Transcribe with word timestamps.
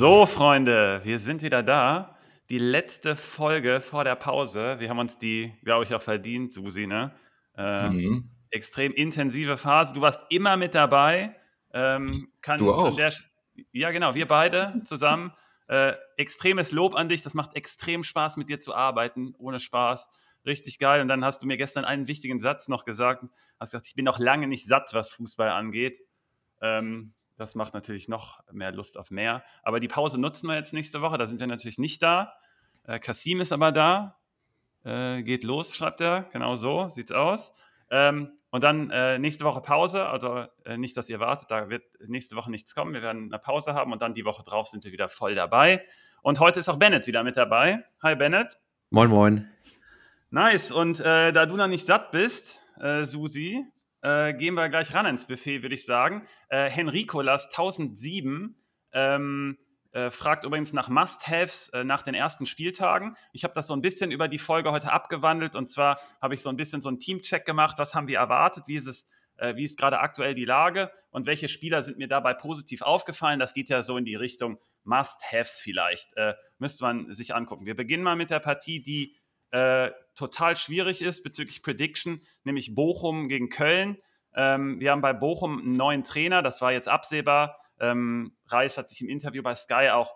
So, 0.00 0.24
Freunde, 0.24 1.02
wir 1.04 1.18
sind 1.18 1.42
wieder 1.42 1.62
da. 1.62 2.16
Die 2.48 2.56
letzte 2.56 3.14
Folge 3.14 3.82
vor 3.82 4.02
der 4.02 4.14
Pause. 4.14 4.76
Wir 4.78 4.88
haben 4.88 4.98
uns 4.98 5.18
die, 5.18 5.52
glaube 5.62 5.84
ich, 5.84 5.94
auch 5.94 6.00
verdient, 6.00 6.54
Susi, 6.54 6.86
ne? 6.86 7.14
Äh, 7.54 7.90
Mhm. 7.90 8.30
Extrem 8.48 8.92
intensive 8.94 9.58
Phase. 9.58 9.92
Du 9.92 10.00
warst 10.00 10.24
immer 10.30 10.56
mit 10.56 10.74
dabei. 10.74 11.36
Ähm, 11.74 12.32
kann 12.40 12.56
Du 12.56 12.72
auch. 12.72 12.98
ja, 13.72 13.90
genau, 13.90 14.14
wir 14.14 14.26
beide 14.26 14.80
zusammen. 14.86 15.34
Äh, 15.68 15.92
extremes 16.16 16.72
Lob 16.72 16.94
an 16.94 17.10
dich. 17.10 17.20
Das 17.20 17.34
macht 17.34 17.54
extrem 17.54 18.02
Spaß, 18.02 18.38
mit 18.38 18.48
dir 18.48 18.58
zu 18.58 18.74
arbeiten. 18.74 19.34
Ohne 19.36 19.60
Spaß. 19.60 20.08
Richtig 20.46 20.78
geil. 20.78 21.02
Und 21.02 21.08
dann 21.08 21.26
hast 21.26 21.42
du 21.42 21.46
mir 21.46 21.58
gestern 21.58 21.84
einen 21.84 22.08
wichtigen 22.08 22.40
Satz 22.40 22.68
noch 22.68 22.86
gesagt. 22.86 23.22
Hast 23.60 23.72
gesagt, 23.72 23.86
ich 23.86 23.96
bin 23.96 24.06
noch 24.06 24.18
lange 24.18 24.46
nicht 24.46 24.66
satt, 24.66 24.94
was 24.94 25.12
Fußball 25.12 25.50
angeht. 25.50 26.00
Ähm, 26.62 27.12
das 27.40 27.54
macht 27.54 27.72
natürlich 27.72 28.06
noch 28.06 28.40
mehr 28.52 28.70
Lust 28.70 28.98
auf 28.98 29.10
mehr. 29.10 29.42
Aber 29.62 29.80
die 29.80 29.88
Pause 29.88 30.20
nutzen 30.20 30.46
wir 30.46 30.56
jetzt 30.56 30.74
nächste 30.74 31.00
Woche. 31.00 31.16
Da 31.16 31.26
sind 31.26 31.40
wir 31.40 31.46
natürlich 31.46 31.78
nicht 31.78 32.02
da. 32.02 32.34
Äh, 32.84 32.98
Kasim 32.98 33.40
ist 33.40 33.50
aber 33.52 33.72
da. 33.72 34.18
Äh, 34.84 35.22
geht 35.22 35.42
los, 35.44 35.74
schreibt 35.74 36.02
er. 36.02 36.24
Genau 36.32 36.54
so 36.54 36.90
sieht's 36.90 37.12
aus. 37.12 37.54
Ähm, 37.90 38.36
und 38.50 38.62
dann 38.62 38.90
äh, 38.90 39.18
nächste 39.18 39.44
Woche 39.46 39.62
Pause. 39.62 40.06
Also 40.06 40.44
äh, 40.66 40.76
nicht, 40.76 40.96
dass 40.98 41.08
ihr 41.08 41.18
wartet, 41.18 41.50
da 41.50 41.70
wird 41.70 41.82
nächste 42.06 42.36
Woche 42.36 42.50
nichts 42.50 42.74
kommen. 42.74 42.92
Wir 42.92 43.00
werden 43.00 43.32
eine 43.32 43.38
Pause 43.38 43.72
haben 43.72 43.90
und 43.92 44.02
dann 44.02 44.12
die 44.12 44.26
Woche 44.26 44.42
drauf 44.44 44.68
sind 44.68 44.84
wir 44.84 44.92
wieder 44.92 45.08
voll 45.08 45.34
dabei. 45.34 45.86
Und 46.22 46.40
heute 46.40 46.60
ist 46.60 46.68
auch 46.68 46.76
Bennett 46.76 47.06
wieder 47.06 47.24
mit 47.24 47.38
dabei. 47.38 47.84
Hi 48.02 48.16
Bennett. 48.16 48.58
Moin, 48.90 49.08
moin. 49.08 49.48
Nice. 50.28 50.72
Und 50.72 51.00
äh, 51.00 51.32
da 51.32 51.46
du 51.46 51.56
noch 51.56 51.68
nicht 51.68 51.86
satt 51.86 52.10
bist, 52.12 52.60
äh, 52.78 53.04
Susi, 53.04 53.64
äh, 54.02 54.34
gehen 54.34 54.54
wir 54.54 54.68
gleich 54.68 54.94
ran 54.94 55.06
ins 55.06 55.26
Buffet, 55.26 55.62
würde 55.62 55.74
ich 55.74 55.84
sagen. 55.84 56.26
Äh, 56.48 56.70
Henricolas 56.70 57.46
1007 57.46 58.56
ähm, 58.92 59.58
äh, 59.92 60.10
fragt 60.10 60.44
übrigens 60.44 60.72
nach 60.72 60.88
Must-Haves 60.88 61.68
äh, 61.70 61.84
nach 61.84 62.02
den 62.02 62.14
ersten 62.14 62.46
Spieltagen. 62.46 63.16
Ich 63.32 63.44
habe 63.44 63.54
das 63.54 63.66
so 63.66 63.74
ein 63.74 63.82
bisschen 63.82 64.10
über 64.10 64.28
die 64.28 64.38
Folge 64.38 64.72
heute 64.72 64.92
abgewandelt 64.92 65.56
und 65.56 65.68
zwar 65.68 66.00
habe 66.22 66.34
ich 66.34 66.42
so 66.42 66.48
ein 66.48 66.56
bisschen 66.56 66.80
so 66.80 66.88
einen 66.88 67.00
Teamcheck 67.00 67.44
gemacht. 67.44 67.78
Was 67.78 67.94
haben 67.94 68.08
wir 68.08 68.18
erwartet? 68.18 68.64
Wie 68.66 68.76
ist 68.76 68.86
es? 68.86 69.06
äh, 69.40 69.56
Wie 69.56 69.64
ist 69.64 69.78
gerade 69.78 69.98
aktuell 70.00 70.34
die 70.34 70.44
Lage 70.44 70.90
und 71.10 71.26
welche 71.26 71.48
Spieler 71.48 71.82
sind 71.82 71.98
mir 71.98 72.08
dabei 72.08 72.34
positiv 72.34 72.82
aufgefallen? 72.82 73.40
Das 73.40 73.54
geht 73.54 73.68
ja 73.68 73.82
so 73.82 73.96
in 73.96 74.04
die 74.04 74.14
Richtung 74.14 74.58
Must-Haves 74.84 75.58
vielleicht. 75.60 76.16
Äh, 76.16 76.34
müsste 76.58 76.84
man 76.84 77.12
sich 77.12 77.34
angucken. 77.34 77.66
Wir 77.66 77.76
beginnen 77.76 78.04
mal 78.04 78.16
mit 78.16 78.30
der 78.30 78.40
Partie, 78.40 78.82
die 78.82 79.16
total 80.20 80.56
schwierig 80.56 81.00
ist 81.00 81.22
bezüglich 81.22 81.62
Prediction, 81.62 82.20
nämlich 82.44 82.74
Bochum 82.74 83.28
gegen 83.28 83.48
Köln. 83.48 83.96
Ähm, 84.34 84.78
wir 84.78 84.92
haben 84.92 85.00
bei 85.00 85.14
Bochum 85.14 85.58
einen 85.58 85.76
neuen 85.76 86.04
Trainer, 86.04 86.42
das 86.42 86.60
war 86.60 86.72
jetzt 86.72 86.88
absehbar. 86.88 87.58
Ähm, 87.80 88.36
Reis 88.46 88.76
hat 88.76 88.90
sich 88.90 89.00
im 89.00 89.08
Interview 89.08 89.42
bei 89.42 89.54
Sky 89.54 89.88
auch, 89.90 90.14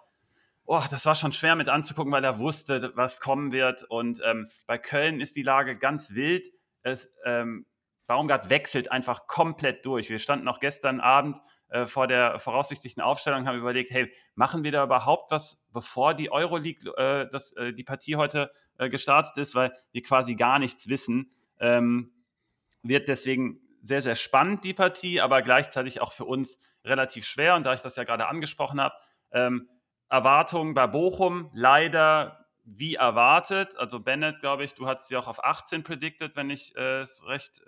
oh, 0.67 0.83
das 0.91 1.07
war 1.07 1.15
schon 1.15 1.33
schwer 1.33 1.57
mit 1.57 1.71
anzugucken, 1.71 2.13
weil 2.13 2.23
er 2.23 2.39
wusste, 2.39 2.93
was 2.95 3.21
kommen 3.21 3.51
wird. 3.51 3.83
Und 3.85 4.21
ähm, 4.25 4.49
bei 4.67 4.77
Köln 4.77 5.21
ist 5.21 5.37
die 5.37 5.43
Lage 5.43 5.77
ganz 5.77 6.15
wild. 6.15 6.47
Es, 6.83 7.11
ähm, 7.25 7.65
Baumgart 8.07 8.51
wechselt 8.51 8.93
einfach 8.93 9.27
komplett 9.27 9.87
durch. 9.87 10.11
Wir 10.11 10.19
standen 10.19 10.49
auch 10.49 10.61
gestern 10.61 11.01
Abend 11.01 11.39
äh, 11.75 11.89
vor 11.89 12.07
der 12.07 12.39
voraussichtlichen 12.39 13.03
Aufstellung 13.03 13.49
haben 13.49 13.59
überlegt, 13.59 13.91
hey, 13.91 14.13
machen 14.37 14.63
wir 14.63 14.71
da 14.71 14.85
überhaupt 14.85 15.33
was, 15.33 15.61
bevor 15.73 16.15
die 16.15 16.31
Euroleague, 16.31 16.97
äh, 16.97 17.29
das, 17.29 17.53
äh, 17.55 17.73
die 17.73 17.83
Partie 17.83 18.15
heute 18.15 18.53
äh, 18.79 18.89
gestartet 18.89 19.37
ist, 19.39 19.57
weil 19.57 19.77
wir 19.91 20.03
quasi 20.03 20.37
gar 20.37 20.61
nichts 20.61 20.89
wissen. 20.89 21.33
Ähm, 21.59 22.13
wird 22.85 23.09
deswegen 23.09 23.59
sehr, 23.83 24.03
sehr 24.03 24.15
spannend, 24.15 24.63
die 24.63 24.73
Partie, 24.73 25.21
aber 25.21 25.43
gleichzeitig 25.43 26.01
auch 26.01 26.13
für 26.13 26.27
uns 26.27 26.61
relativ 26.85 27.27
schwer. 27.27 27.57
Und 27.57 27.65
da 27.65 27.75
ich 27.75 27.81
das 27.81 27.97
ja 27.97 28.05
gerade 28.05 28.29
angesprochen 28.29 28.81
habe, 28.81 28.95
ähm, 29.33 29.69
Erwartungen 30.09 30.75
bei 30.75 30.87
Bochum 30.87 31.51
leider 31.55 32.47
wie 32.63 32.95
erwartet. 32.95 33.77
Also 33.79 33.99
Bennett, 33.99 34.39
glaube 34.39 34.63
ich, 34.63 34.75
du 34.75 34.87
hast 34.87 35.09
sie 35.09 35.17
auch 35.17 35.27
auf 35.27 35.43
18 35.43 35.83
predicted, 35.83 36.37
wenn 36.37 36.51
ich 36.51 36.77
äh, 36.77 37.01
es 37.01 37.27
recht 37.27 37.63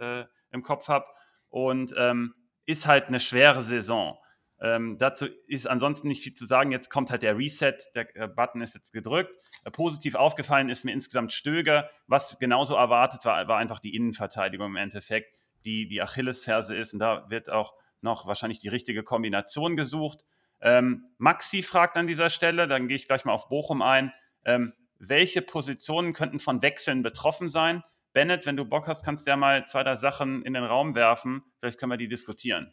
im 0.52 0.62
Kopf 0.62 0.86
habe. 0.86 1.06
Und 1.48 1.92
ähm, 1.98 2.34
ist 2.66 2.86
halt 2.86 3.06
eine 3.06 3.20
schwere 3.20 3.62
Saison. 3.62 4.18
Ähm, 4.58 4.96
dazu 4.98 5.26
ist 5.46 5.66
ansonsten 5.66 6.08
nicht 6.08 6.22
viel 6.22 6.32
zu 6.32 6.46
sagen. 6.46 6.72
Jetzt 6.72 6.88
kommt 6.88 7.10
halt 7.10 7.22
der 7.22 7.36
Reset, 7.36 7.76
der 7.94 8.16
äh, 8.16 8.26
Button 8.26 8.62
ist 8.62 8.74
jetzt 8.74 8.92
gedrückt. 8.92 9.30
Äh, 9.64 9.70
positiv 9.70 10.14
aufgefallen 10.14 10.70
ist 10.70 10.84
mir 10.84 10.92
insgesamt 10.92 11.32
Stöger. 11.32 11.90
Was 12.06 12.38
genauso 12.38 12.74
erwartet 12.74 13.24
war, 13.24 13.46
war 13.48 13.58
einfach 13.58 13.80
die 13.80 13.94
Innenverteidigung 13.94 14.68
im 14.68 14.76
Endeffekt, 14.76 15.34
die 15.64 15.88
die 15.88 16.00
Achillesferse 16.00 16.74
ist. 16.74 16.94
Und 16.94 17.00
da 17.00 17.28
wird 17.28 17.50
auch 17.50 17.74
noch 18.00 18.26
wahrscheinlich 18.26 18.58
die 18.58 18.68
richtige 18.68 19.02
Kombination 19.02 19.76
gesucht. 19.76 20.24
Ähm, 20.60 21.04
Maxi 21.18 21.62
fragt 21.62 21.96
an 21.98 22.06
dieser 22.06 22.30
Stelle, 22.30 22.66
dann 22.66 22.88
gehe 22.88 22.96
ich 22.96 23.08
gleich 23.08 23.26
mal 23.26 23.32
auf 23.32 23.48
Bochum 23.48 23.82
ein. 23.82 24.12
Ähm, 24.44 24.72
welche 24.98 25.42
Positionen 25.42 26.14
könnten 26.14 26.38
von 26.38 26.62
Wechseln 26.62 27.02
betroffen 27.02 27.50
sein? 27.50 27.82
Bennett, 28.16 28.46
wenn 28.46 28.56
du 28.56 28.64
Bock 28.64 28.88
hast, 28.88 29.04
kannst 29.04 29.26
du 29.26 29.30
ja 29.30 29.36
mal 29.36 29.66
zwei, 29.66 29.82
drei 29.82 29.94
Sachen 29.94 30.42
in 30.42 30.54
den 30.54 30.64
Raum 30.64 30.94
werfen. 30.94 31.42
Vielleicht 31.60 31.78
können 31.78 31.92
wir 31.92 31.98
die 31.98 32.08
diskutieren. 32.08 32.72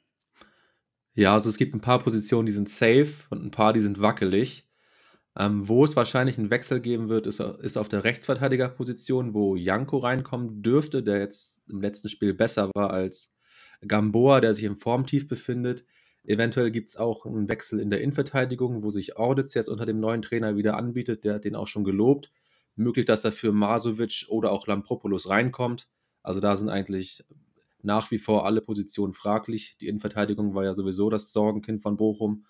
Ja, 1.16 1.34
also 1.34 1.50
es 1.50 1.58
gibt 1.58 1.76
ein 1.76 1.82
paar 1.82 2.00
Positionen, 2.00 2.46
die 2.46 2.54
sind 2.54 2.70
safe 2.70 3.26
und 3.30 3.44
ein 3.44 3.52
paar, 3.52 3.74
die 3.74 3.82
sind 3.82 4.00
wackelig. 4.00 4.70
Ähm, 5.38 5.68
wo 5.68 5.84
es 5.84 5.98
wahrscheinlich 5.98 6.38
einen 6.38 6.50
Wechsel 6.50 6.80
geben 6.80 7.10
wird, 7.10 7.28
ist, 7.28 7.42
ist 7.42 7.76
auf 7.76 7.90
der 7.90 8.06
Rechtsverteidigerposition, 8.06 9.34
wo 9.34 9.58
Janko 9.58 9.98
reinkommen 9.98 10.62
dürfte, 10.64 11.04
der 11.04 11.20
jetzt 11.20 11.68
im 11.68 11.82
letzten 11.82 12.08
Spiel 12.08 12.34
besser 12.34 12.72
war 12.74 12.92
als 12.92 13.36
Gamboa, 13.86 14.40
der 14.40 14.54
sich 14.54 14.64
im 14.64 14.78
Formtief 14.78 15.28
befindet. 15.28 15.86
Eventuell 16.24 16.72
gibt 16.72 16.88
es 16.88 16.96
auch 16.96 17.26
einen 17.26 17.50
Wechsel 17.50 17.82
in 17.82 17.90
der 17.90 18.00
Innenverteidigung, 18.00 18.82
wo 18.82 18.92
sich 18.92 19.18
Auditz 19.18 19.56
jetzt 19.56 19.68
unter 19.68 19.86
dem 19.86 20.00
neuen 20.00 20.22
Trainer 20.22 20.56
wieder 20.56 20.78
anbietet. 20.78 21.26
Der 21.26 21.34
hat 21.34 21.44
den 21.44 21.58
auch 21.58 21.68
schon 21.68 21.84
gelobt. 21.84 22.32
Möglich, 22.76 23.06
dass 23.06 23.24
er 23.24 23.32
für 23.32 23.52
Masovic 23.52 24.26
oder 24.30 24.52
auch 24.52 24.68
Lampropoulos 24.68 25.30
reinkommt. 25.30 25.90
Also 26.24 26.40
da 26.40 26.56
sind 26.56 26.70
eigentlich 26.70 27.24
nach 27.82 28.10
wie 28.12 28.18
vor 28.18 28.46
alle 28.46 28.62
Positionen 28.62 29.14
fraglich. 29.14 29.78
Die 29.78 29.88
Innenverteidigung 29.88 30.56
war 30.56 30.64
ja 30.64 30.74
sowieso 30.74 31.10
das 31.10 31.32
Sorgenkind 31.34 31.82
von 31.82 31.98
Bochum. 31.98 32.46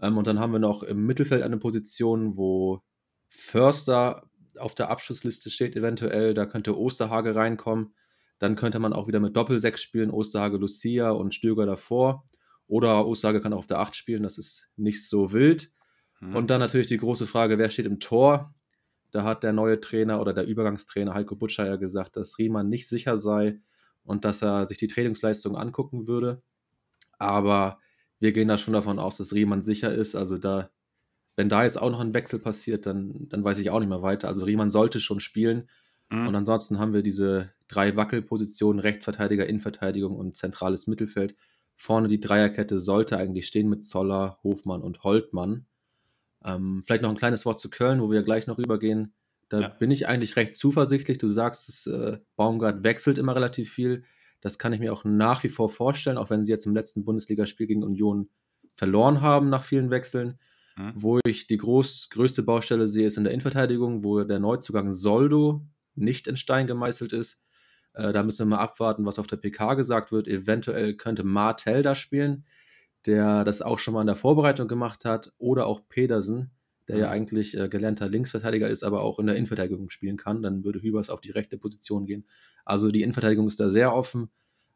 Ähm, 0.00 0.16
und 0.16 0.26
dann 0.26 0.38
haben 0.38 0.52
wir 0.52 0.58
noch 0.58 0.82
im 0.82 1.06
Mittelfeld 1.06 1.42
eine 1.42 1.58
Position, 1.58 2.36
wo 2.36 2.82
Förster 3.28 4.30
auf 4.58 4.74
der 4.74 4.90
Abschlussliste 4.90 5.50
steht, 5.50 5.76
eventuell. 5.76 6.34
Da 6.34 6.46
könnte 6.46 6.78
Osterhage 6.78 7.34
reinkommen. 7.34 7.94
Dann 8.38 8.54
könnte 8.54 8.78
man 8.78 8.92
auch 8.92 9.08
wieder 9.08 9.20
mit 9.20 9.36
Doppelsechs 9.36 9.82
spielen, 9.82 10.10
Osterhage, 10.10 10.58
Lucia 10.58 11.10
und 11.10 11.34
Stöger 11.34 11.66
davor. 11.66 12.24
Oder 12.68 13.06
Osterhage 13.06 13.40
kann 13.40 13.52
auch 13.52 13.60
auf 13.60 13.66
der 13.66 13.80
8 13.80 13.96
spielen, 13.96 14.22
das 14.22 14.38
ist 14.38 14.68
nicht 14.76 15.08
so 15.08 15.32
wild. 15.32 15.72
Hm. 16.18 16.36
Und 16.36 16.50
dann 16.50 16.60
natürlich 16.60 16.86
die 16.86 16.98
große 16.98 17.26
Frage, 17.26 17.58
wer 17.58 17.70
steht 17.70 17.86
im 17.86 17.98
Tor? 17.98 18.54
Da 19.10 19.24
hat 19.24 19.42
der 19.42 19.52
neue 19.52 19.80
Trainer 19.80 20.20
oder 20.20 20.32
der 20.32 20.46
Übergangstrainer 20.46 21.14
Heiko 21.14 21.34
Butscheier 21.34 21.78
gesagt, 21.78 22.16
dass 22.16 22.38
Riemann 22.38 22.68
nicht 22.68 22.88
sicher 22.88 23.16
sei 23.16 23.60
und 24.04 24.24
dass 24.24 24.42
er 24.42 24.64
sich 24.64 24.78
die 24.78 24.88
Trainingsleistung 24.88 25.56
angucken 25.56 26.06
würde. 26.06 26.42
Aber 27.18 27.78
wir 28.20 28.32
gehen 28.32 28.48
da 28.48 28.58
schon 28.58 28.74
davon 28.74 28.98
aus, 28.98 29.16
dass 29.16 29.32
Riemann 29.32 29.62
sicher 29.62 29.92
ist. 29.92 30.14
Also 30.14 30.38
da, 30.38 30.70
wenn 31.36 31.48
da 31.48 31.62
jetzt 31.62 31.80
auch 31.80 31.90
noch 31.90 32.00
ein 32.00 32.14
Wechsel 32.14 32.38
passiert, 32.38 32.86
dann, 32.86 33.28
dann 33.28 33.44
weiß 33.44 33.58
ich 33.58 33.70
auch 33.70 33.80
nicht 33.80 33.88
mehr 33.88 34.02
weiter. 34.02 34.28
Also 34.28 34.44
Riemann 34.44 34.70
sollte 34.70 35.00
schon 35.00 35.20
spielen. 35.20 35.68
Mhm. 36.10 36.28
Und 36.28 36.34
ansonsten 36.34 36.78
haben 36.78 36.92
wir 36.92 37.02
diese 37.02 37.52
drei 37.68 37.96
Wackelpositionen, 37.96 38.80
Rechtsverteidiger, 38.80 39.46
Innenverteidigung 39.46 40.16
und 40.16 40.36
zentrales 40.36 40.86
Mittelfeld. 40.86 41.36
Vorne 41.76 42.08
die 42.08 42.20
Dreierkette 42.20 42.78
sollte 42.78 43.18
eigentlich 43.18 43.46
stehen 43.46 43.68
mit 43.68 43.84
Zoller, 43.84 44.38
Hofmann 44.42 44.82
und 44.82 45.04
Holtmann. 45.04 45.66
Ähm, 46.44 46.82
vielleicht 46.84 47.02
noch 47.02 47.10
ein 47.10 47.16
kleines 47.16 47.44
Wort 47.44 47.58
zu 47.60 47.70
Köln, 47.70 48.00
wo 48.00 48.10
wir 48.10 48.22
gleich 48.22 48.46
noch 48.46 48.58
rübergehen. 48.58 49.14
Da 49.48 49.60
Ja. 49.60 49.68
bin 49.68 49.90
ich 49.90 50.06
eigentlich 50.06 50.36
recht 50.36 50.54
zuversichtlich. 50.54 51.18
Du 51.18 51.28
sagst, 51.28 51.68
es, 51.68 51.86
äh, 51.86 52.18
Baumgart 52.36 52.84
wechselt 52.84 53.18
immer 53.18 53.34
relativ 53.34 53.72
viel. 53.72 54.04
Das 54.40 54.58
kann 54.58 54.72
ich 54.72 54.80
mir 54.80 54.92
auch 54.92 55.04
nach 55.04 55.42
wie 55.42 55.48
vor 55.48 55.68
vorstellen, 55.70 56.18
auch 56.18 56.30
wenn 56.30 56.44
sie 56.44 56.52
jetzt 56.52 56.66
im 56.66 56.74
letzten 56.74 57.04
Bundesligaspiel 57.04 57.66
gegen 57.66 57.82
Union 57.82 58.28
verloren 58.76 59.20
haben 59.20 59.48
nach 59.48 59.64
vielen 59.64 59.90
Wechseln. 59.90 60.38
Mhm. 60.76 60.92
Wo 60.94 61.18
ich 61.26 61.48
die 61.48 61.56
groß, 61.56 62.08
größte 62.10 62.44
Baustelle 62.44 62.86
sehe, 62.86 63.06
ist 63.06 63.16
in 63.16 63.24
der 63.24 63.32
Innenverteidigung, 63.32 64.04
wo 64.04 64.22
der 64.22 64.38
Neuzugang 64.38 64.92
Soldo 64.92 65.66
nicht 65.96 66.28
in 66.28 66.36
Stein 66.36 66.68
gemeißelt 66.68 67.12
ist. 67.12 67.40
Äh, 67.94 68.12
da 68.12 68.22
müssen 68.22 68.48
wir 68.48 68.56
mal 68.56 68.62
abwarten, 68.62 69.04
was 69.04 69.18
auf 69.18 69.26
der 69.26 69.38
PK 69.38 69.74
gesagt 69.74 70.12
wird. 70.12 70.28
Eventuell 70.28 70.94
könnte 70.94 71.24
Martell 71.24 71.82
da 71.82 71.96
spielen, 71.96 72.44
der 73.08 73.44
das 73.44 73.62
auch 73.62 73.78
schon 73.80 73.94
mal 73.94 74.02
in 74.02 74.06
der 74.06 74.16
Vorbereitung 74.16 74.68
gemacht 74.68 75.04
hat. 75.04 75.32
Oder 75.38 75.66
auch 75.66 75.80
Pedersen, 75.88 76.50
der 76.86 76.98
ja 76.98 77.06
Mhm. 77.06 77.12
eigentlich 77.12 77.58
äh, 77.58 77.68
gelernter 77.68 78.08
Linksverteidiger 78.08 78.68
ist, 78.68 78.84
aber 78.84 79.00
auch 79.00 79.18
in 79.18 79.26
der 79.26 79.34
Innenverteidigung 79.36 79.90
spielen 79.90 80.16
kann. 80.16 80.42
Dann 80.42 80.62
würde 80.62 80.80
Hübers 80.82 81.10
auf 81.10 81.20
die 81.20 81.30
rechte 81.30 81.58
Position 81.58 82.06
gehen. 82.06 82.26
Also 82.64 82.90
die 82.90 83.02
Innenverteidigung 83.02 83.46
ist 83.46 83.58
da 83.58 83.70
sehr 83.70 83.94
offen. 83.94 84.30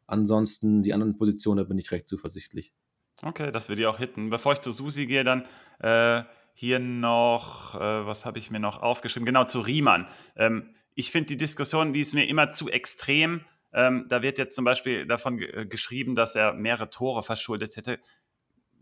Ansonsten 0.07 0.83
die 0.83 0.93
anderen 0.93 1.15
Positionen, 1.15 1.57
da 1.57 1.63
bin 1.63 1.77
ich 1.77 1.91
recht 1.91 2.07
zuversichtlich. 2.07 2.73
Okay, 3.21 3.51
das 3.51 3.69
würde 3.69 3.83
ich 3.83 3.87
auch 3.87 3.99
hitten. 3.99 4.29
Bevor 4.29 4.53
ich 4.53 4.59
zu 4.59 4.71
Susi 4.73 5.05
gehe, 5.05 5.23
dann 5.23 5.45
äh, 5.79 6.23
hier 6.55 6.79
noch, 6.79 7.75
äh, 7.75 7.79
was 7.79 8.25
habe 8.25 8.37
ich 8.37 8.51
mir 8.51 8.59
noch 8.59 8.81
aufgeschrieben? 8.81 9.25
Genau, 9.25 9.45
zu 9.45 9.61
Riemann. 9.61 10.07
Ähm, 10.35 10.75
ich 10.95 11.11
finde 11.11 11.27
die 11.27 11.37
Diskussion, 11.37 11.93
die 11.93 12.01
ist 12.01 12.13
mir 12.13 12.27
immer 12.27 12.51
zu 12.51 12.69
extrem. 12.69 13.41
Ähm, 13.71 14.05
da 14.09 14.21
wird 14.21 14.37
jetzt 14.37 14.55
zum 14.55 14.65
Beispiel 14.65 15.07
davon 15.07 15.39
äh, 15.39 15.65
geschrieben, 15.65 16.15
dass 16.15 16.35
er 16.35 16.53
mehrere 16.53 16.89
Tore 16.89 17.23
verschuldet 17.23 17.75
hätte. 17.77 17.99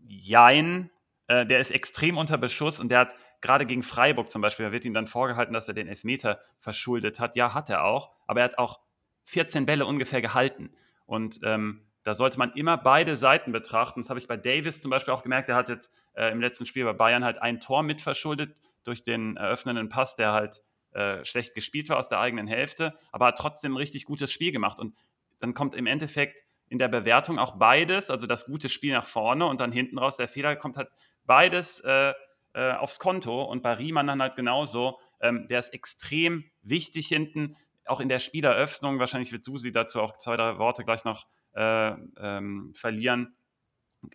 Jein. 0.06 0.90
äh, 1.28 1.46
der 1.46 1.60
ist 1.60 1.70
extrem 1.70 2.16
unter 2.16 2.38
Beschuss 2.38 2.80
und 2.80 2.88
der 2.88 3.00
hat 3.00 3.14
gerade 3.40 3.66
gegen 3.66 3.82
Freiburg 3.82 4.30
zum 4.30 4.42
Beispiel, 4.42 4.66
da 4.66 4.72
wird 4.72 4.84
ihm 4.84 4.94
dann 4.94 5.06
vorgehalten, 5.06 5.52
dass 5.52 5.68
er 5.68 5.74
den 5.74 5.88
Elfmeter 5.88 6.40
verschuldet 6.58 7.20
hat. 7.20 7.36
Ja, 7.36 7.54
hat 7.54 7.70
er 7.70 7.84
auch, 7.84 8.12
aber 8.26 8.40
er 8.40 8.44
hat 8.44 8.58
auch 8.58 8.80
14 9.24 9.66
Bälle 9.66 9.86
ungefähr 9.86 10.22
gehalten. 10.22 10.70
Und 11.06 11.40
ähm, 11.42 11.86
da 12.04 12.14
sollte 12.14 12.38
man 12.38 12.52
immer 12.54 12.76
beide 12.76 13.16
Seiten 13.16 13.52
betrachten. 13.52 14.00
Das 14.00 14.10
habe 14.10 14.18
ich 14.18 14.26
bei 14.26 14.36
Davis 14.36 14.80
zum 14.80 14.90
Beispiel 14.90 15.14
auch 15.14 15.22
gemerkt. 15.22 15.48
Der 15.48 15.56
hat 15.56 15.68
jetzt 15.68 15.92
äh, 16.14 16.32
im 16.32 16.40
letzten 16.40 16.66
Spiel 16.66 16.84
bei 16.84 16.92
Bayern 16.92 17.24
halt 17.24 17.40
ein 17.40 17.60
Tor 17.60 17.82
mitverschuldet 17.82 18.56
durch 18.84 19.02
den 19.02 19.36
eröffnenden 19.36 19.88
Pass, 19.88 20.16
der 20.16 20.32
halt 20.32 20.62
äh, 20.92 21.24
schlecht 21.24 21.54
gespielt 21.54 21.88
war 21.88 21.98
aus 21.98 22.08
der 22.08 22.20
eigenen 22.20 22.46
Hälfte, 22.46 22.98
aber 23.12 23.26
hat 23.26 23.38
trotzdem 23.38 23.72
ein 23.72 23.76
richtig 23.76 24.04
gutes 24.04 24.32
Spiel 24.32 24.52
gemacht. 24.52 24.78
Und 24.78 24.94
dann 25.40 25.54
kommt 25.54 25.74
im 25.74 25.86
Endeffekt 25.86 26.44
in 26.72 26.78
der 26.78 26.88
Bewertung 26.88 27.38
auch 27.38 27.56
beides, 27.56 28.10
also 28.10 28.26
das 28.26 28.46
gute 28.46 28.70
Spiel 28.70 28.94
nach 28.94 29.04
vorne 29.04 29.46
und 29.46 29.60
dann 29.60 29.70
hinten 29.70 29.98
raus 29.98 30.16
der 30.16 30.26
Fehler, 30.26 30.56
kommt 30.56 30.78
halt 30.78 30.88
beides 31.24 31.80
äh, 31.80 32.14
äh, 32.54 32.72
aufs 32.72 32.98
Konto. 32.98 33.42
Und 33.42 33.62
bei 33.62 33.74
Riemann 33.74 34.06
dann 34.06 34.22
halt 34.22 34.36
genauso. 34.36 34.98
Ähm, 35.20 35.46
der 35.48 35.60
ist 35.60 35.74
extrem 35.74 36.44
wichtig 36.62 37.06
hinten, 37.08 37.56
auch 37.84 38.00
in 38.00 38.08
der 38.08 38.18
Spieleröffnung. 38.18 38.98
Wahrscheinlich 38.98 39.32
wird 39.32 39.44
Susi 39.44 39.70
dazu 39.70 40.00
auch 40.00 40.16
zwei, 40.16 40.36
drei 40.36 40.58
Worte 40.58 40.82
gleich 40.84 41.04
noch 41.04 41.26
äh, 41.54 41.92
ähm, 42.18 42.72
verlieren. 42.74 43.36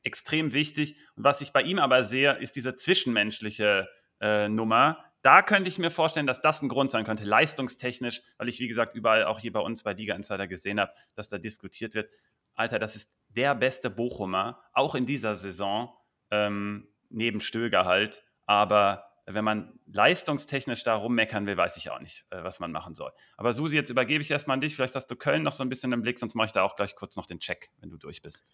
Extrem 0.04 0.52
wichtig. 0.52 0.98
Und 1.16 1.24
was 1.24 1.42
ich 1.42 1.54
bei 1.54 1.62
ihm 1.62 1.78
aber 1.78 2.04
sehe, 2.04 2.34
ist 2.34 2.56
diese 2.56 2.76
zwischenmenschliche 2.76 3.88
äh, 4.20 4.50
Nummer. 4.50 5.06
Da 5.22 5.44
könnte 5.44 5.70
ich 5.70 5.78
mir 5.78 5.92
vorstellen, 5.92 6.28
dass 6.28 6.42
das 6.42 6.62
ein 6.62 6.70
Grund 6.70 6.90
sein 6.90 7.06
könnte, 7.06 7.24
leistungstechnisch, 7.24 8.22
weil 8.38 8.50
ich, 8.50 8.60
wie 8.60 8.68
gesagt, 8.68 8.96
überall 8.96 9.26
auch 9.26 9.40
hier 9.40 9.52
bei 9.52 9.60
uns 9.60 9.84
bei 9.84 9.94
Liga 9.94 10.16
Insider 10.16 10.48
gesehen 10.48 10.80
habe, 10.80 10.92
dass 11.16 11.30
da 11.30 11.38
diskutiert 11.38 11.94
wird. 11.94 12.10
Alter, 12.58 12.80
das 12.80 12.96
ist 12.96 13.10
der 13.30 13.56
beste 13.56 13.90
Bochumer, 13.90 14.62
auch 14.74 14.96
in 14.96 15.06
dieser 15.06 15.36
Saison, 15.36 15.94
ähm, 16.32 16.88
neben 17.10 17.40
Stöger 17.40 17.86
halt. 17.86 18.26
Aber 18.46 19.06
wenn 19.26 19.44
man 19.44 19.80
leistungstechnisch 19.86 20.84
da 20.84 20.96
rummeckern 20.96 21.46
will, 21.46 21.58
weiß 21.58 21.78
ich 21.78 21.90
auch 21.90 22.00
nicht, 22.00 22.26
äh, 22.30 22.44
was 22.44 22.60
man 22.60 22.72
machen 22.72 22.96
soll. 22.96 23.12
Aber 23.36 23.54
Susi, 23.54 23.76
jetzt 23.76 23.90
übergebe 23.90 24.22
ich 24.22 24.32
erstmal 24.32 24.56
an 24.56 24.62
dich. 24.62 24.76
Vielleicht 24.76 24.96
hast 24.96 25.08
du 25.08 25.16
Köln 25.16 25.44
noch 25.44 25.52
so 25.52 25.64
ein 25.64 25.70
bisschen 25.70 25.92
im 25.92 26.02
Blick, 26.02 26.18
sonst 26.18 26.36
mache 26.36 26.48
ich 26.48 26.54
da 26.54 26.64
auch 26.64 26.76
gleich 26.76 26.96
kurz 26.96 27.16
noch 27.16 27.26
den 27.26 27.40
Check, 27.40 27.70
wenn 27.80 27.90
du 27.90 27.98
durch 27.98 28.22
bist. 28.22 28.48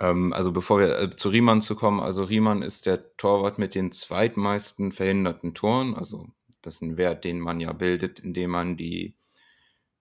Ähm, 0.00 0.32
also 0.32 0.50
bevor 0.50 0.80
wir 0.80 0.98
äh, 0.98 1.10
zu 1.10 1.28
Riemann 1.28 1.62
zu 1.62 1.76
kommen, 1.76 2.00
also 2.00 2.24
Riemann 2.24 2.62
ist 2.62 2.86
der 2.86 3.16
Torwart 3.16 3.58
mit 3.58 3.74
den 3.74 3.92
zweitmeisten 3.92 4.92
verhinderten 4.92 5.54
Toren. 5.54 5.94
Also 5.94 6.28
das 6.62 6.76
ist 6.76 6.82
ein 6.82 6.96
Wert, 6.96 7.24
den 7.24 7.38
man 7.38 7.60
ja 7.60 7.72
bildet, 7.72 8.18
indem 8.18 8.50
man 8.50 8.76
die 8.76 9.16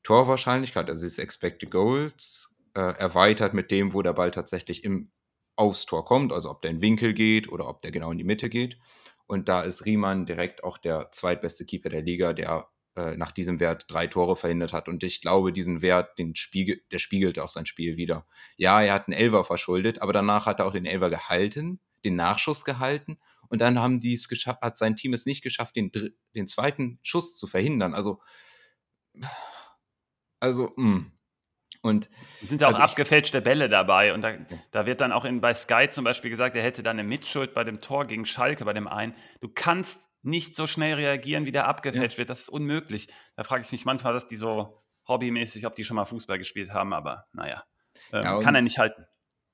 Torwahrscheinlichkeit, 0.04 0.90
also 0.90 1.06
das 1.06 1.18
Expected 1.18 1.70
Goals, 1.70 2.53
äh, 2.76 2.82
erweitert 2.82 3.54
mit 3.54 3.72
dem, 3.72 3.94
wo 3.94 4.02
der 4.02 4.14
Ball 4.14 4.32
tatsächlich 4.32 4.84
im 4.84 5.12
aufs 5.56 5.86
Tor 5.86 6.04
kommt, 6.06 6.34
also 6.34 6.50
ob 6.50 6.62
der 6.62 6.72
in 6.72 6.82
Winkel 6.82 7.14
geht 7.14 7.48
oder 7.48 7.68
ob 7.68 7.82
der 7.82 7.92
genau 7.92 8.12
in 8.12 8.18
die 8.18 8.24
Mitte 8.24 8.50
geht. 8.50 8.78
Und 9.28 9.50
da 9.50 9.62
ist 9.62 9.86
Riemann 9.86 10.26
direkt 10.26 10.64
auch 10.64 10.78
der 10.78 11.12
zweitbeste 11.12 11.66
Keeper 11.66 11.90
der 11.90 12.02
Liga, 12.02 12.34
der 12.34 12.68
äh, 12.96 13.16
nach 13.18 13.32
diesem 13.32 13.60
Wert 13.60 13.86
drei 13.88 14.08
Tore 14.08 14.36
verhindert 14.36 14.74
hat. 14.74 14.88
Und 14.88 15.04
ich 15.04 15.22
glaube, 15.22 15.54
diesen 15.54 15.82
Wert, 15.82 16.18
den 16.20 16.36
spiegel, 16.36 16.82
der 16.92 17.00
spiegelt 17.00 17.40
auch 17.40 17.50
sein 17.50 17.66
Spiel 17.66 17.98
wieder. 17.98 18.28
Ja, 18.58 18.82
er 18.82 18.94
hat 18.94 19.08
einen 19.08 19.18
Elver 19.18 19.44
verschuldet, 19.44 20.02
aber 20.02 20.14
danach 20.14 20.46
hat 20.46 20.60
er 20.60 20.68
auch 20.68 20.74
den 20.74 20.86
Elver 20.86 21.10
gehalten, 21.10 21.80
den 22.04 22.16
Nachschuss 22.16 22.66
gehalten. 22.66 23.18
Und 23.50 23.62
dann 23.62 23.80
haben 23.80 24.00
die 24.00 24.14
es 24.14 24.28
geschafft, 24.28 24.62
hat 24.62 24.78
sein 24.78 24.96
Team 24.96 25.14
es 25.14 25.26
nicht 25.26 25.44
geschafft, 25.44 25.76
den, 25.76 25.92
den 26.36 26.48
zweiten 26.48 27.00
Schuss 27.02 27.38
zu 27.38 27.48
verhindern. 27.48 27.94
Also, 27.94 28.22
also, 30.40 30.72
mh. 30.76 31.13
Und 31.84 32.10
sind 32.48 32.62
ja 32.62 32.68
auch 32.68 32.72
also 32.72 32.84
abgefälschte 32.84 33.42
Bälle 33.42 33.68
dabei. 33.68 34.14
Und 34.14 34.22
da, 34.22 34.34
da, 34.72 34.86
wird 34.86 35.02
dann 35.02 35.12
auch 35.12 35.26
in, 35.26 35.42
bei 35.42 35.54
Sky 35.54 35.90
zum 35.90 36.06
Beispiel 36.06 36.32
gesagt, 36.32 36.56
er 36.56 36.64
hätte 36.64 36.82
dann 36.82 36.98
eine 36.98 37.08
Mitschuld 37.08 37.54
bei 37.54 37.66
dem 37.66 37.82
Tor 37.82 38.06
gegen 38.06 38.26
Schalke, 38.26 38.64
bei 38.64 38.72
dem 38.72 38.88
einen. 38.88 39.14
Du 39.42 39.50
kannst 39.54 40.00
nicht 40.22 40.56
so 40.56 40.66
schnell 40.66 40.94
reagieren, 40.94 41.46
wie 41.46 41.52
der 41.52 41.68
abgefälscht 41.68 42.14
ja. 42.14 42.20
wird. 42.20 42.30
Das 42.30 42.44
ist 42.44 42.50
unmöglich. 42.50 43.08
Da 43.36 43.44
frage 43.44 43.64
ich 43.66 43.72
mich 43.74 43.84
manchmal, 43.84 44.14
dass 44.14 44.28
die 44.28 44.38
so 44.38 44.82
hobbymäßig, 45.10 45.68
ob 45.68 45.76
die 45.76 45.84
schon 45.84 45.98
mal 45.98 46.06
Fußball 46.06 46.38
gespielt 46.38 46.72
haben, 46.72 46.94
aber 46.94 47.26
naja, 47.34 47.66
ähm, 48.14 48.24
ja, 48.24 48.40
kann 48.40 48.56
er 48.56 48.62
nicht 48.62 48.78
halten. 48.78 49.06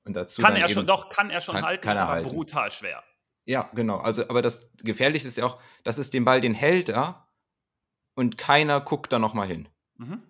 Und 0.05 0.15
dazu 0.15 0.41
kann 0.41 0.55
er 0.55 0.69
schon, 0.69 0.85
doch, 0.85 1.09
kann 1.09 1.31
er 1.31 1.41
schon 1.41 1.55
kann, 1.55 1.65
halten, 1.65 1.81
kann 1.81 1.97
er 1.97 2.03
ist 2.03 2.03
aber 2.03 2.13
halten. 2.13 2.29
brutal 2.29 2.71
schwer. 2.71 3.03
Ja, 3.45 3.69
genau. 3.73 3.97
Also, 3.97 4.29
aber 4.29 4.43
das 4.43 4.71
Gefährliche 4.83 5.27
ist 5.27 5.37
ja 5.37 5.45
auch, 5.45 5.59
das 5.83 5.97
ist 5.97 6.13
den 6.13 6.25
Ball, 6.25 6.41
den 6.41 6.53
hält 6.53 6.89
er 6.89 7.27
und 8.15 8.37
keiner 8.37 8.81
guckt 8.81 9.11
da 9.11 9.17
nochmal 9.17 9.47
hin. 9.47 9.67
Mhm. 9.97 10.21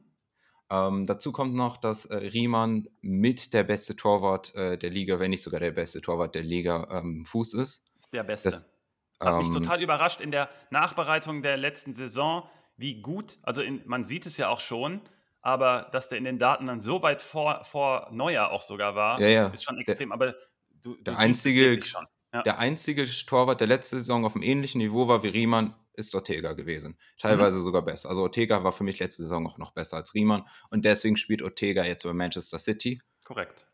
Ähm, 0.71 1.05
dazu 1.05 1.31
kommt 1.31 1.55
noch, 1.55 1.77
dass 1.77 2.05
äh, 2.05 2.15
Riemann 2.15 2.87
mit 3.01 3.53
der 3.53 3.63
beste 3.63 3.95
Torwart 3.95 4.53
äh, 4.55 4.77
der 4.77 4.91
Liga, 4.91 5.19
wenn 5.19 5.31
nicht 5.31 5.41
sogar 5.41 5.59
der 5.59 5.71
beste 5.71 5.99
Torwart 6.01 6.35
der 6.35 6.43
Liga, 6.43 6.87
ähm, 6.91 7.25
Fuß 7.25 7.55
ist. 7.55 7.83
Der 8.13 8.23
beste. 8.23 8.49
Das, 8.49 8.69
Hat 9.19 9.37
mich 9.39 9.47
ähm, 9.47 9.53
total 9.53 9.81
überrascht 9.81 10.21
in 10.21 10.31
der 10.31 10.49
Nachbereitung 10.69 11.41
der 11.41 11.57
letzten 11.57 11.93
Saison, 11.93 12.47
wie 12.77 13.01
gut, 13.01 13.39
also 13.41 13.61
in, 13.61 13.81
man 13.85 14.03
sieht 14.03 14.25
es 14.25 14.37
ja 14.37 14.49
auch 14.49 14.59
schon, 14.59 15.01
aber 15.41 15.89
dass 15.91 16.09
der 16.09 16.17
in 16.17 16.23
den 16.23 16.39
Daten 16.39 16.67
dann 16.67 16.79
so 16.79 17.01
weit 17.01 17.21
vor, 17.21 17.63
vor 17.63 18.07
Neujahr 18.11 18.51
auch 18.51 18.61
sogar 18.61 18.95
war, 18.95 19.19
ja, 19.19 19.27
ja. 19.27 19.47
ist 19.47 19.63
schon 19.63 19.77
extrem. 19.79 20.09
Der, 20.09 20.13
aber 20.13 20.35
du, 20.81 20.95
du 20.95 21.03
der 21.03 21.17
einzige, 21.17 21.79
ja. 22.33 22.41
der 22.43 22.59
einzige 22.59 23.05
Torwart 23.05 23.59
der 23.59 23.67
letzten 23.67 23.97
Saison 23.97 24.23
auf 24.25 24.35
einem 24.35 24.43
ähnlichen 24.43 24.79
Niveau 24.79 25.07
war 25.07 25.23
wie 25.23 25.29
Riemann, 25.29 25.73
ist 25.99 26.15
Ortega 26.15 26.53
gewesen. 26.53 26.97
Teilweise 27.19 27.59
mhm. 27.59 27.63
sogar 27.63 27.83
besser. 27.83 28.09
Also 28.09 28.23
Ortega 28.23 28.63
war 28.63 28.71
für 28.71 28.83
mich 28.83 28.99
letzte 28.99 29.23
Saison 29.23 29.45
auch 29.45 29.57
noch 29.57 29.71
besser 29.71 29.97
als 29.97 30.13
Riemann 30.15 30.45
und 30.71 30.85
deswegen 30.85 31.17
spielt 31.17 31.41
Ortega 31.41 31.83
jetzt 31.83 32.03
bei 32.03 32.13
Manchester 32.13 32.57
City. 32.57 33.01
Korrekt. 33.25 33.67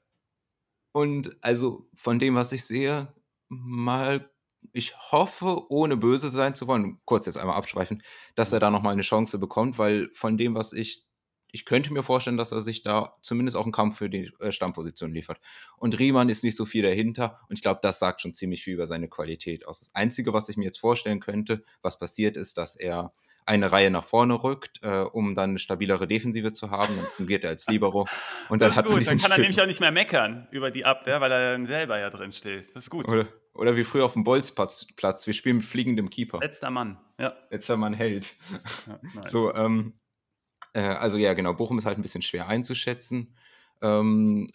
Und 0.92 1.38
also 1.42 1.89
von 1.94 2.19
dem, 2.19 2.36
was 2.36 2.51
ich 2.51 2.66
sehe, 2.66 3.13
mal, 3.48 4.30
ich 4.74 4.95
hoffe, 5.12 5.69
ohne 5.69 5.98
böse 5.98 6.30
sein 6.30 6.56
zu 6.56 6.68
wollen, 6.68 7.00
kurz 7.06 7.25
jetzt 7.25 7.38
einmal 7.38 7.57
abschweifen, 7.57 8.01
dass 8.36 8.51
er 8.51 8.60
mhm. 8.60 8.62
da 8.62 8.71
nochmal 8.71 8.94
eine 8.94 9.01
Chance 9.01 9.38
bekommt, 9.38 9.78
weil 9.78 10.10
von 10.13 10.38
dem, 10.38 10.56
was 10.56 10.74
ich 10.74 11.05
ich 11.56 11.63
könnte 11.63 11.94
mir 11.94 12.04
vorstellen, 12.04 12.36
dass 12.36 12.52
er 12.52 12.60
sich 12.60 12.84
da 12.84 13.16
zumindest 13.22 13.56
auch 13.56 13.63
einen 13.63 13.72
Kampf 13.72 13.98
für 13.98 14.10
die 14.10 14.30
äh, 14.42 14.52
Stammposition 14.52 15.13
liefert. 15.13 15.40
Und 15.78 15.98
Riemann 15.98 16.28
ist 16.28 16.44
nicht 16.44 16.57
so 16.57 16.66
viel 16.66 16.84
dahinter 16.84 17.40
und 17.48 17.56
ich 17.56 17.62
glaube, 17.62 17.80
das 17.81 17.98
sagt 17.98 18.19
schon 18.19 18.34
ziemlich 18.34 18.62
viel 18.62 18.74
über 18.74 18.88
seine 18.88 19.07
Qualität 19.07 19.66
aus. 19.66 19.80
Das 19.80 19.96
Einzige, 19.96 20.34
was 20.34 20.50
ich 20.50 20.57
mir 20.57 20.66
jetzt 20.66 20.80
vorstellen 20.80 21.22
könnte, 21.22 21.63
was 21.81 21.98
passiert 21.98 22.36
ist, 22.36 22.57
dass 22.57 22.75
er 22.75 23.13
eine 23.46 23.72
Reihe 23.72 23.90
nach 23.90 24.04
vorne 24.04 24.44
rückt, 24.44 24.84
äh, 24.84 25.04
um 25.04 25.34
dann 25.34 25.52
eine 25.52 25.60
stabilere 25.60 26.07
Defensive 26.07 26.52
zu 26.52 26.71
haben. 26.71 26.94
Dann 26.94 27.06
fungiert 27.06 27.45
er 27.45 27.52
als 27.52 27.68
Libero. 27.69 28.06
Und 28.50 28.62
dann, 28.62 28.76
hat 28.76 28.85
gut, 28.88 29.07
dann 29.07 29.18
kann 29.18 29.31
er 29.31 29.38
nämlich 29.38 29.62
auch 29.62 29.68
nicht 29.68 29.80
mehr 29.80 29.92
meckern 29.92 30.50
über 30.52 30.71
die 30.71 30.83
Abwehr, 30.83 31.21
weil 31.21 31.31
er 31.31 31.54
dann 31.54 31.66
selber 31.68 31.97
ja 31.97 32.09
drin 32.09 32.33
steht. 32.33 32.68
Das 32.76 32.83
ist 32.83 32.90
gut. 32.90 33.07
Oder, 33.07 33.28
oder 33.54 33.78
wie 33.78 33.85
früher 33.85 34.04
auf 34.04 34.14
dem 34.14 34.26
Bolzplatz. 34.26 34.88
Wir 34.97 35.33
spielen 35.33 35.57
mit 35.57 35.66
fliegendem 35.66 36.09
Keeper. 36.09 36.40
Letzter 36.40 36.69
Mann, 36.69 36.97
ja. 37.18 37.33
Letzter 37.50 37.78
Mann 37.78 37.94
hält. 37.94 38.33
Ja, 38.88 39.00
nice. 39.14 39.31
So, 39.31 39.54
ähm, 39.54 39.94
äh, 40.75 40.81
also 40.81 41.17
ja, 41.17 41.33
genau, 41.33 41.53
Bochum 41.53 41.77
ist 41.77 41.85
halt 41.85 41.97
ein 41.97 42.01
bisschen 42.01 42.21
schwer 42.21 42.47
einzuschätzen. 42.47 43.33
Ähm, 43.81 44.47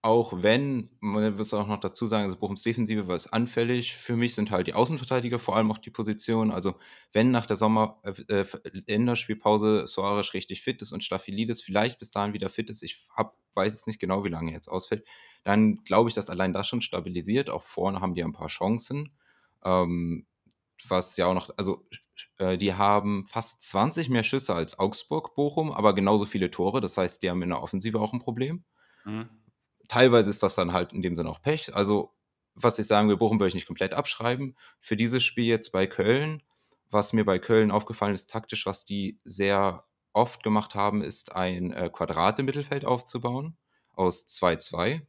auch 0.00 0.42
wenn, 0.42 0.90
man 1.00 1.38
es 1.38 1.52
auch 1.52 1.66
noch 1.66 1.80
dazu 1.80 2.06
sagen, 2.06 2.24
also 2.24 2.36
Bochums 2.36 2.62
Defensive 2.62 3.08
war 3.08 3.16
es 3.16 3.32
anfällig. 3.32 3.94
Für 3.94 4.16
mich 4.16 4.34
sind 4.34 4.50
halt 4.50 4.68
die 4.68 4.74
Außenverteidiger 4.74 5.38
vor 5.38 5.56
allem 5.56 5.70
auch 5.70 5.78
die 5.78 5.90
Position. 5.90 6.52
Also 6.52 6.76
wenn 7.12 7.30
nach 7.32 7.46
der 7.46 7.56
Sommer 7.56 8.00
äh, 8.04 8.44
Länderspielpause 8.86 9.86
Soares 9.86 10.34
richtig 10.34 10.62
fit 10.62 10.80
ist 10.82 10.92
und 10.92 11.04
Staphylidis 11.04 11.62
vielleicht 11.62 11.98
bis 11.98 12.12
dahin 12.12 12.32
wieder 12.32 12.48
fit 12.48 12.70
ist, 12.70 12.82
ich 12.82 13.06
hab, 13.14 13.36
weiß 13.54 13.74
jetzt 13.74 13.86
nicht 13.88 14.00
genau, 14.00 14.24
wie 14.24 14.28
lange 14.30 14.52
er 14.52 14.54
jetzt 14.54 14.68
ausfällt, 14.68 15.04
dann 15.44 15.84
glaube 15.84 16.08
ich, 16.08 16.14
dass 16.14 16.30
allein 16.30 16.52
das 16.52 16.68
schon 16.68 16.80
stabilisiert. 16.80 17.50
Auch 17.50 17.62
vorne 17.62 18.00
haben 18.00 18.14
die 18.14 18.24
ein 18.24 18.32
paar 18.32 18.48
Chancen. 18.48 19.10
Ähm, 19.64 20.26
was 20.86 21.16
ja 21.16 21.26
auch 21.26 21.34
noch, 21.34 21.50
also 21.56 21.84
äh, 21.90 21.96
die 22.38 22.74
haben 22.74 23.26
fast 23.26 23.62
20 23.62 24.08
mehr 24.08 24.22
Schüsse 24.22 24.54
als 24.54 24.78
Augsburg, 24.78 25.34
Bochum, 25.34 25.72
aber 25.72 25.94
genauso 25.94 26.24
viele 26.26 26.50
Tore. 26.50 26.80
Das 26.80 26.96
heißt, 26.96 27.22
die 27.22 27.30
haben 27.30 27.42
in 27.42 27.50
der 27.50 27.62
Offensive 27.62 28.00
auch 28.00 28.12
ein 28.12 28.18
Problem. 28.18 28.64
Mhm. 29.04 29.28
Teilweise 29.88 30.30
ist 30.30 30.42
das 30.42 30.54
dann 30.54 30.72
halt 30.72 30.92
in 30.92 31.02
dem 31.02 31.16
Sinne 31.16 31.30
auch 31.30 31.40
Pech. 31.40 31.74
Also, 31.74 32.14
was 32.54 32.78
ich 32.78 32.86
sagen 32.86 33.08
will, 33.08 33.16
Bochum 33.16 33.38
würde 33.38 33.48
ich 33.48 33.54
nicht 33.54 33.66
komplett 33.66 33.94
abschreiben. 33.94 34.56
Für 34.80 34.96
dieses 34.96 35.22
Spiel 35.22 35.46
jetzt 35.46 35.70
bei 35.70 35.86
Köln, 35.86 36.42
was 36.90 37.12
mir 37.12 37.24
bei 37.24 37.38
Köln 37.38 37.70
aufgefallen 37.70 38.14
ist, 38.14 38.30
taktisch, 38.30 38.66
was 38.66 38.84
die 38.84 39.18
sehr 39.24 39.84
oft 40.12 40.42
gemacht 40.42 40.74
haben, 40.74 41.02
ist 41.02 41.34
ein 41.34 41.72
äh, 41.72 41.90
Quadrat 41.92 42.38
im 42.38 42.46
Mittelfeld 42.46 42.84
aufzubauen 42.84 43.56
aus 43.94 44.26
2-2, 44.26 45.02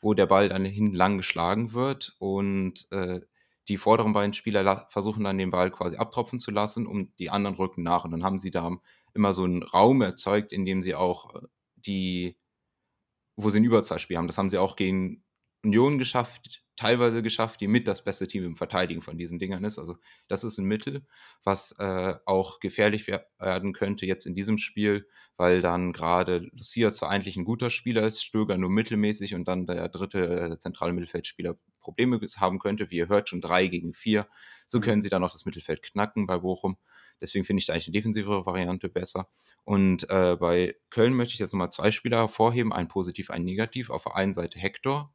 wo 0.00 0.14
der 0.14 0.26
Ball 0.26 0.48
dann 0.48 0.64
hin 0.64 0.92
lang 0.92 1.16
geschlagen 1.18 1.72
wird 1.72 2.14
und 2.18 2.90
äh, 2.90 3.20
die 3.68 3.78
vorderen 3.78 4.12
beiden 4.12 4.32
Spieler 4.32 4.86
versuchen 4.90 5.24
dann 5.24 5.38
den 5.38 5.50
Ball 5.50 5.70
quasi 5.70 5.96
abtropfen 5.96 6.40
zu 6.40 6.50
lassen 6.50 6.86
und 6.86 7.18
die 7.18 7.30
anderen 7.30 7.56
rücken 7.56 7.82
nach. 7.82 8.04
Und 8.04 8.10
dann 8.10 8.24
haben 8.24 8.38
sie 8.38 8.50
da 8.50 8.70
immer 9.14 9.32
so 9.32 9.44
einen 9.44 9.62
Raum 9.62 10.02
erzeugt, 10.02 10.52
in 10.52 10.64
dem 10.64 10.82
sie 10.82 10.94
auch 10.94 11.34
äh, 11.34 11.46
die, 11.76 12.36
wo 13.36 13.50
sie 13.50 13.60
ein 13.60 13.64
Überzahlspiel 13.64 14.16
haben. 14.16 14.26
Das 14.26 14.38
haben 14.38 14.50
sie 14.50 14.58
auch 14.58 14.76
gegen 14.76 15.24
Union 15.64 15.98
geschafft, 15.98 16.62
teilweise 16.76 17.22
geschafft, 17.22 17.60
die 17.60 17.68
mit 17.68 17.88
das 17.88 18.04
beste 18.04 18.28
Team 18.28 18.44
im 18.44 18.56
Verteidigen 18.56 19.00
von 19.00 19.16
diesen 19.16 19.38
Dingern 19.38 19.64
ist. 19.64 19.78
Also 19.78 19.96
das 20.28 20.44
ist 20.44 20.58
ein 20.58 20.66
Mittel, 20.66 21.06
was 21.42 21.72
äh, 21.78 22.14
auch 22.26 22.60
gefährlich 22.60 23.06
werden 23.06 23.72
könnte 23.72 24.06
jetzt 24.06 24.26
in 24.26 24.34
diesem 24.34 24.58
Spiel, 24.58 25.08
weil 25.36 25.62
dann 25.62 25.92
gerade 25.92 26.48
Lucia 26.52 26.90
zwar 26.90 27.10
eigentlich 27.10 27.36
ein 27.36 27.44
guter 27.44 27.70
Spieler 27.70 28.06
ist, 28.06 28.22
Stöger 28.22 28.58
nur 28.58 28.70
mittelmäßig 28.70 29.34
und 29.34 29.46
dann 29.46 29.66
der 29.66 29.88
dritte 29.88 30.52
äh, 30.52 30.58
zentrale 30.58 30.92
Mittelfeldspieler 30.92 31.56
Probleme 31.84 32.20
haben 32.38 32.58
könnte. 32.58 32.90
Wie 32.90 32.96
ihr 32.96 33.08
hört, 33.08 33.28
schon 33.28 33.40
drei 33.40 33.68
gegen 33.68 33.94
vier. 33.94 34.26
So 34.66 34.80
Mhm. 34.80 34.80
können 34.80 35.02
sie 35.02 35.10
dann 35.10 35.22
noch 35.22 35.30
das 35.32 35.44
Mittelfeld 35.44 35.82
knacken 35.82 36.26
bei 36.26 36.38
Bochum. 36.38 36.76
Deswegen 37.20 37.44
finde 37.44 37.60
ich 37.60 37.66
da 37.66 37.74
eigentlich 37.74 37.86
eine 37.88 37.92
defensivere 37.92 38.46
Variante 38.46 38.88
besser. 38.88 39.28
Und 39.64 40.08
äh, 40.10 40.36
bei 40.38 40.76
Köln 40.90 41.14
möchte 41.14 41.34
ich 41.34 41.40
jetzt 41.40 41.52
nochmal 41.52 41.70
zwei 41.70 41.90
Spieler 41.92 42.18
hervorheben, 42.18 42.72
ein 42.72 42.88
positiv, 42.88 43.30
ein 43.30 43.44
negativ. 43.44 43.90
Auf 43.90 44.04
der 44.04 44.16
einen 44.16 44.32
Seite 44.34 44.58
Hector, 44.58 45.14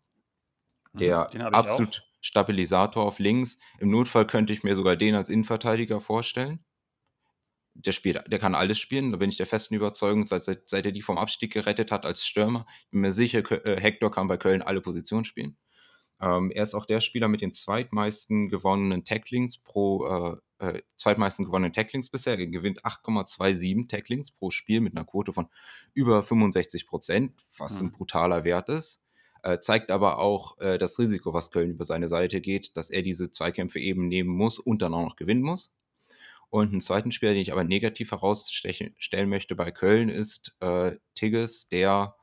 Mhm, 0.93 0.99
der 0.99 1.35
ich 1.51 1.67
auch. 1.67 1.89
absolut 1.89 2.03
Stabilisator 2.21 3.03
auf 3.05 3.19
links. 3.19 3.57
Im 3.79 3.89
Notfall 3.91 4.27
könnte 4.27 4.53
ich 4.53 4.63
mir 4.63 4.75
sogar 4.75 4.95
den 4.95 5.15
als 5.15 5.29
Innenverteidiger 5.29 6.01
vorstellen. 6.01 6.63
Der 7.75 7.93
spielt, 7.93 8.29
der 8.31 8.39
kann 8.39 8.55
alles 8.55 8.77
spielen, 8.79 9.11
da 9.11 9.17
bin 9.17 9.29
ich 9.29 9.37
der 9.37 9.45
festen 9.47 9.73
Überzeugung, 9.75 10.25
seit, 10.27 10.43
seit, 10.43 10.67
seit 10.69 10.85
er 10.85 10.91
die 10.91 11.01
vom 11.01 11.17
Abstieg 11.17 11.53
gerettet 11.53 11.91
hat 11.91 12.05
als 12.05 12.25
Stürmer. 12.25 12.65
Ich 12.85 12.89
bin 12.91 13.01
mir 13.01 13.13
sicher, 13.13 13.39
äh, 13.65 13.79
Hector 13.79 14.11
kann 14.11 14.27
bei 14.27 14.37
Köln 14.37 14.61
alle 14.61 14.81
Positionen 14.81 15.23
spielen. 15.23 15.57
Ähm, 16.21 16.51
er 16.51 16.63
ist 16.63 16.73
auch 16.75 16.85
der 16.85 17.01
Spieler 17.01 17.27
mit 17.27 17.41
den 17.41 17.53
zweitmeisten 17.53 18.49
gewonnenen 18.49 19.05
Tacklings 19.05 19.57
pro, 19.57 20.05
äh, 20.59 20.65
äh, 20.65 20.81
zweitmeisten 20.97 21.45
gewonnenen 21.45 21.73
Tacklings 21.73 22.09
bisher. 22.09 22.37
Er 22.37 22.47
gewinnt 22.47 22.83
8,27 22.85 23.87
Tacklings 23.87 24.31
pro 24.31 24.49
Spiel 24.51 24.81
mit 24.81 24.95
einer 24.95 25.05
Quote 25.05 25.31
von 25.33 25.47
über 25.93 26.21
65 26.23 26.87
Prozent, 26.87 27.41
was 27.57 27.79
ein 27.81 27.87
Mhm. 27.87 27.91
brutaler 27.91 28.43
Wert 28.43 28.69
ist. 28.69 29.03
Äh, 29.43 29.59
zeigt 29.59 29.89
aber 29.91 30.19
auch 30.19 30.57
äh, 30.59 30.77
das 30.77 30.99
Risiko, 30.99 31.33
was 31.33 31.51
Köln 31.51 31.71
über 31.71 31.85
seine 31.85 32.09
Seite 32.09 32.41
geht, 32.41 32.75
dass 32.75 32.89
er 32.89 33.01
diese 33.01 33.31
Zweikämpfe 33.31 33.79
eben 33.79 34.07
nehmen 34.09 34.29
muss 34.29 34.59
und 34.59 34.81
dann 34.81 34.93
auch 34.93 35.03
noch 35.03 35.15
gewinnen 35.15 35.41
muss. 35.43 35.73
Und 36.49 36.71
einen 36.71 36.81
zweiten 36.81 37.11
Spieler, 37.11 37.33
den 37.33 37.41
ich 37.41 37.51
aber 37.53 37.63
negativ 37.63 38.11
herausstellen 38.11 39.29
möchte 39.29 39.55
bei 39.55 39.71
Köln, 39.71 40.09
ist 40.09 40.55
äh, 40.61 40.97
Tigges, 41.15 41.69
der 41.69 42.15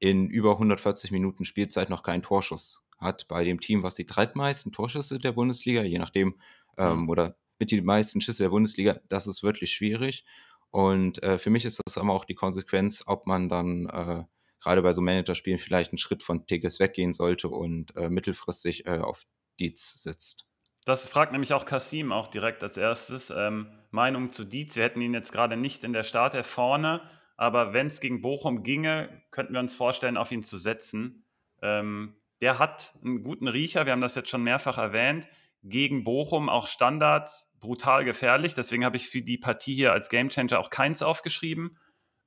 in 0.00 0.28
über 0.28 0.52
140 0.52 1.10
Minuten 1.12 1.44
Spielzeit 1.44 1.88
noch 1.90 2.02
keinen 2.02 2.22
Torschuss 2.22 2.84
hat 2.98 3.28
bei 3.28 3.44
dem 3.44 3.60
Team, 3.60 3.82
was 3.82 3.94
die 3.94 4.06
drittmeisten 4.06 4.72
Torschüsse 4.72 5.18
der 5.18 5.32
Bundesliga, 5.32 5.82
je 5.82 5.98
nachdem, 5.98 6.36
ähm, 6.76 7.08
oder 7.08 7.36
mit 7.58 7.70
die 7.70 7.80
meisten 7.80 8.20
Schüsse 8.20 8.44
der 8.44 8.50
Bundesliga, 8.50 8.98
das 9.08 9.26
ist 9.26 9.42
wirklich 9.42 9.72
schwierig. 9.72 10.24
Und 10.70 11.22
äh, 11.22 11.38
für 11.38 11.50
mich 11.50 11.64
ist 11.64 11.80
das 11.84 11.98
aber 11.98 12.12
auch 12.12 12.24
die 12.24 12.34
Konsequenz, 12.34 13.02
ob 13.06 13.26
man 13.26 13.48
dann 13.48 13.86
äh, 13.86 14.24
gerade 14.60 14.82
bei 14.82 14.92
so 14.92 15.00
Managerspielen 15.00 15.58
vielleicht 15.58 15.92
einen 15.92 15.98
Schritt 15.98 16.22
von 16.22 16.46
Tigges 16.46 16.78
weggehen 16.78 17.12
sollte 17.12 17.48
und 17.48 17.96
äh, 17.96 18.10
mittelfristig 18.10 18.86
äh, 18.86 18.98
auf 18.98 19.24
Dietz 19.58 20.02
sitzt. 20.02 20.46
Das 20.84 21.08
fragt 21.08 21.32
nämlich 21.32 21.52
auch 21.52 21.66
Kasim 21.66 22.12
auch 22.12 22.28
direkt 22.28 22.62
als 22.62 22.76
erstes. 22.76 23.30
Ähm, 23.30 23.68
Meinung 23.90 24.32
zu 24.32 24.44
Dietz. 24.44 24.76
Wir 24.76 24.84
hätten 24.84 25.00
ihn 25.00 25.14
jetzt 25.14 25.32
gerade 25.32 25.56
nicht 25.56 25.84
in 25.84 25.92
der 25.92 26.02
Startelf 26.02 26.46
vorne, 26.46 27.02
aber 27.36 27.72
wenn 27.72 27.88
es 27.88 28.00
gegen 28.00 28.22
Bochum 28.22 28.62
ginge, 28.62 29.22
könnten 29.30 29.52
wir 29.52 29.60
uns 29.60 29.74
vorstellen, 29.74 30.16
auf 30.16 30.32
ihn 30.32 30.42
zu 30.42 30.58
setzen. 30.58 31.24
Ähm, 31.60 32.16
der 32.40 32.58
hat 32.58 32.94
einen 33.04 33.22
guten 33.22 33.48
Riecher, 33.48 33.84
wir 33.84 33.92
haben 33.92 34.00
das 34.00 34.14
jetzt 34.14 34.30
schon 34.30 34.42
mehrfach 34.42 34.78
erwähnt. 34.78 35.26
Gegen 35.64 36.04
Bochum 36.04 36.48
auch 36.48 36.68
Standards 36.68 37.52
brutal 37.58 38.04
gefährlich. 38.04 38.54
Deswegen 38.54 38.84
habe 38.84 38.96
ich 38.96 39.08
für 39.08 39.22
die 39.22 39.38
Partie 39.38 39.74
hier 39.74 39.92
als 39.92 40.08
Gamechanger 40.08 40.58
auch 40.58 40.70
keins 40.70 41.02
aufgeschrieben, 41.02 41.78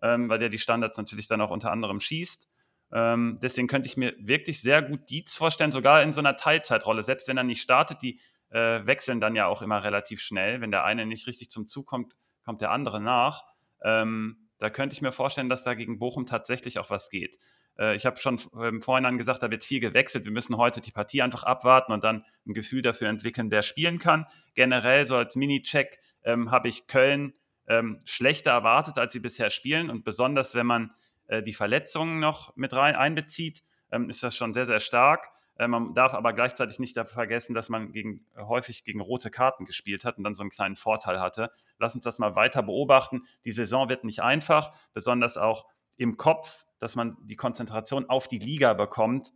ähm, 0.01 0.27
weil 0.29 0.39
der 0.39 0.49
die 0.49 0.59
Standards 0.59 0.97
natürlich 0.97 1.27
dann 1.27 1.39
auch 1.39 1.49
unter 1.49 1.71
anderem 1.71 2.01
schießt. 2.01 2.49
Ähm, 2.93 3.39
deswegen 3.41 3.67
könnte 3.67 3.87
ich 3.87 3.95
mir 3.95 4.13
wirklich 4.19 4.61
sehr 4.61 4.81
gut 4.81 5.09
Dietz 5.09 5.35
vorstellen, 5.35 5.71
sogar 5.71 6.03
in 6.03 6.11
so 6.11 6.19
einer 6.19 6.35
Teilzeitrolle. 6.35 7.03
Selbst 7.03 7.29
wenn 7.29 7.37
er 7.37 7.43
nicht 7.43 7.61
startet, 7.61 8.01
die 8.01 8.19
äh, 8.49 8.85
wechseln 8.85 9.21
dann 9.21 9.35
ja 9.35 9.47
auch 9.47 9.61
immer 9.61 9.83
relativ 9.83 10.21
schnell. 10.21 10.59
Wenn 10.59 10.71
der 10.71 10.83
eine 10.83 11.05
nicht 11.05 11.25
richtig 11.27 11.49
zum 11.49 11.67
Zug 11.67 11.87
kommt, 11.87 12.13
kommt 12.43 12.61
der 12.61 12.71
andere 12.71 12.99
nach. 12.99 13.43
Ähm, 13.81 14.49
da 14.57 14.69
könnte 14.69 14.93
ich 14.93 15.01
mir 15.01 15.13
vorstellen, 15.13 15.49
dass 15.49 15.63
da 15.63 15.73
gegen 15.73 15.99
Bochum 15.99 16.25
tatsächlich 16.25 16.79
auch 16.79 16.89
was 16.89 17.09
geht. 17.09 17.37
Äh, 17.77 17.95
ich 17.95 18.05
habe 18.05 18.17
schon 18.17 18.39
im 18.61 18.81
Vorhinein 18.81 19.17
gesagt, 19.17 19.43
da 19.43 19.51
wird 19.51 19.63
viel 19.63 19.79
gewechselt. 19.79 20.25
Wir 20.25 20.31
müssen 20.31 20.57
heute 20.57 20.81
die 20.81 20.91
Partie 20.91 21.21
einfach 21.21 21.43
abwarten 21.43 21.91
und 21.91 22.03
dann 22.03 22.25
ein 22.47 22.53
Gefühl 22.53 22.81
dafür 22.81 23.09
entwickeln, 23.09 23.51
wer 23.51 23.63
spielen 23.63 23.99
kann. 23.99 24.25
Generell 24.55 25.07
so 25.07 25.15
als 25.15 25.35
Mini-Check 25.35 25.99
ähm, 26.23 26.51
habe 26.51 26.69
ich 26.69 26.87
Köln 26.87 27.33
ähm, 27.67 28.01
schlechter 28.05 28.51
erwartet, 28.51 28.97
als 28.97 29.13
sie 29.13 29.19
bisher 29.19 29.49
spielen. 29.49 29.89
Und 29.89 30.03
besonders, 30.03 30.55
wenn 30.55 30.65
man 30.65 30.93
äh, 31.27 31.41
die 31.41 31.53
Verletzungen 31.53 32.19
noch 32.19 32.55
mit 32.55 32.73
rein 32.73 32.95
einbezieht, 32.95 33.63
ähm, 33.91 34.09
ist 34.09 34.23
das 34.23 34.35
schon 34.35 34.53
sehr, 34.53 34.65
sehr 34.65 34.79
stark. 34.79 35.29
Äh, 35.57 35.67
man 35.67 35.93
darf 35.93 36.13
aber 36.13 36.33
gleichzeitig 36.33 36.79
nicht 36.79 36.99
vergessen, 36.99 37.53
dass 37.53 37.69
man 37.69 37.91
gegen, 37.91 38.25
häufig 38.37 38.83
gegen 38.83 38.99
rote 38.99 39.29
Karten 39.29 39.65
gespielt 39.65 40.05
hat 40.05 40.17
und 40.17 40.23
dann 40.23 40.33
so 40.33 40.41
einen 40.41 40.49
kleinen 40.49 40.75
Vorteil 40.75 41.19
hatte. 41.19 41.51
Lass 41.77 41.95
uns 41.95 42.03
das 42.03 42.19
mal 42.19 42.35
weiter 42.35 42.63
beobachten. 42.63 43.23
Die 43.45 43.51
Saison 43.51 43.89
wird 43.89 44.03
nicht 44.03 44.21
einfach, 44.21 44.73
besonders 44.93 45.37
auch 45.37 45.65
im 45.97 46.17
Kopf, 46.17 46.65
dass 46.81 46.95
man 46.95 47.15
die 47.21 47.35
Konzentration 47.35 48.09
auf 48.09 48.27
die 48.27 48.39
Liga 48.39 48.73
bekommt. 48.73 49.31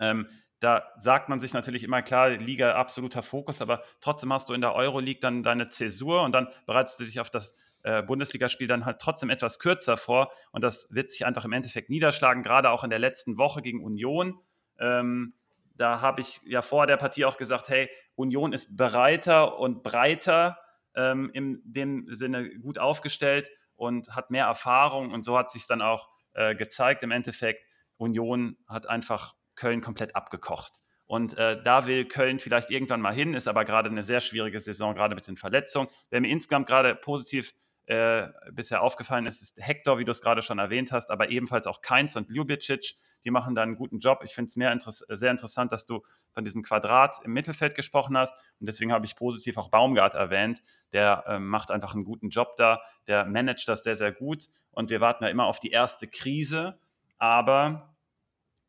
Ähm, 0.00 0.28
da 0.60 0.82
sagt 0.98 1.28
man 1.28 1.38
sich 1.38 1.52
natürlich 1.52 1.84
immer 1.84 2.02
klar, 2.02 2.30
Liga 2.30 2.72
absoluter 2.74 3.22
Fokus, 3.22 3.62
aber 3.62 3.84
trotzdem 4.00 4.32
hast 4.32 4.48
du 4.48 4.54
in 4.54 4.60
der 4.60 4.74
Euroleague 4.74 5.20
dann 5.20 5.44
deine 5.44 5.68
Zäsur 5.68 6.22
und 6.22 6.32
dann 6.32 6.48
bereitest 6.66 6.98
du 6.98 7.04
dich 7.04 7.20
auf 7.20 7.30
das 7.30 7.54
äh, 7.84 8.02
Bundesligaspiel 8.02 8.66
dann 8.66 8.84
halt 8.84 8.98
trotzdem 8.98 9.30
etwas 9.30 9.60
kürzer 9.60 9.96
vor 9.96 10.32
und 10.50 10.64
das 10.64 10.88
wird 10.90 11.12
sich 11.12 11.24
einfach 11.24 11.44
im 11.44 11.52
Endeffekt 11.52 11.90
niederschlagen, 11.90 12.42
gerade 12.42 12.70
auch 12.70 12.82
in 12.82 12.90
der 12.90 12.98
letzten 12.98 13.38
Woche 13.38 13.62
gegen 13.62 13.84
Union. 13.84 14.40
Ähm, 14.80 15.34
da 15.76 16.00
habe 16.00 16.22
ich 16.22 16.40
ja 16.44 16.60
vor 16.60 16.88
der 16.88 16.96
Partie 16.96 17.24
auch 17.24 17.36
gesagt, 17.36 17.68
hey, 17.68 17.88
Union 18.16 18.52
ist 18.52 18.76
bereiter 18.76 19.60
und 19.60 19.84
breiter, 19.84 20.58
ähm, 20.96 21.30
in 21.32 21.62
dem 21.64 22.12
Sinne 22.12 22.50
gut 22.58 22.78
aufgestellt 22.80 23.48
und 23.76 24.16
hat 24.16 24.32
mehr 24.32 24.46
Erfahrung 24.46 25.12
und 25.12 25.24
so 25.24 25.38
hat 25.38 25.52
sich 25.52 25.68
dann 25.68 25.82
auch 25.82 26.08
äh, 26.38 26.54
gezeigt 26.54 27.02
im 27.02 27.10
Endeffekt. 27.10 27.64
Union 27.96 28.56
hat 28.68 28.88
einfach 28.88 29.34
Köln 29.56 29.80
komplett 29.80 30.14
abgekocht. 30.14 30.72
Und 31.06 31.36
äh, 31.36 31.62
da 31.62 31.86
will 31.86 32.04
Köln 32.04 32.38
vielleicht 32.38 32.70
irgendwann 32.70 33.00
mal 33.00 33.14
hin, 33.14 33.34
ist 33.34 33.48
aber 33.48 33.64
gerade 33.64 33.90
eine 33.90 34.02
sehr 34.02 34.20
schwierige 34.20 34.60
Saison, 34.60 34.94
gerade 34.94 35.14
mit 35.14 35.26
den 35.26 35.36
Verletzungen. 35.36 35.88
Wer 36.10 36.20
mir 36.20 36.28
insgesamt 36.28 36.68
gerade 36.68 36.94
positiv 36.94 37.54
äh, 37.88 38.28
bisher 38.52 38.82
aufgefallen 38.82 39.24
ist, 39.24 39.40
ist 39.40 39.56
Hector, 39.58 39.98
wie 39.98 40.04
du 40.04 40.10
es 40.10 40.20
gerade 40.20 40.42
schon 40.42 40.58
erwähnt 40.58 40.92
hast, 40.92 41.10
aber 41.10 41.30
ebenfalls 41.30 41.66
auch 41.66 41.80
Keins 41.80 42.16
und 42.16 42.28
Ljubicic. 42.28 42.96
Die 43.24 43.30
machen 43.30 43.54
da 43.54 43.62
einen 43.62 43.76
guten 43.76 43.98
Job. 43.98 44.20
Ich 44.24 44.34
finde 44.34 44.50
es 44.50 44.56
interess 44.56 44.98
sehr 45.08 45.30
interessant, 45.30 45.72
dass 45.72 45.86
du 45.86 46.02
von 46.34 46.44
diesem 46.44 46.62
Quadrat 46.62 47.20
im 47.24 47.32
Mittelfeld 47.32 47.74
gesprochen 47.74 48.16
hast. 48.18 48.34
Und 48.60 48.66
deswegen 48.66 48.92
habe 48.92 49.06
ich 49.06 49.16
positiv 49.16 49.56
auch 49.56 49.70
Baumgart 49.70 50.14
erwähnt. 50.14 50.62
Der 50.92 51.24
äh, 51.26 51.38
macht 51.38 51.70
einfach 51.70 51.94
einen 51.94 52.04
guten 52.04 52.28
Job 52.28 52.56
da. 52.56 52.82
Der 53.06 53.24
managt 53.24 53.66
das 53.68 53.82
sehr, 53.82 53.96
sehr 53.96 54.12
gut. 54.12 54.48
Und 54.70 54.90
wir 54.90 55.00
warten 55.00 55.24
ja 55.24 55.30
immer 55.30 55.46
auf 55.46 55.58
die 55.58 55.70
erste 55.70 56.08
Krise. 56.08 56.78
Aber 57.16 57.96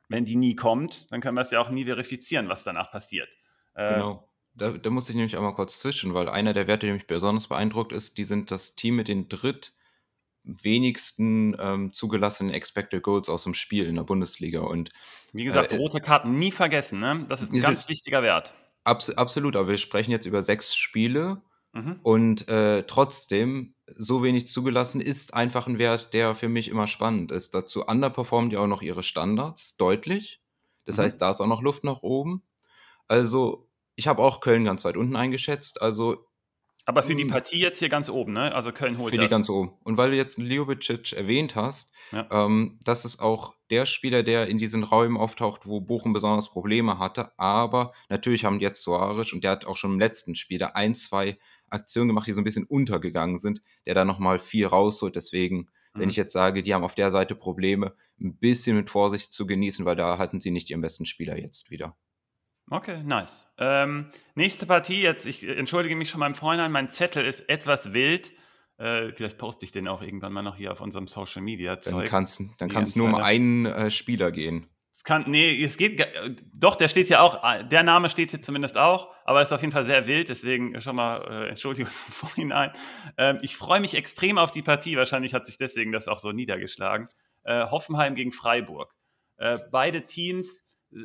wenn 0.07 0.23
die 0.23 0.37
nie 0.37 0.55
kommt, 0.55 1.11
dann 1.11 1.19
können 1.19 1.35
wir 1.35 1.41
es 1.41 1.51
ja 1.51 1.59
auch 1.59 1.69
nie 1.69 1.83
verifizieren, 1.83 2.47
was 2.47 2.63
danach 2.63 2.89
passiert. 2.89 3.29
Äh, 3.73 3.95
genau. 3.95 4.28
Da, 4.59 4.71
da, 4.71 4.89
muss 4.89 5.09
ich 5.09 5.15
nämlich 5.15 5.37
einmal 5.37 5.55
kurz 5.55 5.79
zwischen, 5.79 6.13
weil 6.13 6.29
einer 6.29 6.53
der 6.53 6.67
Werte, 6.67 6.85
der 6.85 6.93
mich 6.93 7.07
besonders 7.07 7.47
beeindruckt 7.47 7.91
ist, 7.91 8.17
die 8.17 8.23
sind 8.23 8.51
das 8.51 8.75
Team 8.75 8.95
mit 8.95 9.07
den 9.07 9.29
dritt 9.29 9.73
wenigsten 10.43 11.55
ähm, 11.59 11.93
zugelassenen 11.93 12.53
Expected 12.53 13.03
Goals 13.03 13.29
aus 13.29 13.43
dem 13.43 13.53
Spiel 13.53 13.85
in 13.85 13.95
der 13.95 14.03
Bundesliga. 14.03 14.61
Und 14.61 14.89
wie 15.33 15.43
gesagt, 15.43 15.71
äh, 15.71 15.75
rote 15.75 15.99
Karten 15.99 16.33
nie 16.33 16.51
vergessen, 16.51 16.99
ne? 16.99 17.25
Das 17.29 17.41
ist 17.41 17.53
ein 17.53 17.61
ganz 17.61 17.87
wichtiger 17.87 18.23
Wert. 18.23 18.55
Abs 18.83 19.09
absolut, 19.11 19.55
aber 19.55 19.67
wir 19.67 19.77
sprechen 19.77 20.11
jetzt 20.11 20.25
über 20.25 20.41
sechs 20.41 20.75
Spiele 20.75 21.41
mhm. 21.73 21.99
und 22.03 22.47
äh, 22.47 22.83
trotzdem 22.83 23.75
so 23.87 24.23
wenig 24.23 24.47
zugelassen 24.47 25.01
ist 25.01 25.33
einfach 25.33 25.67
ein 25.67 25.79
Wert, 25.79 26.13
der 26.13 26.35
für 26.35 26.49
mich 26.49 26.69
immer 26.69 26.87
spannend 26.87 27.31
ist. 27.31 27.53
Dazu 27.53 27.85
underperformen 27.85 28.49
die 28.49 28.57
auch 28.57 28.67
noch 28.67 28.81
ihre 28.81 29.03
Standards 29.03 29.77
deutlich. 29.77 30.41
Das 30.85 30.97
mhm. 30.97 31.03
heißt, 31.03 31.21
da 31.21 31.31
ist 31.31 31.41
auch 31.41 31.47
noch 31.47 31.61
Luft 31.61 31.83
nach 31.83 32.01
oben. 32.01 32.43
Also, 33.07 33.68
ich 33.99 34.07
habe 34.07 34.23
auch 34.23 34.39
Köln 34.39 34.63
ganz 34.63 34.85
weit 34.85 34.95
unten 34.95 35.17
eingeschätzt. 35.17 35.81
Also 35.81 36.25
aber 36.85 37.03
für 37.03 37.15
die 37.15 37.25
Partie 37.25 37.59
jetzt 37.59 37.77
hier 37.77 37.89
ganz 37.89 38.09
oben, 38.09 38.33
ne? 38.33 38.55
Also 38.55 38.71
Köln 38.71 38.97
holt 38.97 39.11
Für 39.11 39.17
das. 39.17 39.25
die 39.25 39.29
ganz 39.29 39.47
oben. 39.47 39.73
Und 39.83 39.97
weil 39.97 40.09
du 40.09 40.17
jetzt 40.17 40.39
Ljubicic 40.39 41.13
erwähnt 41.13 41.55
hast, 41.55 41.91
ja. 42.11 42.27
ähm, 42.31 42.79
das 42.83 43.05
ist 43.05 43.19
auch 43.19 43.53
der 43.69 43.85
Spieler, 43.85 44.23
der 44.23 44.47
in 44.47 44.57
diesen 44.57 44.81
Räumen 44.83 45.15
auftaucht, 45.15 45.67
wo 45.67 45.81
Bochum 45.81 46.13
besonders 46.13 46.49
Probleme 46.49 46.97
hatte. 46.97 47.37
Aber 47.37 47.91
natürlich 48.07 48.43
haben 48.43 48.57
die 48.57 48.65
jetzt 48.65 48.81
Soares 48.81 49.33
und 49.33 49.43
der 49.43 49.51
hat 49.51 49.65
auch 49.65 49.77
schon 49.77 49.91
im 49.91 49.99
letzten 49.99 50.33
Spiel 50.33 50.57
da 50.57 50.67
ein, 50.67 50.95
zwei 50.95 51.37
Aktionen 51.69 52.07
gemacht, 52.07 52.25
die 52.25 52.33
so 52.33 52.41
ein 52.41 52.45
bisschen 52.45 52.65
untergegangen 52.65 53.37
sind, 53.37 53.61
der 53.85 53.93
da 53.93 54.03
nochmal 54.03 54.39
viel 54.39 54.65
rausholt. 54.65 55.15
Deswegen, 55.15 55.57
mhm. 55.93 55.99
wenn 55.99 56.09
ich 56.09 56.15
jetzt 56.15 56.33
sage, 56.33 56.63
die 56.63 56.73
haben 56.73 56.85
auf 56.85 56.95
der 56.95 57.11
Seite 57.11 57.35
Probleme, 57.35 57.93
ein 58.19 58.37
bisschen 58.37 58.77
mit 58.77 58.89
Vorsicht 58.89 59.31
zu 59.31 59.45
genießen, 59.45 59.85
weil 59.85 59.97
da 59.97 60.17
hatten 60.17 60.39
sie 60.39 60.49
nicht 60.49 60.71
ihren 60.71 60.81
besten 60.81 61.05
Spieler 61.05 61.37
jetzt 61.37 61.69
wieder. 61.69 61.95
Okay, 62.71 63.01
nice. 63.03 63.45
Ähm, 63.57 64.09
nächste 64.35 64.65
Partie, 64.65 65.01
jetzt, 65.01 65.25
ich 65.25 65.47
entschuldige 65.47 65.95
mich 65.95 66.09
schon 66.09 66.19
mal 66.19 66.27
im 66.27 66.35
Vorhinein, 66.35 66.71
mein 66.71 66.89
Zettel 66.89 67.25
ist 67.25 67.49
etwas 67.49 67.93
wild. 67.93 68.31
Äh, 68.77 69.11
vielleicht 69.13 69.37
poste 69.37 69.65
ich 69.65 69.71
den 69.71 69.87
auch 69.87 70.01
irgendwann 70.01 70.31
mal 70.31 70.43
noch 70.43 70.55
hier 70.55 70.71
auf 70.71 70.79
unserem 70.79 71.07
Social 71.07 71.41
Media 71.41 71.81
Zeug. 71.81 72.03
Dann 72.03 72.09
kannst 72.09 72.41
dann 72.59 72.69
kann's 72.69 72.95
nur 72.95 73.07
um 73.07 73.15
einen 73.15 73.65
äh, 73.65 73.91
Spieler 73.91 74.31
gehen. 74.31 74.67
Es 74.93 75.03
kann, 75.03 75.25
nee, 75.27 75.63
es 75.63 75.77
geht, 75.77 76.05
doch, 76.53 76.75
der 76.75 76.89
steht 76.89 77.07
hier 77.07 77.21
auch, 77.21 77.41
der 77.69 77.83
Name 77.83 78.09
steht 78.09 78.31
hier 78.31 78.41
zumindest 78.41 78.77
auch, 78.77 79.13
aber 79.23 79.41
ist 79.41 79.53
auf 79.53 79.61
jeden 79.61 79.71
Fall 79.71 79.85
sehr 79.85 80.07
wild, 80.07 80.27
deswegen 80.27 80.81
schon 80.81 80.95
mal 80.95 81.21
äh, 81.21 81.49
Entschuldigung 81.49 81.91
Vorhinein. 82.09 82.71
Ähm, 83.17 83.39
ich 83.41 83.55
freue 83.55 83.79
mich 83.79 83.95
extrem 83.95 84.37
auf 84.37 84.51
die 84.51 84.61
Partie, 84.61 84.97
wahrscheinlich 84.97 85.33
hat 85.33 85.45
sich 85.45 85.57
deswegen 85.57 85.91
das 85.91 86.07
auch 86.07 86.19
so 86.19 86.31
niedergeschlagen. 86.31 87.07
Äh, 87.43 87.65
Hoffenheim 87.67 88.13
gegen 88.15 88.31
Freiburg. 88.31 88.93
Äh, 89.37 89.57
beide 89.71 90.05
Teams 90.05 90.61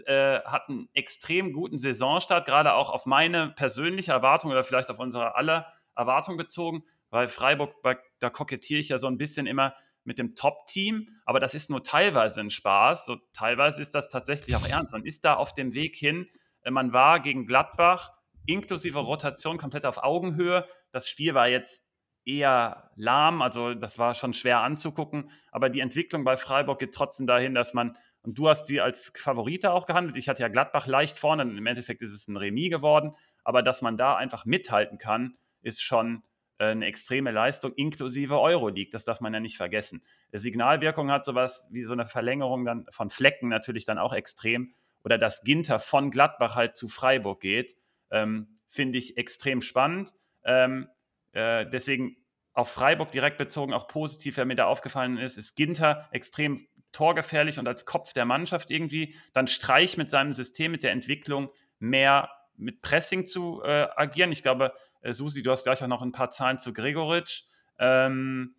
äh, 0.07 0.41
hat 0.41 0.69
einen 0.69 0.89
extrem 0.95 1.53
guten 1.53 1.79
Saisonstart, 1.79 2.47
gerade 2.47 2.75
auch 2.75 2.91
auf 2.91 3.07
meine 3.07 3.51
persönliche 3.51 4.13
Erwartung 4.13 4.51
oder 4.51 4.65
vielleicht 4.65 4.91
auf 4.91 4.99
unsere 4.99 5.37
aller 5.37 5.73
Erwartung 5.95 6.37
bezogen, 6.37 6.85
weil 7.11 7.29
Freiburg, 7.29 7.75
da 8.19 8.31
kokettiere 8.31 8.81
ich 8.81 8.89
ja 8.89 8.99
so 8.99 9.07
ein 9.07 9.19
bisschen 9.19 9.47
immer 9.47 9.75
mit 10.05 10.19
dem 10.19 10.35
Top-Team, 10.35 11.09
aber 11.25 11.41
das 11.41 11.55
ist 11.55 11.71
nur 11.71 11.83
teilweise 11.83 12.41
ein 12.41 12.51
Spaß, 12.51 13.07
so 13.07 13.17
teilweise 13.33 13.81
ist 13.81 13.95
das 13.95 14.09
tatsächlich 14.09 14.55
auch 14.57 14.67
ernst. 14.67 14.93
Man 14.93 15.05
ist 15.05 15.25
da 15.25 15.35
auf 15.35 15.55
dem 15.55 15.75
Weg 15.75 15.97
hin, 15.97 16.29
äh, 16.63 16.71
man 16.71 16.93
war 16.93 17.21
gegen 17.21 17.47
Gladbach 17.47 18.13
inklusive 18.47 18.99
Rotation 18.99 19.59
komplett 19.59 19.87
auf 19.87 20.03
Augenhöhe. 20.03 20.69
Das 20.93 21.09
Spiel 21.09 21.35
war 21.35 21.49
jetzt 21.49 21.83
eher 22.27 22.91
lahm, 22.97 23.43
also 23.43 23.75
das 23.75 23.99
war 23.99 24.15
schon 24.15 24.33
schwer 24.33 24.61
anzugucken, 24.61 25.31
aber 25.51 25.69
die 25.69 25.81
Entwicklung 25.81 26.25
bei 26.25 26.37
Freiburg 26.37 26.79
geht 26.79 26.95
trotzdem 26.95 27.27
dahin, 27.27 27.55
dass 27.55 27.75
man 27.75 27.97
und 28.25 28.39
du 28.39 28.49
hast 28.49 28.65
die 28.65 28.81
als 28.81 29.13
Favorite 29.15 29.71
auch 29.71 29.87
gehandelt. 29.87 30.17
Ich 30.17 30.29
hatte 30.29 30.43
ja 30.43 30.49
Gladbach 30.49 30.87
leicht 30.87 31.19
vorne. 31.19 31.43
Im 31.43 31.67
Endeffekt 31.67 32.01
ist 32.01 32.13
es 32.13 32.27
ein 32.27 32.39
Remis 32.39 32.71
geworden. 32.71 33.15
Aber 33.45 33.63
dass 33.63 33.83
man 33.83 33.99
da 33.99 34.17
einfach 34.17 34.47
mithalten 34.47 34.97
kann, 34.97 35.37
ist 35.61 35.83
schon 35.83 36.23
äh, 36.59 36.67
eine 36.67 36.87
extreme 36.87 37.33
Leistung, 37.33 37.75
inklusive 37.75 38.41
Euroleague. 38.41 38.91
Das 38.91 39.05
darf 39.05 39.21
man 39.21 39.35
ja 39.35 39.41
nicht 39.41 39.59
vergessen. 39.59 40.03
Die 40.33 40.39
Signalwirkung 40.39 41.11
hat 41.11 41.27
sowas 41.27 41.69
wie 41.71 41.83
so 41.83 41.93
eine 41.93 42.07
Verlängerung 42.07 42.65
dann 42.65 42.87
von 42.91 43.11
Flecken 43.11 43.49
natürlich 43.49 43.85
dann 43.85 43.99
auch 43.99 44.15
extrem. 44.15 44.73
Oder 45.05 45.19
dass 45.19 45.43
Ginter 45.43 45.79
von 45.79 46.11
Gladbach 46.11 46.55
halt 46.55 46.79
zu 46.79 46.89
Freiburg 46.89 47.41
geht, 47.41 47.77
ähm, 48.11 48.57
finde 48.69 48.99
ich 48.99 49.19
extrem 49.19 49.61
spannend. 49.61 50.15
Ähm, 50.45 50.89
äh, 51.33 51.67
deswegen 51.69 52.17
auf 52.55 52.71
Freiburg 52.71 53.11
direkt 53.11 53.37
bezogen, 53.37 53.75
auch 53.75 53.89
positiv, 53.89 54.37
wer 54.37 54.45
mir 54.45 54.55
da 54.55 54.67
aufgefallen 54.67 55.19
ist, 55.19 55.37
ist 55.37 55.57
Ginter 55.57 56.09
extrem 56.13 56.67
torgefährlich 56.95 57.59
und 57.59 57.69
als 57.69 57.85
Kopf 57.85 58.13
der 58.13 58.25
Mannschaft 58.25 58.71
irgendwie, 58.71 59.15
dann 59.35 59.47
Streich 59.47 59.97
mit 59.97 60.11
seinem 60.11 60.33
System, 60.33 60.73
mit 60.73 60.83
der 60.83 60.93
Entwicklung 60.93 61.51
mehr 61.79 62.31
mit 62.57 62.83
Pressing 62.83 63.27
zu 63.27 63.63
äh, 63.65 63.89
agieren. 63.97 64.33
Ich 64.33 64.43
glaube, 64.43 64.73
äh, 65.03 65.13
Susi, 65.13 65.43
du 65.43 65.51
hast 65.51 65.65
gleich 65.65 65.83
auch 65.83 65.89
noch 65.89 66.03
ein 66.03 66.13
paar 66.13 66.31
Zahlen 66.31 66.59
zu 66.59 66.73
Gregoritsch. 66.73 67.45
Ähm, 67.79 68.55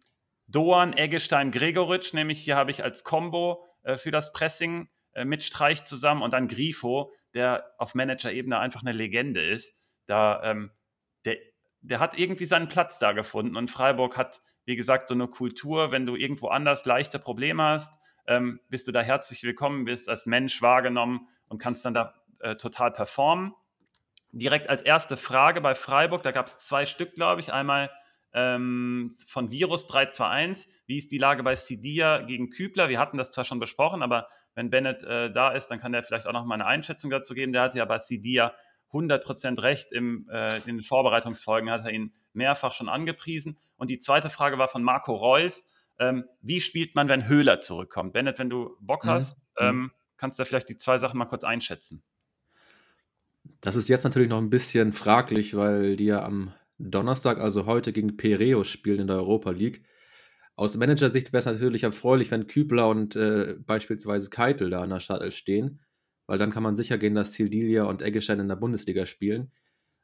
Doan, 0.48 0.94
Eggestein, 0.94 1.52
Gregoritsch, 1.52 2.14
nämlich 2.14 2.44
hier 2.44 2.56
habe 2.56 2.72
ich 2.72 2.84
als 2.84 3.04
Combo 3.04 3.66
äh, 3.84 3.98
für 3.98 4.12
das 4.12 4.32
Pressing 4.32 4.90
äh, 5.14 5.26
mit 5.26 5.44
Streich 5.44 5.86
zusammen 5.86 6.22
und 6.22 6.34
dann 6.34 6.48
Grifo, 6.48 7.12
der 7.34 7.72
auf 7.78 7.96
Manager-Ebene 7.96 8.60
einfach 8.60 8.82
eine 8.82 8.92
Legende 8.92 9.42
ist. 9.42 9.78
Da, 10.08 10.44
ähm, 10.44 10.72
der, 11.24 11.38
der 11.82 12.00
hat 12.00 12.20
irgendwie 12.20 12.46
seinen 12.46 12.68
Platz 12.68 13.00
da 13.00 13.14
gefunden 13.14 13.56
und 13.56 13.72
Freiburg 13.72 14.18
hat, 14.18 14.42
wie 14.66 14.76
gesagt, 14.76 15.08
so 15.08 15.14
eine 15.14 15.28
Kultur, 15.28 15.92
wenn 15.92 16.06
du 16.06 16.16
irgendwo 16.16 16.50
anders 16.50 16.86
leichte 16.86 17.18
Probleme 17.18 17.64
hast, 17.64 17.94
ähm, 18.28 18.60
bist 18.70 18.88
du 18.88 18.92
da 18.92 19.02
herzlich 19.02 19.44
willkommen, 19.44 19.86
bist 19.86 20.10
als 20.10 20.26
Mensch 20.26 20.62
wahrgenommen 20.62 21.28
und 21.48 21.60
kannst 21.60 21.86
dann 21.86 21.94
da 21.94 22.14
äh, 22.40 22.56
total 22.56 22.92
performen. 22.92 23.54
Direkt 24.32 24.70
als 24.70 24.82
erste 24.82 25.18
Frage 25.18 25.62
bei 25.62 25.76
Freiburg, 25.76 26.24
da 26.24 26.32
gab 26.32 26.48
es 26.48 26.58
zwei 26.58 26.86
Stück, 26.86 27.16
glaube 27.16 27.42
ich. 27.42 27.54
Einmal 27.54 27.90
ähm, 28.34 29.12
von 29.28 29.50
Virus 29.50 29.88
321, 29.88 30.70
wie 30.88 30.98
ist 30.98 31.12
die 31.12 31.18
Lage 31.18 31.42
bei 31.44 31.56
Sidia 31.56 32.20
gegen 32.20 32.50
Kübler? 32.50 32.90
Wir 32.90 33.00
hatten 33.00 33.18
das 33.18 33.32
zwar 33.32 33.46
schon 33.46 33.60
besprochen, 33.60 34.04
aber 34.04 34.28
wenn 34.56 34.70
Bennett 34.70 35.04
äh, 35.04 35.32
da 35.32 35.52
ist, 35.52 35.68
dann 35.68 35.80
kann 35.80 35.94
er 35.94 36.04
vielleicht 36.04 36.28
auch 36.28 36.34
noch 36.34 36.46
mal 36.46 36.56
eine 36.56 36.66
Einschätzung 36.66 37.12
dazu 37.12 37.34
geben. 37.34 37.54
Der 37.54 37.62
hatte 37.62 37.78
ja 37.78 37.86
bei 37.86 38.00
Sidia 38.00 38.54
100% 38.92 39.62
recht. 39.62 39.92
Im, 39.92 40.28
äh, 40.32 40.58
in 40.58 40.78
den 40.78 40.82
Vorbereitungsfolgen 40.82 41.70
hat 41.70 41.86
er 41.86 41.92
ihn 41.92 42.14
mehrfach 42.34 42.74
schon 42.74 42.90
angepriesen. 42.90 43.58
Und 43.78 43.90
die 43.90 44.00
zweite 44.00 44.30
Frage 44.30 44.58
war 44.58 44.68
von 44.68 44.84
Marco 44.84 45.14
Reus. 45.14 45.66
Ähm, 46.00 46.26
wie 46.42 46.60
spielt 46.60 46.96
man, 46.96 47.08
wenn 47.08 47.28
Höhler 47.28 47.62
zurückkommt? 47.62 48.14
Bennett, 48.14 48.40
wenn 48.40 48.50
du 48.50 48.76
Bock 48.80 49.06
mhm. 49.06 49.10
hast, 49.10 49.40
mhm. 49.60 49.66
ähm, 49.68 49.92
kannst 50.18 50.40
du 50.40 50.44
da 50.44 50.46
vielleicht 50.46 50.70
die 50.70 50.78
zwei 50.78 50.98
Sachen 50.98 51.18
mal 51.18 51.26
kurz 51.26 51.44
einschätzen. 51.44 52.04
Das 53.62 53.76
ist 53.76 53.90
jetzt 53.90 54.04
natürlich 54.04 54.30
noch 54.30 54.40
ein 54.40 54.50
bisschen 54.50 54.92
fraglich, 54.92 55.56
weil 55.56 55.96
die 55.96 56.06
ja 56.06 56.24
am 56.24 56.54
Donnerstag, 56.78 57.40
also 57.40 57.66
heute, 57.66 57.94
gegen 57.94 58.18
Piraeus 58.18 58.68
spielen 58.68 59.02
in 59.02 59.08
der 59.08 59.18
Europa 59.18 59.52
League. 59.52 59.84
Aus 60.56 60.78
Managersicht 60.78 61.34
wäre 61.34 61.40
es 61.40 61.46
natürlich 61.46 61.84
erfreulich, 61.84 62.32
wenn 62.32 62.48
Kübler 62.48 62.88
und 62.88 63.16
äh, 63.16 63.56
beispielsweise 63.60 64.30
Keitel 64.30 64.70
da 64.70 64.82
an 64.82 64.90
der 64.90 65.00
Shuttle 65.00 65.32
stehen, 65.32 65.82
weil 66.28 66.38
dann 66.38 66.52
kann 66.52 66.64
man 66.64 66.76
sicher 66.76 66.98
gehen, 66.98 67.16
dass 67.16 67.34
Sildilia 67.34 67.84
und 67.84 68.02
Eggestein 68.02 68.40
in 68.40 68.48
der 68.48 68.56
Bundesliga 68.56 69.06
spielen. 69.06 69.52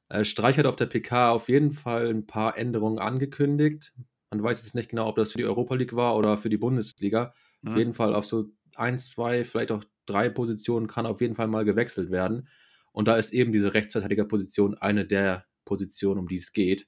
Äh, 0.10 0.26
Streich 0.26 0.58
hat 0.58 0.66
auf 0.66 0.76
der 0.76 0.88
PK 0.88 1.32
auf 1.32 1.48
jeden 1.48 1.72
Fall 1.72 2.10
ein 2.10 2.28
paar 2.28 2.58
Änderungen 2.58 3.00
angekündigt. 3.00 3.94
Man 4.32 4.44
weiß 4.44 4.64
jetzt 4.64 4.76
nicht 4.76 4.90
genau, 4.90 5.08
ob 5.08 5.18
das 5.18 5.34
für 5.34 5.38
die 5.38 5.46
Europa 5.46 5.76
League 5.76 5.96
war 5.96 6.16
oder 6.16 6.38
für 6.38 6.50
die 6.50 6.58
Bundesliga. 6.58 7.34
Mhm. 7.62 7.70
Auf 7.70 7.78
jeden 7.78 7.94
Fall 7.94 8.16
auf 8.16 8.26
so 8.26 8.46
ein, 8.76 8.98
zwei, 8.98 9.44
vielleicht 9.44 9.72
auch 9.72 9.84
drei 10.06 10.30
Positionen 10.30 10.88
kann 10.88 11.06
auf 11.06 11.22
jeden 11.22 11.36
Fall 11.36 11.48
mal 11.48 11.66
gewechselt 11.66 12.12
werden. 12.12 12.48
Und 12.94 13.08
da 13.08 13.16
ist 13.16 13.34
eben 13.34 13.52
diese 13.52 13.74
Rechtsverteidigerposition 13.74 14.76
eine 14.76 15.06
der 15.06 15.46
Positionen, 15.66 16.20
um 16.20 16.28
die 16.28 16.36
es 16.36 16.54
geht. 16.54 16.88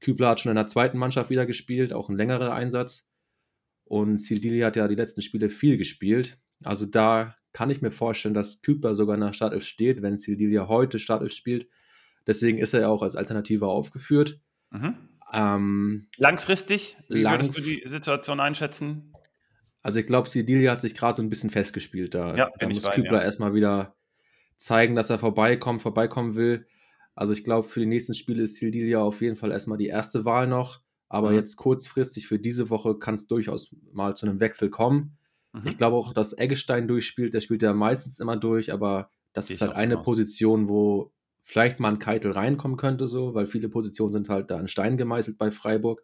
Kübler 0.00 0.30
hat 0.30 0.40
schon 0.40 0.50
in 0.50 0.56
der 0.56 0.66
zweiten 0.66 0.98
Mannschaft 0.98 1.30
wieder 1.30 1.46
gespielt, 1.46 1.92
auch 1.92 2.08
ein 2.08 2.16
längerer 2.16 2.52
Einsatz. 2.54 3.08
Und 3.84 4.18
Sildili 4.18 4.60
hat 4.60 4.76
ja 4.76 4.88
die 4.88 4.94
letzten 4.94 5.22
Spiele 5.22 5.48
viel 5.48 5.76
gespielt. 5.76 6.38
Also 6.64 6.86
da 6.86 7.36
kann 7.52 7.70
ich 7.70 7.82
mir 7.82 7.92
vorstellen, 7.92 8.34
dass 8.34 8.62
Kübler 8.62 8.94
sogar 8.94 9.14
in 9.14 9.22
der 9.22 9.32
Startelf 9.32 9.64
steht, 9.64 10.02
wenn 10.02 10.16
Sildilia 10.16 10.68
heute 10.68 10.98
Startelf 10.98 11.32
spielt. 11.32 11.68
Deswegen 12.26 12.58
ist 12.58 12.74
er 12.74 12.82
ja 12.82 12.88
auch 12.88 13.02
als 13.02 13.16
Alternative 13.16 13.66
aufgeführt. 13.66 14.40
Mhm. 14.70 14.96
Ähm, 15.32 16.08
Langfristig, 16.18 16.96
wie 17.08 17.22
lang 17.22 17.34
würdest 17.34 17.56
du 17.56 17.60
die 17.60 17.82
Situation 17.86 18.40
einschätzen? 18.40 19.12
Also 19.82 20.00
ich 20.00 20.06
glaube, 20.06 20.28
Sidilia 20.28 20.72
hat 20.72 20.80
sich 20.80 20.94
gerade 20.94 21.16
so 21.16 21.22
ein 21.22 21.30
bisschen 21.30 21.50
festgespielt 21.50 22.14
da. 22.14 22.34
Ja, 22.36 22.50
da 22.58 22.68
muss 22.68 22.90
Kübler 22.90 23.18
ja. 23.18 23.22
erstmal 23.22 23.54
wieder 23.54 23.96
zeigen, 24.56 24.96
dass 24.96 25.10
er 25.10 25.18
vorbeikommt, 25.18 25.82
vorbeikommen 25.82 26.34
will. 26.34 26.66
Also 27.14 27.32
ich 27.32 27.44
glaube, 27.44 27.68
für 27.68 27.80
die 27.80 27.86
nächsten 27.86 28.14
Spiele 28.14 28.42
ist 28.42 28.56
Sildilia 28.56 29.00
auf 29.00 29.20
jeden 29.20 29.36
Fall 29.36 29.52
erstmal 29.52 29.78
die 29.78 29.86
erste 29.86 30.24
Wahl 30.24 30.46
noch. 30.46 30.80
Aber 31.08 31.30
mhm. 31.30 31.36
jetzt 31.36 31.56
kurzfristig 31.56 32.26
für 32.26 32.38
diese 32.38 32.68
Woche 32.68 32.98
kann 32.98 33.14
es 33.14 33.26
durchaus 33.26 33.74
mal 33.92 34.16
zu 34.16 34.26
einem 34.26 34.40
Wechsel 34.40 34.70
kommen. 34.70 35.16
Mhm. 35.52 35.66
Ich 35.66 35.76
glaube 35.76 35.96
auch, 35.96 36.12
dass 36.12 36.36
Eggestein 36.36 36.88
durchspielt. 36.88 37.32
Der 37.32 37.40
spielt 37.40 37.62
ja 37.62 37.72
meistens 37.72 38.18
immer 38.18 38.36
durch, 38.36 38.72
aber 38.72 39.10
das 39.32 39.50
ist 39.50 39.60
halt 39.60 39.74
eine 39.74 39.98
Position, 39.98 40.68
wo 40.68 41.12
vielleicht 41.46 41.78
mal 41.78 41.90
ein 41.90 42.00
Keitel 42.00 42.32
reinkommen 42.32 42.76
könnte, 42.76 43.06
so, 43.06 43.32
weil 43.32 43.46
viele 43.46 43.68
Positionen 43.68 44.12
sind 44.12 44.28
halt 44.28 44.50
da 44.50 44.58
an 44.58 44.66
Stein 44.66 44.96
gemeißelt 44.96 45.38
bei 45.38 45.52
Freiburg. 45.52 46.02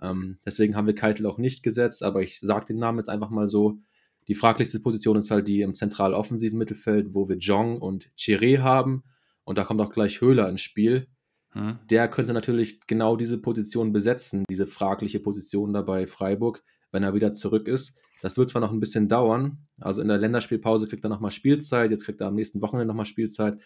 Ähm, 0.00 0.38
deswegen 0.46 0.76
haben 0.76 0.86
wir 0.86 0.94
Keitel 0.94 1.26
auch 1.26 1.38
nicht 1.38 1.64
gesetzt, 1.64 2.04
aber 2.04 2.22
ich 2.22 2.38
sage 2.38 2.66
den 2.66 2.78
Namen 2.78 2.98
jetzt 2.98 3.08
einfach 3.08 3.30
mal 3.30 3.48
so. 3.48 3.80
Die 4.28 4.36
fraglichste 4.36 4.78
Position 4.78 5.16
ist 5.16 5.32
halt 5.32 5.48
die 5.48 5.62
im 5.62 5.74
zentral-offensiven 5.74 6.56
Mittelfeld, 6.56 7.14
wo 7.14 7.28
wir 7.28 7.36
Jong 7.38 7.78
und 7.78 8.12
Chiré 8.16 8.60
haben. 8.60 9.02
Und 9.42 9.58
da 9.58 9.64
kommt 9.64 9.80
auch 9.80 9.90
gleich 9.90 10.20
Höhler 10.20 10.48
ins 10.48 10.60
Spiel. 10.60 11.08
Hm. 11.50 11.80
Der 11.90 12.06
könnte 12.06 12.32
natürlich 12.32 12.86
genau 12.86 13.16
diese 13.16 13.38
Position 13.38 13.92
besetzen, 13.92 14.44
diese 14.48 14.68
fragliche 14.68 15.18
Position 15.18 15.72
da 15.72 15.82
bei 15.82 16.06
Freiburg, 16.06 16.62
wenn 16.92 17.02
er 17.02 17.12
wieder 17.12 17.32
zurück 17.32 17.66
ist. 17.66 17.96
Das 18.22 18.38
wird 18.38 18.50
zwar 18.50 18.60
noch 18.60 18.70
ein 18.70 18.78
bisschen 18.78 19.08
dauern. 19.08 19.66
Also 19.80 20.00
in 20.00 20.06
der 20.06 20.18
Länderspielpause 20.18 20.86
kriegt 20.86 21.04
er 21.04 21.10
nochmal 21.10 21.32
Spielzeit. 21.32 21.90
Jetzt 21.90 22.04
kriegt 22.04 22.20
er 22.20 22.28
am 22.28 22.36
nächsten 22.36 22.62
Wochenende 22.62 22.86
nochmal 22.86 23.06
Spielzeit 23.06 23.58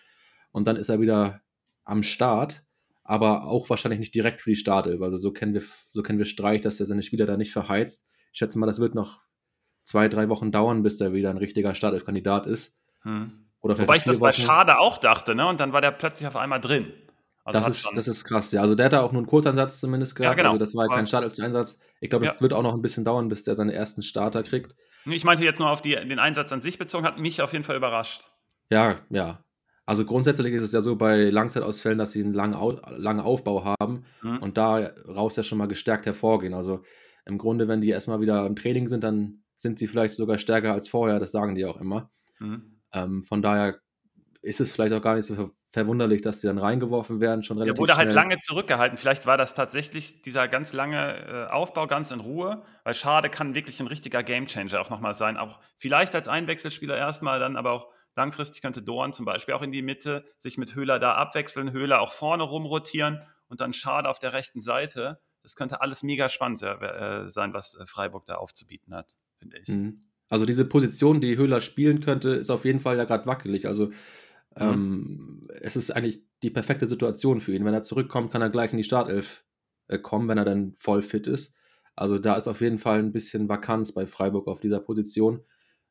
und 0.54 0.68
dann 0.68 0.76
ist 0.76 0.88
er 0.88 1.00
wieder 1.00 1.40
am 1.84 2.04
Start, 2.04 2.64
aber 3.02 3.44
auch 3.44 3.68
wahrscheinlich 3.68 3.98
nicht 3.98 4.14
direkt 4.14 4.40
für 4.40 4.50
die 4.50 4.56
Startelf. 4.56 5.02
Also 5.02 5.16
so 5.16 5.32
kennen 5.32 5.52
wir, 5.52 5.62
so 5.92 6.02
kennen 6.02 6.18
wir 6.18 6.26
Streich, 6.26 6.60
dass 6.60 6.78
er 6.78 6.86
seine 6.86 7.02
Spieler 7.02 7.26
da 7.26 7.36
nicht 7.36 7.52
verheizt. 7.52 8.06
Ich 8.32 8.38
schätze 8.38 8.58
mal, 8.58 8.66
das 8.66 8.78
wird 8.78 8.94
noch 8.94 9.20
zwei, 9.82 10.08
drei 10.08 10.28
Wochen 10.28 10.52
dauern, 10.52 10.84
bis 10.84 11.00
er 11.00 11.12
wieder 11.12 11.30
ein 11.30 11.38
richtiger 11.38 11.74
Startelf-Kandidat 11.74 12.46
ist. 12.46 12.78
Hm. 13.02 13.50
Wobei 13.60 13.96
ich 13.96 14.04
das 14.04 14.20
bei 14.20 14.32
Schade 14.32 14.78
auch 14.78 14.98
dachte, 14.98 15.34
ne? 15.34 15.46
Und 15.48 15.58
dann 15.58 15.72
war 15.72 15.80
der 15.80 15.90
plötzlich 15.90 16.28
auf 16.28 16.36
einmal 16.36 16.60
drin. 16.60 16.92
Also 17.44 17.58
das, 17.58 17.68
ist, 17.68 17.90
das 17.96 18.08
ist 18.08 18.24
krass, 18.24 18.52
ja. 18.52 18.62
Also 18.62 18.76
der 18.76 18.86
hat 18.86 18.92
da 18.92 19.00
auch 19.00 19.10
nur 19.10 19.20
einen 19.20 19.26
Kurzansatz 19.26 19.80
zumindest 19.80 20.14
gehabt. 20.14 20.36
Ja, 20.36 20.36
genau. 20.36 20.50
Also 20.50 20.58
das 20.60 20.76
war 20.76 20.88
kein 20.88 21.06
Startelf-Einsatz. 21.08 21.80
Ich 22.00 22.10
glaube, 22.10 22.26
es 22.26 22.36
ja. 22.36 22.40
wird 22.42 22.52
auch 22.52 22.62
noch 22.62 22.74
ein 22.74 22.82
bisschen 22.82 23.04
dauern, 23.04 23.28
bis 23.28 23.42
der 23.42 23.56
seine 23.56 23.72
ersten 23.72 24.02
Starter 24.02 24.44
kriegt. 24.44 24.76
Ich 25.04 25.24
meinte 25.24 25.44
jetzt 25.44 25.58
nur 25.58 25.68
auf 25.68 25.82
die, 25.82 25.94
den 25.96 26.20
Einsatz 26.20 26.52
an 26.52 26.60
sich 26.60 26.78
bezogen, 26.78 27.04
hat 27.04 27.18
mich 27.18 27.42
auf 27.42 27.52
jeden 27.52 27.64
Fall 27.64 27.76
überrascht. 27.76 28.22
Ja, 28.70 29.00
ja. 29.10 29.43
Also 29.86 30.04
grundsätzlich 30.04 30.54
ist 30.54 30.62
es 30.62 30.72
ja 30.72 30.80
so 30.80 30.96
bei 30.96 31.24
Langzeitausfällen, 31.24 31.98
dass 31.98 32.12
sie 32.12 32.22
einen 32.22 32.32
langen, 32.32 32.54
Au 32.54 32.80
langen 32.96 33.20
Aufbau 33.20 33.64
haben 33.64 34.04
mhm. 34.22 34.38
und 34.38 34.56
daraus 34.56 35.36
ja 35.36 35.42
schon 35.42 35.58
mal 35.58 35.68
gestärkt 35.68 36.06
hervorgehen. 36.06 36.54
Also 36.54 36.82
im 37.26 37.38
Grunde, 37.38 37.68
wenn 37.68 37.80
die 37.80 37.90
erstmal 37.90 38.20
wieder 38.20 38.46
im 38.46 38.56
Training 38.56 38.88
sind, 38.88 39.04
dann 39.04 39.42
sind 39.56 39.78
sie 39.78 39.86
vielleicht 39.86 40.14
sogar 40.14 40.38
stärker 40.38 40.72
als 40.72 40.88
vorher, 40.88 41.18
das 41.20 41.32
sagen 41.32 41.54
die 41.54 41.66
auch 41.66 41.80
immer. 41.80 42.10
Mhm. 42.38 42.80
Ähm, 42.92 43.22
von 43.22 43.42
daher 43.42 43.76
ist 44.40 44.60
es 44.60 44.72
vielleicht 44.72 44.94
auch 44.94 45.02
gar 45.02 45.16
nicht 45.16 45.26
so 45.26 45.34
ver 45.34 45.50
verwunderlich, 45.74 46.22
dass 46.22 46.40
sie 46.40 46.46
dann 46.46 46.58
reingeworfen 46.58 47.20
werden, 47.20 47.42
schon 47.42 47.58
relativ 47.58 47.74
Der 47.74 47.80
wurde 47.80 47.96
halt 47.96 48.12
schnell. 48.12 48.20
halt 48.20 48.30
lange 48.30 48.40
zurückgehalten. 48.40 48.96
Vielleicht 48.96 49.26
war 49.26 49.36
das 49.36 49.54
tatsächlich 49.54 50.22
dieser 50.22 50.46
ganz 50.46 50.72
lange 50.72 51.48
äh, 51.48 51.52
Aufbau 51.52 51.88
ganz 51.88 52.12
in 52.12 52.20
Ruhe, 52.20 52.62
weil 52.84 52.94
Schade 52.94 53.28
kann 53.28 53.56
wirklich 53.56 53.80
ein 53.80 53.88
richtiger 53.88 54.22
Gamechanger 54.22 54.80
auch 54.80 54.88
nochmal 54.88 55.14
sein. 55.14 55.36
Auch 55.36 55.58
vielleicht 55.76 56.14
als 56.14 56.28
Einwechselspieler 56.28 56.96
erstmal, 56.96 57.40
dann 57.40 57.56
aber 57.56 57.72
auch 57.72 57.88
Langfristig 58.16 58.62
könnte 58.62 58.82
Dorn 58.82 59.12
zum 59.12 59.24
Beispiel 59.24 59.54
auch 59.54 59.62
in 59.62 59.72
die 59.72 59.82
Mitte 59.82 60.24
sich 60.38 60.58
mit 60.58 60.74
Höhler 60.74 60.98
da 60.98 61.14
abwechseln, 61.14 61.72
Höhler 61.72 62.00
auch 62.00 62.12
vorne 62.12 62.44
rumrotieren 62.44 63.20
und 63.48 63.60
dann 63.60 63.72
Schade 63.72 64.08
auf 64.08 64.18
der 64.18 64.32
rechten 64.32 64.60
Seite. 64.60 65.20
Das 65.42 65.56
könnte 65.56 65.80
alles 65.80 66.02
mega 66.02 66.28
spannend 66.28 66.62
äh, 66.62 67.28
sein, 67.28 67.52
was 67.52 67.74
äh, 67.74 67.86
Freiburg 67.86 68.24
da 68.26 68.36
aufzubieten 68.36 68.94
hat, 68.94 69.16
finde 69.38 69.58
ich. 69.58 69.68
Mhm. 69.68 70.00
Also 70.28 70.46
diese 70.46 70.64
Position, 70.64 71.20
die 71.20 71.36
Höhler 71.36 71.60
spielen 71.60 72.00
könnte, 72.00 72.30
ist 72.30 72.50
auf 72.50 72.64
jeden 72.64 72.80
Fall 72.80 72.96
ja 72.96 73.04
gerade 73.04 73.26
wackelig. 73.26 73.66
Also 73.66 73.86
mhm. 73.86 73.92
ähm, 74.56 75.48
es 75.60 75.76
ist 75.76 75.90
eigentlich 75.90 76.22
die 76.42 76.50
perfekte 76.50 76.86
Situation 76.86 77.40
für 77.40 77.54
ihn. 77.54 77.64
Wenn 77.64 77.74
er 77.74 77.82
zurückkommt, 77.82 78.32
kann 78.32 78.42
er 78.42 78.50
gleich 78.50 78.70
in 78.70 78.78
die 78.78 78.84
Startelf 78.84 79.44
äh, 79.88 79.98
kommen, 79.98 80.28
wenn 80.28 80.38
er 80.38 80.44
dann 80.44 80.76
voll 80.78 81.02
fit 81.02 81.26
ist. 81.26 81.56
Also 81.96 82.18
da 82.18 82.34
ist 82.34 82.48
auf 82.48 82.60
jeden 82.60 82.78
Fall 82.78 82.98
ein 82.98 83.12
bisschen 83.12 83.48
Vakanz 83.48 83.92
bei 83.92 84.06
Freiburg 84.06 84.48
auf 84.48 84.60
dieser 84.60 84.80
Position. 84.80 85.44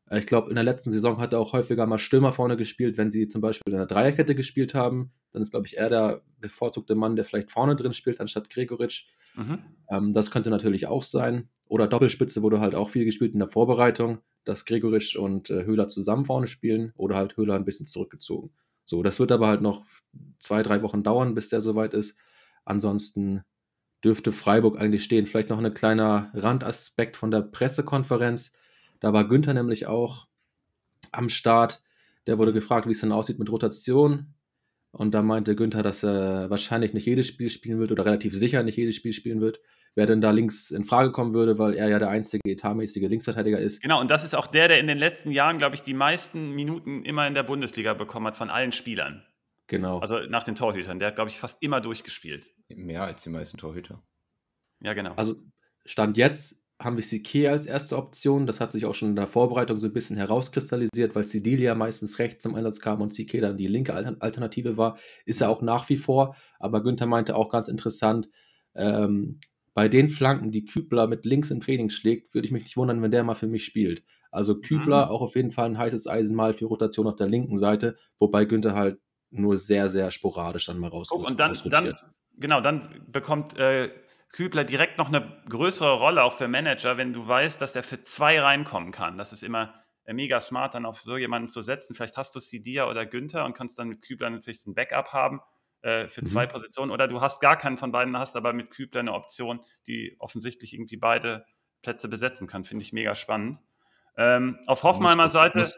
Äh, 0.09 0.19
ich 0.19 0.25
glaube, 0.25 0.49
in 0.49 0.55
der 0.55 0.63
letzten 0.63 0.91
Saison 0.91 1.19
hat 1.19 1.33
er 1.33 1.39
auch 1.39 1.53
häufiger 1.53 1.85
mal 1.85 1.97
Stürmer 1.97 2.31
vorne 2.31 2.57
gespielt, 2.57 2.97
wenn 2.97 3.11
sie 3.11 3.27
zum 3.27 3.41
Beispiel 3.41 3.73
in 3.73 3.79
der 3.79 3.87
Dreierkette 3.87 4.35
gespielt 4.35 4.73
haben. 4.73 5.11
Dann 5.31 5.41
ist, 5.41 5.51
glaube 5.51 5.67
ich, 5.67 5.77
er 5.77 5.89
der 5.89 6.21
bevorzugte 6.39 6.95
Mann, 6.95 7.15
der 7.15 7.25
vielleicht 7.25 7.51
vorne 7.51 7.75
drin 7.75 7.93
spielt, 7.93 8.19
anstatt 8.19 8.49
Gregoritsch. 8.49 9.07
Mhm. 9.35 9.59
Ähm, 9.89 10.13
das 10.13 10.31
könnte 10.31 10.49
natürlich 10.49 10.87
auch 10.87 11.03
sein. 11.03 11.49
Oder 11.67 11.87
Doppelspitze 11.87 12.43
wurde 12.43 12.59
halt 12.59 12.75
auch 12.75 12.89
viel 12.89 13.05
gespielt 13.05 13.33
in 13.33 13.39
der 13.39 13.47
Vorbereitung, 13.47 14.19
dass 14.43 14.65
Gregoritsch 14.65 15.15
und 15.15 15.49
äh, 15.49 15.65
Höhler 15.65 15.87
zusammen 15.87 16.25
vorne 16.25 16.47
spielen 16.47 16.93
oder 16.97 17.15
halt 17.15 17.37
Höhler 17.37 17.55
ein 17.55 17.65
bisschen 17.65 17.85
zurückgezogen. 17.85 18.51
So, 18.85 19.01
das 19.01 19.19
wird 19.19 19.31
aber 19.31 19.47
halt 19.47 19.61
noch 19.61 19.85
zwei, 20.39 20.61
drei 20.61 20.81
Wochen 20.81 21.03
dauern, 21.03 21.33
bis 21.33 21.49
der 21.49 21.61
soweit 21.61 21.93
ist. 21.93 22.17
Ansonsten 22.65 23.43
dürfte 24.03 24.31
Freiburg 24.31 24.79
eigentlich 24.79 25.03
stehen. 25.03 25.27
Vielleicht 25.27 25.49
noch 25.49 25.63
ein 25.63 25.73
kleiner 25.73 26.29
Randaspekt 26.33 27.15
von 27.15 27.31
der 27.31 27.41
Pressekonferenz. 27.41 28.51
Da 29.03 29.11
war 29.11 29.27
Günther 29.27 29.53
nämlich 29.53 29.85
auch 29.85 30.27
am 31.11 31.27
Start. 31.27 31.83
Der 32.25 32.39
wurde 32.39 32.53
gefragt, 32.53 32.87
wie 32.87 32.93
es 32.93 33.01
denn 33.01 33.11
aussieht 33.11 33.37
mit 33.37 33.51
Rotation. 33.51 34.33
Und 34.91 35.13
da 35.13 35.21
meinte 35.21 35.57
Günther, 35.57 35.83
dass 35.83 36.03
er 36.03 36.49
wahrscheinlich 36.49 36.93
nicht 36.93 37.05
jedes 37.05 37.27
Spiel 37.27 37.49
spielen 37.49 37.79
wird 37.79 37.91
oder 37.91 38.05
relativ 38.05 38.33
sicher 38.33 38.63
nicht 38.63 38.77
jedes 38.77 38.95
Spiel 38.95 39.11
spielen 39.11 39.41
wird. 39.41 39.59
Wer 39.93 40.05
denn 40.05 40.21
da 40.21 40.31
links 40.31 40.71
in 40.71 40.85
Frage 40.85 41.11
kommen 41.11 41.33
würde, 41.33 41.59
weil 41.59 41.73
er 41.73 41.89
ja 41.89 41.99
der 41.99 42.07
einzige 42.07 42.49
etatmäßige 42.49 43.09
Linksverteidiger 43.09 43.59
ist. 43.59 43.81
Genau, 43.81 43.99
und 43.99 44.09
das 44.09 44.23
ist 44.23 44.35
auch 44.35 44.47
der, 44.47 44.69
der 44.69 44.79
in 44.79 44.87
den 44.87 44.97
letzten 44.97 45.31
Jahren, 45.31 45.57
glaube 45.57 45.75
ich, 45.75 45.81
die 45.81 45.93
meisten 45.93 46.51
Minuten 46.51 47.03
immer 47.03 47.27
in 47.27 47.35
der 47.35 47.43
Bundesliga 47.43 47.93
bekommen 47.93 48.27
hat 48.27 48.37
von 48.37 48.49
allen 48.49 48.71
Spielern. 48.71 49.25
Genau. 49.67 49.99
Also 49.99 50.19
nach 50.29 50.43
den 50.43 50.55
Torhütern. 50.55 50.99
Der 50.99 51.09
hat, 51.09 51.15
glaube 51.15 51.29
ich, 51.29 51.37
fast 51.37 51.57
immer 51.61 51.81
durchgespielt. 51.81 52.53
Mehr 52.69 53.03
als 53.03 53.23
die 53.23 53.29
meisten 53.31 53.57
Torhüter. 53.57 54.01
Ja, 54.79 54.93
genau. 54.93 55.13
Also 55.15 55.35
Stand 55.85 56.17
jetzt 56.17 56.62
haben 56.83 56.97
wir 56.97 57.03
Sique 57.03 57.49
als 57.49 57.65
erste 57.65 57.97
Option. 57.97 58.45
Das 58.45 58.59
hat 58.59 58.71
sich 58.71 58.85
auch 58.85 58.93
schon 58.93 59.09
in 59.09 59.15
der 59.15 59.27
Vorbereitung 59.27 59.79
so 59.79 59.87
ein 59.87 59.93
bisschen 59.93 60.17
herauskristallisiert, 60.17 61.15
weil 61.15 61.23
Sidilia 61.23 61.75
meistens 61.75 62.19
rechts 62.19 62.43
zum 62.43 62.55
Einsatz 62.55 62.79
kam 62.79 63.01
und 63.01 63.13
Sique 63.13 63.39
dann 63.39 63.57
die 63.57 63.67
linke 63.67 63.93
Alternative 63.93 64.77
war. 64.77 64.97
Ist 65.25 65.41
er 65.41 65.49
auch 65.49 65.61
nach 65.61 65.89
wie 65.89 65.97
vor. 65.97 66.35
Aber 66.59 66.83
Günther 66.83 67.05
meinte 67.05 67.35
auch 67.35 67.49
ganz 67.49 67.67
interessant, 67.67 68.29
ähm, 68.75 69.39
bei 69.73 69.87
den 69.87 70.09
Flanken, 70.09 70.51
die 70.51 70.65
Kübler 70.65 71.07
mit 71.07 71.25
links 71.25 71.49
im 71.49 71.59
Training 71.59 71.89
schlägt, 71.89 72.33
würde 72.33 72.45
ich 72.45 72.51
mich 72.51 72.63
nicht 72.63 72.77
wundern, 72.77 73.01
wenn 73.01 73.11
der 73.11 73.23
mal 73.23 73.33
für 73.33 73.47
mich 73.47 73.65
spielt. 73.65 74.03
Also 74.29 74.59
Kübler 74.59 75.05
mhm. 75.05 75.11
auch 75.11 75.21
auf 75.21 75.35
jeden 75.35 75.51
Fall 75.51 75.65
ein 75.65 75.77
heißes 75.77 76.07
Eisen 76.07 76.35
mal 76.35 76.53
für 76.53 76.65
Rotation 76.65 77.07
auf 77.07 77.15
der 77.15 77.27
linken 77.27 77.57
Seite, 77.57 77.95
wobei 78.19 78.45
Günther 78.45 78.75
halt 78.75 78.99
nur 79.31 79.57
sehr, 79.57 79.89
sehr 79.89 80.11
sporadisch 80.11 80.65
dann 80.65 80.79
mal 80.79 80.89
raus. 80.89 81.09
Guck, 81.09 81.27
und 81.27 81.39
dann, 81.39 81.53
dann, 81.65 81.93
genau, 82.37 82.61
dann 82.61 83.03
bekommt 83.11 83.57
äh, 83.57 83.89
Kübler 84.33 84.63
direkt 84.63 84.97
noch 84.97 85.07
eine 85.07 85.41
größere 85.47 85.93
Rolle 85.93 86.23
auch 86.23 86.33
für 86.33 86.47
Manager, 86.47 86.97
wenn 86.97 87.13
du 87.13 87.25
weißt, 87.25 87.61
dass 87.61 87.75
er 87.75 87.83
für 87.83 88.01
zwei 88.01 88.41
reinkommen 88.41 88.91
kann. 88.91 89.17
Das 89.17 89.31
ist 89.31 89.43
immer 89.43 89.75
äh, 90.05 90.13
mega 90.13 90.41
smart, 90.41 90.73
dann 90.73 90.85
auf 90.85 90.99
so 90.99 91.17
jemanden 91.17 91.47
zu 91.47 91.61
setzen. 91.61 91.93
Vielleicht 91.95 92.17
hast 92.17 92.35
du 92.35 92.39
Sidia 92.39 92.89
oder 92.89 93.05
Günther 93.05 93.45
und 93.45 93.53
kannst 93.53 93.77
dann 93.77 93.87
mit 93.87 94.01
Kübler 94.01 94.31
natürlich 94.31 94.65
ein 94.65 94.73
Backup 94.73 95.13
haben 95.13 95.39
äh, 95.83 96.07
für 96.07 96.21
mhm. 96.21 96.25
zwei 96.25 96.47
Positionen. 96.47 96.91
Oder 96.91 97.07
du 97.07 97.21
hast 97.21 97.41
gar 97.41 97.57
keinen 97.57 97.77
von 97.77 97.91
beiden, 97.91 98.17
hast 98.17 98.35
aber 98.35 98.53
mit 98.53 98.71
Kübler 98.71 99.01
eine 99.01 99.13
Option, 99.13 99.61
die 99.85 100.17
offensichtlich 100.19 100.73
irgendwie 100.73 100.97
beide 100.97 101.45
Plätze 101.83 102.07
besetzen 102.07 102.47
kann. 102.47 102.63
Finde 102.63 102.83
ich 102.83 102.91
mega 102.91 103.13
spannend. 103.13 103.59
Ähm, 104.17 104.59
auf 104.65 104.81
Hoffenheimer 104.81 105.29
Seite. 105.29 105.71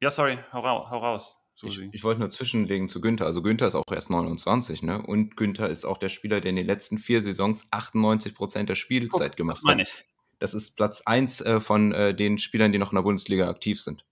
Ja, 0.00 0.10
sorry, 0.10 0.38
hau, 0.52 0.62
hau 0.64 0.98
raus. 0.98 1.36
Ich, 1.62 1.80
ich, 1.92 2.04
wollte 2.04 2.20
nur 2.20 2.30
zwischenlegen 2.30 2.88
zu 2.88 3.00
Günther. 3.00 3.26
Also 3.26 3.40
Günther 3.40 3.68
ist 3.68 3.76
auch 3.76 3.84
erst 3.92 4.10
29, 4.10 4.82
ne? 4.82 5.00
Und 5.00 5.36
Günther 5.36 5.70
ist 5.70 5.84
auch 5.84 5.98
der 5.98 6.08
Spieler, 6.08 6.40
der 6.40 6.50
in 6.50 6.56
den 6.56 6.66
letzten 6.66 6.98
vier 6.98 7.22
Saisons 7.22 7.64
98 7.70 8.34
Prozent 8.34 8.68
der 8.68 8.74
Spielzeit 8.74 9.30
Guck, 9.30 9.36
gemacht 9.36 9.62
hat. 9.64 9.80
Ich. 9.80 10.04
Das 10.40 10.52
ist 10.52 10.76
Platz 10.76 11.02
1 11.02 11.40
äh, 11.42 11.60
von 11.60 11.92
äh, 11.92 12.12
den 12.12 12.38
Spielern, 12.38 12.72
die 12.72 12.78
noch 12.78 12.90
in 12.90 12.96
der 12.96 13.02
Bundesliga 13.02 13.48
aktiv 13.48 13.80
sind. 13.80 14.04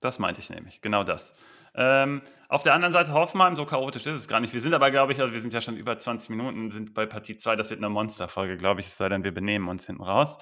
Das 0.00 0.18
meinte 0.18 0.40
ich 0.40 0.50
nämlich, 0.50 0.82
genau 0.82 1.02
das. 1.02 1.34
Ähm, 1.74 2.22
auf 2.48 2.62
der 2.62 2.74
anderen 2.74 2.92
Seite 2.92 3.12
Hoffenheim, 3.12 3.56
so 3.56 3.64
chaotisch 3.64 4.06
ist 4.06 4.18
es 4.18 4.28
gar 4.28 4.40
nicht. 4.40 4.52
Wir 4.52 4.60
sind 4.60 4.74
aber, 4.74 4.90
glaube 4.90 5.12
ich, 5.12 5.20
also 5.20 5.32
wir 5.32 5.40
sind 5.40 5.52
ja 5.52 5.60
schon 5.60 5.76
über 5.76 5.98
20 5.98 6.30
Minuten, 6.30 6.70
sind 6.70 6.94
bei 6.94 7.06
Partie 7.06 7.36
2, 7.36 7.56
das 7.56 7.70
wird 7.70 7.80
eine 7.80 7.88
Monsterfolge, 7.88 8.56
glaube 8.56 8.80
ich, 8.80 8.86
es 8.86 8.96
sei 8.96 9.08
denn, 9.08 9.24
wir 9.24 9.32
benehmen 9.32 9.68
uns 9.68 9.86
hinten 9.86 10.02
raus. 10.02 10.38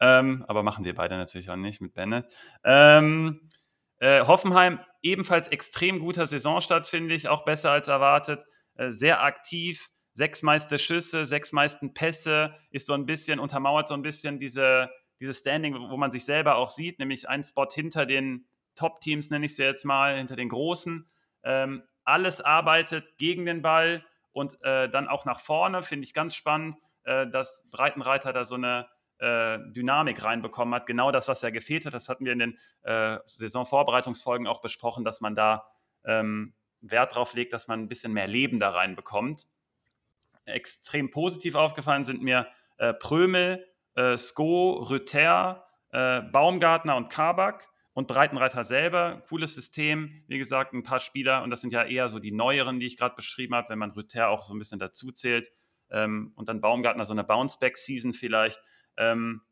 Ähm, 0.00 0.44
aber 0.48 0.62
machen 0.62 0.84
wir 0.84 0.94
beide 0.94 1.16
natürlich 1.16 1.50
auch 1.50 1.56
nicht 1.56 1.80
mit 1.80 1.94
Bennett. 1.94 2.26
Ähm, 2.64 3.48
äh, 3.98 4.26
Hoffenheim 4.26 4.80
ebenfalls 5.04 5.48
extrem 5.48 6.00
guter 6.00 6.26
Saisonstart, 6.26 6.86
finde 6.86 7.14
ich, 7.14 7.28
auch 7.28 7.44
besser 7.44 7.70
als 7.70 7.88
erwartet. 7.88 8.44
Äh, 8.74 8.90
sehr 8.90 9.22
aktiv, 9.22 9.90
sechs 10.14 10.42
meiste 10.42 10.78
Schüsse, 10.78 11.26
sechs 11.26 11.52
meisten 11.52 11.94
Pässe, 11.94 12.54
ist 12.70 12.86
so 12.86 12.94
ein 12.94 13.06
bisschen, 13.06 13.38
untermauert 13.38 13.86
so 13.86 13.94
ein 13.94 14.02
bisschen 14.02 14.40
diese, 14.40 14.90
dieses 15.20 15.38
Standing, 15.38 15.74
wo 15.74 15.96
man 15.96 16.10
sich 16.10 16.24
selber 16.24 16.56
auch 16.56 16.70
sieht, 16.70 16.98
nämlich 16.98 17.28
ein 17.28 17.44
Spot 17.44 17.68
hinter 17.70 18.06
den 18.06 18.46
Top-Teams, 18.74 19.30
nenne 19.30 19.46
ich 19.46 19.54
sie 19.54 19.62
jetzt 19.62 19.84
mal, 19.84 20.16
hinter 20.16 20.36
den 20.36 20.48
Großen. 20.48 21.08
Ähm, 21.44 21.82
alles 22.04 22.40
arbeitet 22.40 23.16
gegen 23.18 23.44
den 23.44 23.62
Ball 23.62 24.04
und 24.32 24.60
äh, 24.62 24.88
dann 24.88 25.08
auch 25.08 25.24
nach 25.24 25.40
vorne, 25.40 25.82
finde 25.82 26.04
ich 26.04 26.14
ganz 26.14 26.34
spannend, 26.34 26.76
äh, 27.04 27.26
dass 27.28 27.68
Breitenreiter 27.70 28.32
da 28.32 28.44
so 28.44 28.56
eine 28.56 28.88
äh, 29.18 29.58
Dynamik 29.70 30.22
reinbekommen 30.22 30.74
hat. 30.74 30.86
Genau 30.86 31.10
das, 31.10 31.28
was 31.28 31.42
er 31.42 31.52
gefehlt 31.52 31.86
hat, 31.86 31.94
das 31.94 32.08
hatten 32.08 32.24
wir 32.24 32.32
in 32.32 32.38
den 32.38 32.58
äh, 32.82 33.18
Saisonvorbereitungsfolgen 33.26 34.46
auch 34.46 34.60
besprochen, 34.60 35.04
dass 35.04 35.20
man 35.20 35.34
da 35.34 35.66
ähm, 36.04 36.54
Wert 36.80 37.14
drauf 37.14 37.34
legt, 37.34 37.52
dass 37.52 37.68
man 37.68 37.80
ein 37.80 37.88
bisschen 37.88 38.12
mehr 38.12 38.26
Leben 38.26 38.60
da 38.60 38.70
reinbekommt. 38.70 39.48
Extrem 40.44 41.10
positiv 41.10 41.54
aufgefallen 41.54 42.04
sind 42.04 42.22
mir 42.22 42.46
äh, 42.76 42.92
Prömel, 42.92 43.66
äh, 43.94 44.18
Sko, 44.18 44.84
Rüther, 44.90 45.66
äh, 45.92 46.20
Baumgartner 46.20 46.96
und 46.96 47.08
Kabak 47.08 47.68
und 47.94 48.08
Breitenreiter 48.08 48.64
selber. 48.64 49.22
Cooles 49.28 49.54
System. 49.54 50.22
Wie 50.26 50.38
gesagt, 50.38 50.74
ein 50.74 50.82
paar 50.82 51.00
Spieler 51.00 51.42
und 51.42 51.50
das 51.50 51.60
sind 51.60 51.72
ja 51.72 51.84
eher 51.84 52.08
so 52.08 52.18
die 52.18 52.32
neueren, 52.32 52.80
die 52.80 52.86
ich 52.86 52.96
gerade 52.98 53.14
beschrieben 53.14 53.54
habe, 53.54 53.70
wenn 53.70 53.78
man 53.78 53.92
Rüther 53.92 54.28
auch 54.28 54.42
so 54.42 54.52
ein 54.52 54.58
bisschen 54.58 54.78
dazu 54.78 55.12
zählt. 55.12 55.50
Ähm, 55.90 56.32
und 56.34 56.48
dann 56.48 56.60
Baumgartner, 56.60 57.04
so 57.04 57.12
eine 57.12 57.24
Bounceback-Season 57.24 58.12
vielleicht. 58.12 58.60
Ähm, 58.96 59.42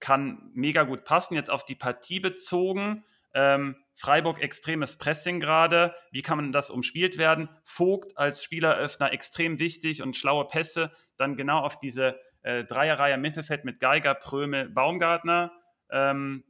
kann 0.00 0.50
mega 0.54 0.82
gut 0.82 1.04
passen. 1.04 1.34
Jetzt 1.34 1.50
auf 1.50 1.64
die 1.64 1.74
Partie 1.74 2.20
bezogen. 2.20 3.04
Ähm, 3.34 3.76
Freiburg 3.94 4.40
extremes 4.40 4.96
Pressing 4.96 5.40
gerade. 5.40 5.94
Wie 6.10 6.22
kann 6.22 6.36
man 6.36 6.52
das 6.52 6.70
umspielt 6.70 7.18
werden? 7.18 7.48
Vogt 7.64 8.16
als 8.16 8.44
Spieleröffner 8.44 9.12
extrem 9.12 9.58
wichtig 9.58 10.02
und 10.02 10.16
schlaue 10.16 10.46
Pässe. 10.46 10.92
Dann 11.16 11.36
genau 11.36 11.60
auf 11.60 11.78
diese 11.78 12.18
äh, 12.42 12.64
Dreierreihe 12.64 13.18
Mittelfeld 13.18 13.64
mit 13.64 13.80
Geiger, 13.80 14.14
Prömel, 14.14 14.68
Baumgartner. 14.68 15.52
Ähm, 15.90 16.44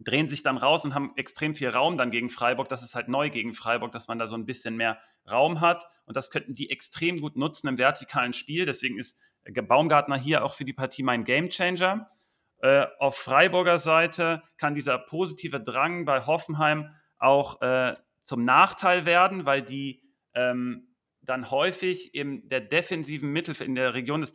drehen 0.00 0.28
sich 0.28 0.42
dann 0.42 0.56
raus 0.56 0.84
und 0.84 0.94
haben 0.94 1.12
extrem 1.16 1.54
viel 1.54 1.70
Raum 1.70 1.98
dann 1.98 2.10
gegen 2.10 2.30
Freiburg. 2.30 2.68
Das 2.68 2.82
ist 2.82 2.94
halt 2.94 3.08
neu 3.08 3.30
gegen 3.30 3.52
Freiburg, 3.52 3.90
dass 3.92 4.06
man 4.06 4.18
da 4.18 4.28
so 4.28 4.36
ein 4.36 4.46
bisschen 4.46 4.76
mehr 4.76 5.00
Raum 5.28 5.60
hat. 5.60 5.84
Und 6.04 6.16
das 6.16 6.30
könnten 6.30 6.54
die 6.54 6.70
extrem 6.70 7.20
gut 7.20 7.36
nutzen 7.36 7.68
im 7.68 7.78
vertikalen 7.78 8.32
Spiel. 8.32 8.64
Deswegen 8.64 8.98
ist 8.98 9.18
Baumgartner 9.44 10.16
hier 10.16 10.44
auch 10.44 10.54
für 10.54 10.64
die 10.64 10.72
Partie 10.72 11.02
mein 11.02 11.24
Gamechanger. 11.24 12.10
Äh, 12.60 12.86
auf 12.98 13.16
Freiburger 13.16 13.78
Seite 13.78 14.42
kann 14.56 14.74
dieser 14.74 14.98
positive 14.98 15.60
Drang 15.60 16.04
bei 16.04 16.26
Hoffenheim 16.26 16.90
auch 17.18 17.60
äh, 17.62 17.96
zum 18.22 18.44
Nachteil 18.44 19.06
werden, 19.06 19.46
weil 19.46 19.62
die 19.62 20.02
ähm, 20.34 20.88
dann 21.28 21.50
häufig 21.50 22.14
in 22.14 22.48
der 22.48 22.60
defensiven 22.60 23.30
Mittelfeld, 23.30 23.68
in 23.68 23.74
der 23.74 23.92
Region 23.92 24.22
des, 24.22 24.32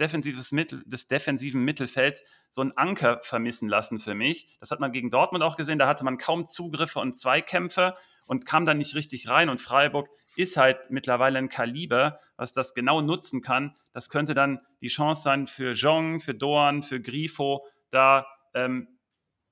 Mittel, 0.52 0.84
des 0.86 1.08
defensiven 1.08 1.64
Mittelfelds 1.64 2.24
so 2.50 2.62
einen 2.62 2.78
Anker 2.78 3.20
vermissen 3.24 3.68
lassen 3.68 4.00
für 4.00 4.14
mich. 4.14 4.56
Das 4.60 4.70
hat 4.70 4.80
man 4.80 4.92
gegen 4.92 5.10
Dortmund 5.10 5.44
auch 5.44 5.56
gesehen, 5.56 5.80
da 5.80 5.88
hatte 5.88 6.06
man 6.06 6.18
kaum 6.18 6.46
Zugriffe 6.46 7.00
und 7.00 7.18
Zweikämpfe 7.18 7.96
und 8.26 8.46
kam 8.46 8.66
dann 8.66 8.78
nicht 8.78 8.96
richtig 8.96 9.30
rein. 9.30 9.50
Und 9.50 9.62
Freiburg 9.62 10.10
ist 10.36 10.58
halt 10.58 10.90
mittlerweile 10.90 11.40
ein 11.40 11.50
Kaliber, 11.50 12.20
was 12.38 12.54
das 12.54 12.74
genau 12.74 13.02
nutzen 13.02 13.42
kann. 13.42 13.76
Das 13.94 14.10
könnte 14.10 14.34
dann 14.34 14.60
die 14.82 14.88
Chance 14.88 15.22
sein 15.24 15.48
für 15.48 15.74
Jong, 15.74 16.20
für 16.20 16.34
Dorn, 16.34 16.84
für 16.84 17.00
Grifo, 17.00 17.66
da 17.92 18.26
ähm, 18.54 18.88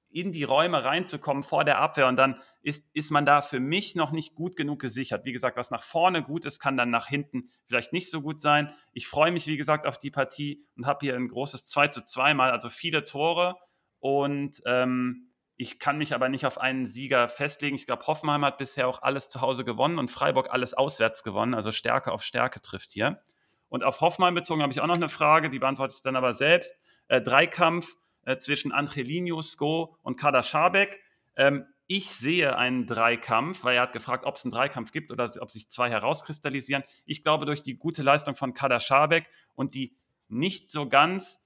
in 0.10 0.32
die 0.32 0.44
Räume 0.44 0.84
reinzukommen 0.84 1.44
vor 1.44 1.64
der 1.64 1.80
Abwehr. 1.80 2.08
Und 2.08 2.18
dann 2.18 2.40
ist, 2.62 2.86
ist 2.94 3.12
man 3.12 3.26
da 3.26 3.42
für 3.42 3.60
mich 3.60 3.96
noch 3.96 4.12
nicht 4.12 4.36
gut 4.36 4.56
genug 4.56 4.80
gesichert. 4.80 5.26
Wie 5.26 5.32
gesagt, 5.32 5.58
was 5.58 5.72
nach 5.72 5.84
vorne 5.84 6.22
gut 6.22 6.46
ist, 6.46 6.60
kann 6.60 6.78
dann 6.78 6.90
nach 6.90 7.08
hinten 7.08 7.50
vielleicht 7.66 7.94
nicht 7.94 8.12
so 8.12 8.22
gut 8.22 8.42
sein. 8.42 8.74
Ich 8.94 9.08
freue 9.08 9.32
mich, 9.32 9.48
wie 9.48 9.58
gesagt, 9.58 9.88
auf 9.88 9.98
die 9.98 10.12
Partie 10.12 10.66
und 10.76 10.86
habe 10.86 11.00
hier 11.06 11.16
ein 11.16 11.30
großes 11.30 11.66
2 11.68 11.88
zu 11.88 12.04
2 12.04 12.34
mal, 12.34 12.52
also 12.52 12.70
viele 12.70 13.04
Tore. 13.04 13.56
Und 14.00 14.62
ähm, 14.66 15.31
ich 15.62 15.78
kann 15.78 16.00
mich 16.00 16.16
aber 16.16 16.28
nicht 16.28 16.48
auf 16.48 16.60
einen 16.60 16.88
Sieger 16.88 17.30
festlegen. 17.30 17.76
Ich 17.76 17.86
glaube, 17.86 18.08
Hoffenheim 18.08 18.44
hat 18.44 18.58
bisher 18.58 18.88
auch 18.88 19.04
alles 19.04 19.30
zu 19.30 19.42
Hause 19.42 19.64
gewonnen 19.64 20.00
und 20.00 20.10
Freiburg 20.10 20.48
alles 20.50 20.74
auswärts 20.74 21.22
gewonnen. 21.22 21.54
Also 21.54 21.72
Stärke 21.72 22.12
auf 22.12 22.24
Stärke 22.24 22.62
trifft 22.62 22.90
hier. 22.90 23.22
Und 23.70 23.84
auf 23.84 24.02
Hoffenheim 24.02 24.34
bezogen 24.34 24.64
habe 24.64 24.74
ich 24.74 24.82
auch 24.82 24.88
noch 24.88 24.96
eine 24.96 25.08
Frage, 25.08 25.52
die 25.52 25.60
beantworte 25.60 25.94
ich 25.96 26.02
dann 26.02 26.16
aber 26.16 26.34
selbst. 26.34 26.74
Äh, 27.10 27.22
Dreikampf 27.22 27.94
äh, 28.26 28.38
zwischen 28.38 28.72
Angelino, 28.72 29.44
Sko 29.44 29.96
und 30.02 30.16
Kader 30.16 30.42
Schabek. 30.42 31.00
Ähm, 31.36 31.68
ich 31.86 32.10
sehe 32.10 32.58
einen 32.58 32.88
Dreikampf, 32.88 33.64
weil 33.64 33.76
er 33.76 33.84
hat 33.84 33.94
gefragt, 33.94 34.26
ob 34.26 34.38
es 34.38 34.44
einen 34.44 34.52
Dreikampf 34.52 34.92
gibt 34.92 35.12
oder 35.12 35.30
ob 35.42 35.52
sich 35.52 35.70
zwei 35.70 35.92
herauskristallisieren. 35.92 36.84
Ich 37.06 37.22
glaube, 37.22 37.46
durch 37.46 37.62
die 37.62 37.78
gute 37.78 38.02
Leistung 38.02 38.36
von 38.36 38.56
Kader 38.56 38.80
Schabek 38.80 39.28
und 39.54 39.76
die 39.76 39.96
nicht 40.28 40.72
so 40.72 40.90
ganz 40.90 41.41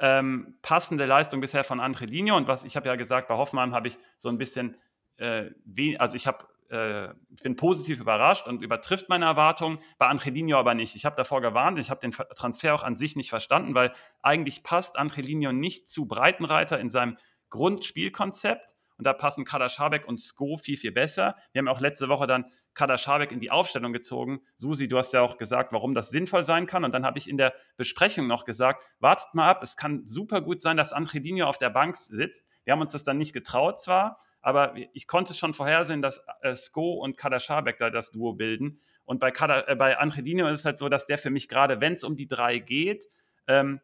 ähm, 0.00 0.56
passende 0.62 1.06
Leistung 1.06 1.40
bisher 1.40 1.62
von 1.62 1.78
Angelino 1.78 2.36
und 2.36 2.48
was 2.48 2.64
ich 2.64 2.76
habe 2.76 2.88
ja 2.88 2.96
gesagt, 2.96 3.28
bei 3.28 3.36
Hoffmann 3.36 3.74
habe 3.74 3.88
ich 3.88 3.98
so 4.18 4.28
ein 4.28 4.38
bisschen, 4.38 4.76
äh, 5.18 5.50
also 5.98 6.16
ich 6.16 6.26
habe 6.26 6.46
äh, 6.70 7.10
ich 7.30 7.42
bin 7.42 7.56
positiv 7.56 8.00
überrascht 8.00 8.46
und 8.46 8.62
übertrifft 8.62 9.08
meine 9.08 9.26
Erwartungen, 9.26 9.78
bei 9.98 10.06
Angelino 10.06 10.58
aber 10.58 10.74
nicht. 10.74 10.96
Ich 10.96 11.04
habe 11.04 11.16
davor 11.16 11.40
gewarnt, 11.40 11.78
ich 11.78 11.90
habe 11.90 12.00
den 12.00 12.12
Transfer 12.12 12.74
auch 12.74 12.82
an 12.82 12.94
sich 12.96 13.16
nicht 13.16 13.30
verstanden, 13.30 13.74
weil 13.74 13.92
eigentlich 14.22 14.62
passt 14.62 14.98
Angelino 14.98 15.52
nicht 15.52 15.88
zu 15.88 16.06
Breitenreiter 16.06 16.80
in 16.80 16.90
seinem 16.90 17.18
Grundspielkonzept. 17.50 18.74
Und 18.96 19.04
da 19.04 19.14
passen 19.14 19.46
Kader 19.46 19.70
Schabek 19.70 20.06
und 20.06 20.20
Sko 20.20 20.58
viel, 20.58 20.76
viel 20.76 20.92
besser. 20.92 21.34
Wir 21.52 21.60
haben 21.60 21.68
auch 21.68 21.80
letzte 21.80 22.10
Woche 22.10 22.26
dann 22.26 22.44
Kader 22.74 22.98
Schabek 22.98 23.32
in 23.32 23.40
die 23.40 23.50
Aufstellung 23.50 23.92
gezogen. 23.92 24.40
Susi, 24.56 24.88
du 24.88 24.98
hast 24.98 25.12
ja 25.12 25.22
auch 25.22 25.38
gesagt, 25.38 25.72
warum 25.72 25.94
das 25.94 26.10
sinnvoll 26.10 26.44
sein 26.44 26.66
kann. 26.66 26.84
Und 26.84 26.92
dann 26.92 27.04
habe 27.04 27.18
ich 27.18 27.28
in 27.28 27.36
der 27.36 27.54
Besprechung 27.76 28.26
noch 28.26 28.44
gesagt, 28.44 28.82
wartet 29.00 29.34
mal 29.34 29.48
ab, 29.48 29.62
es 29.62 29.76
kann 29.76 30.06
super 30.06 30.40
gut 30.40 30.62
sein, 30.62 30.76
dass 30.76 30.92
Angelino 30.92 31.46
auf 31.46 31.58
der 31.58 31.70
Bank 31.70 31.96
sitzt. 31.96 32.46
Wir 32.64 32.72
haben 32.72 32.80
uns 32.80 32.92
das 32.92 33.04
dann 33.04 33.18
nicht 33.18 33.32
getraut 33.32 33.80
zwar, 33.80 34.16
aber 34.40 34.74
ich 34.94 35.06
konnte 35.06 35.34
schon 35.34 35.54
vorhersehen, 35.54 36.02
dass 36.02 36.20
äh, 36.42 36.54
Sko 36.54 36.94
und 36.94 37.16
Kader 37.16 37.40
Schabek 37.40 37.78
da 37.78 37.90
das 37.90 38.10
Duo 38.10 38.32
bilden. 38.32 38.80
Und 39.04 39.18
bei, 39.18 39.30
Kader, 39.30 39.68
äh, 39.68 39.76
bei 39.76 39.98
Angelino 39.98 40.48
ist 40.48 40.60
es 40.60 40.64
halt 40.64 40.78
so, 40.78 40.88
dass 40.88 41.06
der 41.06 41.18
für 41.18 41.30
mich 41.30 41.48
gerade, 41.48 41.80
wenn 41.80 41.94
es 41.94 42.04
um 42.04 42.16
die 42.16 42.28
drei 42.28 42.58
geht, 42.58 43.06
ähm, 43.46 43.80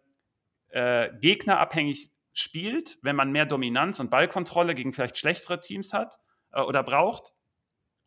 äh, 0.68 1.10
gegnerabhängig 1.20 2.10
spielt, 2.32 2.98
wenn 3.02 3.16
man 3.16 3.32
mehr 3.32 3.46
Dominanz 3.46 3.98
und 3.98 4.10
Ballkontrolle 4.10 4.74
gegen 4.74 4.92
vielleicht 4.92 5.16
schlechtere 5.16 5.60
Teams 5.60 5.92
hat 5.92 6.18
äh, 6.52 6.60
oder 6.60 6.82
braucht. 6.82 7.32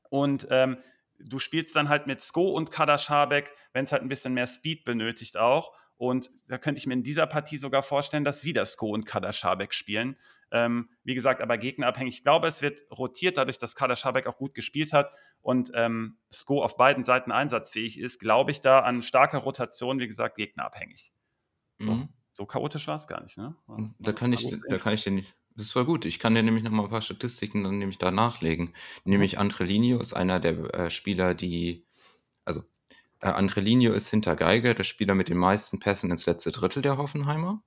Und 0.10 0.48
ähm, 0.50 0.78
du 1.20 1.40
spielst 1.40 1.76
dann 1.76 1.90
halt 1.90 2.08
mit 2.08 2.22
Sko 2.22 2.50
und 2.52 2.72
Kader 2.72 2.98
Schabek, 2.98 3.52
wenn 3.74 3.86
es 3.86 3.92
halt 3.92 4.02
ein 4.02 4.10
bisschen 4.10 4.34
mehr 4.34 4.48
Speed 4.48 4.86
benötigt 4.86 5.38
auch. 5.38 5.74
Und 5.98 6.30
da 6.48 6.58
könnte 6.58 6.80
ich 6.80 6.88
mir 6.88 6.94
in 6.94 7.04
dieser 7.04 7.28
Partie 7.28 7.58
sogar 7.58 7.84
vorstellen, 7.84 8.24
dass 8.24 8.46
wieder 8.46 8.66
Sko 8.66 8.90
und 8.90 9.06
Kader 9.06 9.34
Schabek 9.34 9.74
spielen. 9.74 10.18
Ähm, 10.52 10.90
wie 11.04 11.14
gesagt, 11.14 11.42
aber 11.42 11.58
gegnerabhängig. 11.58 12.16
Ich 12.16 12.24
glaube, 12.24 12.48
es 12.48 12.62
wird 12.62 12.82
rotiert, 12.98 13.38
dadurch, 13.38 13.60
dass 13.60 13.76
Kader 13.76 13.96
Schabek 13.96 14.26
auch 14.26 14.38
gut 14.38 14.56
gespielt 14.56 14.94
hat 14.94 15.12
und 15.42 15.72
ähm, 15.76 16.18
Sko 16.32 16.64
auf 16.64 16.78
beiden 16.78 17.04
Seiten 17.04 17.32
einsatzfähig 17.32 18.00
ist, 18.00 18.20
glaube 18.20 18.52
ich 18.52 18.62
da 18.62 18.80
an 18.80 19.04
starker 19.04 19.40
Rotation, 19.40 20.00
wie 20.00 20.08
gesagt, 20.08 20.38
gegnerabhängig. 20.38 21.12
So. 21.80 21.92
Mhm. 21.92 22.10
So 22.34 22.46
chaotisch 22.46 22.88
war 22.88 22.96
es 22.96 23.06
gar 23.06 23.22
nicht, 23.22 23.38
ne? 23.38 23.54
Da 24.00 24.14
kann 24.14 24.32
ich, 24.32 24.50
da 24.70 24.78
kann 24.78 24.94
ich 24.94 25.04
dir 25.04 25.12
nicht. 25.12 25.36
Das 25.60 25.66
ist 25.66 25.74
voll 25.74 25.84
gut. 25.84 26.06
Ich 26.06 26.20
kann 26.20 26.36
dir 26.36 26.42
nämlich 26.42 26.64
noch 26.64 26.72
mal 26.72 26.84
ein 26.84 26.90
paar 26.90 27.02
Statistiken 27.02 27.66
dann 27.66 27.80
nämlich 27.80 27.98
da 27.98 28.12
nachlegen. 28.12 28.68
Mhm. 28.68 29.12
Nämlich 29.12 29.40
Andrelinho 29.40 30.00
ist 30.00 30.14
einer 30.14 30.40
der 30.40 30.74
äh, 30.74 30.90
Spieler, 30.90 31.34
die, 31.34 31.84
also 32.46 32.62
äh, 33.20 33.28
Andrelinho 33.28 33.92
ist 33.92 34.10
hinter 34.10 34.38
Geiger 34.38 34.74
der 34.74 34.86
Spieler 34.86 35.16
mit 35.16 35.28
den 35.28 35.38
meisten 35.38 35.80
Pässen 35.80 36.12
ins 36.12 36.26
letzte 36.26 36.54
Drittel 36.54 36.82
der 36.82 36.98
Hoffenheimer. 36.98 37.62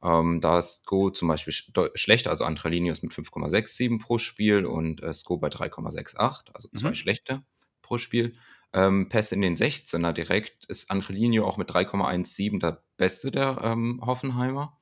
Ähm, 0.00 0.40
da 0.40 0.60
ist 0.60 0.86
Go 0.86 1.10
zum 1.10 1.26
Beispiel 1.26 1.52
sch 1.52 1.72
schlechter, 1.96 2.30
also 2.30 2.44
Andrelinho 2.44 2.92
ist 2.92 3.02
mit 3.02 3.10
5,67 3.10 4.00
pro 4.00 4.18
Spiel 4.18 4.64
und 4.64 5.02
äh, 5.02 5.12
Sko 5.12 5.38
bei 5.38 5.48
3,68, 5.48 6.54
also 6.54 6.68
zwei 6.68 6.90
mhm. 6.90 6.94
schlechte 6.94 7.42
pro 7.82 7.98
Spiel 7.98 8.36
ähm, 8.72 9.08
Pässe 9.08 9.34
in 9.34 9.42
den 9.42 9.56
16er 9.56 10.12
direkt 10.12 10.64
ist 10.66 10.90
Angelino 10.90 11.44
auch 11.44 11.56
mit 11.56 11.70
3,17 11.70 12.60
der 12.60 12.82
beste 12.96 13.30
der 13.30 13.60
ähm, 13.62 14.00
Hoffenheimer. 14.04 14.78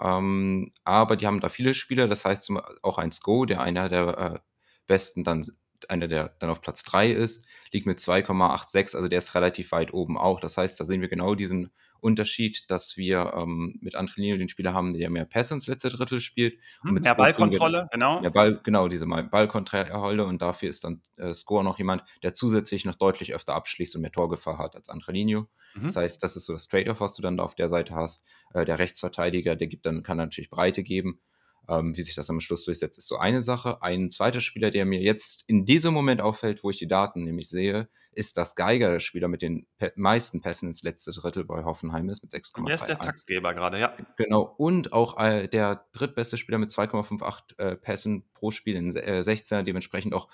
Ähm, 0.00 0.72
aber 0.84 1.16
die 1.16 1.26
haben 1.26 1.40
da 1.40 1.48
viele 1.48 1.74
Spieler, 1.74 2.08
das 2.08 2.24
heißt 2.24 2.52
auch 2.82 2.98
ein 2.98 3.12
Sko, 3.12 3.44
der 3.44 3.60
einer 3.62 3.88
der 3.88 4.18
äh, 4.18 4.38
besten 4.86 5.24
dann 5.24 5.44
einer, 5.88 6.08
der 6.08 6.34
dann 6.38 6.50
auf 6.50 6.60
Platz 6.60 6.82
3 6.84 7.10
ist, 7.10 7.44
liegt 7.72 7.86
mit 7.86 7.98
2,86, 7.98 8.96
also 8.96 9.08
der 9.08 9.18
ist 9.18 9.34
relativ 9.34 9.72
weit 9.72 9.94
oben 9.94 10.18
auch. 10.18 10.40
Das 10.40 10.56
heißt, 10.56 10.78
da 10.78 10.84
sehen 10.84 11.00
wir 11.00 11.08
genau 11.08 11.34
diesen 11.34 11.70
Unterschied, 12.00 12.70
dass 12.70 12.96
wir 12.96 13.32
ähm, 13.36 13.78
mit 13.80 13.94
Angelino 13.94 14.36
den 14.36 14.48
Spieler 14.48 14.74
haben, 14.74 14.94
der 14.94 15.10
mehr 15.10 15.24
Pässe 15.24 15.54
ins 15.54 15.66
letzte 15.66 15.90
Drittel 15.90 16.20
spielt. 16.20 16.54
Und 16.82 16.88
hm, 16.88 16.94
mit 16.94 17.04
mehr 17.04 17.14
Ballkontrolle, 17.14 17.88
genau. 17.92 18.20
Mehr 18.20 18.30
Ball, 18.30 18.60
genau, 18.62 18.88
diese 18.88 19.06
Ballkontrolle 19.06 20.24
und 20.24 20.42
dafür 20.42 20.68
ist 20.68 20.84
dann 20.84 21.02
äh, 21.16 21.34
Score 21.34 21.64
noch 21.64 21.78
jemand, 21.78 22.02
der 22.22 22.34
zusätzlich 22.34 22.84
noch 22.84 22.94
deutlich 22.94 23.34
öfter 23.34 23.54
abschließt 23.54 23.94
und 23.96 24.02
mehr 24.02 24.12
Torgefahr 24.12 24.58
hat 24.58 24.76
als 24.76 24.88
Angelino. 24.88 25.48
Mhm. 25.74 25.84
Das 25.84 25.96
heißt, 25.96 26.22
das 26.22 26.36
ist 26.36 26.46
so 26.46 26.52
das 26.52 26.68
Trade-off, 26.68 27.00
was 27.00 27.14
du 27.14 27.22
dann 27.22 27.36
da 27.36 27.44
auf 27.44 27.54
der 27.54 27.68
Seite 27.68 27.94
hast. 27.94 28.26
Äh, 28.54 28.64
der 28.64 28.78
Rechtsverteidiger, 28.78 29.56
der 29.56 29.68
gibt 29.68 29.86
dann, 29.86 30.02
kann 30.02 30.16
natürlich 30.16 30.50
Breite 30.50 30.82
geben 30.82 31.20
ähm, 31.68 31.96
wie 31.96 32.02
sich 32.02 32.14
das 32.14 32.30
am 32.30 32.40
Schluss 32.40 32.64
durchsetzt, 32.64 32.98
ist 32.98 33.06
so 33.06 33.16
eine 33.16 33.42
Sache. 33.42 33.82
Ein 33.82 34.10
zweiter 34.10 34.40
Spieler, 34.40 34.70
der 34.70 34.84
mir 34.84 35.00
jetzt 35.00 35.44
in 35.46 35.64
diesem 35.64 35.94
Moment 35.94 36.20
auffällt, 36.20 36.64
wo 36.64 36.70
ich 36.70 36.78
die 36.78 36.86
Daten 36.86 37.24
nämlich 37.24 37.48
sehe, 37.48 37.88
ist, 38.12 38.36
dass 38.36 38.56
Geiger 38.56 38.90
der 38.90 39.00
Spieler 39.00 39.28
mit 39.28 39.42
den 39.42 39.66
meisten 39.94 40.40
Pässen 40.40 40.68
ins 40.68 40.82
letzte 40.82 41.12
Drittel 41.12 41.44
bei 41.44 41.64
Hoffenheim 41.64 42.08
ist, 42.08 42.22
mit 42.22 42.32
6,3. 42.32 42.66
Der 42.66 42.74
ist 42.76 42.86
der 42.86 42.98
Taktgeber 42.98 43.54
gerade, 43.54 43.78
ja. 43.78 43.96
Genau. 44.16 44.54
Und 44.56 44.92
auch 44.92 45.18
äh, 45.18 45.48
der 45.48 45.86
drittbeste 45.92 46.36
Spieler 46.36 46.58
mit 46.58 46.70
2,58 46.70 47.58
äh, 47.58 47.76
Pässen 47.76 48.24
pro 48.34 48.50
Spiel 48.50 48.76
in 48.76 48.94
äh, 48.96 49.20
16er, 49.20 49.62
dementsprechend 49.62 50.14
auch 50.14 50.28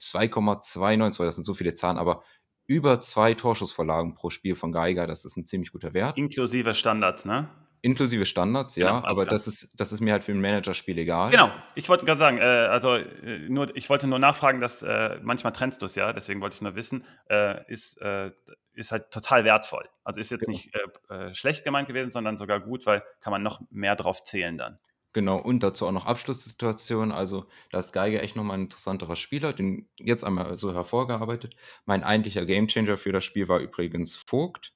2,29, 0.00 1.24
das 1.24 1.36
sind 1.36 1.44
so 1.44 1.54
viele 1.54 1.74
Zahlen, 1.74 1.98
aber 1.98 2.22
über 2.66 3.00
zwei 3.00 3.34
Torschussvorlagen 3.34 4.14
pro 4.14 4.30
Spiel 4.30 4.54
von 4.54 4.72
Geiger, 4.72 5.06
das 5.06 5.24
ist 5.24 5.36
ein 5.36 5.46
ziemlich 5.46 5.72
guter 5.72 5.94
Wert. 5.94 6.16
Inklusive 6.16 6.74
Standards, 6.74 7.24
ne? 7.24 7.48
Inklusive 7.82 8.26
Standards, 8.26 8.76
ja, 8.76 8.92
genau, 8.92 9.06
aber 9.06 9.24
das 9.24 9.48
ist, 9.48 9.78
das 9.78 9.92
ist 9.92 10.00
mir 10.00 10.12
halt 10.12 10.22
für 10.22 10.30
ein 10.30 10.40
Managerspiel 10.40 10.96
egal. 10.98 11.30
Genau, 11.30 11.50
ich 11.74 11.88
wollte 11.88 12.06
gerade 12.06 12.18
sagen, 12.18 12.38
äh, 12.38 12.42
also 12.42 12.94
äh, 12.94 13.48
nur, 13.48 13.76
ich 13.76 13.90
wollte 13.90 14.06
nur 14.06 14.20
nachfragen, 14.20 14.60
dass 14.60 14.82
äh, 14.82 15.18
manchmal 15.22 15.52
trennst 15.52 15.82
du 15.82 15.86
es 15.86 15.96
ja, 15.96 16.12
deswegen 16.12 16.40
wollte 16.40 16.54
ich 16.54 16.62
nur 16.62 16.76
wissen, 16.76 17.04
äh, 17.28 17.70
ist, 17.70 18.00
äh, 18.00 18.30
ist 18.72 18.92
halt 18.92 19.10
total 19.10 19.44
wertvoll. 19.44 19.88
Also 20.04 20.20
ist 20.20 20.30
jetzt 20.30 20.46
genau. 20.46 20.56
nicht 20.56 20.72
äh, 21.10 21.34
schlecht 21.34 21.64
gemeint 21.64 21.88
gewesen, 21.88 22.12
sondern 22.12 22.36
sogar 22.36 22.60
gut, 22.60 22.86
weil 22.86 23.02
kann 23.20 23.32
man 23.32 23.42
noch 23.42 23.60
mehr 23.70 23.96
drauf 23.96 24.22
zählen 24.22 24.56
dann. 24.56 24.78
Genau, 25.12 25.38
und 25.38 25.62
dazu 25.62 25.86
auch 25.86 25.92
noch 25.92 26.06
Abschlusssituation. 26.06 27.12
Also, 27.12 27.46
da 27.70 27.80
ist 27.80 27.92
Geiger 27.92 28.22
echt 28.22 28.34
nochmal 28.34 28.56
ein 28.56 28.62
interessanterer 28.62 29.16
Spieler, 29.16 29.52
den 29.52 29.88
jetzt 29.98 30.24
einmal 30.24 30.56
so 30.56 30.72
hervorgearbeitet. 30.72 31.54
Mein 31.84 32.02
eigentlicher 32.02 32.46
Gamechanger 32.46 32.96
für 32.96 33.12
das 33.12 33.24
Spiel 33.24 33.48
war 33.48 33.58
übrigens 33.58 34.16
Vogt. 34.16 34.72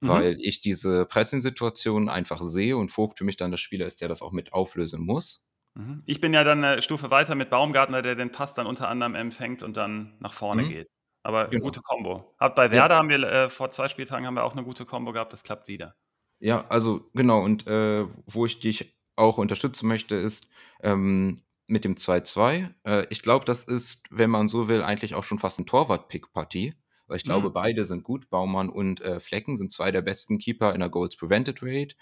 Mhm. 0.00 0.08
weil 0.08 0.36
ich 0.40 0.60
diese 0.60 1.06
Pressing-Situation 1.06 2.08
einfach 2.08 2.40
sehe 2.42 2.76
und 2.76 2.90
Vogt 2.90 3.18
für 3.18 3.24
mich 3.24 3.36
dann 3.36 3.50
der 3.50 3.58
Spieler 3.58 3.86
ist, 3.86 4.00
der 4.00 4.08
das 4.08 4.22
auch 4.22 4.32
mit 4.32 4.52
auflösen 4.52 5.00
muss. 5.04 5.44
Mhm. 5.74 6.02
Ich 6.06 6.20
bin 6.20 6.34
ja 6.34 6.44
dann 6.44 6.62
eine 6.64 6.82
Stufe 6.82 7.10
weiter 7.10 7.34
mit 7.34 7.50
Baumgartner, 7.50 8.02
der 8.02 8.14
den 8.14 8.32
Pass 8.32 8.54
dann 8.54 8.66
unter 8.66 8.88
anderem 8.88 9.14
empfängt 9.14 9.62
und 9.62 9.76
dann 9.76 10.14
nach 10.20 10.32
vorne 10.32 10.62
mhm. 10.62 10.68
geht. 10.68 10.88
Aber 11.22 11.48
genau. 11.48 11.64
gute 11.64 11.80
Kombo. 11.80 12.34
bei 12.38 12.70
Werder 12.70 12.94
ja. 12.94 12.98
haben 12.98 13.08
wir 13.08 13.22
äh, 13.22 13.48
vor 13.50 13.70
zwei 13.70 13.88
Spieltagen 13.88 14.26
haben 14.26 14.34
wir 14.34 14.44
auch 14.44 14.52
eine 14.52 14.64
gute 14.64 14.84
Kombo 14.86 15.12
gehabt, 15.12 15.32
das 15.32 15.42
klappt 15.42 15.68
wieder. 15.68 15.94
Ja, 16.40 16.66
also 16.68 17.10
genau, 17.14 17.42
und 17.42 17.66
äh, 17.66 18.06
wo 18.26 18.46
ich 18.46 18.60
dich 18.60 18.96
auch 19.16 19.38
unterstützen 19.38 19.88
möchte, 19.88 20.14
ist 20.14 20.48
ähm, 20.82 21.36
mit 21.66 21.84
dem 21.84 21.96
2-2. 21.96 22.72
Äh, 22.84 23.06
ich 23.10 23.22
glaube, 23.22 23.44
das 23.44 23.64
ist, 23.64 24.06
wenn 24.10 24.30
man 24.30 24.48
so 24.48 24.68
will, 24.68 24.82
eigentlich 24.82 25.14
auch 25.14 25.24
schon 25.24 25.38
fast 25.38 25.58
eine 25.58 25.66
Torwart-Pick-Partie. 25.66 26.74
Weil 27.08 27.16
ich 27.16 27.24
glaube, 27.24 27.48
mhm. 27.48 27.54
beide 27.54 27.84
sind 27.84 28.04
gut. 28.04 28.30
Baumann 28.30 28.68
und 28.68 29.00
äh, 29.00 29.18
Flecken 29.18 29.56
sind 29.56 29.72
zwei 29.72 29.90
der 29.90 30.02
besten 30.02 30.38
Keeper 30.38 30.74
in 30.74 30.80
der 30.80 30.90
Goals 30.90 31.16
Prevented 31.16 31.60
Rate. 31.62 31.96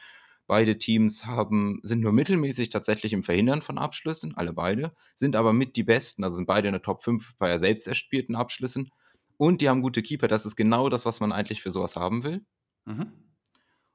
Beide 0.49 0.79
Teams 0.79 1.27
haben, 1.27 1.81
sind 1.83 2.03
nur 2.03 2.13
mittelmäßig 2.13 2.69
tatsächlich 2.69 3.13
im 3.13 3.23
Verhindern 3.23 3.63
von 3.63 3.79
Abschlüssen, 3.79 4.37
alle 4.37 4.53
beide, 4.53 4.93
sind 5.17 5.35
aber 5.35 5.53
mit 5.53 5.75
die 5.75 5.83
besten, 5.83 6.23
also 6.23 6.37
sind 6.37 6.47
beide 6.47 6.69
in 6.69 6.73
der 6.73 6.83
Top 6.83 7.03
5 7.03 7.37
bei 7.39 7.59
selbst 7.59 7.89
erspielten 7.89 8.37
Abschlüssen. 8.37 8.91
Und 9.39 9.61
die 9.61 9.69
haben 9.69 9.83
gute 9.83 10.03
Keeper, 10.03 10.29
das 10.29 10.47
ist 10.47 10.55
genau 10.55 10.89
das, 10.89 11.05
was 11.05 11.19
man 11.19 11.33
eigentlich 11.33 11.63
für 11.63 11.73
sowas 11.73 11.97
haben 11.97 12.23
will. 12.23 12.45
Mhm. 12.85 13.13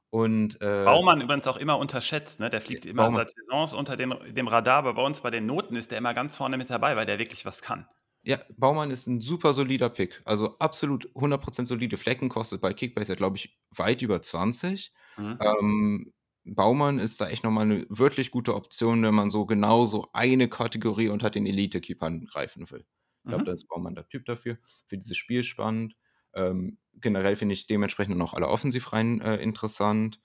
Und, 0.10 0.62
äh, 0.62 0.84
Baumann 0.84 1.22
übrigens 1.22 1.48
auch 1.48 1.56
immer 1.56 1.78
unterschätzt, 1.78 2.42
ne? 2.42 2.50
Der 2.50 2.60
fliegt 2.60 2.86
immer 2.86 3.04
Baumann. 3.04 3.28
seit 3.28 3.32
Saisons 3.32 3.74
unter 3.74 3.96
dem, 3.96 4.14
dem 4.36 4.50
Radar, 4.50 4.80
aber 4.80 4.96
bei 4.96 5.04
uns 5.04 5.22
bei 5.22 5.30
den 5.30 5.46
Noten 5.46 5.78
ist 5.78 5.92
der 5.92 6.00
immer 6.00 6.14
ganz 6.14 6.36
vorne 6.36 6.58
mit 6.58 6.70
dabei, 6.70 6.98
weil 6.98 7.06
der 7.06 7.18
wirklich 7.18 7.46
was 7.46 7.62
kann. 7.62 7.88
Ja, 8.24 8.40
Baumann 8.56 8.92
ist 8.92 9.08
ein 9.08 9.20
super 9.20 9.54
solider 9.54 9.90
Pick. 9.90 10.22
Also 10.26 10.58
absolut 10.60 11.10
100% 11.16 11.66
solide 11.66 11.98
Flecken 11.98 12.30
kostet 12.30 12.62
bei 12.62 12.74
Kickbase 12.74 13.14
ja, 13.14 13.16
glaube 13.16 13.38
ich, 13.38 13.58
weit 13.72 14.02
über 14.02 14.22
20. 14.22 14.94
Mhm. 15.18 15.40
Ähm, 15.42 16.14
Baumann 16.44 17.00
ist 17.00 17.22
da 17.22 17.28
echt 17.28 17.44
nochmal 17.44 17.66
eine 17.66 17.86
wirklich 17.90 18.32
gute 18.32 18.56
Option, 18.56 19.04
wenn 19.04 19.14
man 19.14 19.30
so 19.30 19.46
genau 19.46 19.86
so 19.86 20.08
eine 20.14 20.50
Kategorie 20.50 21.10
unter 21.10 21.30
den 21.30 21.46
Elite-Keepern 21.46 22.26
greifen 22.26 22.70
will. 22.70 22.86
Ich 23.24 23.30
glaube, 23.30 23.44
mhm. 23.44 23.46
da 23.46 23.54
ist 23.54 23.68
Baumann 23.68 23.96
der 23.96 24.08
Typ 24.08 24.26
dafür, 24.26 24.58
für 24.88 24.98
dieses 24.98 25.18
Spiel 25.18 25.44
spannend. 25.44 25.96
Ähm, 26.34 26.78
generell 26.94 27.36
finde 27.36 27.54
ich 27.54 27.68
dementsprechend 27.68 28.18
noch 28.18 28.34
alle 28.34 28.48
Offensivreihen 28.48 29.22
äh, 29.22 29.38
interessant. 29.38 30.20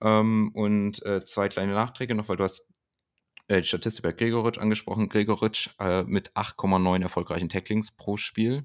Ähm, 0.00 0.50
und 0.54 1.04
äh, 1.06 1.24
zwei 1.24 1.48
kleine 1.48 1.72
Nachträge 1.72 2.14
noch, 2.14 2.28
weil 2.28 2.36
du 2.36 2.44
hast 2.44 2.73
äh, 3.48 3.60
die 3.60 3.66
Statistik 3.66 4.02
bei 4.02 4.12
Gregoritsch 4.12 4.58
angesprochen. 4.58 5.08
Gregoritsch 5.08 5.70
äh, 5.78 6.04
mit 6.04 6.32
8,9 6.32 7.02
erfolgreichen 7.02 7.48
Tacklings 7.48 7.90
pro 7.90 8.16
Spiel. 8.16 8.64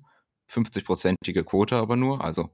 50-prozentige 0.49 1.43
Quote 1.43 1.75
aber 1.75 1.95
nur, 1.95 2.23
also 2.23 2.49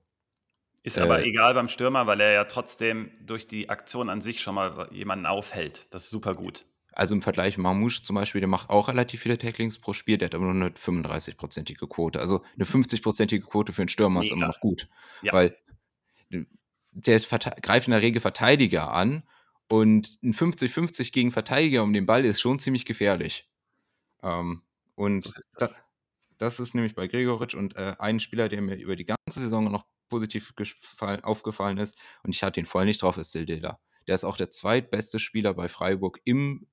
Ist 0.83 0.97
aber 0.97 1.19
äh, 1.19 1.29
egal 1.29 1.53
beim 1.53 1.69
Stürmer, 1.69 2.07
weil 2.07 2.19
er 2.19 2.31
ja 2.31 2.43
trotzdem 2.43 3.11
durch 3.21 3.47
die 3.47 3.69
Aktion 3.69 4.09
an 4.09 4.21
sich 4.21 4.41
schon 4.41 4.55
mal 4.55 4.89
jemanden 4.91 5.25
aufhält. 5.25 5.87
Das 5.91 6.05
ist 6.05 6.09
super 6.09 6.35
gut. 6.35 6.65
Also 6.91 7.13
im 7.13 7.21
Vergleich 7.21 7.57
Mamouche 7.57 8.01
zum 8.03 8.15
Beispiel, 8.15 8.39
der 8.39 8.47
macht 8.47 8.69
auch 8.69 8.87
relativ 8.87 9.21
viele 9.21 9.37
Tacklings 9.37 9.79
pro 9.79 9.93
Spiel, 9.93 10.17
der 10.17 10.27
hat 10.27 10.35
aber 10.35 10.45
nur 10.45 10.53
eine 10.53 10.69
35-prozentige 10.69 11.87
Quote. 11.87 12.19
Also 12.19 12.41
eine 12.55 12.65
50-prozentige 12.65 13.41
Quote 13.41 13.73
für 13.73 13.81
einen 13.81 13.89
Stürmer 13.89 14.21
Mega. 14.21 14.25
ist 14.25 14.31
immer 14.31 14.47
noch 14.47 14.59
gut. 14.61 14.87
Ja. 15.21 15.33
Weil 15.33 15.57
der 16.91 17.19
greift 17.19 17.87
in 17.87 17.91
der 17.91 18.01
Regel 18.01 18.21
Verteidiger 18.21 18.93
an 18.93 19.23
und 19.67 20.17
ein 20.23 20.33
50-50 20.33 21.11
gegen 21.11 21.31
Verteidiger 21.31 21.83
um 21.83 21.93
den 21.93 22.05
Ball 22.05 22.25
ist 22.25 22.41
schon 22.41 22.59
ziemlich 22.59 22.85
gefährlich. 22.85 23.49
Ähm, 24.21 24.61
und 24.95 25.33
das. 25.57 25.75
das. 26.37 26.59
Ist 26.59 26.75
nämlich 26.75 26.95
bei 26.95 27.07
Gregoritsch 27.07 27.55
und 27.55 27.75
äh, 27.75 27.95
ein 27.99 28.19
Spieler, 28.19 28.49
der 28.49 28.61
mir 28.61 28.75
über 28.75 28.95
die 28.95 29.05
ganze 29.05 29.39
Saison 29.39 29.71
noch 29.71 29.85
positiv 30.09 30.53
aufgefallen 31.23 31.77
ist 31.79 31.97
und 32.23 32.35
ich 32.35 32.43
hatte 32.43 32.59
ihn 32.59 32.65
voll 32.65 32.85
nicht 32.85 33.01
drauf, 33.01 33.17
ist 33.17 33.31
Sildela. 33.31 33.79
Der 34.07 34.15
ist 34.15 34.23
auch 34.23 34.37
der 34.37 34.51
zweitbeste 34.51 35.17
Spieler 35.17 35.53
bei 35.55 35.67
Freiburg 35.67 36.19
im 36.25 36.67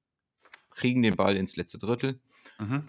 kriegen 0.75 1.03
den 1.03 1.17
Ball 1.17 1.37
ins 1.37 1.57
letzte 1.57 1.79
Drittel. 1.79 2.21
Mhm. 2.59 2.89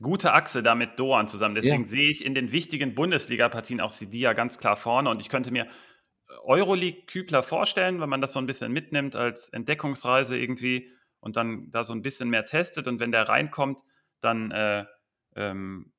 Gute 0.00 0.32
Achse 0.32 0.62
da 0.62 0.74
mit 0.74 0.98
Doan 0.98 1.26
zusammen. 1.26 1.56
Deswegen 1.56 1.82
ja. 1.82 1.88
sehe 1.88 2.08
ich 2.08 2.24
in 2.24 2.34
den 2.34 2.52
wichtigen 2.52 2.94
Bundesliga-Partien 2.94 3.80
auch 3.80 3.90
Sidia 3.90 4.32
ganz 4.32 4.58
klar 4.58 4.76
vorne. 4.76 5.10
Und 5.10 5.20
ich 5.20 5.28
könnte 5.28 5.50
mir 5.50 5.66
Euroleague-Kübler 6.48 7.42
vorstellen, 7.42 8.00
wenn 8.00 8.08
man 8.08 8.22
das 8.22 8.32
so 8.32 8.38
ein 8.38 8.46
bisschen 8.46 8.72
mitnimmt 8.72 9.14
als 9.14 9.50
Entdeckungsreise 9.50 10.38
irgendwie 10.38 10.90
und 11.20 11.36
dann 11.36 11.70
da 11.70 11.84
so 11.84 11.92
ein 11.92 12.02
bisschen 12.02 12.30
mehr 12.30 12.46
testet. 12.46 12.86
Und 12.88 13.00
wenn 13.00 13.12
der 13.12 13.28
reinkommt, 13.28 13.82
dann 14.20 14.50
äh, 14.50 14.86
ähm, 15.36 15.92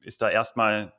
ist 0.00 0.22
da 0.22 0.30
erstmal, 0.30 0.94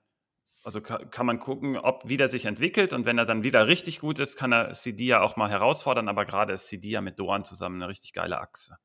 also 0.63 0.81
kann, 0.81 1.25
man 1.25 1.39
gucken, 1.39 1.77
ob 1.77 2.03
wie 2.07 2.17
der 2.17 2.27
sich 2.27 2.45
entwickelt. 2.45 2.91
Und 2.91 3.05
wenn 3.05 3.17
er 3.17 3.25
dann 3.25 3.43
wieder 3.43 3.67
richtig 3.67 4.01
gut 4.01 4.19
ist, 4.19 4.35
kann 4.35 4.51
er 4.51 4.75
Sidia 4.75 5.21
auch 5.21 5.37
mal 5.37 5.49
herausfordern. 5.49 6.09
Aber 6.09 6.25
gerade 6.25 6.53
ist 6.53 6.67
Sidia 6.67 6.99
mit 6.99 7.19
Doan 7.19 7.45
zusammen 7.45 7.81
eine 7.81 7.87
richtig 7.87 8.11
geile 8.11 8.39
Achse. 8.39 8.77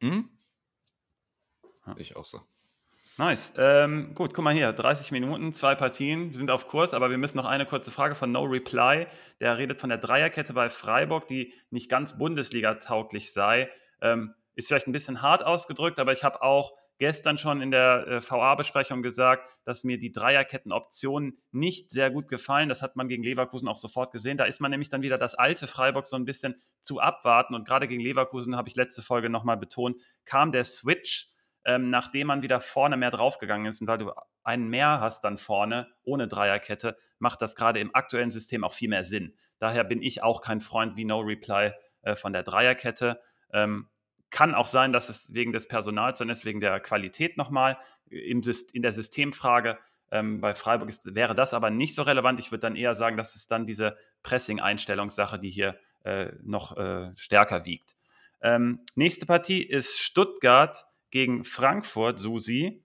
Mhm. 0.00 0.30
Ja. 1.86 1.96
Ich 1.98 2.14
auch 2.14 2.24
so. 2.24 2.40
Nice. 3.18 3.52
Ähm, 3.58 4.14
gut, 4.14 4.32
guck 4.32 4.42
mal 4.42 4.54
hier, 4.54 4.72
30 4.72 5.12
Minuten, 5.12 5.52
zwei 5.52 5.74
Partien, 5.74 6.30
wir 6.30 6.38
sind 6.38 6.50
auf 6.50 6.66
Kurs, 6.66 6.94
aber 6.94 7.10
wir 7.10 7.18
müssen 7.18 7.36
noch 7.36 7.44
eine 7.44 7.66
kurze 7.66 7.90
Frage 7.90 8.14
von 8.14 8.32
No 8.32 8.42
Reply. 8.44 9.06
Der 9.38 9.58
redet 9.58 9.80
von 9.80 9.90
der 9.90 9.98
Dreierkette 9.98 10.54
bei 10.54 10.70
Freiburg, 10.70 11.28
die 11.28 11.52
nicht 11.70 11.90
ganz 11.90 12.16
Bundesliga-tauglich 12.16 13.32
sei. 13.32 13.68
Ähm, 14.00 14.34
ist 14.54 14.68
vielleicht 14.68 14.86
ein 14.86 14.92
bisschen 14.92 15.20
hart 15.20 15.44
ausgedrückt, 15.44 15.98
aber 15.98 16.12
ich 16.12 16.24
habe 16.24 16.42
auch 16.42 16.72
gestern 16.98 17.36
schon 17.36 17.60
in 17.60 17.70
der 17.70 18.06
äh, 18.06 18.20
VA-Besprechung 18.22 19.02
gesagt, 19.02 19.56
dass 19.64 19.84
mir 19.84 19.98
die 19.98 20.12
Dreierketten-Optionen 20.12 21.36
nicht 21.50 21.90
sehr 21.90 22.10
gut 22.10 22.28
gefallen. 22.28 22.68
Das 22.68 22.80
hat 22.80 22.96
man 22.96 23.08
gegen 23.08 23.24
Leverkusen 23.24 23.68
auch 23.68 23.76
sofort 23.76 24.12
gesehen. 24.12 24.38
Da 24.38 24.44
ist 24.44 24.60
man 24.60 24.70
nämlich 24.70 24.88
dann 24.88 25.02
wieder 25.02 25.18
das 25.18 25.34
alte 25.34 25.66
Freiburg 25.66 26.06
so 26.06 26.16
ein 26.16 26.24
bisschen 26.24 26.54
zu 26.80 27.00
abwarten. 27.00 27.54
Und 27.54 27.66
gerade 27.66 27.88
gegen 27.88 28.02
Leverkusen, 28.02 28.56
habe 28.56 28.68
ich 28.68 28.76
letzte 28.76 29.02
Folge 29.02 29.30
nochmal 29.30 29.56
betont, 29.56 30.00
kam 30.24 30.52
der 30.52 30.64
Switch, 30.64 31.31
ähm, 31.64 31.90
nachdem 31.90 32.28
man 32.28 32.42
wieder 32.42 32.60
vorne 32.60 32.96
mehr 32.96 33.10
draufgegangen 33.10 33.66
ist. 33.66 33.80
Und 33.80 33.88
weil 33.88 33.98
du 33.98 34.12
einen 34.42 34.68
mehr 34.68 35.00
hast 35.00 35.24
dann 35.24 35.36
vorne, 35.36 35.88
ohne 36.02 36.28
Dreierkette, 36.28 36.96
macht 37.18 37.42
das 37.42 37.54
gerade 37.54 37.80
im 37.80 37.94
aktuellen 37.94 38.30
System 38.30 38.64
auch 38.64 38.72
viel 38.72 38.88
mehr 38.88 39.04
Sinn. 39.04 39.34
Daher 39.58 39.84
bin 39.84 40.02
ich 40.02 40.22
auch 40.22 40.40
kein 40.40 40.60
Freund 40.60 40.96
wie 40.96 41.04
No 41.04 41.20
Reply 41.20 41.72
äh, 42.02 42.16
von 42.16 42.32
der 42.32 42.42
Dreierkette. 42.42 43.20
Ähm, 43.52 43.88
kann 44.30 44.54
auch 44.54 44.66
sein, 44.66 44.92
dass 44.92 45.08
es 45.08 45.32
wegen 45.32 45.52
des 45.52 45.68
Personals 45.68 46.18
dann 46.18 46.30
ist, 46.30 46.44
wegen 46.44 46.60
der 46.60 46.80
Qualität 46.80 47.36
nochmal 47.36 47.78
in 48.08 48.42
der 48.42 48.92
Systemfrage. 48.92 49.78
Ähm, 50.10 50.40
bei 50.40 50.54
Freiburg 50.54 50.88
ist, 50.88 51.14
wäre 51.14 51.34
das 51.34 51.54
aber 51.54 51.70
nicht 51.70 51.94
so 51.94 52.02
relevant. 52.02 52.40
Ich 52.40 52.50
würde 52.50 52.60
dann 52.60 52.76
eher 52.76 52.94
sagen, 52.94 53.16
dass 53.16 53.36
es 53.36 53.46
dann 53.46 53.66
diese 53.66 53.96
Pressing-Einstellungssache, 54.22 55.38
die 55.38 55.50
hier 55.50 55.78
äh, 56.04 56.32
noch 56.42 56.76
äh, 56.76 57.12
stärker 57.14 57.64
wiegt. 57.64 57.94
Ähm, 58.40 58.80
nächste 58.94 59.26
Partie 59.26 59.62
ist 59.62 60.00
Stuttgart 60.00 60.84
gegen 61.12 61.44
Frankfurt, 61.44 62.18
Susi. 62.18 62.84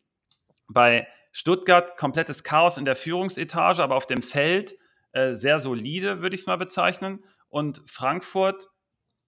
Bei 0.67 1.07
Stuttgart 1.31 1.97
komplettes 1.97 2.43
Chaos 2.43 2.77
in 2.77 2.85
der 2.85 2.95
Führungsetage, 2.95 3.81
aber 3.81 3.95
auf 3.95 4.05
dem 4.05 4.21
Feld 4.21 4.77
äh, 5.13 5.33
sehr 5.33 5.59
solide, 5.59 6.21
würde 6.21 6.35
ich 6.35 6.41
es 6.41 6.47
mal 6.47 6.57
bezeichnen. 6.57 7.23
Und 7.47 7.81
Frankfurt, 7.89 8.69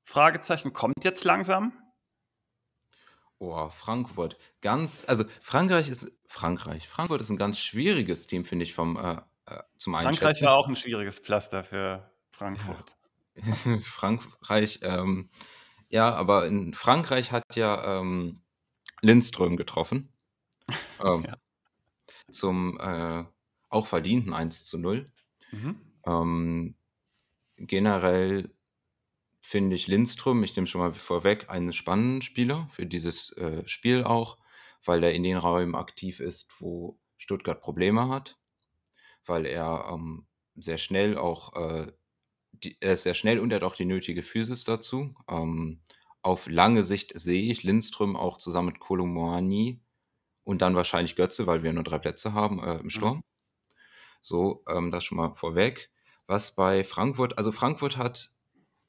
Fragezeichen, 0.04 0.74
kommt 0.74 1.04
jetzt 1.04 1.24
langsam? 1.24 1.74
Oh, 3.40 3.70
Frankfurt. 3.70 4.38
Ganz, 4.62 5.06
also 5.08 5.24
Frankreich 5.42 5.88
ist 5.88 6.12
Frankreich. 6.28 6.88
Frankfurt 6.88 7.22
ist 7.22 7.30
ein 7.30 7.38
ganz 7.38 7.58
schwieriges 7.58 8.28
Team, 8.28 8.44
finde 8.44 8.66
ich, 8.66 8.74
vom 8.74 8.98
äh, 8.98 9.22
äh, 9.46 9.64
zum 9.78 9.96
Einschätzen. 9.96 10.20
Frankreich 10.20 10.42
war 10.44 10.58
auch 10.58 10.68
ein 10.68 10.76
schwieriges 10.76 11.20
Pflaster 11.20 11.64
für 11.64 12.12
Frankfurt. 12.30 12.96
Ja. 13.36 13.80
Frankreich, 13.82 14.82
ähm, 14.84 15.30
ja, 15.88 16.14
aber 16.14 16.46
in 16.48 16.74
Frankreich 16.74 17.32
hat 17.32 17.56
ja 17.56 18.00
ähm, 18.00 18.42
Lindström 19.02 19.58
getroffen. 19.58 20.14
ähm, 21.04 21.26
ja. 21.26 21.38
Zum 22.32 22.80
äh, 22.80 23.26
auch 23.70 23.88
verdienten 23.88 24.34
1 24.34 24.66
zu 24.66 24.78
0. 24.78 25.12
Mhm. 25.52 25.82
Ähm, 26.06 26.76
generell 27.58 28.54
finde 29.42 29.76
ich 29.76 29.88
Lindström, 29.88 30.44
ich 30.44 30.56
nehme 30.56 30.68
schon 30.68 30.82
mal 30.82 30.94
vorweg, 30.94 31.50
einen 31.50 31.74
spannenden 31.74 32.22
Spieler 32.22 32.68
für 32.72 32.86
dieses 32.86 33.32
äh, 33.38 33.68
Spiel 33.68 34.04
auch, 34.04 34.38
weil 34.86 35.04
er 35.04 35.14
in 35.14 35.24
den 35.24 35.38
Räumen 35.38 35.76
aktiv 35.76 36.20
ist, 36.20 36.54
wo 36.60 37.00
Stuttgart 37.18 37.60
Probleme 37.60 38.10
hat, 38.10 38.38
weil 39.26 39.46
er 39.46 39.90
ähm, 39.92 40.28
sehr 40.56 40.78
schnell 40.78 41.18
auch, 41.18 41.56
äh, 41.56 41.92
die, 42.52 42.78
er 42.80 42.94
ist 42.94 43.04
sehr 43.04 43.14
schnell 43.14 43.40
und 43.40 43.52
er 43.52 43.58
hat 43.58 43.64
auch 43.64 43.76
die 43.76 43.86
nötige 43.86 44.22
Physis 44.22 44.66
dazu. 44.66 45.16
Ähm, 45.28 45.82
auf 46.22 46.48
lange 46.48 46.84
Sicht 46.84 47.18
sehe 47.18 47.52
ich 47.52 47.64
Lindström 47.64 48.16
auch 48.16 48.38
zusammen 48.38 48.68
mit 48.70 48.80
Kolomoani 48.80 49.82
und 50.44 50.62
dann 50.62 50.76
wahrscheinlich 50.76 51.16
Götze, 51.16 51.48
weil 51.48 51.64
wir 51.64 51.74
nur 51.74 51.84
drei 51.84 52.00
Plätze 52.00 52.34
haben 52.34 52.62
äh, 52.64 52.78
im 52.78 52.86
mhm. 52.86 52.90
Sturm. 52.90 53.18
Mhm. 53.18 53.24
So, 54.22 54.64
ähm, 54.68 54.92
das 54.92 55.04
schon 55.04 55.18
mal 55.18 55.36
vorweg. 55.36 55.92
Was 56.28 56.56
bei 56.56 56.84
Frankfurt, 56.84 57.38
also 57.38 57.52
Frankfurt 57.52 57.98
hat 57.98 58.30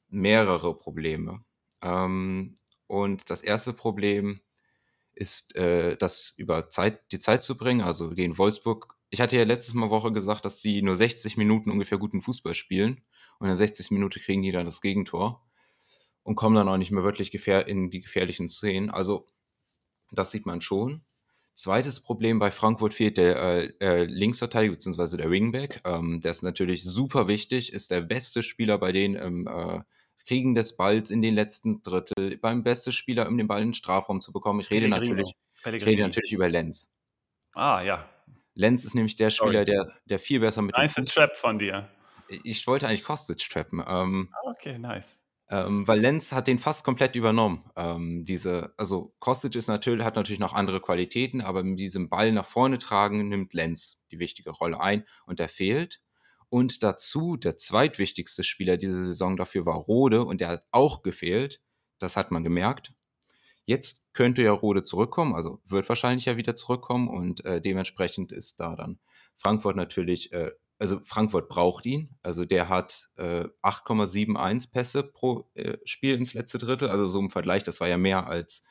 mehrere 0.09 0.77
Probleme. 0.77 1.43
Ähm, 1.81 2.55
und 2.87 3.29
das 3.29 3.41
erste 3.41 3.73
Problem 3.73 4.41
ist, 5.13 5.55
äh, 5.55 5.95
das 5.97 6.33
über 6.37 6.69
Zeit, 6.69 7.11
die 7.11 7.19
Zeit 7.19 7.43
zu 7.43 7.57
bringen. 7.57 7.81
Also 7.81 8.09
gegen 8.09 8.37
Wolfsburg. 8.37 8.95
Ich 9.09 9.21
hatte 9.21 9.37
ja 9.37 9.43
letztes 9.43 9.73
Mal 9.73 9.89
Woche 9.89 10.11
gesagt, 10.11 10.45
dass 10.45 10.61
die 10.61 10.81
nur 10.81 10.97
60 10.97 11.37
Minuten 11.37 11.71
ungefähr 11.71 11.97
guten 11.97 12.21
Fußball 12.21 12.55
spielen. 12.55 13.03
Und 13.39 13.49
in 13.49 13.55
60 13.55 13.91
Minuten 13.91 14.19
kriegen 14.19 14.41
die 14.41 14.51
dann 14.51 14.65
das 14.65 14.81
Gegentor 14.81 15.43
und 16.23 16.35
kommen 16.35 16.55
dann 16.55 16.67
auch 16.67 16.77
nicht 16.77 16.91
mehr 16.91 17.03
wirklich 17.03 17.33
in 17.47 17.89
die 17.89 18.01
gefährlichen 18.01 18.49
Szenen. 18.49 18.89
Also 18.89 19.27
das 20.11 20.31
sieht 20.31 20.45
man 20.45 20.61
schon. 20.61 21.03
Zweites 21.53 21.99
Problem 21.99 22.39
bei 22.39 22.49
Frankfurt 22.49 22.93
fehlt 22.93 23.17
der 23.17 23.35
äh, 23.35 23.73
äh, 23.79 24.03
Linksverteidiger 24.05 24.73
bzw. 24.73 25.17
der 25.17 25.29
Wingback. 25.29 25.81
Ähm, 25.85 26.21
der 26.21 26.31
ist 26.31 26.43
natürlich 26.43 26.83
super 26.83 27.27
wichtig, 27.27 27.73
ist 27.73 27.91
der 27.91 28.01
beste 28.01 28.41
Spieler 28.41 28.77
bei 28.77 28.91
denen 28.91 29.15
im 29.15 29.47
äh, 29.47 29.81
Kriegen 30.25 30.55
des 30.55 30.77
Balls 30.77 31.11
in 31.11 31.21
den 31.21 31.33
letzten 31.33 31.83
Drittel, 31.83 32.37
beim 32.37 32.63
besten 32.63 32.91
Spieler, 32.91 33.27
um 33.27 33.37
den 33.37 33.47
Ball 33.47 33.61
in 33.61 33.69
den 33.69 33.73
Strafraum 33.73 34.21
zu 34.21 34.31
bekommen. 34.31 34.59
Ich 34.61 34.71
rede, 34.71 34.87
natürlich, 34.87 35.33
ich 35.65 35.85
rede 35.85 36.03
natürlich 36.03 36.31
über 36.31 36.47
Lenz. 36.47 36.93
Ah, 37.53 37.81
ja. 37.81 38.07
Lenz 38.53 38.85
ist 38.85 38.95
nämlich 38.95 39.15
der 39.15 39.29
Spieler, 39.29 39.65
der, 39.65 39.91
der 40.05 40.19
viel 40.19 40.39
besser 40.39 40.61
mit 40.61 40.75
Nice 40.77 40.95
Trap 41.05 41.35
von 41.35 41.59
dir. 41.59 41.89
Ich 42.43 42.65
wollte 42.65 42.87
eigentlich 42.87 43.03
Kostic 43.03 43.37
trappen. 43.49 43.83
Ähm, 43.85 44.29
ah, 44.31 44.51
okay, 44.51 44.77
nice. 44.77 45.21
Ähm, 45.51 45.85
weil 45.85 45.99
Lenz 45.99 46.31
hat 46.31 46.47
den 46.47 46.59
fast 46.59 46.85
komplett 46.85 47.17
übernommen. 47.17 47.69
Ähm, 47.75 48.23
diese, 48.23 48.73
also 48.77 49.13
Kostic 49.19 49.53
ist 49.55 49.67
natürlich, 49.67 50.05
hat 50.05 50.15
natürlich 50.15 50.39
noch 50.39 50.53
andere 50.53 50.79
Qualitäten, 50.79 51.41
aber 51.41 51.61
mit 51.61 51.77
diesem 51.77 52.07
Ball 52.07 52.31
nach 52.31 52.45
vorne 52.45 52.77
tragen 52.77 53.27
nimmt 53.27 53.53
Lenz 53.53 54.01
die 54.11 54.19
wichtige 54.19 54.51
Rolle 54.51 54.79
ein 54.79 55.03
und 55.25 55.41
er 55.41 55.49
fehlt. 55.49 56.01
Und 56.47 56.83
dazu 56.83 57.35
der 57.35 57.57
zweitwichtigste 57.57 58.43
Spieler 58.43 58.77
diese 58.77 59.05
Saison 59.05 59.35
dafür 59.35 59.65
war 59.65 59.75
Rode 59.75 60.23
und 60.23 60.39
der 60.39 60.47
hat 60.47 60.65
auch 60.71 61.01
gefehlt. 61.01 61.61
Das 61.99 62.15
hat 62.15 62.31
man 62.31 62.43
gemerkt. 62.43 62.93
Jetzt 63.65 64.13
könnte 64.13 64.41
ja 64.41 64.51
Rode 64.53 64.85
zurückkommen, 64.85 65.35
also 65.35 65.61
wird 65.65 65.87
wahrscheinlich 65.89 66.25
ja 66.25 66.37
wieder 66.37 66.55
zurückkommen 66.55 67.09
und 67.09 67.43
äh, 67.43 67.61
dementsprechend 67.61 68.31
ist 68.31 68.61
da 68.61 68.75
dann 68.77 68.99
Frankfurt 69.35 69.75
natürlich, 69.75 70.31
äh, 70.31 70.51
also 70.81 70.99
Frankfurt 71.03 71.47
braucht 71.47 71.85
ihn. 71.85 72.09
Also 72.23 72.43
der 72.43 72.67
hat 72.67 73.09
äh, 73.15 73.47
8,71 73.61 74.71
Pässe 74.71 75.03
pro 75.03 75.47
äh, 75.53 75.77
Spiel 75.85 76.15
ins 76.15 76.33
letzte 76.33 76.57
Drittel. 76.57 76.89
Also 76.89 77.05
so 77.05 77.19
im 77.19 77.29
Vergleich, 77.29 77.61
das 77.61 77.79
war 77.79 77.87
ja 77.87 77.99
mehr 77.99 78.25
als 78.25 78.63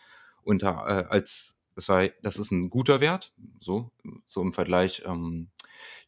unter, 0.43 0.87
äh, 0.89 1.05
als 1.09 1.61
das 1.77 1.89
war, 1.89 2.09
das 2.23 2.37
ist 2.37 2.51
ein 2.51 2.69
guter 2.69 3.01
Wert, 3.01 3.33
so, 3.61 3.93
so 4.27 4.43
im 4.43 4.53
Vergleich. 4.53 5.05
Ähm, 5.07 5.51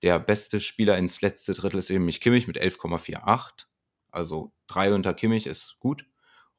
der 0.02 0.18
beste 0.18 0.60
Spieler 0.60 0.98
ins 0.98 1.20
letzte 1.20 1.54
Drittel 1.54 1.78
ist 1.78 1.88
eben 1.88 2.08
Kimmich 2.08 2.48
mit 2.48 2.60
11,48. 2.60 3.66
Also 4.10 4.52
drei 4.66 4.92
unter 4.92 5.14
Kimmich 5.14 5.46
ist 5.46 5.78
gut. 5.78 6.04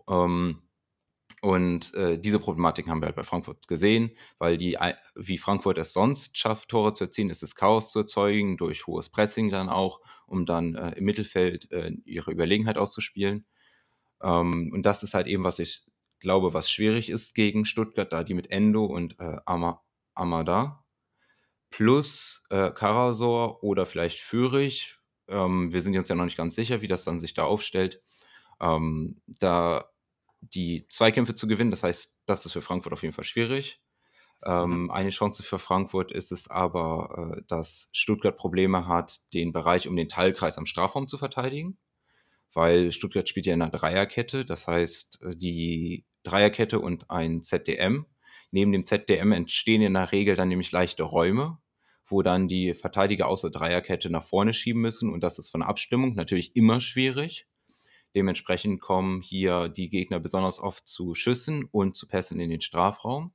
Ähm, 0.08 0.62
Und 1.44 1.94
äh, 1.96 2.18
diese 2.18 2.40
Problematik 2.40 2.88
haben 2.88 3.02
wir 3.02 3.08
halt 3.08 3.18
bei 3.18 3.26
Frankfurt 3.26 3.68
gesehen, 3.68 4.12
weil 4.38 4.58
die, 4.58 4.78
wie 5.14 5.38
Frankfurt 5.38 5.78
es 5.78 5.92
sonst 5.92 6.38
schafft, 6.38 6.70
Tore 6.70 6.94
zu 6.94 7.04
erzielen, 7.04 7.30
ist 7.30 7.44
es 7.44 7.54
Chaos 7.54 7.92
zu 7.92 8.00
erzeugen, 8.00 8.56
durch 8.56 8.88
hohes 8.88 9.10
Pressing 9.10 9.50
dann 9.50 9.68
auch, 9.68 10.00
um 10.26 10.46
dann 10.46 10.76
äh, 10.76 10.92
im 10.92 11.04
Mittelfeld 11.04 11.70
äh, 11.74 11.92
ihre 12.06 12.32
Überlegenheit 12.32 12.78
auszuspielen. 12.78 13.46
Ähm, 14.22 14.72
und 14.74 14.86
das 14.86 15.04
ist 15.04 15.16
halt 15.16 15.28
eben, 15.28 15.44
was 15.44 15.60
ich 15.60 15.84
glaube, 16.22 16.54
was 16.54 16.72
schwierig 16.72 17.10
ist 17.10 17.36
gegen 17.36 17.66
Stuttgart, 17.66 18.14
da 18.14 18.24
die 18.24 18.36
mit 18.36 18.50
Endo 18.50 18.86
und 18.86 19.20
äh, 19.20 19.40
Amada 20.16 20.86
plus 21.72 22.46
äh, 22.52 22.72
Karasor 22.72 23.62
oder 23.66 23.86
vielleicht 23.86 24.20
Fürich, 24.20 24.96
ähm, 25.28 25.74
wir 25.74 25.82
sind 25.82 25.98
uns 25.98 26.08
ja 26.08 26.16
noch 26.16 26.24
nicht 26.24 26.38
ganz 26.38 26.56
sicher, 26.56 26.82
wie 26.82 26.88
das 26.88 27.04
dann 27.04 27.20
sich 27.20 27.34
da 27.34 27.44
aufstellt, 27.44 28.02
ähm, 28.62 29.22
da 29.28 29.93
die 30.54 30.88
Zweikämpfe 30.88 31.36
zu 31.36 31.48
gewinnen. 31.48 31.72
Das 31.72 31.84
heißt, 31.84 32.20
das 32.26 32.46
ist 32.46 32.54
für 32.54 32.62
Frankfurt 32.62 32.94
auf 32.94 33.04
jeden 33.04 33.14
Fall 33.14 33.24
schwierig. 33.24 33.82
Ähm, 34.46 34.84
mhm. 34.84 34.92
Eine 34.92 35.10
Chance 35.10 35.44
für 35.44 35.60
Frankfurt 35.60 36.12
ist 36.12 36.32
es 36.32 36.50
aber, 36.50 37.36
äh, 37.38 37.42
dass 37.48 37.90
Stuttgart 37.94 38.38
Probleme 38.38 38.88
hat, 38.88 39.34
den 39.34 39.54
Bereich 39.54 39.88
um 39.88 39.96
den 39.96 40.10
Teilkreis 40.10 40.58
am 40.58 40.66
Strafraum 40.66 41.08
zu 41.08 41.18
verteidigen, 41.18 41.78
weil 42.54 42.92
Stuttgart 42.92 43.28
spielt 43.30 43.46
ja 43.46 43.54
in 43.54 43.62
einer 43.62 43.72
Dreierkette. 43.72 44.46
Das 44.46 44.68
heißt, 44.68 45.24
äh, 45.24 45.36
die 45.36 46.06
Dreierkette 46.24 46.80
und 46.80 47.10
ein 47.10 47.42
ZDM. 47.42 48.06
Neben 48.52 48.72
dem 48.72 48.86
ZDM 48.86 49.32
entstehen 49.32 49.82
in 49.82 49.94
der 49.94 50.12
Regel 50.12 50.36
dann 50.36 50.50
nämlich 50.50 50.72
leichte 50.72 51.04
Räume, 51.04 51.58
wo 52.08 52.22
dann 52.22 52.48
die 52.48 52.74
Verteidiger 52.74 53.28
aus 53.28 53.42
der 53.42 53.50
Dreierkette 53.50 54.10
nach 54.10 54.24
vorne 54.24 54.54
schieben 54.54 54.82
müssen. 54.82 55.12
Und 55.12 55.24
das 55.24 55.40
ist 55.40 55.50
von 55.50 55.62
der 55.62 55.70
Abstimmung 55.70 56.16
natürlich 56.16 56.56
immer 56.56 56.82
schwierig. 56.82 57.48
Dementsprechend 58.16 58.82
kommen 58.82 59.22
hier 59.22 59.70
die 59.70 59.90
Gegner 59.90 60.20
besonders 60.20 60.60
oft 60.60 60.88
zu 60.88 61.16
Schüssen 61.16 61.66
und 61.72 61.96
zu 61.96 62.08
Pässen 62.08 62.40
in 62.40 62.50
den 62.50 62.62
Strafraum. 62.62 63.34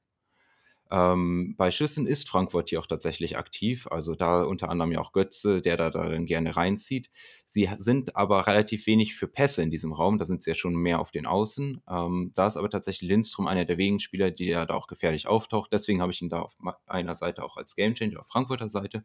Ähm, 0.90 1.54
bei 1.58 1.70
Schüssen 1.70 2.06
ist 2.06 2.28
Frankfurt 2.28 2.70
hier 2.70 2.80
auch 2.80 2.86
tatsächlich 2.86 3.36
aktiv, 3.36 3.86
also 3.90 4.14
da 4.14 4.42
unter 4.42 4.70
anderem 4.70 4.92
ja 4.92 5.00
auch 5.00 5.12
Götze, 5.12 5.60
der 5.60 5.76
da 5.76 5.90
dann 5.90 6.24
gerne 6.24 6.56
reinzieht. 6.56 7.10
Sie 7.46 7.68
sind 7.78 8.16
aber 8.16 8.46
relativ 8.46 8.86
wenig 8.86 9.14
für 9.14 9.28
Pässe 9.28 9.62
in 9.62 9.70
diesem 9.70 9.92
Raum, 9.92 10.18
da 10.18 10.24
sind 10.24 10.42
sie 10.42 10.50
ja 10.50 10.54
schon 10.54 10.74
mehr 10.74 11.00
auf 11.00 11.10
den 11.10 11.26
Außen. 11.26 11.82
Ähm, 11.90 12.32
da 12.34 12.46
ist 12.46 12.56
aber 12.56 12.70
tatsächlich 12.70 13.10
Lindström 13.10 13.46
einer 13.46 13.66
der 13.66 13.76
wenigen 13.76 14.00
Spieler, 14.00 14.30
die 14.30 14.46
ja 14.46 14.64
da 14.64 14.74
auch 14.74 14.86
gefährlich 14.86 15.26
auftaucht. 15.26 15.72
Deswegen 15.72 16.00
habe 16.00 16.12
ich 16.12 16.22
ihn 16.22 16.30
da 16.30 16.40
auf 16.40 16.56
einer 16.86 17.14
Seite 17.14 17.44
auch 17.44 17.58
als 17.58 17.76
Gamechanger, 17.76 18.20
auf 18.20 18.28
Frankfurter 18.28 18.70
Seite. 18.70 19.04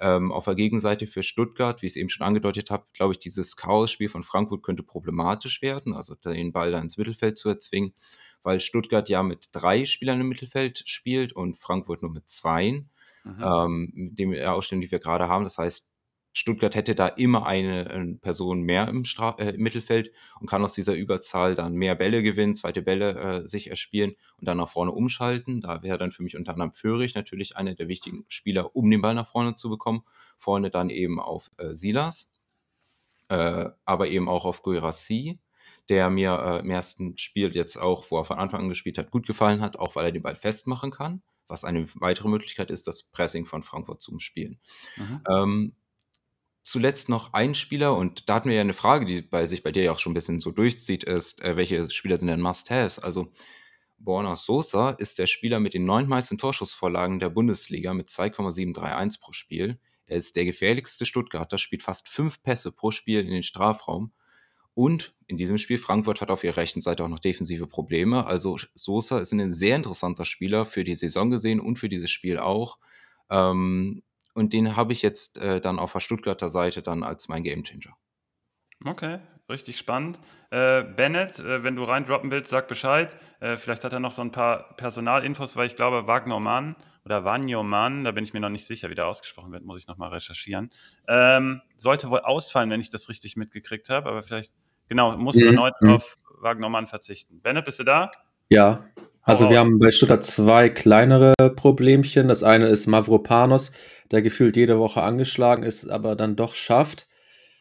Ähm, 0.00 0.32
auf 0.32 0.44
der 0.46 0.54
Gegenseite 0.54 1.06
für 1.06 1.22
Stuttgart, 1.22 1.80
wie 1.82 1.86
ich 1.86 1.92
es 1.92 1.96
eben 1.96 2.08
schon 2.08 2.26
angedeutet 2.26 2.70
habe, 2.70 2.86
glaube 2.92 3.12
ich, 3.12 3.18
dieses 3.18 3.56
Chaos-Spiel 3.56 4.08
von 4.08 4.22
Frankfurt 4.22 4.62
könnte 4.62 4.82
problematisch 4.82 5.62
werden, 5.62 5.94
also 5.94 6.14
den 6.14 6.52
Ball 6.52 6.72
da 6.72 6.80
ins 6.80 6.96
Mittelfeld 6.96 7.38
zu 7.38 7.48
erzwingen 7.48 7.94
weil 8.42 8.60
Stuttgart 8.60 9.08
ja 9.08 9.22
mit 9.22 9.48
drei 9.52 9.84
Spielern 9.84 10.20
im 10.20 10.28
Mittelfeld 10.28 10.82
spielt 10.86 11.32
und 11.32 11.56
Frankfurt 11.56 12.02
nur 12.02 12.10
mit 12.10 12.28
zwei. 12.28 12.84
Mhm. 13.24 13.40
Ähm, 13.40 14.10
dem 14.14 14.34
Ausstellung, 14.34 14.80
die 14.80 14.90
wir 14.90 14.98
gerade 14.98 15.28
haben. 15.28 15.44
Das 15.44 15.58
heißt, 15.58 15.91
Stuttgart 16.32 16.74
hätte 16.74 16.94
da 16.94 17.08
immer 17.08 17.46
eine, 17.46 17.90
eine 17.90 18.14
Person 18.16 18.62
mehr 18.62 18.88
im, 18.88 19.04
Stra 19.04 19.36
äh, 19.38 19.50
im 19.50 19.62
Mittelfeld 19.62 20.12
und 20.40 20.48
kann 20.48 20.64
aus 20.64 20.74
dieser 20.74 20.94
Überzahl 20.94 21.54
dann 21.54 21.74
mehr 21.74 21.94
Bälle 21.94 22.22
gewinnen, 22.22 22.56
zweite 22.56 22.82
Bälle 22.82 23.14
äh, 23.18 23.48
sich 23.48 23.68
erspielen 23.68 24.14
und 24.38 24.48
dann 24.48 24.56
nach 24.56 24.68
vorne 24.68 24.92
umschalten. 24.92 25.60
Da 25.60 25.82
wäre 25.82 25.98
dann 25.98 26.12
für 26.12 26.22
mich 26.22 26.36
unter 26.36 26.52
anderem 26.52 26.72
Föhrig 26.72 27.14
natürlich 27.14 27.56
einer 27.56 27.74
der 27.74 27.88
wichtigen 27.88 28.24
Spieler, 28.28 28.74
um 28.74 28.90
den 28.90 29.02
Ball 29.02 29.14
nach 29.14 29.28
vorne 29.28 29.54
zu 29.54 29.68
bekommen. 29.68 30.04
Vorne 30.38 30.70
dann 30.70 30.90
eben 30.90 31.20
auf 31.20 31.50
äh, 31.58 31.74
Silas, 31.74 32.32
äh, 33.28 33.68
aber 33.84 34.08
eben 34.08 34.28
auch 34.28 34.44
auf 34.44 34.62
Guirassi 34.62 35.38
der 35.88 36.10
mir 36.10 36.38
äh, 36.38 36.58
im 36.60 36.70
ersten 36.70 37.18
Spiel 37.18 37.54
jetzt 37.54 37.76
auch, 37.76 38.10
wo 38.10 38.18
er 38.18 38.24
von 38.24 38.38
Anfang 38.38 38.62
an 38.62 38.68
gespielt 38.68 38.98
hat, 38.98 39.10
gut 39.10 39.26
gefallen 39.26 39.60
hat, 39.60 39.76
auch 39.76 39.96
weil 39.96 40.06
er 40.06 40.12
den 40.12 40.22
Ball 40.22 40.36
festmachen 40.36 40.90
kann, 40.90 41.22
was 41.48 41.64
eine 41.64 41.86
weitere 41.94 42.28
Möglichkeit 42.28 42.70
ist, 42.70 42.86
das 42.86 43.02
Pressing 43.02 43.44
von 43.46 43.62
Frankfurt 43.62 44.00
zu 44.00 44.12
umspielen. 44.12 44.60
Mhm. 44.96 45.20
Ähm, 45.28 45.76
zuletzt 46.62 47.08
noch 47.08 47.32
ein 47.32 47.54
Spieler, 47.54 47.96
und 47.96 48.28
da 48.28 48.34
hatten 48.34 48.48
wir 48.48 48.56
ja 48.56 48.62
eine 48.62 48.72
Frage, 48.72 49.04
die 49.04 49.22
bei 49.22 49.46
sich 49.46 49.62
bei 49.62 49.72
dir 49.72 49.84
ja 49.84 49.92
auch 49.92 49.98
schon 49.98 50.12
ein 50.12 50.14
bisschen 50.14 50.40
so 50.40 50.50
durchzieht, 50.50 51.04
ist, 51.04 51.42
äh, 51.42 51.56
welche 51.56 51.90
Spieler 51.90 52.16
sind 52.16 52.28
denn 52.28 52.40
Must-Haves? 52.40 52.98
Also 52.98 53.32
Borna 53.98 54.36
Sosa 54.36 54.90
ist 54.90 55.18
der 55.18 55.26
Spieler 55.26 55.60
mit 55.60 55.74
den 55.74 55.84
neun 55.84 56.08
meisten 56.08 56.38
Torschussvorlagen 56.38 57.20
der 57.20 57.30
Bundesliga 57.30 57.94
mit 57.94 58.10
2,731 58.10 59.20
pro 59.20 59.32
Spiel. 59.32 59.78
Er 60.06 60.16
ist 60.16 60.34
der 60.36 60.44
gefährlichste 60.44 61.06
Stuttgarter, 61.06 61.58
spielt 61.58 61.82
fast 61.82 62.08
fünf 62.08 62.42
Pässe 62.42 62.72
pro 62.72 62.90
Spiel 62.90 63.20
in 63.20 63.30
den 63.30 63.44
Strafraum 63.44 64.12
und 64.74 65.14
in 65.26 65.36
diesem 65.36 65.58
Spiel, 65.58 65.78
Frankfurt 65.78 66.20
hat 66.20 66.30
auf 66.30 66.44
ihrer 66.44 66.56
rechten 66.56 66.80
Seite 66.80 67.04
auch 67.04 67.08
noch 67.08 67.18
defensive 67.18 67.66
Probleme. 67.66 68.26
Also 68.26 68.58
Sosa 68.74 69.18
ist 69.18 69.32
ein 69.32 69.52
sehr 69.52 69.76
interessanter 69.76 70.24
Spieler 70.24 70.64
für 70.64 70.84
die 70.84 70.94
Saison 70.94 71.30
gesehen 71.30 71.60
und 71.60 71.78
für 71.78 71.88
dieses 71.88 72.10
Spiel 72.10 72.38
auch. 72.38 72.78
Ähm, 73.30 74.02
und 74.34 74.52
den 74.52 74.76
habe 74.76 74.92
ich 74.92 75.02
jetzt 75.02 75.38
äh, 75.38 75.60
dann 75.60 75.78
auf 75.78 75.92
der 75.92 76.00
Stuttgarter 76.00 76.48
Seite 76.48 76.82
dann 76.82 77.02
als 77.02 77.28
mein 77.28 77.42
Gamechanger. 77.42 77.96
Okay, 78.84 79.20
richtig 79.48 79.78
spannend. 79.78 80.18
Äh, 80.50 80.82
Bennett, 80.82 81.38
äh, 81.38 81.62
wenn 81.62 81.76
du 81.76 81.84
reindroppen 81.84 82.30
willst, 82.30 82.50
sag 82.50 82.68
Bescheid. 82.68 83.16
Äh, 83.40 83.56
vielleicht 83.56 83.84
hat 83.84 83.92
er 83.92 84.00
noch 84.00 84.12
so 84.12 84.22
ein 84.22 84.32
paar 84.32 84.76
Personalinfos, 84.76 85.56
weil 85.56 85.66
ich 85.66 85.76
glaube, 85.76 86.06
Wagner 86.06 86.40
Mann 86.40 86.76
oder 87.04 87.24
Wanyoman, 87.24 88.04
da 88.04 88.12
bin 88.12 88.24
ich 88.24 88.32
mir 88.32 88.40
noch 88.40 88.48
nicht 88.48 88.66
sicher, 88.66 88.90
wie 88.90 88.94
der 88.94 89.06
ausgesprochen 89.06 89.52
wird, 89.52 89.64
muss 89.64 89.78
ich 89.78 89.86
nochmal 89.86 90.10
recherchieren. 90.10 90.70
Ähm, 91.08 91.62
sollte 91.76 92.10
wohl 92.10 92.20
ausfallen, 92.20 92.70
wenn 92.70 92.80
ich 92.80 92.90
das 92.90 93.08
richtig 93.08 93.36
mitgekriegt 93.36 93.88
habe, 93.88 94.08
aber 94.08 94.22
vielleicht, 94.22 94.52
genau, 94.88 95.16
musst 95.16 95.40
du 95.40 95.44
mhm. 95.44 95.52
erneut 95.52 95.74
mhm. 95.80 95.90
auf 95.94 96.16
Wagnermann 96.40 96.86
verzichten. 96.86 97.40
Bennett, 97.40 97.64
bist 97.64 97.78
du 97.80 97.84
da? 97.84 98.10
Ja, 98.48 98.84
also 99.22 99.50
wir 99.50 99.60
haben 99.60 99.78
bei 99.78 99.92
Stuttgart 99.92 100.26
zwei 100.26 100.68
kleinere 100.68 101.34
Problemchen. 101.54 102.26
Das 102.26 102.42
eine 102.42 102.66
ist 102.66 102.88
Mavropanos, 102.88 103.70
der 104.12 104.22
gefühlt 104.22 104.56
jede 104.56 104.78
Woche 104.78 105.02
angeschlagen 105.02 105.64
ist, 105.64 105.88
aber 105.88 106.14
dann 106.14 106.36
doch 106.36 106.54
schafft. 106.54 107.08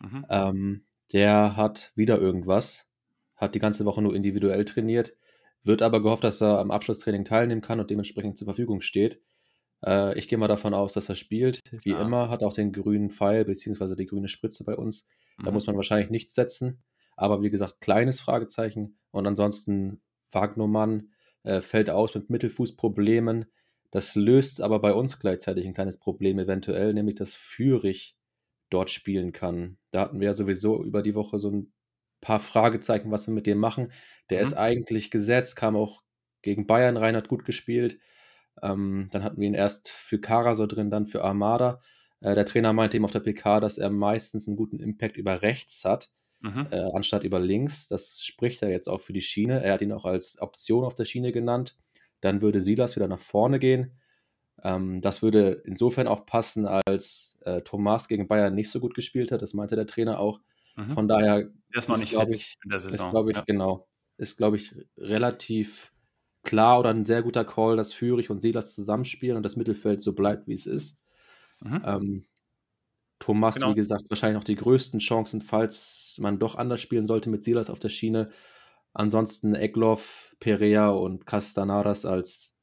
Mhm. 0.02 0.26
Ähm, 0.30 0.86
der 1.14 1.56
hat 1.56 1.92
wieder 1.96 2.20
irgendwas, 2.20 2.90
hat 3.36 3.56
die 3.56 3.60
ganze 3.60 3.86
Woche 3.86 4.02
nur 4.02 4.16
individuell 4.16 4.64
trainiert, 4.66 5.16
wird 5.64 5.82
aber 5.82 6.02
gehofft, 6.02 6.24
dass 6.24 6.42
er 6.42 6.60
am 6.60 6.72
Abschlusstraining 6.72 7.26
teilnehmen 7.26 7.62
kann 7.62 7.80
und 7.80 7.90
dementsprechend 7.90 8.38
zur 8.38 8.46
Verfügung 8.46 8.82
steht. 8.82 9.22
Äh, 9.86 10.18
ich 10.18 10.28
gehe 10.28 10.38
mal 10.38 10.48
davon 10.48 10.74
aus, 10.74 10.94
dass 10.94 11.10
er 11.10 11.16
spielt. 11.16 11.60
Wie 11.84 11.94
ah. 11.94 12.02
immer, 12.02 12.30
hat 12.30 12.44
auch 12.44 12.54
den 12.54 12.72
grünen 12.72 13.10
Pfeil 13.10 13.46
bzw. 13.46 13.96
die 13.96 14.06
grüne 14.06 14.28
Spritze 14.28 14.64
bei 14.64 14.76
uns. 14.76 15.08
Da 15.38 15.50
mhm. 15.50 15.54
muss 15.54 15.68
man 15.68 15.76
wahrscheinlich 15.76 16.10
nichts 16.10 16.36
setzen. 16.36 16.84
Aber 17.16 17.42
wie 17.42 17.50
gesagt, 17.50 17.82
kleines 17.82 18.22
Fragezeichen. 18.22 18.98
Und 19.12 19.28
ansonsten 19.28 20.02
Wagnermann 20.32 21.10
äh, 21.44 21.62
fällt 21.62 21.90
aus 21.90 22.16
mit 22.16 22.30
Mittelfußproblemen. 22.30 23.46
Das 23.92 24.16
löst 24.16 24.62
aber 24.62 24.80
bei 24.80 24.94
uns 24.94 25.20
gleichzeitig 25.20 25.66
ein 25.66 25.74
kleines 25.74 25.98
Problem 25.98 26.40
eventuell, 26.40 26.94
nämlich 26.94 27.16
dass 27.16 27.36
Fürich 27.36 28.18
dort 28.70 28.90
spielen 28.90 29.34
kann. 29.34 29.78
Da 29.92 30.02
hatten 30.02 30.20
wir 30.20 30.28
ja 30.28 30.34
sowieso 30.34 30.84
über 30.84 31.02
die 31.04 31.14
Woche 31.14 31.38
so 31.40 31.52
ein 31.52 31.74
paar 32.22 32.40
Fragezeichen, 32.40 33.12
was 33.12 33.28
wir 33.28 33.34
mit 33.34 33.46
dem 33.46 33.58
machen. 33.58 33.92
Der 34.30 34.40
mhm. 34.40 34.48
ist 34.48 34.54
eigentlich 34.54 35.12
gesetzt, 35.12 35.56
kam 35.56 35.76
auch 35.76 36.04
gegen 36.42 36.68
Bayern 36.68 36.98
rein, 36.98 37.16
hat 37.16 37.28
gut 37.28 37.46
gespielt. 37.46 38.00
Ähm, 38.62 39.10
dann 39.12 39.24
hatten 39.24 39.40
wir 39.42 39.48
ihn 39.48 39.54
erst 39.54 39.90
für 39.90 40.20
Karasor 40.20 40.68
drin, 40.68 40.90
dann 40.90 41.06
für 41.06 41.24
Armada. 41.24 41.82
Äh, 42.22 42.36
der 42.36 42.46
Trainer 42.46 42.74
meinte 42.74 42.98
ihm 42.98 43.06
auf 43.06 43.12
der 43.12 43.20
PK, 43.20 43.60
dass 43.60 43.78
er 43.78 43.90
meistens 43.90 44.48
einen 44.48 44.58
guten 44.58 44.80
Impact 44.80 45.18
über 45.18 45.42
rechts 45.42 45.84
hat, 45.84 46.12
mhm. 46.40 46.68
äh, 46.72 46.92
anstatt 46.94 47.24
über 47.24 47.40
links. 47.40 47.88
Das 47.88 48.22
spricht 48.24 48.62
er 48.62 48.70
jetzt 48.70 48.88
auch 48.88 49.02
für 49.02 49.14
die 49.14 49.22
Schiene. 49.22 49.64
Er 49.64 49.74
hat 49.74 49.82
ihn 49.82 49.92
auch 49.92 50.06
als 50.06 50.40
Option 50.40 50.86
auf 50.86 50.96
der 50.96 51.06
Schiene 51.06 51.32
genannt. 51.32 51.78
Dann 52.22 52.42
würde 52.42 52.62
Silas 52.62 52.96
wieder 52.96 53.08
nach 53.08 53.20
vorne 53.20 53.60
gehen. 53.60 54.00
Ähm, 54.64 55.02
das 55.02 55.22
würde 55.22 55.62
insofern 55.66 56.08
auch 56.08 56.26
passen, 56.26 56.66
als 56.66 57.38
äh, 57.42 57.62
Thomas 57.62 58.08
gegen 58.08 58.28
Bayern 58.28 58.56
nicht 58.56 58.70
so 58.70 58.80
gut 58.80 58.94
gespielt 58.94 59.32
hat. 59.32 59.42
Das 59.42 59.54
meinte 59.54 59.76
der 59.76 59.88
Trainer 59.88 60.20
auch. 60.20 60.40
Mhm. 60.76 60.92
Von 60.92 61.08
daher 61.08 61.50
ist 61.72 61.90
noch 61.90 61.98
nicht 61.98 62.12
glaube 62.12 62.34
ich, 62.34 62.56
in 62.64 62.70
der 62.70 62.80
Saison. 62.80 62.96
Ist, 62.96 63.12
glaube 63.12 63.32
ich, 63.32 63.38
ja. 63.38 63.44
genau. 63.46 63.88
Ist, 64.18 64.38
glaube 64.38 64.56
ich, 64.58 64.76
relativ 64.98 65.92
klar 66.44 66.80
oder 66.80 66.90
ein 66.90 67.06
sehr 67.06 67.22
guter 67.22 67.46
Call, 67.46 67.76
dass 67.76 67.94
Führig 67.94 68.30
und 68.30 68.40
Silas 68.40 68.74
zusammenspielen 68.76 69.38
und 69.38 69.44
das 69.44 69.56
Mittelfeld 69.56 70.02
so 70.02 70.14
bleibt, 70.14 70.48
wie 70.48 70.54
es 70.54 70.66
ist. 70.66 71.02
Mhm. 71.62 71.82
Ähm, 71.86 72.26
Thomas, 73.20 73.56
genau. 73.56 73.72
wie 73.72 73.76
gesagt, 73.76 74.06
wahrscheinlich 74.10 74.38
noch 74.38 74.44
die 74.44 74.56
größten 74.56 75.00
Chancen, 75.00 75.42
falls 75.42 76.18
man 76.20 76.40
doch 76.40 76.56
anders 76.56 76.82
spielen 76.82 77.06
sollte 77.06 77.30
mit 77.30 77.44
Silas 77.44 77.70
auf 77.70 77.80
der 77.80 77.90
Schiene. 77.90 78.32
Ansonsten 78.94 79.56
Egloff, 79.56 80.36
Perea 80.40 80.90
und 80.90 81.26
Castanaras 81.26 82.06
als 82.06 82.56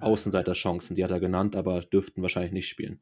Außenseiterchancen, 0.00 0.96
die 0.96 1.04
hat 1.04 1.10
er 1.10 1.20
genannt, 1.20 1.56
aber 1.56 1.80
dürften 1.80 2.22
wahrscheinlich 2.22 2.52
nicht 2.52 2.68
spielen. 2.68 3.00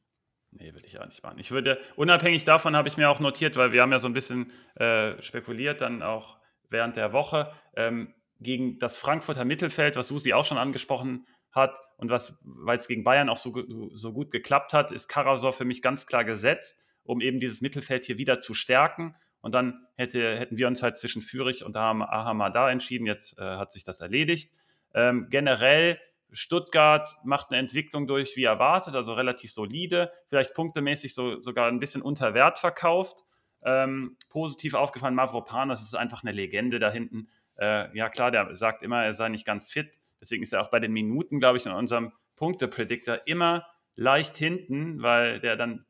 Nee, 0.50 0.72
will 0.74 0.82
ich 0.86 0.98
auch 0.98 1.04
nicht 1.04 1.22
machen. 1.22 1.38
Ich 1.38 1.50
würde, 1.50 1.78
unabhängig 1.96 2.44
davon 2.44 2.76
habe 2.76 2.88
ich 2.88 2.96
mir 2.96 3.10
auch 3.10 3.20
notiert, 3.20 3.56
weil 3.56 3.72
wir 3.72 3.82
haben 3.82 3.92
ja 3.92 3.98
so 3.98 4.08
ein 4.08 4.14
bisschen 4.14 4.52
äh, 4.76 5.20
spekuliert, 5.20 5.80
dann 5.80 6.02
auch 6.02 6.38
während 6.70 6.96
der 6.96 7.12
Woche. 7.12 7.52
Ähm, 7.74 8.14
gegen 8.40 8.78
das 8.78 8.98
Frankfurter 8.98 9.44
Mittelfeld, 9.44 9.96
was 9.96 10.08
Susi 10.08 10.32
auch 10.32 10.44
schon 10.44 10.58
angesprochen 10.58 11.26
hat 11.52 11.78
und 11.96 12.10
was, 12.10 12.38
weil 12.42 12.78
es 12.78 12.88
gegen 12.88 13.04
Bayern 13.04 13.28
auch 13.28 13.38
so, 13.38 13.52
so 13.94 14.12
gut 14.12 14.30
geklappt 14.30 14.72
hat, 14.72 14.92
ist 14.92 15.08
Karasor 15.08 15.52
für 15.52 15.64
mich 15.64 15.80
ganz 15.80 16.06
klar 16.06 16.24
gesetzt, 16.24 16.78
um 17.02 17.20
eben 17.20 17.40
dieses 17.40 17.60
Mittelfeld 17.60 18.04
hier 18.04 18.18
wieder 18.18 18.40
zu 18.40 18.52
stärken. 18.52 19.16
Und 19.46 19.52
dann 19.52 19.86
hätte, 19.94 20.36
hätten 20.40 20.56
wir 20.56 20.66
uns 20.66 20.82
halt 20.82 20.96
zwischen 20.96 21.22
Fürich 21.22 21.64
und 21.64 21.76
Ahamada 21.76 22.68
entschieden. 22.68 23.06
Jetzt 23.06 23.38
äh, 23.38 23.42
hat 23.42 23.70
sich 23.70 23.84
das 23.84 24.00
erledigt. 24.00 24.52
Ähm, 24.92 25.28
generell 25.30 26.00
Stuttgart 26.32 27.08
macht 27.22 27.50
eine 27.50 27.60
Entwicklung 27.60 28.08
durch 28.08 28.36
wie 28.36 28.42
erwartet, 28.42 28.96
also 28.96 29.12
relativ 29.12 29.52
solide, 29.52 30.10
vielleicht 30.26 30.52
punktemäßig 30.52 31.14
so, 31.14 31.40
sogar 31.40 31.68
ein 31.68 31.78
bisschen 31.78 32.02
unter 32.02 32.34
Wert 32.34 32.58
verkauft. 32.58 33.20
Ähm, 33.62 34.16
positiv 34.30 34.74
aufgefallen, 34.74 35.14
Mavropanos 35.14 35.80
ist 35.80 35.94
einfach 35.94 36.24
eine 36.24 36.32
Legende 36.32 36.80
da 36.80 36.90
hinten. 36.90 37.28
Äh, 37.54 37.96
ja 37.96 38.08
klar, 38.08 38.32
der 38.32 38.56
sagt 38.56 38.82
immer, 38.82 39.04
er 39.04 39.12
sei 39.12 39.28
nicht 39.28 39.46
ganz 39.46 39.70
fit. 39.70 40.00
Deswegen 40.20 40.42
ist 40.42 40.54
er 40.54 40.60
auch 40.60 40.72
bei 40.72 40.80
den 40.80 40.92
Minuten, 40.92 41.38
glaube 41.38 41.58
ich, 41.58 41.66
in 41.66 41.72
unserem 41.72 42.12
Punkte-Predictor 42.34 43.20
immer 43.26 43.64
leicht 43.94 44.36
hinten, 44.36 45.02
weil 45.02 45.38
der 45.38 45.54
dann 45.54 45.86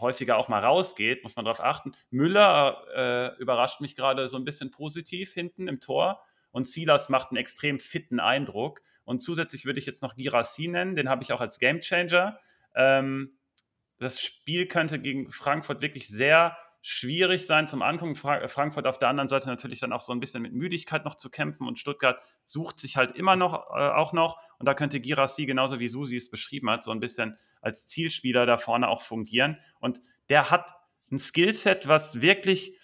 häufiger 0.00 0.36
auch 0.36 0.48
mal 0.48 0.64
rausgeht, 0.64 1.22
muss 1.22 1.36
man 1.36 1.44
darauf 1.44 1.60
achten. 1.60 1.92
Müller 2.10 2.84
äh, 2.94 3.40
überrascht 3.40 3.80
mich 3.80 3.96
gerade 3.96 4.28
so 4.28 4.36
ein 4.36 4.44
bisschen 4.44 4.70
positiv 4.70 5.32
hinten 5.32 5.68
im 5.68 5.80
Tor 5.80 6.22
und 6.50 6.66
Silas 6.66 7.08
macht 7.08 7.30
einen 7.30 7.38
extrem 7.38 7.78
fitten 7.78 8.20
Eindruck. 8.20 8.80
Und 9.04 9.22
zusätzlich 9.22 9.64
würde 9.64 9.78
ich 9.78 9.86
jetzt 9.86 10.02
noch 10.02 10.16
Girassi 10.16 10.68
nennen, 10.68 10.94
den 10.94 11.08
habe 11.08 11.22
ich 11.22 11.32
auch 11.32 11.40
als 11.40 11.58
Gamechanger. 11.58 12.38
Ähm, 12.74 13.38
das 13.98 14.20
Spiel 14.20 14.66
könnte 14.66 14.98
gegen 14.98 15.30
Frankfurt 15.30 15.82
wirklich 15.82 16.08
sehr 16.08 16.56
schwierig 16.80 17.46
sein 17.46 17.68
zum 17.68 17.82
Angucken. 17.82 18.14
Frankfurt 18.14 18.86
auf 18.86 18.98
der 18.98 19.08
anderen 19.08 19.28
Seite 19.28 19.48
natürlich 19.48 19.80
dann 19.80 19.92
auch 19.92 20.00
so 20.00 20.12
ein 20.12 20.20
bisschen 20.20 20.42
mit 20.42 20.52
Müdigkeit 20.52 21.04
noch 21.04 21.16
zu 21.16 21.30
kämpfen 21.30 21.66
und 21.66 21.78
Stuttgart 21.78 22.22
sucht 22.44 22.78
sich 22.78 22.96
halt 22.96 23.12
immer 23.12 23.36
noch 23.36 23.70
äh, 23.70 23.90
auch 23.90 24.12
noch 24.12 24.38
und 24.58 24.66
da 24.66 24.74
könnte 24.74 25.00
Girassi 25.00 25.46
genauso 25.46 25.80
wie 25.80 25.88
Susi 25.88 26.16
es 26.16 26.30
beschrieben 26.30 26.70
hat, 26.70 26.84
so 26.84 26.90
ein 26.90 27.00
bisschen 27.00 27.36
als 27.60 27.86
Zielspieler 27.86 28.46
da 28.46 28.58
vorne 28.58 28.88
auch 28.88 29.02
fungieren 29.02 29.58
und 29.80 30.00
der 30.28 30.50
hat 30.50 30.74
ein 31.10 31.18
Skillset, 31.18 31.88
was 31.88 32.20
wirklich 32.20 32.78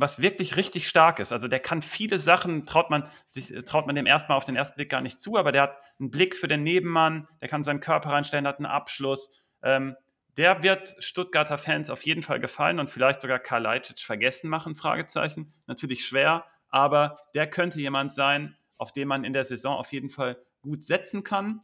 was 0.00 0.22
wirklich 0.22 0.54
richtig 0.56 0.86
stark 0.86 1.18
ist. 1.18 1.32
Also 1.32 1.48
der 1.48 1.58
kann 1.58 1.82
viele 1.82 2.20
Sachen, 2.20 2.66
traut 2.66 2.88
man, 2.88 3.08
sich, 3.26 3.52
traut 3.64 3.86
man 3.86 3.96
dem 3.96 4.06
erstmal 4.06 4.38
auf 4.38 4.44
den 4.44 4.54
ersten 4.54 4.76
Blick 4.76 4.90
gar 4.90 5.00
nicht 5.00 5.18
zu, 5.18 5.36
aber 5.36 5.50
der 5.50 5.62
hat 5.62 5.76
einen 5.98 6.12
Blick 6.12 6.36
für 6.36 6.46
den 6.46 6.62
Nebenmann, 6.62 7.26
der 7.40 7.48
kann 7.48 7.64
seinen 7.64 7.80
Körper 7.80 8.10
reinstellen, 8.10 8.46
hat 8.46 8.58
einen 8.58 8.66
Abschluss. 8.66 9.42
Ähm, 9.60 9.96
der 10.38 10.62
wird 10.62 10.94
Stuttgarter 11.00 11.58
Fans 11.58 11.90
auf 11.90 12.02
jeden 12.02 12.22
Fall 12.22 12.38
gefallen 12.38 12.78
und 12.78 12.90
vielleicht 12.90 13.20
sogar 13.20 13.40
Karl 13.40 13.62
Leitsch 13.62 14.04
vergessen 14.04 14.48
machen, 14.48 14.76
Fragezeichen. 14.76 15.52
Natürlich 15.66 16.06
schwer, 16.06 16.46
aber 16.68 17.18
der 17.34 17.50
könnte 17.50 17.80
jemand 17.80 18.12
sein, 18.12 18.56
auf 18.76 18.92
den 18.92 19.08
man 19.08 19.24
in 19.24 19.32
der 19.32 19.44
Saison 19.44 19.76
auf 19.76 19.92
jeden 19.92 20.08
Fall 20.08 20.40
gut 20.62 20.84
setzen 20.84 21.24
kann. 21.24 21.60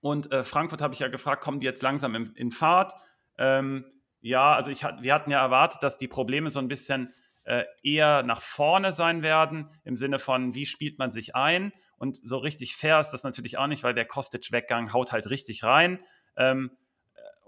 Und 0.00 0.30
äh, 0.30 0.44
Frankfurt 0.44 0.80
habe 0.80 0.94
ich 0.94 1.00
ja 1.00 1.08
gefragt, 1.08 1.42
kommen 1.42 1.58
die 1.58 1.66
jetzt 1.66 1.82
langsam 1.82 2.14
in, 2.14 2.32
in 2.36 2.52
Fahrt? 2.52 2.92
Ähm, 3.36 3.84
ja, 4.20 4.54
also 4.54 4.70
ich, 4.70 4.84
wir 4.84 5.12
hatten 5.12 5.32
ja 5.32 5.40
erwartet, 5.40 5.82
dass 5.82 5.98
die 5.98 6.08
Probleme 6.08 6.50
so 6.50 6.60
ein 6.60 6.68
bisschen 6.68 7.12
äh, 7.42 7.64
eher 7.82 8.22
nach 8.22 8.40
vorne 8.40 8.92
sein 8.92 9.22
werden, 9.22 9.70
im 9.84 9.96
Sinne 9.96 10.20
von, 10.20 10.54
wie 10.54 10.66
spielt 10.66 11.00
man 11.00 11.10
sich 11.10 11.34
ein? 11.34 11.72
Und 11.96 12.16
so 12.16 12.38
richtig 12.38 12.76
fair 12.76 13.00
ist 13.00 13.10
das 13.10 13.24
natürlich 13.24 13.58
auch 13.58 13.66
nicht, 13.66 13.82
weil 13.82 13.94
der 13.94 14.04
Kostic-Weggang 14.04 14.92
haut 14.92 15.10
halt 15.10 15.30
richtig 15.30 15.64
rein. 15.64 15.98
Ähm, 16.36 16.70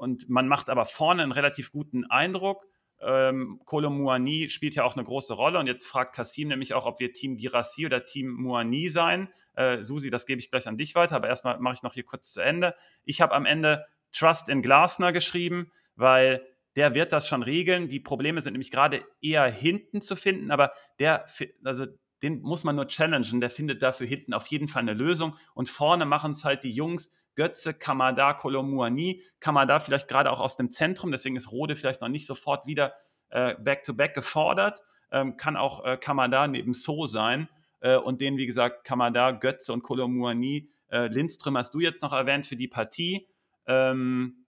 und 0.01 0.31
man 0.31 0.49
macht 0.49 0.71
aber 0.71 0.87
vorne 0.87 1.23
einen 1.23 1.31
relativ 1.31 1.73
guten 1.73 2.07
Eindruck. 2.07 2.67
Ähm, 3.03 3.61
Kolo 3.67 3.91
Muani 3.91 4.49
spielt 4.49 4.75
ja 4.75 4.85
auch 4.85 4.97
eine 4.97 5.05
große 5.05 5.35
Rolle 5.35 5.59
und 5.59 5.67
jetzt 5.67 5.87
fragt 5.87 6.15
Kasim 6.15 6.49
nämlich 6.49 6.73
auch, 6.73 6.87
ob 6.87 7.01
wir 7.01 7.13
Team 7.13 7.37
Girassi 7.37 7.85
oder 7.85 8.07
Team 8.07 8.31
Muani 8.31 8.89
sein. 8.89 9.29
Äh, 9.53 9.83
Susi, 9.83 10.09
das 10.09 10.25
gebe 10.25 10.41
ich 10.41 10.51
gleich 10.51 10.67
an 10.67 10.79
dich 10.79 10.95
weiter, 10.95 11.17
aber 11.17 11.29
erstmal 11.29 11.59
mache 11.59 11.75
ich 11.75 11.83
noch 11.83 11.93
hier 11.93 12.05
kurz 12.05 12.31
zu 12.31 12.41
Ende. 12.41 12.75
Ich 13.05 13.21
habe 13.21 13.35
am 13.35 13.45
Ende 13.45 13.85
Trust 14.11 14.49
in 14.49 14.63
Glasner 14.63 15.13
geschrieben, 15.13 15.71
weil 15.97 16.47
der 16.77 16.95
wird 16.95 17.13
das 17.13 17.29
schon 17.29 17.43
regeln. 17.43 17.89
Die 17.89 18.01
Probleme 18.01 18.41
sind 18.41 18.55
nämlich 18.55 18.71
gerade 18.71 19.03
eher 19.21 19.45
hinten 19.53 20.01
zu 20.01 20.17
finden, 20.17 20.51
aber 20.51 20.73
der, 20.99 21.27
also 21.63 21.85
den 22.23 22.41
muss 22.41 22.65
man 22.65 22.75
nur 22.75 22.87
challengen. 22.87 23.43
Der 23.43 23.51
findet 23.51 23.83
dafür 23.83 24.07
hinten 24.07 24.33
auf 24.33 24.47
jeden 24.47 24.67
Fall 24.67 24.81
eine 24.81 24.95
Lösung. 24.95 25.37
Und 25.53 25.69
vorne 25.69 26.07
machen 26.07 26.33
es 26.33 26.45
halt 26.45 26.65
die 26.65 26.73
Jungs 26.73 27.11
Götze, 27.35 27.75
Kamada, 27.75 28.35
Kolomuani. 28.35 29.23
Kamada 29.41 29.81
vielleicht 29.81 30.09
gerade 30.09 30.31
auch 30.31 30.41
aus 30.41 30.57
dem 30.57 30.71
Zentrum, 30.71 31.11
deswegen 31.11 31.37
ist 31.37 31.51
Rode 31.51 31.77
vielleicht 31.77 32.01
noch 32.01 32.09
nicht 32.09 32.27
sofort 32.27 32.67
wieder 32.67 32.95
äh, 33.31 33.55
back-to-back 33.55 34.15
gefordert. 34.15 34.83
Ähm, 35.13 35.37
kann 35.37 35.57
auch 35.57 35.85
äh, 35.85 35.97
Kamada 35.97 36.47
neben 36.47 36.75
So 36.75 37.07
sein. 37.07 37.49
Äh, 37.81 37.97
und 37.97 38.21
den, 38.21 38.37
wie 38.37 38.47
gesagt, 38.47 38.85
Kamada, 38.85 39.33
Götze 39.33 39.73
und 39.73 39.83
Kolomuani. 39.83 40.71
Äh, 40.91 41.07
Lindström 41.09 41.57
hast 41.57 41.75
du 41.75 41.81
jetzt 41.81 42.03
noch 42.03 42.13
erwähnt 42.13 42.47
für 42.47 42.57
die 42.57 42.69
Partie. 42.69 43.29
Ähm, 43.67 44.47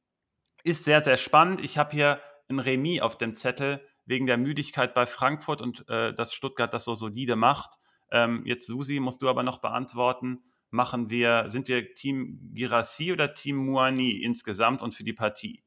ist 0.64 0.84
sehr, 0.84 1.00
sehr 1.00 1.16
spannend. 1.16 1.60
Ich 1.60 1.78
habe 1.78 1.92
hier 1.92 2.20
ein 2.48 2.58
Remis 2.58 3.00
auf 3.00 3.16
dem 3.16 3.34
Zettel 3.34 3.80
wegen 4.04 4.26
der 4.26 4.36
Müdigkeit 4.36 4.94
bei 4.94 5.06
Frankfurt 5.06 5.62
und 5.62 5.88
äh, 5.88 6.12
dass 6.12 6.34
Stuttgart 6.34 6.72
das 6.74 6.84
so 6.84 6.94
solide 6.94 7.36
macht. 7.36 7.78
Ähm, 8.10 8.42
jetzt, 8.44 8.66
Susi, 8.66 9.00
musst 9.00 9.22
du 9.22 9.28
aber 9.28 9.42
noch 9.42 9.58
beantworten. 9.58 10.42
Machen 10.72 11.10
wir, 11.10 11.44
sind 11.48 11.68
wir 11.68 11.92
Team 11.92 12.50
Girassi 12.54 13.12
oder 13.12 13.34
Team 13.34 13.56
Muani 13.56 14.12
insgesamt 14.22 14.80
und 14.80 14.94
für 14.94 15.04
die 15.04 15.12
Partie? 15.12 15.62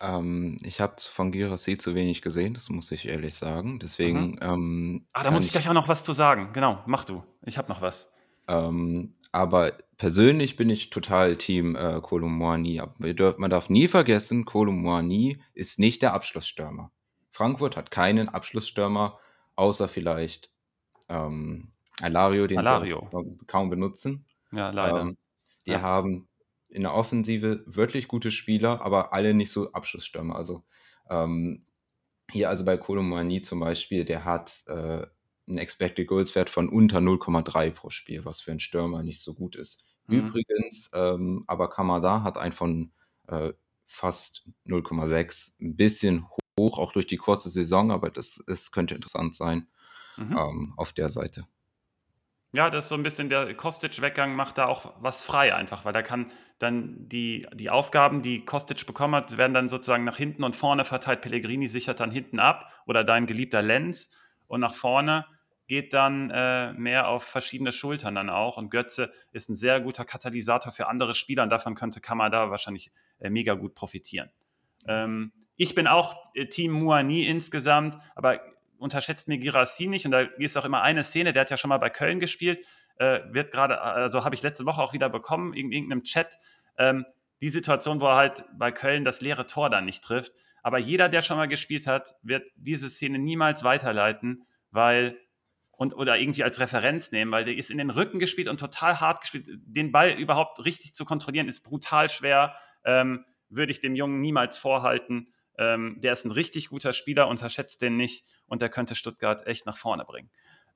Ähm, 0.00 0.56
ich 0.64 0.80
habe 0.80 0.94
von 0.98 1.30
Girassi 1.30 1.76
zu 1.76 1.94
wenig 1.94 2.22
gesehen, 2.22 2.54
das 2.54 2.70
muss 2.70 2.90
ich 2.90 3.06
ehrlich 3.06 3.34
sagen. 3.34 3.78
Deswegen. 3.78 4.30
Mhm. 4.30 4.38
Ähm, 4.40 5.06
ah, 5.12 5.22
da 5.22 5.30
muss 5.30 5.44
ich 5.44 5.52
gleich 5.52 5.68
auch 5.68 5.74
noch 5.74 5.88
was 5.88 6.04
zu 6.04 6.14
sagen. 6.14 6.54
Genau, 6.54 6.82
mach 6.86 7.04
du. 7.04 7.22
Ich 7.44 7.58
habe 7.58 7.68
noch 7.68 7.82
was. 7.82 8.08
Ähm, 8.48 9.12
aber 9.30 9.72
persönlich 9.98 10.56
bin 10.56 10.70
ich 10.70 10.88
total 10.88 11.36
Team 11.36 11.76
äh, 11.76 12.00
Kolumani. 12.00 12.80
Man 12.98 13.50
darf 13.50 13.68
nie 13.68 13.88
vergessen, 13.88 14.44
Kolumani 14.46 15.42
ist 15.52 15.78
nicht 15.78 16.00
der 16.00 16.14
Abschlussstürmer. 16.14 16.90
Frankfurt 17.30 17.76
hat 17.76 17.90
keinen 17.90 18.30
Abschlussstürmer, 18.30 19.18
außer 19.54 19.86
vielleicht 19.86 20.50
ähm, 21.08 21.71
Alario, 22.00 22.46
den 22.46 22.58
Alario. 22.58 23.08
sie 23.12 23.46
kaum 23.46 23.70
benutzen. 23.70 24.24
Ja, 24.50 24.70
leider. 24.70 25.00
Ähm, 25.00 25.16
die 25.66 25.72
ja. 25.72 25.82
haben 25.82 26.28
in 26.68 26.82
der 26.82 26.94
Offensive 26.94 27.62
wirklich 27.66 28.08
gute 28.08 28.30
Spieler, 28.30 28.80
aber 28.82 29.12
alle 29.12 29.34
nicht 29.34 29.50
so 29.50 29.72
Abschlussstürmer. 29.72 30.36
Also 30.36 30.64
ähm, 31.10 31.66
hier 32.30 32.48
also 32.48 32.64
bei 32.64 32.76
Kolumani 32.76 33.42
zum 33.42 33.60
Beispiel, 33.60 34.04
der 34.04 34.24
hat 34.24 34.62
äh, 34.66 35.06
einen 35.48 35.58
Expected 35.58 36.08
Goals 36.08 36.34
Wert 36.34 36.50
von 36.50 36.68
unter 36.68 36.98
0,3 36.98 37.70
pro 37.70 37.90
Spiel, 37.90 38.24
was 38.24 38.40
für 38.40 38.50
einen 38.52 38.60
Stürmer 38.60 39.02
nicht 39.02 39.20
so 39.20 39.34
gut 39.34 39.56
ist. 39.56 39.86
Mhm. 40.06 40.28
Übrigens, 40.28 40.90
ähm, 40.94 41.44
aber 41.46 41.68
Kamada 41.68 42.22
hat 42.22 42.38
einen 42.38 42.52
von 42.52 42.92
äh, 43.28 43.52
fast 43.84 44.48
0,6, 44.66 45.60
ein 45.60 45.76
bisschen 45.76 46.26
hoch, 46.58 46.78
auch 46.78 46.92
durch 46.92 47.06
die 47.06 47.18
kurze 47.18 47.50
Saison, 47.50 47.90
aber 47.90 48.10
das, 48.10 48.42
das 48.46 48.72
könnte 48.72 48.94
interessant 48.94 49.34
sein 49.34 49.68
mhm. 50.16 50.36
ähm, 50.36 50.74
auf 50.76 50.92
der 50.92 51.08
Seite. 51.08 51.46
Ja, 52.54 52.68
das 52.68 52.84
ist 52.84 52.88
so 52.90 52.96
ein 52.96 53.02
bisschen 53.02 53.30
der 53.30 53.54
Kostic-Weggang 53.54 54.36
macht 54.36 54.58
da 54.58 54.66
auch 54.66 54.92
was 55.00 55.24
frei 55.24 55.54
einfach, 55.54 55.86
weil 55.86 55.94
da 55.94 56.02
kann 56.02 56.30
dann 56.58 57.08
die, 57.08 57.46
die 57.54 57.70
Aufgaben, 57.70 58.20
die 58.20 58.44
Kostic 58.44 58.86
bekommen 58.86 59.14
hat, 59.14 59.38
werden 59.38 59.54
dann 59.54 59.70
sozusagen 59.70 60.04
nach 60.04 60.18
hinten 60.18 60.44
und 60.44 60.54
vorne 60.54 60.84
verteilt. 60.84 61.22
Pellegrini 61.22 61.66
sichert 61.66 62.00
dann 62.00 62.10
hinten 62.10 62.38
ab 62.38 62.70
oder 62.86 63.04
dein 63.04 63.24
geliebter 63.26 63.62
Lenz 63.62 64.10
und 64.48 64.60
nach 64.60 64.74
vorne 64.74 65.24
geht 65.66 65.94
dann 65.94 66.28
äh, 66.28 66.74
mehr 66.74 67.08
auf 67.08 67.22
verschiedene 67.24 67.72
Schultern 67.72 68.14
dann 68.16 68.28
auch. 68.28 68.58
Und 68.58 68.70
Götze 68.70 69.10
ist 69.30 69.48
ein 69.48 69.56
sehr 69.56 69.80
guter 69.80 70.04
Katalysator 70.04 70.72
für 70.72 70.88
andere 70.88 71.14
Spieler 71.14 71.44
und 71.44 71.48
davon 71.48 71.74
könnte 71.74 72.02
Kamada 72.02 72.50
wahrscheinlich 72.50 72.92
äh, 73.20 73.30
mega 73.30 73.54
gut 73.54 73.74
profitieren. 73.74 74.30
Ähm, 74.86 75.32
ich 75.56 75.74
bin 75.74 75.86
auch 75.86 76.16
äh, 76.34 76.46
Team 76.46 76.72
Muani 76.72 77.26
insgesamt, 77.26 77.96
aber 78.14 78.40
unterschätzt 78.82 79.28
mir 79.28 79.38
Girassi 79.38 79.86
nicht. 79.86 80.04
Und 80.04 80.12
da 80.12 80.20
ist 80.20 80.56
auch 80.56 80.64
immer 80.64 80.82
eine 80.82 81.04
Szene, 81.04 81.32
der 81.32 81.42
hat 81.42 81.50
ja 81.50 81.56
schon 81.56 81.70
mal 81.70 81.78
bei 81.78 81.90
Köln 81.90 82.20
gespielt, 82.20 82.64
äh, 82.96 83.20
wird 83.30 83.52
gerade, 83.52 83.80
also 83.80 84.24
habe 84.24 84.34
ich 84.34 84.42
letzte 84.42 84.66
Woche 84.66 84.82
auch 84.82 84.92
wieder 84.92 85.08
bekommen, 85.08 85.54
in 85.54 85.72
irgendeinem 85.72 86.02
Chat, 86.02 86.38
ähm, 86.76 87.06
die 87.40 87.48
Situation, 87.48 88.00
wo 88.00 88.06
er 88.06 88.16
halt 88.16 88.44
bei 88.56 88.70
Köln 88.70 89.04
das 89.04 89.20
leere 89.20 89.46
Tor 89.46 89.70
dann 89.70 89.84
nicht 89.84 90.04
trifft. 90.04 90.32
Aber 90.62 90.78
jeder, 90.78 91.08
der 91.08 91.22
schon 91.22 91.36
mal 91.36 91.48
gespielt 91.48 91.86
hat, 91.86 92.14
wird 92.22 92.50
diese 92.56 92.88
Szene 92.88 93.18
niemals 93.18 93.64
weiterleiten, 93.64 94.44
weil 94.70 95.18
und 95.72 95.94
oder 95.94 96.18
irgendwie 96.18 96.44
als 96.44 96.60
Referenz 96.60 97.10
nehmen, 97.10 97.32
weil 97.32 97.44
der 97.44 97.56
ist 97.56 97.70
in 97.70 97.78
den 97.78 97.90
Rücken 97.90 98.20
gespielt 98.20 98.48
und 98.48 98.60
total 98.60 99.00
hart 99.00 99.22
gespielt. 99.22 99.48
Den 99.50 99.90
Ball 99.90 100.10
überhaupt 100.10 100.64
richtig 100.64 100.94
zu 100.94 101.04
kontrollieren, 101.04 101.48
ist 101.48 101.62
brutal 101.62 102.08
schwer. 102.08 102.54
Ähm, 102.84 103.24
würde 103.48 103.72
ich 103.72 103.80
dem 103.80 103.94
Jungen 103.94 104.20
niemals 104.20 104.56
vorhalten. 104.56 105.32
Ähm, 105.58 105.96
der 106.00 106.12
ist 106.12 106.24
ein 106.24 106.30
richtig 106.30 106.68
guter 106.68 106.92
Spieler, 106.92 107.28
unterschätzt 107.28 107.82
den 107.82 107.96
nicht 107.96 108.24
und 108.46 108.62
der 108.62 108.68
könnte 108.68 108.94
Stuttgart 108.94 109.46
echt 109.46 109.66
nach 109.66 109.76
vorne 109.76 110.04
bringen. 110.04 110.30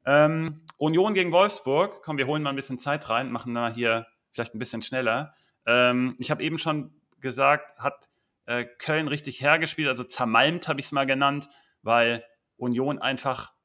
Ähm, 0.05 0.63
Union 0.77 1.15
gegen 1.15 1.33
Wolfsburg, 1.33 2.03
komm, 2.03 2.19
wir 2.19 2.27
holen 2.27 2.43
mal 2.43 2.51
ein 2.51 2.57
bisschen 2.57 2.79
Zeit 2.79 3.09
rein, 3.09 3.33
machen 3.33 3.53
mal 3.53 3.73
hier 3.73 4.07
vielleicht 4.33 4.55
ein 4.55 4.59
bisschen 4.59 4.83
schneller. 4.83 5.35
Ähm, 5.67 6.15
ich 6.19 6.31
habe 6.31 6.43
eben 6.43 6.59
schon 6.59 6.95
gesagt, 7.21 7.77
hat 7.79 8.09
äh, 8.47 8.65
Köln 8.65 9.09
richtig 9.09 9.41
hergespielt, 9.41 9.89
also 9.89 10.05
zermalmt 10.05 10.69
habe 10.69 10.79
ich 10.79 10.87
es 10.87 10.93
mal 10.93 11.07
genannt, 11.07 11.49
weil 11.83 12.25
Union 12.57 12.99
einfach 12.99 13.57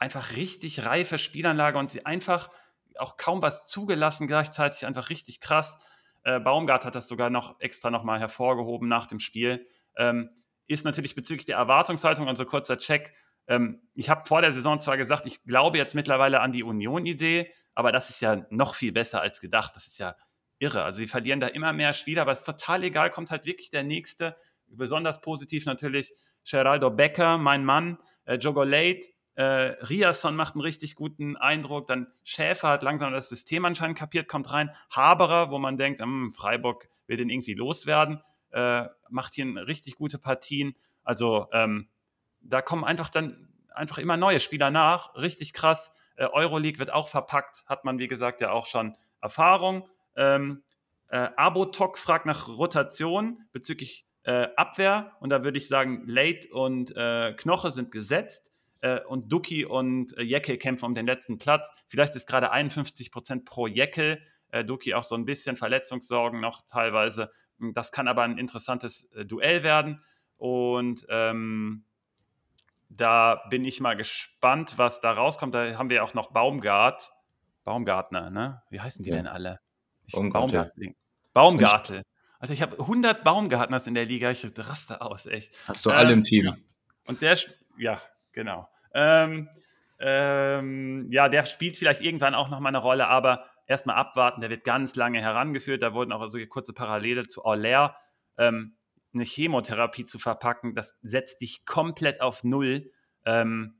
einfach 0.00 0.34
richtig 0.34 0.86
reife 0.86 1.18
Spielanlage 1.18 1.78
und 1.78 1.90
sie 1.90 2.06
einfach 2.06 2.50
auch 2.98 3.16
kaum 3.16 3.42
was 3.42 3.68
zugelassen, 3.68 4.26
gleichzeitig 4.26 4.86
einfach 4.86 5.10
richtig 5.10 5.40
krass. 5.40 5.78
Äh, 6.24 6.40
Baumgart 6.40 6.84
hat 6.84 6.94
das 6.94 7.06
sogar 7.06 7.30
noch 7.30 7.60
extra 7.60 7.90
nochmal 7.90 8.18
hervorgehoben 8.18 8.88
nach 8.88 9.06
dem 9.06 9.20
Spiel. 9.20 9.66
Ähm, 9.96 10.30
ist 10.66 10.84
natürlich 10.84 11.14
bezüglich 11.14 11.46
der 11.46 11.56
Erwartungshaltung, 11.56 12.28
also 12.28 12.44
kurzer 12.44 12.78
Check. 12.78 13.12
Ähm, 13.48 13.82
ich 13.94 14.08
habe 14.08 14.26
vor 14.26 14.40
der 14.40 14.52
Saison 14.52 14.78
zwar 14.78 14.96
gesagt, 14.96 15.26
ich 15.26 15.42
glaube 15.44 15.78
jetzt 15.78 15.94
mittlerweile 15.94 16.40
an 16.40 16.52
die 16.52 16.62
Union-Idee, 16.62 17.52
aber 17.74 17.92
das 17.92 18.10
ist 18.10 18.20
ja 18.20 18.46
noch 18.50 18.74
viel 18.74 18.92
besser 18.92 19.20
als 19.20 19.40
gedacht. 19.40 19.74
Das 19.74 19.86
ist 19.86 19.98
ja 19.98 20.16
irre. 20.58 20.84
Also 20.84 20.98
sie 20.98 21.08
verlieren 21.08 21.40
da 21.40 21.48
immer 21.48 21.72
mehr 21.72 21.92
Spieler, 21.92 22.22
aber 22.22 22.32
es 22.32 22.40
ist 22.40 22.46
total 22.46 22.84
egal, 22.84 23.10
kommt 23.10 23.30
halt 23.30 23.46
wirklich 23.46 23.70
der 23.70 23.82
nächste. 23.82 24.36
Besonders 24.66 25.20
positiv 25.20 25.66
natürlich 25.66 26.12
Geraldo 26.48 26.90
Becker, 26.90 27.38
mein 27.38 27.64
Mann, 27.64 27.98
äh, 28.24 28.36
Jogo 28.36 28.62
Late, 28.62 29.08
äh, 29.34 29.42
Riasson 29.42 30.36
macht 30.36 30.54
einen 30.54 30.62
richtig 30.62 30.94
guten 30.94 31.36
Eindruck. 31.36 31.86
Dann 31.86 32.08
Schäfer 32.24 32.68
hat 32.68 32.82
langsam 32.82 33.12
das 33.12 33.28
System 33.28 33.64
anscheinend 33.64 33.98
kapiert, 33.98 34.28
kommt 34.28 34.52
rein. 34.52 34.70
Haberer, 34.94 35.50
wo 35.50 35.58
man 35.58 35.78
denkt, 35.78 36.00
hm, 36.00 36.30
Freiburg 36.30 36.88
will 37.06 37.16
den 37.16 37.30
irgendwie 37.30 37.54
loswerden, 37.54 38.22
äh, 38.52 38.86
macht 39.08 39.34
hier 39.34 39.46
richtig 39.66 39.96
gute 39.96 40.18
Partien. 40.18 40.74
Also 41.04 41.48
ähm, 41.52 41.88
da 42.40 42.62
kommen 42.62 42.84
einfach 42.84 43.10
dann 43.10 43.48
einfach 43.74 43.98
immer 43.98 44.16
neue 44.16 44.40
Spieler 44.40 44.70
nach. 44.70 45.14
Richtig 45.14 45.52
krass. 45.52 45.92
Äh, 46.16 46.26
Euroleague 46.26 46.78
wird 46.78 46.92
auch 46.92 47.08
verpackt, 47.08 47.64
hat 47.66 47.84
man 47.84 47.98
wie 47.98 48.08
gesagt 48.08 48.40
ja 48.40 48.50
auch 48.50 48.66
schon 48.66 48.96
Erfahrung. 49.20 49.88
Ähm, 50.16 50.62
äh, 51.08 51.28
Abotok 51.36 51.98
fragt 51.98 52.26
nach 52.26 52.48
Rotation 52.48 53.44
bezüglich 53.52 54.06
äh, 54.24 54.48
Abwehr 54.56 55.16
und 55.20 55.30
da 55.30 55.44
würde 55.44 55.58
ich 55.58 55.68
sagen, 55.68 56.04
Late 56.06 56.48
und 56.52 56.94
äh, 56.96 57.32
Knoche 57.34 57.70
sind 57.70 57.90
gesetzt 57.90 58.50
äh, 58.80 59.00
und 59.00 59.32
Duki 59.32 59.64
und 59.64 60.16
äh, 60.16 60.22
Jekyll 60.22 60.58
kämpfen 60.58 60.84
um 60.86 60.94
den 60.94 61.06
letzten 61.06 61.38
Platz. 61.38 61.70
Vielleicht 61.88 62.14
ist 62.16 62.26
gerade 62.26 62.50
51 62.50 63.10
Prozent 63.10 63.44
pro 63.44 63.66
Jekyll. 63.66 64.22
Äh, 64.50 64.64
Duki 64.64 64.94
auch 64.94 65.04
so 65.04 65.14
ein 65.14 65.24
bisschen 65.24 65.56
Verletzungssorgen 65.56 66.40
noch 66.40 66.62
teilweise. 66.66 67.30
Das 67.74 67.92
kann 67.92 68.08
aber 68.08 68.22
ein 68.22 68.38
interessantes 68.38 69.04
äh, 69.12 69.24
Duell 69.24 69.62
werden. 69.62 70.02
Und 70.36 71.06
ähm, 71.08 71.84
da 72.88 73.42
bin 73.50 73.64
ich 73.64 73.80
mal 73.80 73.94
gespannt, 73.94 74.74
was 74.76 75.00
da 75.00 75.12
rauskommt. 75.12 75.54
Da 75.54 75.76
haben 75.78 75.90
wir 75.90 76.02
auch 76.02 76.14
noch 76.14 76.32
Baumgart. 76.32 77.12
Baumgartner, 77.64 78.30
ne? 78.30 78.62
Wie 78.70 78.80
heißen 78.80 79.04
die 79.04 79.10
ja. 79.10 79.16
denn 79.16 79.26
alle? 79.26 79.60
Ich, 80.06 80.14
Baumgartling. 80.14 80.96
Baumgartel. 81.32 82.02
Also 82.40 82.54
ich 82.54 82.62
habe 82.62 82.78
100 82.78 83.22
Baumgartners 83.22 83.86
in 83.86 83.94
der 83.94 84.06
Liga. 84.06 84.30
Ich 84.30 84.44
raste 84.56 85.02
aus, 85.02 85.26
echt. 85.26 85.52
Hast 85.68 85.84
du 85.84 85.90
ähm, 85.90 85.96
alle 85.96 86.12
im 86.12 86.24
Team. 86.24 86.46
Ja. 86.46 86.56
Und 87.06 87.22
der, 87.22 87.38
ja, 87.78 88.00
genau. 88.32 88.68
Ähm, 88.94 89.48
ähm, 89.98 91.06
ja, 91.10 91.28
der 91.28 91.44
spielt 91.44 91.76
vielleicht 91.76 92.00
irgendwann 92.00 92.34
auch 92.34 92.48
noch 92.48 92.60
mal 92.60 92.70
eine 92.70 92.78
Rolle, 92.78 93.08
aber 93.08 93.44
erstmal 93.70 93.96
abwarten. 93.96 94.40
Der 94.40 94.50
wird 94.50 94.64
ganz 94.64 94.96
lange 94.96 95.20
herangeführt. 95.20 95.82
Da 95.82 95.94
wurden 95.94 96.12
auch 96.12 96.28
so 96.28 96.38
kurze 96.46 96.72
Parallele 96.72 97.26
zu 97.28 97.44
Orler. 97.44 97.96
Ähm, 98.36 98.76
eine 99.14 99.24
Chemotherapie 99.24 100.04
zu 100.04 100.18
verpacken, 100.18 100.74
das 100.74 100.96
setzt 101.02 101.40
dich 101.40 101.64
komplett 101.64 102.20
auf 102.20 102.44
Null. 102.44 102.90
Ähm, 103.24 103.74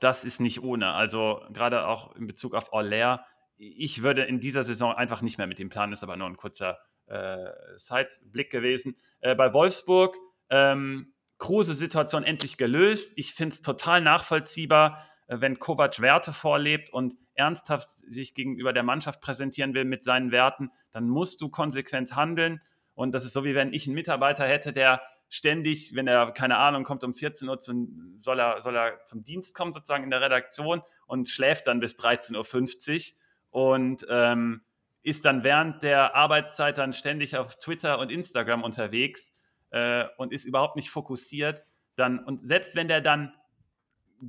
das 0.00 0.24
ist 0.24 0.40
nicht 0.40 0.62
ohne. 0.62 0.92
Also 0.92 1.40
gerade 1.52 1.86
auch 1.86 2.14
in 2.16 2.26
Bezug 2.26 2.54
auf 2.54 2.72
Orler. 2.72 3.24
Ich 3.56 4.02
würde 4.02 4.24
in 4.24 4.40
dieser 4.40 4.64
Saison 4.64 4.92
einfach 4.92 5.22
nicht 5.22 5.38
mehr 5.38 5.46
mit 5.46 5.58
dem 5.58 5.70
Plan, 5.70 5.92
ist 5.92 6.02
aber 6.02 6.16
nur 6.16 6.28
ein 6.28 6.36
kurzer 6.36 6.78
äh, 7.06 7.50
Sideblick 7.76 8.50
gewesen. 8.50 8.96
Äh, 9.20 9.34
bei 9.34 9.52
Wolfsburg 9.52 10.16
ähm, 10.50 11.14
Kruse-Situation 11.38 12.24
endlich 12.24 12.56
gelöst. 12.56 13.12
Ich 13.16 13.34
finde 13.34 13.54
es 13.54 13.62
total 13.62 14.00
nachvollziehbar, 14.00 15.04
wenn 15.40 15.58
Kovac 15.58 16.00
Werte 16.00 16.32
vorlebt 16.32 16.90
und 16.90 17.14
ernsthaft 17.34 17.90
sich 17.90 18.34
gegenüber 18.34 18.72
der 18.72 18.82
Mannschaft 18.82 19.20
präsentieren 19.20 19.74
will 19.74 19.84
mit 19.84 20.04
seinen 20.04 20.30
Werten, 20.30 20.70
dann 20.92 21.08
musst 21.08 21.40
du 21.40 21.48
konsequent 21.48 22.14
handeln. 22.14 22.60
Und 22.94 23.12
das 23.12 23.24
ist 23.24 23.32
so, 23.32 23.44
wie 23.44 23.54
wenn 23.54 23.72
ich 23.72 23.86
einen 23.86 23.94
Mitarbeiter 23.94 24.46
hätte, 24.46 24.72
der 24.72 25.02
ständig, 25.28 25.94
wenn 25.94 26.06
er, 26.06 26.30
keine 26.32 26.58
Ahnung, 26.58 26.84
kommt 26.84 27.02
um 27.02 27.14
14 27.14 27.48
Uhr, 27.48 27.58
zum, 27.58 28.18
soll, 28.20 28.38
er, 28.38 28.62
soll 28.62 28.76
er 28.76 29.04
zum 29.04 29.24
Dienst 29.24 29.54
kommen, 29.54 29.72
sozusagen 29.72 30.04
in 30.04 30.10
der 30.10 30.20
Redaktion 30.20 30.82
und 31.06 31.28
schläft 31.28 31.66
dann 31.66 31.80
bis 31.80 31.96
13.50 31.98 33.14
Uhr 33.50 33.72
und 33.72 34.06
ähm, 34.08 34.62
ist 35.02 35.24
dann 35.24 35.44
während 35.44 35.82
der 35.82 36.14
Arbeitszeit 36.14 36.78
dann 36.78 36.92
ständig 36.92 37.36
auf 37.36 37.56
Twitter 37.56 37.98
und 37.98 38.12
Instagram 38.12 38.62
unterwegs 38.62 39.34
äh, 39.70 40.04
und 40.16 40.32
ist 40.32 40.44
überhaupt 40.44 40.76
nicht 40.76 40.90
fokussiert, 40.90 41.64
dann, 41.96 42.18
und 42.20 42.40
selbst 42.40 42.74
wenn 42.74 42.88
der 42.88 43.00
dann 43.00 43.34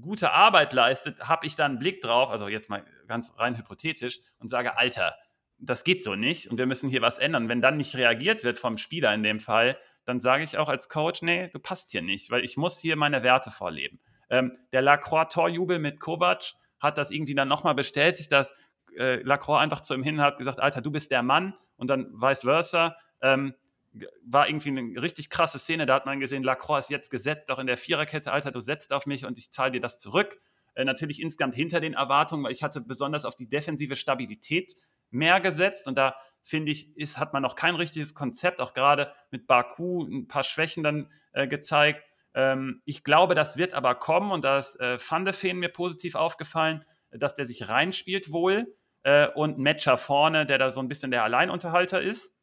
gute 0.01 0.31
Arbeit 0.31 0.73
leistet, 0.73 1.27
habe 1.27 1.45
ich 1.45 1.55
dann 1.55 1.71
einen 1.71 1.79
Blick 1.79 2.01
drauf, 2.01 2.29
also 2.29 2.47
jetzt 2.47 2.69
mal 2.69 2.85
ganz 3.07 3.33
rein 3.37 3.57
hypothetisch, 3.57 4.19
und 4.39 4.49
sage, 4.49 4.77
Alter, 4.77 5.15
das 5.57 5.83
geht 5.83 6.03
so 6.03 6.15
nicht 6.15 6.49
und 6.49 6.57
wir 6.57 6.65
müssen 6.65 6.89
hier 6.89 7.01
was 7.01 7.17
ändern. 7.17 7.49
Wenn 7.49 7.61
dann 7.61 7.77
nicht 7.77 7.95
reagiert 7.95 8.43
wird 8.43 8.59
vom 8.59 8.77
Spieler 8.77 9.13
in 9.13 9.23
dem 9.23 9.39
Fall, 9.39 9.77
dann 10.05 10.19
sage 10.19 10.43
ich 10.43 10.57
auch 10.57 10.69
als 10.69 10.89
Coach, 10.89 11.21
nee, 11.21 11.49
du 11.49 11.59
passt 11.59 11.91
hier 11.91 12.01
nicht, 12.01 12.29
weil 12.29 12.43
ich 12.43 12.57
muss 12.57 12.79
hier 12.79 12.95
meine 12.95 13.23
Werte 13.23 13.51
vorleben. 13.51 13.99
Ähm, 14.29 14.57
der 14.71 14.81
Lacroix-Torjubel 14.81 15.79
mit 15.79 15.99
Kovac 15.99 16.53
hat 16.79 16.97
das 16.97 17.11
irgendwie 17.11 17.35
dann 17.35 17.47
nochmal 17.47 17.75
bestätigt, 17.75 18.31
dass 18.31 18.53
äh, 18.97 19.21
Lacroix 19.21 19.59
einfach 19.59 19.81
zu 19.81 19.93
ihm 19.93 20.03
hin 20.03 20.21
hat 20.21 20.37
gesagt, 20.37 20.59
Alter, 20.59 20.81
du 20.81 20.91
bist 20.91 21.11
der 21.11 21.23
Mann 21.23 21.55
und 21.77 21.87
dann 21.87 22.11
vice 22.13 22.41
versa. 22.41 22.95
Ähm, 23.21 23.55
war 24.25 24.47
irgendwie 24.47 24.69
eine 24.69 25.01
richtig 25.01 25.29
krasse 25.29 25.59
Szene. 25.59 25.85
Da 25.85 25.95
hat 25.95 26.05
man 26.05 26.19
gesehen, 26.19 26.43
Lacroix 26.43 26.85
ist 26.85 26.89
jetzt 26.89 27.09
gesetzt, 27.09 27.49
auch 27.49 27.59
in 27.59 27.67
der 27.67 27.77
Viererkette. 27.77 28.31
Alter, 28.31 28.51
du 28.51 28.59
setzt 28.59 28.93
auf 28.93 29.05
mich 29.05 29.25
und 29.25 29.37
ich 29.37 29.51
zahle 29.51 29.71
dir 29.71 29.81
das 29.81 29.99
zurück. 29.99 30.39
Äh, 30.75 30.85
natürlich 30.85 31.21
insgesamt 31.21 31.55
hinter 31.55 31.79
den 31.79 31.93
Erwartungen, 31.93 32.43
weil 32.43 32.51
ich 32.51 32.63
hatte 32.63 32.81
besonders 32.81 33.25
auf 33.25 33.35
die 33.35 33.47
defensive 33.47 33.95
Stabilität 33.95 34.75
mehr 35.09 35.39
gesetzt 35.39 35.87
und 35.87 35.97
da 35.97 36.15
finde 36.43 36.71
ich, 36.71 36.95
ist, 36.95 37.17
hat 37.17 37.33
man 37.33 37.41
noch 37.41 37.55
kein 37.55 37.75
richtiges 37.75 38.13
Konzept, 38.13 38.61
auch 38.61 38.73
gerade 38.73 39.11
mit 39.31 39.47
Baku 39.47 40.03
ein 40.03 40.27
paar 40.27 40.43
Schwächen 40.43 40.83
dann 40.83 41.11
äh, 41.33 41.47
gezeigt. 41.47 42.03
Ähm, 42.35 42.81
ich 42.85 43.03
glaube, 43.03 43.33
das 43.33 43.57
wird 43.57 43.73
aber 43.73 43.95
kommen 43.95 44.31
und 44.31 44.43
da 44.43 44.59
ist 44.59 44.79
äh, 44.79 44.99
Van 44.99 45.25
de 45.25 45.33
Feen 45.33 45.57
mir 45.57 45.69
positiv 45.69 46.15
aufgefallen, 46.15 46.85
dass 47.11 47.33
der 47.33 47.45
sich 47.45 47.67
reinspielt 47.67 48.31
wohl 48.31 48.75
äh, 49.03 49.27
und 49.29 49.57
Matcher 49.57 49.97
vorne, 49.97 50.45
der 50.45 50.57
da 50.57 50.69
so 50.69 50.81
ein 50.81 50.87
bisschen 50.87 51.11
der 51.11 51.23
Alleinunterhalter 51.23 52.01
ist. 52.01 52.35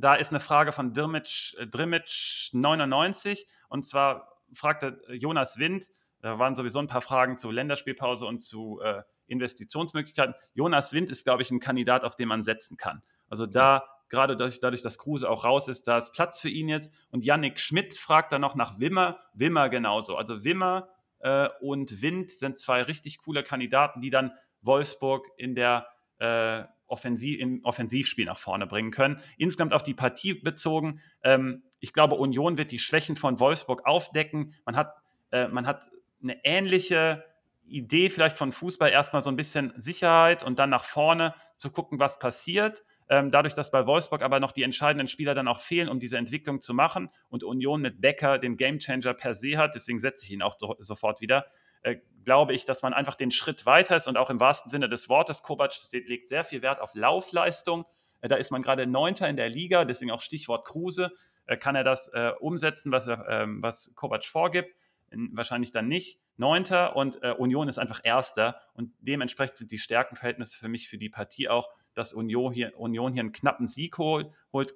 Da 0.00 0.14
ist 0.14 0.30
eine 0.30 0.40
Frage 0.40 0.70
von 0.70 0.92
Dirmitsch, 0.92 1.54
äh, 1.54 1.66
Drimmitsch 1.66 2.50
99 2.52 3.46
und 3.68 3.84
zwar 3.84 4.28
fragte 4.54 5.00
Jonas 5.08 5.58
Wind, 5.58 5.88
da 6.20 6.38
waren 6.38 6.56
sowieso 6.56 6.78
ein 6.78 6.86
paar 6.86 7.00
Fragen 7.00 7.36
zu 7.36 7.50
Länderspielpause 7.50 8.24
und 8.24 8.40
zu 8.40 8.80
äh, 8.80 9.02
Investitionsmöglichkeiten. 9.26 10.34
Jonas 10.54 10.92
Wind 10.92 11.10
ist, 11.10 11.24
glaube 11.24 11.42
ich, 11.42 11.50
ein 11.50 11.60
Kandidat, 11.60 12.04
auf 12.04 12.16
den 12.16 12.28
man 12.28 12.42
setzen 12.42 12.76
kann. 12.76 13.02
Also 13.28 13.46
da, 13.46 13.84
gerade 14.08 14.36
dadurch, 14.36 14.60
dadurch, 14.60 14.82
dass 14.82 14.98
Kruse 14.98 15.28
auch 15.28 15.44
raus 15.44 15.68
ist, 15.68 15.86
da 15.86 15.98
ist 15.98 16.12
Platz 16.12 16.40
für 16.40 16.48
ihn 16.48 16.68
jetzt. 16.68 16.92
Und 17.10 17.24
Yannick 17.24 17.60
Schmidt 17.60 17.94
fragt 17.94 18.32
dann 18.32 18.40
noch 18.40 18.54
nach 18.54 18.80
Wimmer. 18.80 19.20
Wimmer 19.34 19.68
genauso. 19.68 20.16
Also 20.16 20.44
Wimmer 20.44 20.88
äh, 21.20 21.48
und 21.60 22.02
Wind 22.02 22.30
sind 22.30 22.58
zwei 22.58 22.82
richtig 22.82 23.18
coole 23.18 23.42
Kandidaten, 23.42 24.00
die 24.00 24.10
dann 24.10 24.32
Wolfsburg 24.62 25.26
in 25.36 25.54
der 25.54 25.86
äh, 26.18 26.64
Offensiv, 26.88 27.38
im 27.38 27.64
Offensivspiel 27.64 28.24
nach 28.24 28.38
vorne 28.38 28.66
bringen 28.66 28.90
können. 28.90 29.20
Insgesamt 29.36 29.72
auf 29.72 29.82
die 29.82 29.94
Partie 29.94 30.34
bezogen, 30.34 31.00
ähm, 31.22 31.62
ich 31.80 31.92
glaube, 31.92 32.16
Union 32.16 32.58
wird 32.58 32.72
die 32.72 32.78
Schwächen 32.78 33.16
von 33.16 33.38
Wolfsburg 33.38 33.86
aufdecken. 33.86 34.54
Man 34.64 34.76
hat, 34.76 34.94
äh, 35.30 35.48
man 35.48 35.66
hat 35.66 35.88
eine 36.22 36.44
ähnliche 36.44 37.24
Idee 37.66 38.10
vielleicht 38.10 38.36
von 38.36 38.50
Fußball, 38.50 38.90
erstmal 38.90 39.22
so 39.22 39.30
ein 39.30 39.36
bisschen 39.36 39.72
Sicherheit 39.76 40.42
und 40.42 40.58
dann 40.58 40.70
nach 40.70 40.84
vorne 40.84 41.34
zu 41.56 41.70
gucken, 41.70 41.98
was 41.98 42.18
passiert. 42.18 42.82
Ähm, 43.10 43.30
dadurch, 43.30 43.54
dass 43.54 43.70
bei 43.70 43.86
Wolfsburg 43.86 44.22
aber 44.22 44.38
noch 44.38 44.52
die 44.52 44.62
entscheidenden 44.62 45.08
Spieler 45.08 45.34
dann 45.34 45.48
auch 45.48 45.60
fehlen, 45.60 45.88
um 45.88 45.98
diese 45.98 46.18
Entwicklung 46.18 46.60
zu 46.60 46.74
machen 46.74 47.08
und 47.30 47.42
Union 47.42 47.80
mit 47.80 48.00
Becker 48.00 48.38
den 48.38 48.56
Gamechanger 48.56 49.14
per 49.14 49.34
se 49.34 49.56
hat, 49.56 49.74
deswegen 49.74 49.98
setze 49.98 50.26
ich 50.26 50.32
ihn 50.32 50.42
auch 50.42 50.56
so, 50.58 50.76
sofort 50.78 51.20
wieder, 51.20 51.46
äh, 51.82 51.96
glaube 52.24 52.52
ich, 52.52 52.64
dass 52.64 52.82
man 52.82 52.92
einfach 52.92 53.14
den 53.14 53.30
Schritt 53.30 53.64
weiter 53.66 53.96
ist 53.96 54.06
und 54.06 54.18
auch 54.18 54.30
im 54.30 54.40
wahrsten 54.40 54.68
Sinne 54.68 54.88
des 54.88 55.08
Wortes, 55.08 55.42
Kovac 55.42 55.72
legt 55.92 56.28
sehr 56.28 56.44
viel 56.44 56.62
Wert 56.62 56.80
auf 56.80 56.94
Laufleistung. 56.94 57.86
Äh, 58.20 58.28
da 58.28 58.36
ist 58.36 58.50
man 58.50 58.62
gerade 58.62 58.86
Neunter 58.86 59.28
in 59.28 59.36
der 59.36 59.48
Liga, 59.48 59.84
deswegen 59.84 60.10
auch 60.10 60.20
Stichwort 60.20 60.66
Kruse. 60.66 61.12
Äh, 61.46 61.56
kann 61.56 61.74
er 61.74 61.84
das 61.84 62.08
äh, 62.08 62.32
umsetzen, 62.40 62.92
was, 62.92 63.06
er, 63.06 63.26
ähm, 63.28 63.62
was 63.62 63.92
Kovac 63.94 64.24
vorgibt? 64.24 64.74
Wahrscheinlich 65.10 65.70
dann 65.70 65.88
nicht. 65.88 66.20
Neunter 66.36 66.94
und 66.94 67.22
äh, 67.22 67.32
Union 67.32 67.68
ist 67.68 67.78
einfach 67.78 68.00
Erster 68.04 68.60
und 68.74 68.92
dementsprechend 69.00 69.56
sind 69.56 69.72
die 69.72 69.78
Stärkenverhältnisse 69.78 70.58
für 70.58 70.68
mich 70.68 70.88
für 70.88 70.98
die 70.98 71.08
Partie 71.08 71.48
auch, 71.48 71.70
dass 71.94 72.12
Union 72.12 72.52
hier, 72.52 72.78
Union 72.78 73.12
hier 73.12 73.20
einen 73.20 73.32
knappen 73.32 73.66
Sieg 73.66 73.96
holt, 73.98 74.28
holt 74.52 74.74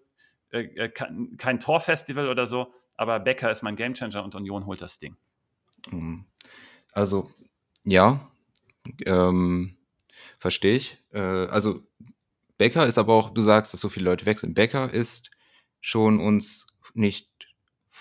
äh, 0.50 0.88
kein, 0.88 1.36
kein 1.36 1.60
Torfestival 1.60 2.28
oder 2.28 2.46
so, 2.46 2.72
aber 2.96 3.20
Becker 3.20 3.50
ist 3.50 3.62
mein 3.62 3.76
Gamechanger 3.76 4.24
und 4.24 4.34
Union 4.34 4.66
holt 4.66 4.80
das 4.80 4.98
Ding. 4.98 5.16
Mhm. 5.90 6.26
Also, 6.92 7.30
ja, 7.84 8.30
ähm, 9.06 9.76
verstehe 10.38 10.76
ich. 10.76 10.98
Äh, 11.12 11.18
also, 11.18 11.82
Becker 12.58 12.86
ist 12.86 12.98
aber 12.98 13.14
auch, 13.14 13.30
du 13.30 13.40
sagst, 13.40 13.72
dass 13.72 13.80
so 13.80 13.88
viele 13.88 14.04
Leute 14.04 14.26
wechseln. 14.26 14.54
Becker 14.54 14.92
ist 14.92 15.30
schon 15.80 16.20
uns 16.20 16.68
nicht 16.94 17.32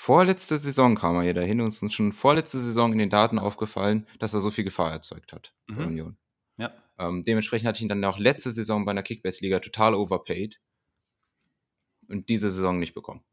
vorletzte 0.01 0.57
Saison 0.57 0.95
kam 0.95 1.15
er 1.17 1.23
hier 1.23 1.33
dahin, 1.33 1.61
uns 1.61 1.83
ist 1.83 1.93
schon 1.93 2.13
vorletzte 2.13 2.59
Saison 2.59 2.91
in 2.93 2.97
den 2.97 3.09
Daten 3.09 3.37
aufgefallen, 3.37 4.07
dass 4.19 4.33
er 4.33 4.39
so 4.39 4.49
viel 4.49 4.63
Gefahr 4.63 4.91
erzeugt 4.91 5.33
hat 5.33 5.53
mhm. 5.67 5.75
bei 5.75 5.85
Union. 5.85 6.17
Ja. 6.57 6.73
Ähm, 6.97 7.23
dementsprechend 7.23 7.67
hatte 7.67 7.77
ich 7.77 7.83
ihn 7.83 7.89
dann 7.89 8.03
auch 8.05 8.17
letzte 8.17 8.51
Saison 8.51 8.85
bei 8.85 8.91
einer 8.91 9.03
Kickbase-Liga 9.03 9.59
total 9.59 9.93
overpaid 9.93 10.59
und 12.07 12.29
diese 12.29 12.49
Saison 12.49 12.79
nicht 12.79 12.93
bekommen. 12.93 13.23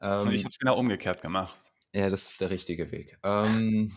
Ähm, 0.00 0.30
ich 0.30 0.44
habe 0.44 0.52
es 0.52 0.58
genau 0.58 0.78
umgekehrt 0.78 1.20
gemacht. 1.20 1.56
Ja, 1.94 2.08
das 2.08 2.30
ist 2.30 2.40
der 2.40 2.50
richtige 2.50 2.90
Weg. 2.90 3.18
Ähm, 3.22 3.92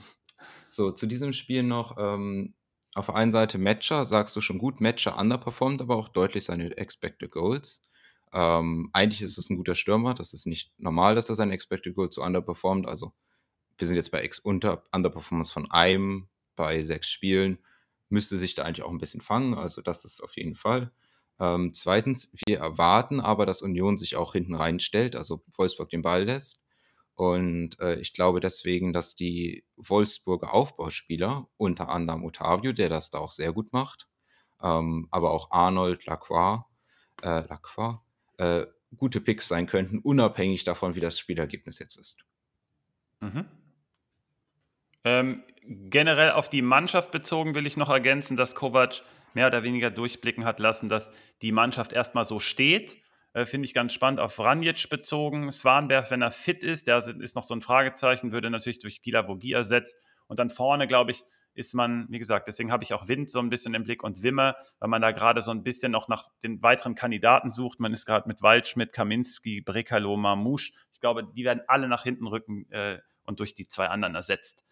so, 0.77 0.91
zu 0.91 1.07
diesem 1.07 1.33
Spiel 1.33 1.63
noch, 1.63 1.97
ähm, 1.99 2.53
auf 2.95 3.07
der 3.07 3.15
einen 3.15 3.31
Seite 3.31 3.57
Matcher, 3.57 4.05
sagst 4.05 4.35
du 4.35 4.41
schon 4.41 4.59
gut, 4.59 4.79
Matcher 4.79 5.17
underperformt 5.17 5.81
aber 5.81 5.97
auch 5.97 6.07
deutlich 6.07 6.45
seine 6.45 6.75
Expected 6.77 7.31
Goals. 7.31 7.83
Ähm, 8.31 8.89
eigentlich 8.93 9.21
ist 9.21 9.37
es 9.37 9.49
ein 9.49 9.57
guter 9.57 9.75
Stürmer, 9.75 10.13
das 10.13 10.33
ist 10.33 10.45
nicht 10.45 10.71
normal, 10.77 11.15
dass 11.15 11.29
er 11.29 11.35
seine 11.35 11.53
Expected 11.53 11.95
Goals 11.95 12.15
so 12.15 12.23
underperformt. 12.23 12.87
Also, 12.87 13.13
wir 13.77 13.87
sind 13.87 13.97
jetzt 13.97 14.11
bei 14.11 14.21
Ex 14.21 14.39
unter 14.39 14.83
Underperformance 14.91 15.51
von 15.51 15.69
einem 15.71 16.29
bei 16.55 16.81
sechs 16.81 17.09
Spielen. 17.09 17.59
Müsste 18.09 18.37
sich 18.37 18.55
da 18.55 18.63
eigentlich 18.63 18.83
auch 18.83 18.91
ein 18.91 18.99
bisschen 18.99 19.21
fangen, 19.21 19.55
also 19.55 19.81
das 19.81 20.05
ist 20.05 20.21
auf 20.21 20.37
jeden 20.37 20.55
Fall. 20.55 20.91
Ähm, 21.39 21.73
zweitens, 21.73 22.31
wir 22.45 22.59
erwarten 22.59 23.19
aber, 23.19 23.45
dass 23.45 23.61
Union 23.61 23.97
sich 23.97 24.15
auch 24.15 24.33
hinten 24.33 24.55
reinstellt, 24.55 25.15
also 25.15 25.43
Wolfsburg 25.55 25.89
den 25.89 26.03
Ball 26.03 26.23
lässt. 26.23 26.61
Und 27.17 27.79
äh, 27.79 27.95
ich 27.95 28.13
glaube 28.13 28.39
deswegen, 28.39 28.93
dass 28.93 29.15
die 29.15 29.65
Wolfsburger 29.75 30.53
Aufbauspieler, 30.53 31.49
unter 31.57 31.89
anderem 31.89 32.23
Otavio, 32.23 32.73
der 32.73 32.89
das 32.89 33.09
da 33.09 33.17
auch 33.17 33.31
sehr 33.31 33.53
gut 33.53 33.73
macht, 33.73 34.07
ähm, 34.61 35.07
aber 35.09 35.31
auch 35.31 35.49
Arnold 35.49 36.05
Lacroix, 36.05 36.63
äh, 37.23 37.41
Lacroix 37.47 37.97
äh, 38.37 38.67
gute 38.95 39.19
Picks 39.19 39.47
sein 39.47 39.65
könnten, 39.65 39.97
unabhängig 39.97 40.63
davon, 40.63 40.93
wie 40.93 40.99
das 40.99 41.17
Spielergebnis 41.17 41.79
jetzt 41.79 41.95
ist. 41.95 42.23
Mhm. 43.19 43.45
Ähm, 45.03 45.43
generell 45.65 46.33
auf 46.33 46.51
die 46.51 46.61
Mannschaft 46.61 47.09
bezogen 47.09 47.55
will 47.55 47.65
ich 47.65 47.77
noch 47.77 47.89
ergänzen, 47.89 48.37
dass 48.37 48.53
Kovac 48.53 49.01
mehr 49.33 49.47
oder 49.47 49.63
weniger 49.63 49.89
durchblicken 49.89 50.45
hat 50.45 50.59
lassen, 50.59 50.87
dass 50.87 51.09
die 51.41 51.51
Mannschaft 51.51 51.93
erstmal 51.93 52.25
so 52.25 52.39
steht 52.39 52.97
äh, 53.37 53.45
Finde 53.45 53.65
ich 53.65 53.73
ganz 53.75 53.93
spannend. 53.93 54.19
Auf 54.19 54.39
Ranjic 54.39 54.89
bezogen. 54.89 55.51
Swanberg, 55.51 56.09
wenn 56.09 56.23
er 56.23 56.31
fit 56.31 56.63
ist, 56.63 56.87
der 56.87 57.05
ist 57.05 57.35
noch 57.35 57.43
so 57.43 57.53
ein 57.53 57.61
Fragezeichen, 57.61 58.31
würde 58.31 58.49
natürlich 58.49 58.79
durch 58.79 59.03
Gila 59.03 59.27
Vogie 59.27 59.53
ersetzt. 59.53 59.97
Und 60.25 60.39
dann 60.39 60.49
vorne, 60.49 60.87
glaube 60.87 61.11
ich, 61.11 61.23
ist 61.53 61.75
man, 61.75 62.07
wie 62.09 62.17
gesagt, 62.17 62.47
deswegen 62.47 62.71
habe 62.71 62.83
ich 62.83 62.95
auch 62.95 63.07
Wind 63.07 63.29
so 63.29 63.39
ein 63.39 63.51
bisschen 63.51 63.75
im 63.75 63.83
Blick 63.83 64.03
und 64.03 64.23
Wimmer, 64.23 64.55
weil 64.79 64.89
man 64.89 65.03
da 65.03 65.11
gerade 65.11 65.43
so 65.43 65.51
ein 65.51 65.63
bisschen 65.63 65.91
noch 65.91 66.07
nach 66.07 66.29
den 66.41 66.63
weiteren 66.63 66.95
Kandidaten 66.95 67.51
sucht. 67.51 67.79
Man 67.79 67.93
ist 67.93 68.07
gerade 68.07 68.27
mit 68.27 68.41
Waldschmidt, 68.41 68.91
Kaminski, 68.91 69.61
Brekalo, 69.61 70.17
Mamouche. 70.17 70.71
Ich 70.91 70.99
glaube, 70.99 71.23
die 71.23 71.45
werden 71.45 71.61
alle 71.67 71.87
nach 71.87 72.03
hinten 72.03 72.25
rücken 72.25 72.67
äh, 72.71 72.97
und 73.23 73.39
durch 73.39 73.53
die 73.53 73.67
zwei 73.67 73.87
anderen 73.87 74.15
ersetzt. 74.15 74.63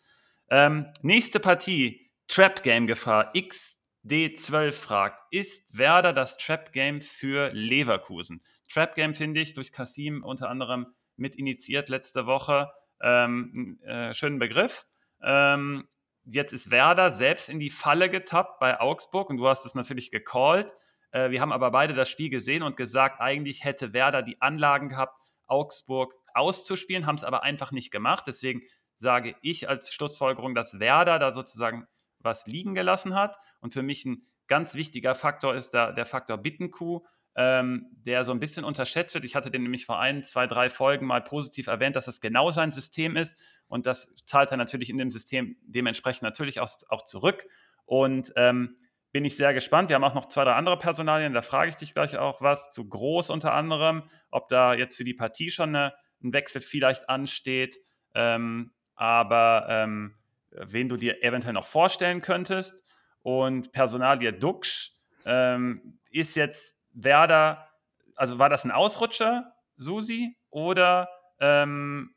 Ähm, 0.50 0.88
nächste 1.04 1.40
Partie, 1.40 2.12
Trap 2.28 2.64
Game 2.64 2.88
Gefahr. 2.88 3.32
XD12 3.36 4.72
fragt, 4.72 5.22
ist 5.32 5.78
Werder 5.78 6.14
das 6.14 6.38
Trap 6.38 6.72
Game 6.72 7.02
für 7.02 7.52
Leverkusen? 7.54 8.42
Trap 8.72 8.96
Game, 8.96 9.14
finde 9.14 9.42
ich, 9.42 9.54
durch 9.54 9.72
Kasim 9.72 10.24
unter 10.24 10.50
anderem 10.50 10.88
mit 11.16 11.36
initiiert 11.36 11.90
letzte 11.90 12.26
Woche. 12.26 12.72
Ähm, 13.02 13.80
äh, 13.84 14.14
schönen 14.14 14.40
Begriff. 14.40 14.86
Ähm, 15.22 15.88
jetzt 16.26 16.54
ist 16.54 16.72
Werder 16.72 17.12
selbst 17.14 17.50
in 17.50 17.60
die 17.60 17.70
Falle 17.70 18.10
getappt 18.10 18.60
bei 18.60 18.80
Augsburg 18.80 19.30
und 19.30 19.38
du 19.38 19.48
hast 19.48 19.66
es 19.66 19.76
natürlich 19.76 20.12
gecallt. 20.12 20.74
Äh, 21.12 21.32
wir 21.32 21.42
haben 21.42 21.52
aber 21.52 21.72
beide 21.72 21.94
das 21.94 22.10
Spiel 22.10 22.30
gesehen 22.30 22.64
und 22.64 22.78
gesagt, 22.78 23.22
eigentlich 23.22 23.64
hätte 23.64 23.94
Werder 23.94 24.22
die 24.22 24.42
Anlagen 24.42 24.90
gehabt, 24.90 25.20
Augsburg 25.48 26.14
auszuspielen, 26.34 27.06
haben 27.06 27.16
es 27.16 27.24
aber 27.24 27.44
einfach 27.44 27.72
nicht 27.72 27.92
gemacht. 27.92 28.26
Deswegen 28.28 28.62
sage 28.96 29.36
ich 29.42 29.70
als 29.70 29.94
Schlussfolgerung, 29.94 30.56
dass 30.56 30.80
Werder 30.80 31.20
da 31.20 31.34
sozusagen 31.34 31.88
was 32.20 32.48
liegen 32.48 32.76
gelassen 32.76 33.16
hat. 33.16 33.38
Und 33.60 33.74
für 33.74 33.84
mich 33.84 34.06
ein 34.06 34.28
ganz 34.48 34.74
wichtiger 34.74 35.16
Faktor 35.16 35.56
ist 35.56 35.74
da 35.74 35.92
der 35.92 36.06
Faktor 36.06 36.38
Bittenkuh 36.38 37.06
ähm, 37.36 37.88
der 38.06 38.24
so 38.24 38.32
ein 38.32 38.40
bisschen 38.40 38.64
unterschätzt 38.64 39.14
wird. 39.14 39.26
Ich 39.26 39.36
hatte 39.36 39.52
den 39.52 39.64
nämlich 39.64 39.86
vor 39.86 40.00
ein, 40.00 40.24
zwei, 40.24 40.48
drei 40.48 40.70
Folgen 40.70 41.06
mal 41.06 41.22
positiv 41.22 41.68
erwähnt, 41.68 41.96
dass 41.96 42.06
das 42.06 42.22
genau 42.22 42.52
sein 42.52 42.72
System 42.72 43.16
ist 43.18 43.38
und 43.68 43.86
das 43.86 44.14
zahlt 44.26 44.52
er 44.52 44.58
natürlich 44.58 44.90
in 44.90 44.98
dem 44.98 45.12
System 45.12 45.58
dementsprechend 45.62 46.24
natürlich 46.24 46.60
auch, 46.60 46.70
auch 46.90 47.04
zurück. 47.04 47.46
Und 47.86 48.34
ähm, 48.36 48.78
bin 49.12 49.26
ich 49.26 49.38
sehr 49.38 49.54
gespannt. 49.54 49.90
Wir 49.90 49.96
haben 49.96 50.04
auch 50.04 50.14
noch 50.14 50.28
zwei, 50.28 50.44
drei 50.44 50.54
andere 50.54 50.78
Personalien, 50.78 51.34
da 51.34 51.42
frage 51.42 51.70
ich 51.70 51.76
dich 51.76 51.94
gleich 51.94 52.18
auch 52.18 52.42
was, 52.42 52.72
zu 52.72 52.88
groß 52.88 53.30
unter 53.30 53.54
anderem, 53.54 54.10
ob 54.30 54.48
da 54.50 54.74
jetzt 54.74 54.98
für 54.98 55.06
die 55.06 55.14
Partie 55.14 55.52
schon 55.52 55.70
eine, 55.76 55.94
ein 56.22 56.34
Wechsel 56.34 56.62
vielleicht 56.62 57.10
ansteht. 57.10 57.78
Ähm, 58.14 58.74
aber 58.96 59.68
ähm, 59.70 60.16
wen 60.52 60.90
du 60.90 60.98
dir 60.98 61.24
eventuell 61.24 61.54
noch 61.54 61.66
vorstellen 61.66 62.22
könntest. 62.22 62.84
Und 63.22 63.72
Personalie 63.72 64.34
Duxch 64.34 64.94
ähm, 65.26 66.00
ist 66.12 66.36
jetzt 66.36 66.78
Werder, 66.96 67.70
also 68.16 68.40
war 68.40 68.50
das 68.50 68.64
ein 68.64 68.72
Ausrutscher, 68.72 69.54
Susi, 69.78 70.36
oder 70.50 71.10
ähm, 71.40 72.16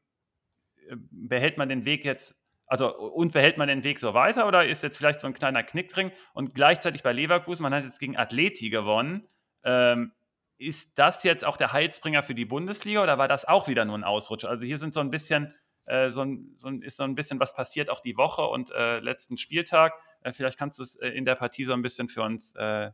behält 1.11 1.59
man 1.59 1.69
den 1.69 1.85
Weg 1.85 2.05
jetzt, 2.05 2.35
also 2.67 2.97
und 2.97 3.33
behält 3.33 3.59
man 3.59 3.69
den 3.69 3.85
Weg 3.85 3.99
so 3.99 4.15
weiter 4.15 4.47
oder 4.47 4.67
ist 4.67 4.83
jetzt 4.83 4.97
vielleicht 4.97 5.21
so 5.21 5.27
ein 5.27 5.35
kleiner 5.35 5.63
Knick 5.63 5.89
drin 5.89 6.13
und 6.35 6.55
gleichzeitig 6.55 7.03
bei 7.03 7.13
Leverkusen, 7.13 7.63
man 7.63 7.75
hat 7.75 7.85
jetzt 7.85 7.99
gegen 7.99 8.17
Atleti 8.17 8.71
gewonnen, 8.71 9.27
ähm, 9.65 10.13
ist 10.59 10.99
das 10.99 11.23
jetzt 11.23 11.45
auch 11.45 11.57
der 11.57 11.73
Heilsbringer 11.73 12.23
für 12.23 12.35
die 12.35 12.45
Bundesliga 12.45 13.03
oder 13.03 13.17
war 13.17 13.29
das 13.29 13.45
auch 13.45 13.69
wieder 13.69 13.85
nur 13.85 13.97
ein 13.97 14.05
Ausrutscher? 14.05 14.49
Also 14.49 14.67
hier 14.67 14.79
sind 14.79 14.93
so 14.93 15.01
ein 15.01 15.11
bisschen, 15.11 15.55
äh, 15.87 16.11
so, 16.11 16.23
ein, 16.23 16.53
so 16.57 16.69
ein, 16.69 16.83
ist 16.83 16.97
so 16.97 17.05
ein 17.05 17.15
bisschen 17.15 17.39
was 17.39 17.55
passiert 17.55 17.91
auch 17.91 18.01
die 18.01 18.17
Woche 18.17 18.43
und 18.43 18.71
äh, 18.71 18.99
letzten 18.99 19.37
Spieltag. 19.37 19.95
Äh, 20.23 20.33
vielleicht 20.33 20.59
kannst 20.59 20.79
du 20.81 20.83
es 20.83 20.97
äh, 20.97 21.09
in 21.11 21.25
der 21.25 21.37
Partie 21.37 21.65
so 21.65 21.75
ein 21.75 21.83
bisschen 21.83 22.09
für 22.09 22.23
uns 22.23 22.55
äh, 22.57 22.91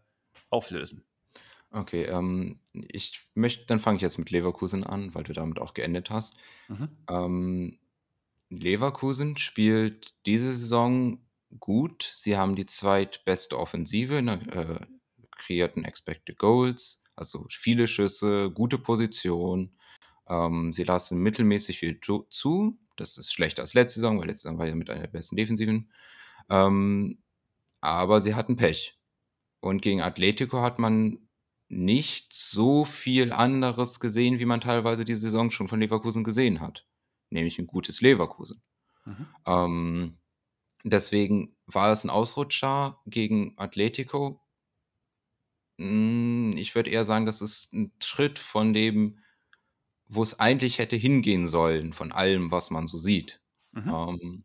auflösen. 0.50 1.06
Okay, 1.74 2.04
ähm, 2.04 2.60
ich 2.72 3.20
möchte 3.34 3.66
dann 3.66 3.80
fange 3.80 3.96
ich 3.96 4.02
jetzt 4.02 4.18
mit 4.18 4.30
Leverkusen 4.30 4.84
an, 4.84 5.12
weil 5.14 5.24
du 5.24 5.32
damit 5.32 5.58
auch 5.58 5.74
geendet 5.74 6.08
hast. 6.08 6.36
Mhm. 6.68 6.88
Ähm, 7.10 7.78
Leverkusen 8.48 9.36
spielt 9.38 10.14
diese 10.24 10.52
Saison 10.54 11.18
gut. 11.58 12.12
Sie 12.14 12.36
haben 12.36 12.54
die 12.54 12.66
zweitbeste 12.66 13.58
Offensive, 13.58 14.22
ne, 14.22 14.40
äh, 14.52 14.86
kreierten 15.36 15.84
Expected 15.84 16.38
Goals, 16.38 17.02
also 17.16 17.44
viele 17.50 17.88
Schüsse, 17.88 18.52
gute 18.52 18.78
Position. 18.78 19.76
Ähm, 20.28 20.72
sie 20.72 20.84
lassen 20.84 21.18
mittelmäßig 21.18 21.80
viel 21.80 21.98
zu. 21.98 22.78
Das 22.96 23.18
ist 23.18 23.32
schlechter 23.32 23.62
als 23.62 23.74
letzte 23.74 23.98
Saison, 23.98 24.20
weil 24.20 24.28
letzte 24.28 24.46
Saison 24.48 24.58
war 24.60 24.68
ja 24.68 24.76
mit 24.76 24.90
einer 24.90 25.00
der 25.00 25.08
besten 25.08 25.34
Defensiven. 25.34 25.90
Ähm, 26.48 27.18
aber 27.80 28.20
sie 28.20 28.36
hatten 28.36 28.56
Pech. 28.56 28.96
Und 29.60 29.82
gegen 29.82 30.02
Atletico 30.02 30.62
hat 30.62 30.78
man 30.78 31.23
nicht 31.74 32.32
so 32.32 32.84
viel 32.84 33.32
anderes 33.32 34.00
gesehen, 34.00 34.38
wie 34.38 34.44
man 34.44 34.60
teilweise 34.60 35.04
die 35.04 35.14
Saison 35.14 35.50
schon 35.50 35.68
von 35.68 35.80
Leverkusen 35.80 36.24
gesehen 36.24 36.60
hat. 36.60 36.86
Nämlich 37.30 37.58
ein 37.58 37.66
gutes 37.66 38.00
Leverkusen. 38.00 38.62
Mhm. 39.04 39.26
Ähm, 39.46 40.18
deswegen 40.84 41.56
war 41.66 41.90
es 41.92 42.04
ein 42.04 42.10
Ausrutscher 42.10 43.00
gegen 43.06 43.54
Atletico. 43.56 44.40
Hm, 45.78 46.54
ich 46.56 46.74
würde 46.74 46.90
eher 46.90 47.04
sagen, 47.04 47.26
das 47.26 47.42
ist 47.42 47.72
ein 47.72 47.92
Schritt 48.02 48.38
von 48.38 48.72
dem, 48.72 49.18
wo 50.06 50.22
es 50.22 50.38
eigentlich 50.38 50.78
hätte 50.78 50.96
hingehen 50.96 51.46
sollen, 51.46 51.92
von 51.92 52.12
allem, 52.12 52.50
was 52.50 52.70
man 52.70 52.86
so 52.86 52.98
sieht. 52.98 53.40
Mhm. 53.72 53.88
Ähm, 53.88 54.44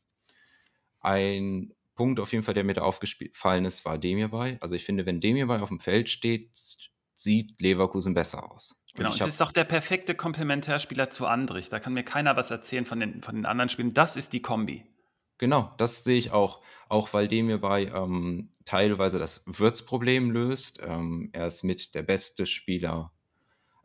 ein 1.01 1.73
Punkt 1.95 2.19
auf 2.19 2.31
jeden 2.31 2.43
Fall, 2.43 2.53
der 2.53 2.63
mir 2.63 2.73
da 2.73 2.81
aufgefallen 2.81 3.65
ist, 3.65 3.85
war 3.85 3.97
Demirbay. 3.97 4.57
Also 4.61 4.75
ich 4.75 4.85
finde, 4.85 5.05
wenn 5.05 5.21
Demirbay 5.21 5.59
auf 5.59 5.69
dem 5.69 5.79
Feld 5.79 6.09
steht, 6.09 6.49
sieht 7.19 7.59
Leverkusen 7.59 8.13
besser 8.13 8.49
aus. 8.49 8.81
Genau, 8.95 9.11
und 9.11 9.19
das 9.19 9.35
ist 9.35 9.41
auch 9.41 9.51
der 9.51 9.65
perfekte 9.65 10.15
Komplementärspieler 10.15 11.09
zu 11.09 11.27
Andrich. 11.27 11.67
Da 11.67 11.79
kann 11.79 11.93
mir 11.93 12.03
keiner 12.03 12.37
was 12.37 12.49
erzählen 12.49 12.85
von 12.85 12.99
den, 12.99 13.21
von 13.21 13.35
den 13.35 13.45
anderen 13.45 13.69
Spielen. 13.69 13.93
Das 13.93 14.15
ist 14.15 14.31
die 14.31 14.41
Kombi. 14.41 14.85
Genau, 15.37 15.73
das 15.77 16.03
sehe 16.03 16.17
ich 16.17 16.31
auch. 16.31 16.61
Auch 16.87 17.13
weil 17.13 17.27
dem 17.27 17.47
hierbei 17.47 17.91
ähm, 17.93 18.53
teilweise 18.65 19.19
das 19.19 19.43
Würzproblem 19.45 20.31
löst. 20.31 20.81
Ähm, 20.81 21.29
er 21.33 21.47
ist 21.47 21.63
mit 21.63 21.93
der 21.93 22.03
beste 22.03 22.45
Spieler 22.45 23.11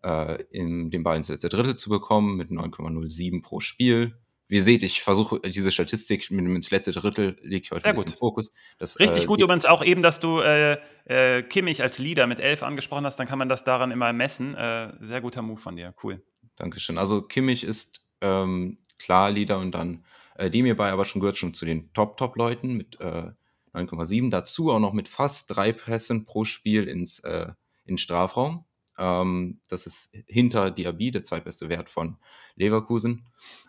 äh, 0.05 0.43
in 0.51 0.91
den 0.91 1.03
Ball 1.03 1.17
ins 1.17 1.29
letzte 1.29 1.49
Drittel 1.49 1.77
zu 1.77 1.91
bekommen, 1.91 2.37
mit 2.37 2.51
9,07 2.51 3.43
pro 3.43 3.61
Spiel 3.61 4.17
wie 4.49 4.57
ihr 4.57 4.63
seht, 4.63 4.83
ich 4.83 5.03
versuche 5.03 5.41
diese 5.41 5.71
Statistik 5.71 6.31
mit 6.31 6.45
ins 6.45 6.71
letzte 6.71 6.93
Drittel 6.93 7.37
liegt 7.43 7.71
heute 7.71 7.87
ein 7.87 7.95
bisschen 7.95 8.13
im 8.13 8.19
Fokus. 8.19 8.53
Das, 8.79 8.99
Richtig 8.99 9.25
äh, 9.25 9.27
gut 9.27 9.41
übrigens 9.41 9.65
auch 9.65 9.83
eben, 9.83 10.03
dass 10.03 10.21
du 10.21 10.41
äh, 10.41 10.79
äh, 11.07 11.43
Kimmich 11.43 11.83
als 11.83 11.99
Leader 11.99 12.27
mit 12.27 12.41
11 12.41 12.63
angesprochen 12.63 13.07
hast, 13.07 13.17
dann 13.17 13.27
kann 13.27 13.39
man 13.39 13.49
das 13.49 13.65
daran 13.65 13.91
immer 13.91 14.13
messen. 14.13 14.55
Äh, 14.55 14.93
sehr 15.01 15.21
guter 15.21 15.43
Move 15.43 15.61
von 15.61 15.77
dir, 15.77 15.95
cool. 16.03 16.23
Dankeschön. 16.57 16.99
Also 16.99 17.23
Kimmich 17.23 17.65
ist 17.65 18.03
ähm, 18.21 18.79
klar 18.99 19.31
Leader 19.31 19.59
und 19.59 19.75
dann 19.75 20.05
äh, 20.37 20.51
Demir 20.51 20.77
bei, 20.77 20.91
aber 20.91 21.05
schon 21.05 21.21
gehört 21.21 21.39
schon 21.39 21.55
zu 21.55 21.65
den 21.65 21.93
Top-Top-Leuten 21.93 22.75
mit 22.75 22.99
9,7. 22.99 24.27
Äh, 24.27 24.31
Dazu 24.31 24.71
auch 24.71 24.81
noch 24.81 24.93
mit 24.93 25.09
fast 25.09 25.55
drei 25.55 25.73
Pässen 25.73 26.27
pro 26.27 26.45
Spiel 26.45 26.87
ins, 26.87 27.21
äh, 27.21 27.53
in 27.85 27.99
Strafraum. 27.99 28.65
Ähm, 28.99 29.61
das 29.69 29.87
ist 29.87 30.17
hinter 30.27 30.71
Diaby, 30.71 31.11
der 31.11 31.25
zweitbeste 31.25 31.69
Wert 31.69 31.89
von 31.89 32.19
Leverkusen. 32.57 33.27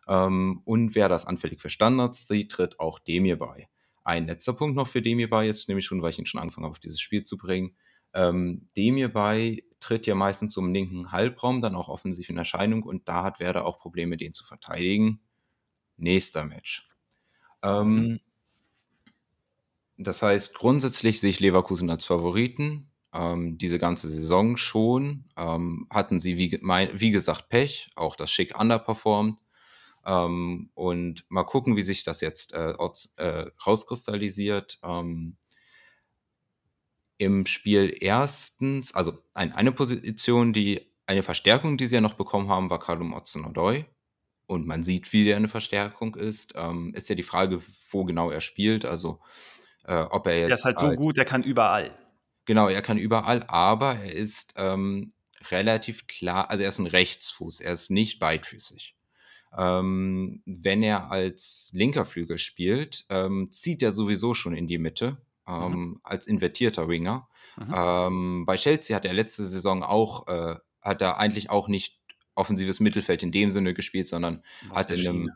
Ähm, 0.07 0.61
und 0.65 0.95
wer 0.95 1.09
das 1.09 1.25
anfällig 1.25 1.61
für 1.61 1.69
Standards 1.69 2.27
sieht, 2.27 2.51
tritt 2.51 2.79
auch 2.79 2.99
Demir 2.99 3.37
bei. 3.37 3.67
Ein 4.03 4.27
letzter 4.27 4.53
Punkt 4.53 4.75
noch 4.75 4.87
für 4.87 5.01
Demir 5.01 5.29
bei, 5.29 5.45
jetzt 5.45 5.67
nämlich 5.67 5.85
schon, 5.85 6.01
weil 6.01 6.11
ich 6.11 6.19
ihn 6.19 6.27
schon 6.27 6.39
angefangen 6.39 6.65
habe, 6.65 6.73
auf 6.73 6.79
dieses 6.79 6.99
Spiel 6.99 7.23
zu 7.23 7.37
bringen. 7.37 7.75
Ähm, 8.13 8.67
Demir 8.77 9.11
bei 9.11 9.63
tritt 9.79 10.07
ja 10.07 10.15
meistens 10.15 10.57
im 10.57 10.73
linken 10.73 11.11
Halbraum 11.11 11.61
dann 11.61 11.75
auch 11.75 11.89
offensiv 11.89 12.29
in 12.29 12.37
Erscheinung 12.37 12.83
und 12.83 13.07
da 13.07 13.23
hat 13.23 13.39
Werder 13.39 13.65
auch 13.65 13.79
Probleme, 13.79 14.17
den 14.17 14.33
zu 14.33 14.45
verteidigen. 14.45 15.21
nächster 15.97 16.45
Match. 16.45 16.89
Ähm, 17.63 17.95
mhm. 17.95 18.19
Das 19.97 20.21
heißt, 20.21 20.55
grundsätzlich 20.55 21.19
sehe 21.19 21.29
ich 21.29 21.39
Leverkusen 21.39 21.89
als 21.89 22.05
Favoriten. 22.05 22.89
Ähm, 23.15 23.57
diese 23.57 23.79
ganze 23.79 24.09
Saison 24.09 24.57
schon. 24.57 25.25
Ähm, 25.37 25.87
hatten 25.89 26.19
sie, 26.19 26.37
wie, 26.37 26.51
wie, 26.51 27.11
gesagt, 27.11 27.49
Pech. 27.49 27.89
Auch 27.95 28.15
das 28.15 28.29
Schick 28.29 28.59
underperformed. 28.59 29.37
Ähm, 30.05 30.69
und 30.73 31.25
mal 31.29 31.43
gucken, 31.43 31.77
wie 31.77 31.81
sich 31.81 32.03
das 32.03 32.19
jetzt 32.19 32.53
äh, 32.53 32.73
aus, 32.77 33.13
äh, 33.17 33.45
rauskristallisiert. 33.65 34.79
Ähm, 34.83 35.37
Im 37.17 37.45
Spiel 37.45 37.95
erstens, 38.01 38.93
also 38.93 39.17
ein, 39.33 39.53
eine 39.53 39.71
Position, 39.71 40.51
die 40.51 40.91
eine 41.05 41.23
Verstärkung, 41.23 41.77
die 41.77 41.87
sie 41.87 41.95
ja 41.95 42.01
noch 42.01 42.15
bekommen 42.15 42.49
haben, 42.49 42.69
war 42.69 42.79
Kalum 42.79 43.13
Otzenodoi. 43.13 43.85
Und 44.47 44.67
man 44.67 44.83
sieht, 44.83 45.13
wie 45.13 45.23
der 45.23 45.37
eine 45.37 45.47
Verstärkung 45.47 46.15
ist. 46.15 46.53
Ähm, 46.57 46.93
ist 46.93 47.09
ja 47.09 47.15
die 47.15 47.23
Frage, 47.23 47.61
wo 47.91 48.03
genau 48.03 48.29
er 48.29 48.41
spielt. 48.41 48.83
Also 48.83 49.21
äh, 49.85 49.95
ob 49.95 50.27
er 50.27 50.39
jetzt. 50.39 50.49
Der 50.49 50.55
ist 50.55 50.65
halt 50.65 50.79
so 50.79 50.91
gut, 50.91 51.17
der 51.17 51.25
kann 51.25 51.41
überall. 51.41 51.97
Genau, 52.45 52.67
er 52.67 52.81
kann 52.81 52.97
überall, 52.97 53.43
aber 53.43 53.95
er 53.95 54.13
ist 54.13 54.53
ähm, 54.57 55.13
relativ 55.49 56.07
klar, 56.07 56.49
also 56.49 56.63
er 56.63 56.69
ist 56.69 56.79
ein 56.79 56.87
Rechtsfuß, 56.87 57.59
er 57.59 57.73
ist 57.73 57.89
nicht 57.89 58.19
beidfüßig. 58.19 58.95
Ähm, 59.57 60.41
wenn 60.45 60.83
er 60.83 61.11
als 61.11 61.71
linker 61.73 62.05
Flügel 62.05 62.37
spielt, 62.37 63.05
ähm, 63.09 63.49
zieht 63.51 63.81
er 63.81 63.91
sowieso 63.91 64.33
schon 64.33 64.55
in 64.55 64.67
die 64.67 64.77
Mitte 64.77 65.17
ähm, 65.47 65.71
mhm. 65.71 65.99
als 66.03 66.27
invertierter 66.27 66.89
Winger. 66.89 67.29
Mhm. 67.57 67.73
Ähm, 67.73 68.45
bei 68.45 68.55
Chelsea 68.57 68.95
hat 68.95 69.05
er 69.05 69.13
letzte 69.13 69.45
Saison 69.45 69.81
auch, 69.81 70.27
äh, 70.27 70.55
hat 70.81 71.01
er 71.01 71.19
eigentlich 71.19 71.49
auch 71.49 71.67
nicht 71.67 71.99
offensives 72.35 72.79
Mittelfeld 72.79 73.23
in 73.23 73.31
dem 73.31 73.49
Sinne 73.49 73.73
gespielt, 73.73 74.07
sondern 74.07 74.43
hat 74.71 74.91
in 74.91 75.07
einem, 75.07 75.31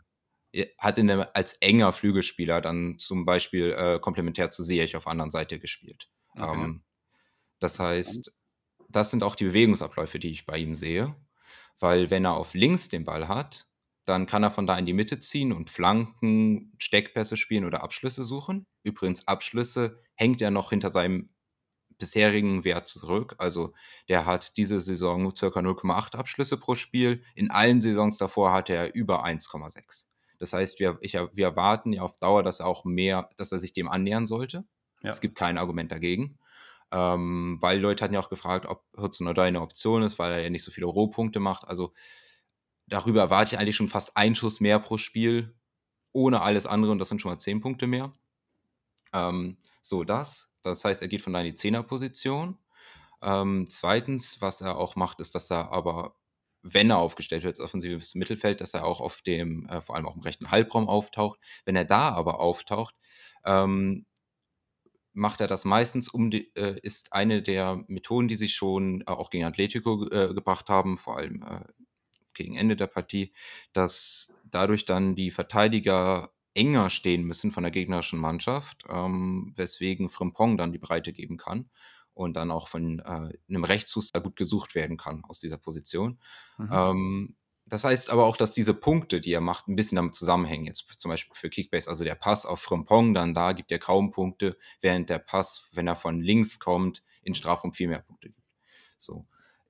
hat 0.78 0.98
in 0.98 1.10
einem, 1.10 1.26
als 1.32 1.54
enger 1.54 1.92
Flügelspieler 1.94 2.60
dann 2.60 2.98
zum 2.98 3.24
Beispiel 3.24 3.72
äh, 3.72 3.98
komplementär 3.98 4.50
zu 4.50 4.62
Seech 4.62 4.96
auf 4.96 5.04
der 5.04 5.12
anderen 5.12 5.30
Seite 5.30 5.58
gespielt. 5.58 6.10
Okay. 6.36 6.62
Ähm, 6.62 6.82
das 7.60 7.78
heißt, 7.78 8.34
das 8.88 9.10
sind 9.10 9.22
auch 9.22 9.36
die 9.36 9.44
Bewegungsabläufe, 9.44 10.18
die 10.18 10.30
ich 10.30 10.46
bei 10.46 10.58
ihm 10.58 10.74
sehe. 10.74 11.14
Weil 11.78 12.10
wenn 12.10 12.24
er 12.24 12.34
auf 12.34 12.54
links 12.54 12.88
den 12.88 13.04
Ball 13.04 13.28
hat, 13.28 13.68
dann 14.04 14.26
kann 14.26 14.42
er 14.42 14.50
von 14.50 14.66
da 14.66 14.76
in 14.76 14.86
die 14.86 14.92
Mitte 14.92 15.20
ziehen 15.20 15.52
und 15.52 15.70
Flanken, 15.70 16.72
Steckpässe 16.78 17.36
spielen 17.36 17.64
oder 17.64 17.82
Abschlüsse 17.82 18.24
suchen. 18.24 18.66
Übrigens, 18.82 19.28
Abschlüsse 19.28 20.02
hängt 20.14 20.42
er 20.42 20.50
noch 20.50 20.70
hinter 20.70 20.90
seinem 20.90 21.30
bisherigen 22.00 22.64
Wert 22.64 22.88
zurück. 22.88 23.36
Also 23.38 23.72
der 24.08 24.26
hat 24.26 24.56
diese 24.56 24.80
Saison 24.80 25.32
ca. 25.32 25.46
0,8 25.46 26.16
Abschlüsse 26.16 26.56
pro 26.56 26.74
Spiel. 26.74 27.22
In 27.34 27.50
allen 27.50 27.80
Saisons 27.80 28.18
davor 28.18 28.52
hatte 28.52 28.72
er 28.72 28.94
über 28.94 29.24
1,6. 29.24 30.06
Das 30.38 30.54
heißt, 30.54 30.80
wir, 30.80 30.98
ich, 31.02 31.14
wir 31.14 31.44
erwarten 31.44 31.92
ja 31.92 32.02
auf 32.02 32.16
Dauer, 32.18 32.42
dass 32.42 32.60
er 32.60 32.66
auch 32.66 32.84
mehr, 32.84 33.28
dass 33.36 33.52
er 33.52 33.58
sich 33.58 33.74
dem 33.74 33.88
annähern 33.88 34.26
sollte. 34.26 34.64
Ja. 35.02 35.10
Es 35.10 35.20
gibt 35.20 35.36
kein 35.36 35.58
Argument 35.58 35.92
dagegen. 35.92 36.38
Ähm, 36.92 37.58
weil 37.60 37.78
Leute 37.78 38.02
hatten 38.02 38.14
ja 38.14 38.20
auch 38.20 38.30
gefragt, 38.30 38.66
ob 38.66 38.84
Hudson 38.96 39.28
oder 39.28 39.44
eine 39.44 39.60
Option 39.60 40.02
ist, 40.02 40.18
weil 40.18 40.32
er 40.32 40.40
ja 40.40 40.50
nicht 40.50 40.64
so 40.64 40.70
viele 40.72 40.86
Rohpunkte 40.86 41.38
macht. 41.40 41.66
Also 41.66 41.92
darüber 42.86 43.20
erwarte 43.20 43.54
ich 43.54 43.60
eigentlich 43.60 43.76
schon 43.76 43.88
fast 43.88 44.16
einen 44.16 44.34
Schuss 44.34 44.60
mehr 44.60 44.78
pro 44.80 44.98
Spiel, 44.98 45.54
ohne 46.12 46.42
alles 46.42 46.66
andere 46.66 46.92
und 46.92 46.98
das 46.98 47.08
sind 47.08 47.20
schon 47.20 47.30
mal 47.30 47.38
zehn 47.38 47.60
Punkte 47.60 47.86
mehr. 47.86 48.12
Ähm, 49.12 49.58
so, 49.82 50.04
das. 50.04 50.54
Das 50.62 50.84
heißt, 50.84 51.02
er 51.02 51.08
geht 51.08 51.22
von 51.22 51.32
da 51.32 51.40
in 51.40 51.46
die 51.46 51.54
Zehnerposition. 51.54 52.58
Ähm, 53.22 53.66
zweitens, 53.68 54.40
was 54.40 54.60
er 54.60 54.76
auch 54.76 54.96
macht, 54.96 55.20
ist, 55.20 55.34
dass 55.34 55.50
er 55.50 55.72
aber, 55.72 56.16
wenn 56.62 56.90
er 56.90 56.98
aufgestellt 56.98 57.44
wird 57.44 57.58
als 57.58 57.64
offensives 57.64 58.14
Mittelfeld, 58.14 58.60
dass 58.60 58.74
er 58.74 58.84
auch 58.84 59.00
auf 59.00 59.22
dem, 59.22 59.66
äh, 59.68 59.80
vor 59.80 59.96
allem 59.96 60.06
auch 60.06 60.16
im 60.16 60.22
rechten 60.22 60.50
Halbraum 60.50 60.88
auftaucht. 60.88 61.38
Wenn 61.64 61.76
er 61.76 61.84
da 61.84 62.10
aber 62.10 62.40
auftaucht, 62.40 62.94
ähm, 63.44 64.06
macht 65.12 65.40
er 65.40 65.46
das 65.46 65.64
meistens 65.64 66.08
um 66.08 66.30
die, 66.30 66.54
äh, 66.56 66.78
ist 66.82 67.12
eine 67.12 67.42
der 67.42 67.84
Methoden, 67.88 68.28
die 68.28 68.36
sich 68.36 68.54
schon 68.54 69.02
äh, 69.02 69.04
auch 69.06 69.30
gegen 69.30 69.44
Atletico 69.44 70.06
äh, 70.08 70.32
gebracht 70.34 70.68
haben, 70.68 70.98
vor 70.98 71.16
allem 71.16 71.42
äh, 71.42 71.64
gegen 72.34 72.56
Ende 72.56 72.76
der 72.76 72.86
Partie, 72.86 73.32
dass 73.72 74.34
dadurch 74.44 74.84
dann 74.84 75.14
die 75.14 75.30
Verteidiger 75.30 76.32
enger 76.54 76.90
stehen 76.90 77.24
müssen 77.24 77.50
von 77.50 77.62
der 77.62 77.70
gegnerischen 77.70 78.18
Mannschaft, 78.18 78.84
ähm, 78.88 79.52
weswegen 79.56 80.08
Frimpong 80.08 80.56
dann 80.56 80.72
die 80.72 80.78
Breite 80.78 81.12
geben 81.12 81.36
kann 81.36 81.70
und 82.14 82.34
dann 82.34 82.50
auch 82.50 82.68
von 82.68 82.98
äh, 83.00 83.30
einem 83.48 83.64
Rechtsfuß 83.64 84.12
da 84.12 84.20
gut 84.20 84.36
gesucht 84.36 84.74
werden 84.74 84.96
kann 84.96 85.22
aus 85.24 85.40
dieser 85.40 85.58
Position. 85.58 86.18
Mhm. 86.58 86.68
Ähm, 86.72 87.36
das 87.70 87.84
heißt 87.84 88.10
aber 88.10 88.26
auch, 88.26 88.36
dass 88.36 88.52
diese 88.52 88.74
Punkte, 88.74 89.20
die 89.20 89.32
er 89.32 89.40
macht, 89.40 89.68
ein 89.68 89.76
bisschen 89.76 89.94
damit 89.96 90.16
zusammenhängen. 90.16 90.66
Jetzt 90.66 90.84
zum 90.98 91.08
Beispiel 91.08 91.36
für 91.36 91.48
Kickbase, 91.48 91.88
also 91.88 92.02
der 92.02 92.16
Pass 92.16 92.44
auf 92.44 92.60
Frimpong, 92.60 93.14
dann 93.14 93.32
da 93.32 93.52
gibt 93.52 93.70
er 93.70 93.78
kaum 93.78 94.10
Punkte, 94.10 94.58
während 94.80 95.08
der 95.08 95.20
Pass, 95.20 95.68
wenn 95.72 95.86
er 95.86 95.94
von 95.94 96.20
links 96.20 96.58
kommt, 96.58 97.04
in 97.22 97.32
Strafraum 97.32 97.72
viel 97.72 97.86
mehr 97.86 98.00
Punkte 98.00 98.30
gibt. 98.30 98.48
So. 98.98 99.24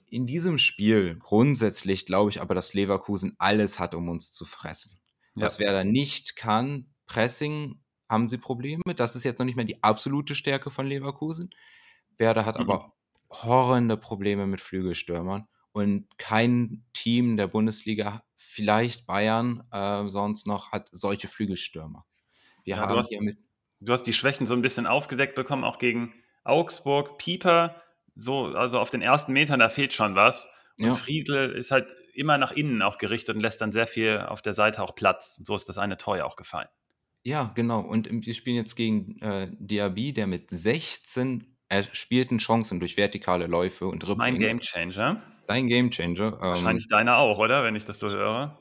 In 0.07 0.26
diesem 0.26 0.59
Spiel 0.59 1.16
grundsätzlich 1.18 2.07
glaube 2.07 2.30
ich 2.30 2.40
aber, 2.40 2.55
dass 2.55 2.72
Leverkusen 2.72 3.36
alles 3.38 3.78
hat, 3.78 3.94
um 3.94 4.09
uns 4.09 4.32
zu 4.32 4.46
fressen. 4.46 4.98
Ja. 5.36 5.44
Was 5.44 5.59
Werder 5.59 5.84
nicht 5.84 6.36
kann, 6.36 6.86
Pressing, 7.07 7.80
haben 8.09 8.28
sie 8.28 8.38
Probleme. 8.38 8.82
Das 8.96 9.14
ist 9.14 9.24
jetzt 9.24 9.38
noch 9.38 9.46
nicht 9.46 9.57
mehr 9.57 9.66
die 9.66 9.82
absolute 9.82 10.34
Stärke 10.34 10.70
von 10.70 10.86
Leverkusen. 10.86 11.51
Werder 12.16 12.46
hat 12.46 12.57
mhm. 12.57 12.62
aber 12.62 12.92
horrende 13.30 13.98
Probleme 13.98 14.46
mit 14.46 14.61
Flügelstürmern 14.61 15.46
und 15.73 16.07
kein 16.18 16.85
Team 16.93 17.37
der 17.37 17.47
Bundesliga, 17.47 18.23
vielleicht 18.37 19.07
Bayern, 19.07 19.62
äh, 19.73 20.09
sonst 20.09 20.47
noch, 20.47 20.73
hat 20.73 20.89
solche 20.91 21.29
Flügelstürmer. 21.29 22.05
Wir 22.64 22.77
ja, 22.77 22.83
haben 22.83 22.93
du, 22.93 22.99
hast, 22.99 23.12
mit 23.21 23.39
du 23.81 23.93
hast 23.93 24.05
die 24.05 24.12
Schwächen 24.12 24.47
so 24.47 24.55
ein 24.55 24.62
bisschen 24.62 24.87
aufgedeckt 24.87 25.35
bekommen, 25.35 25.64
auch 25.64 25.79
gegen 25.79 26.12
Augsburg. 26.45 27.18
Pieper, 27.18 27.81
so, 28.14 28.47
also 28.47 28.79
auf 28.79 28.91
den 28.91 29.03
ersten 29.03 29.33
Metern, 29.33 29.61
da 29.61 29.68
fehlt 29.68 29.93
schon 29.93 30.14
was. 30.14 30.49
Und 30.79 30.87
ja. 30.87 30.95
Friedel 30.95 31.53
ist 31.53 31.71
halt 31.71 31.95
immer 32.14 32.39
nach 32.39 32.53
innen 32.53 32.83
auch 32.83 32.99
gerichtet 32.99 33.37
und 33.37 33.43
lässt 33.43 33.61
dann 33.61 33.73
sehr 33.73 33.87
viel 33.87 34.18
auf 34.18 34.43
der 34.43 34.55
Seite 34.55 34.83
auch 34.83 34.95
Platz. 34.95 35.41
So 35.43 35.55
ist 35.55 35.68
das 35.68 35.79
eine 35.79 35.97
Tor 35.97 36.25
auch 36.25 36.37
gefallen. 36.37 36.68
Ja, 37.23 37.53
genau. 37.55 37.81
Und 37.81 38.09
wir 38.11 38.35
spielen 38.35 38.57
jetzt 38.57 38.77
gegen 38.77 39.21
äh, 39.21 39.49
Diaby, 39.53 40.12
der 40.12 40.27
mit 40.27 40.51
16 40.51 41.59
erspielten 41.68 42.39
Chancen 42.39 42.81
durch 42.81 42.97
vertikale 42.97 43.47
Läufe 43.47 43.87
und 43.87 44.03
Dribblings. 44.03 44.18
Mein 44.18 44.39
Gamechanger. 44.39 45.23
Dein 45.51 45.66
Gamechanger. 45.66 46.34
Ähm, 46.34 46.40
Wahrscheinlich 46.40 46.86
deiner 46.86 47.16
auch, 47.16 47.38
oder? 47.38 47.64
Wenn 47.64 47.74
ich 47.74 47.84
das 47.84 47.98
so 47.98 48.09
höre. 48.09 48.57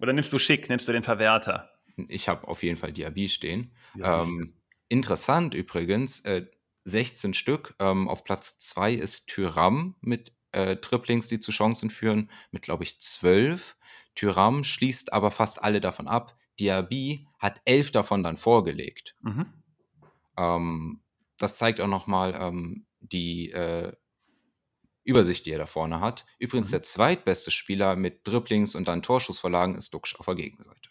Oder 0.00 0.14
nimmst 0.14 0.32
du 0.32 0.38
Schick, 0.38 0.70
nimmst 0.70 0.88
du 0.88 0.92
den 0.92 1.02
Verwerter? 1.02 1.68
Ich 2.08 2.26
habe 2.26 2.48
auf 2.48 2.62
jeden 2.62 2.78
Fall 2.78 2.90
Diaby 2.90 3.28
stehen. 3.28 3.70
Ja, 3.94 4.22
ähm, 4.22 4.54
interessant 4.88 5.52
übrigens, 5.52 6.20
äh, 6.20 6.46
16 6.84 7.34
Stück. 7.34 7.74
Ähm, 7.78 8.08
auf 8.08 8.24
Platz 8.24 8.56
2 8.56 8.94
ist 8.94 9.26
Tyram 9.26 9.96
mit 10.00 10.32
äh, 10.52 10.76
Triplings, 10.76 11.28
die 11.28 11.38
zu 11.38 11.52
Chancen 11.52 11.90
führen, 11.90 12.30
mit, 12.50 12.62
glaube 12.62 12.84
ich, 12.84 12.98
12. 12.98 13.76
Tyram 14.14 14.64
schließt 14.64 15.12
aber 15.12 15.32
fast 15.32 15.62
alle 15.62 15.82
davon 15.82 16.08
ab. 16.08 16.34
Diaby 16.58 17.28
hat 17.38 17.60
elf 17.66 17.90
davon 17.90 18.22
dann 18.22 18.38
vorgelegt. 18.38 19.16
Mhm. 19.20 19.52
Ähm, 20.38 21.02
das 21.36 21.58
zeigt 21.58 21.78
auch 21.78 21.88
nochmal 21.88 22.34
ähm, 22.40 22.86
die 23.00 23.50
äh, 23.50 23.92
Übersicht, 25.04 25.46
die 25.46 25.50
er 25.50 25.58
da 25.58 25.66
vorne 25.66 26.00
hat. 26.00 26.24
Übrigens, 26.38 26.68
mhm. 26.68 26.72
der 26.72 26.82
zweitbeste 26.82 27.50
Spieler 27.50 27.96
mit 27.96 28.26
Dribblings 28.26 28.74
und 28.74 28.88
dann 28.88 29.02
Torschussverlagen 29.02 29.74
ist 29.74 29.92
Duxch 29.94 30.16
auf 30.18 30.26
der 30.26 30.36
Gegenseite. 30.36 30.90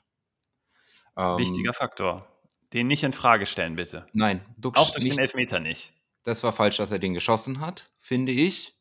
Ähm, 1.17 1.37
Wichtiger 1.37 1.73
Faktor. 1.73 2.27
Den 2.73 2.87
nicht 2.87 3.03
in 3.03 3.13
Frage 3.13 3.45
stellen, 3.45 3.75
bitte. 3.75 4.07
Nein, 4.13 4.45
Duxch 4.57 4.79
Auch 4.79 4.91
durch 4.91 5.03
nicht, 5.03 5.17
den 5.17 5.21
Elfmeter 5.21 5.59
nicht. 5.59 5.93
Das 6.23 6.43
war 6.43 6.53
falsch, 6.53 6.77
dass 6.77 6.91
er 6.91 6.99
den 6.99 7.13
geschossen 7.13 7.59
hat, 7.59 7.91
finde 7.99 8.31
ich. 8.31 8.77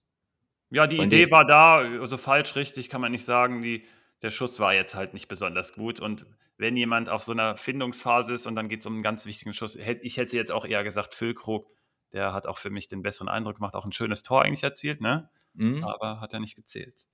Ja, 0.71 0.87
die 0.87 0.97
Von 0.97 1.07
Idee 1.07 1.31
war 1.31 1.45
da, 1.45 1.79
also 1.79 2.17
falsch, 2.17 2.55
richtig 2.55 2.89
kann 2.89 3.01
man 3.01 3.11
nicht 3.11 3.25
sagen. 3.25 3.63
Die, 3.63 3.85
der 4.23 4.31
Schuss 4.31 4.61
war 4.61 4.75
jetzt 4.75 4.95
halt 4.95 5.15
nicht 5.15 5.27
besonders 5.27 5.75
gut. 5.75 5.99
Und 5.99 6.27
wenn 6.59 6.77
jemand 6.77 7.09
auf 7.09 7.25
so 7.25 7.33
einer 7.33 7.57
Findungsphase 7.57 8.35
ist 8.35 8.47
und 8.47 8.55
dann 8.55 8.69
geht 8.69 8.81
es 8.81 8.87
um 8.87 8.95
einen 8.95 9.03
ganz 9.03 9.27
wichtigen 9.27 9.53
Schuss, 9.53 9.77
ich 9.77 10.17
hätte 10.17 10.37
jetzt 10.37 10.53
auch 10.53 10.65
eher 10.65 10.85
gesagt, 10.85 11.15
Füllkrug, 11.15 11.67
der 12.13 12.33
hat 12.33 12.47
auch 12.47 12.59
für 12.59 12.71
mich 12.71 12.87
den 12.87 13.03
besseren 13.03 13.29
Eindruck 13.29 13.57
gemacht, 13.57 13.75
auch 13.75 13.85
ein 13.85 13.93
schönes 13.93 14.23
Tor 14.23 14.43
eigentlich 14.43 14.63
erzielt, 14.63 15.01
ne? 15.01 15.31
Mhm. 15.55 15.85
Aber 15.85 16.21
hat 16.21 16.33
er 16.33 16.41
nicht 16.41 16.57
gezählt. 16.57 17.05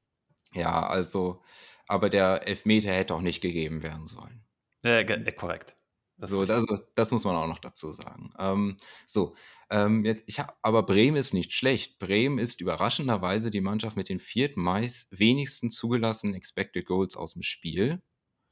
Ja, 0.53 0.87
also, 0.87 1.43
aber 1.87 2.11
der 2.11 2.47
Elfmeter 2.47 2.91
hätte 2.91 3.15
auch 3.15 3.21
nicht 3.21 3.41
gegeben 3.41 3.83
werden 3.83 4.07
sollen. 4.07 4.45
Äh, 4.85 5.03
äh, 5.03 5.33
korrekt. 5.33 5.77
Das 6.19 6.31
so, 6.31 6.41
also, 6.41 6.79
das 6.95 7.11
muss 7.13 7.25
man 7.25 7.37
auch 7.37 7.47
noch 7.47 7.59
dazu 7.59 7.93
sagen. 7.93 8.33
Ähm, 8.39 8.77
so, 9.07 9.35
ähm, 9.69 10.05
jetzt, 10.05 10.25
ich 10.27 10.41
hab, 10.41 10.59
aber 10.63 10.83
Bremen 10.83 11.17
ist 11.17 11.35
nicht 11.35 11.53
schlecht. 11.53 11.99
Bremen 11.99 12.39
ist 12.39 12.61
überraschenderweise 12.61 13.51
die 13.51 13.61
Mannschaft 13.61 13.97
mit 13.97 14.09
den 14.09 14.19
viertmeist 14.19 15.09
wenigsten 15.19 15.69
zugelassenen 15.69 16.35
Expected 16.35 16.87
Goals 16.87 17.17
aus 17.17 17.35
dem 17.35 17.43
Spiel. 17.43 18.03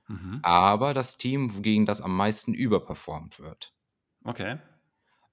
Mhm. 0.09 0.41
Aber 0.43 0.93
das 0.93 1.17
Team, 1.17 1.63
gegen 1.63 1.87
das 1.87 2.03
am 2.03 2.15
meisten 2.15 2.53
überperformt 2.53 3.41
wird. 3.41 3.73
Okay. 4.25 4.59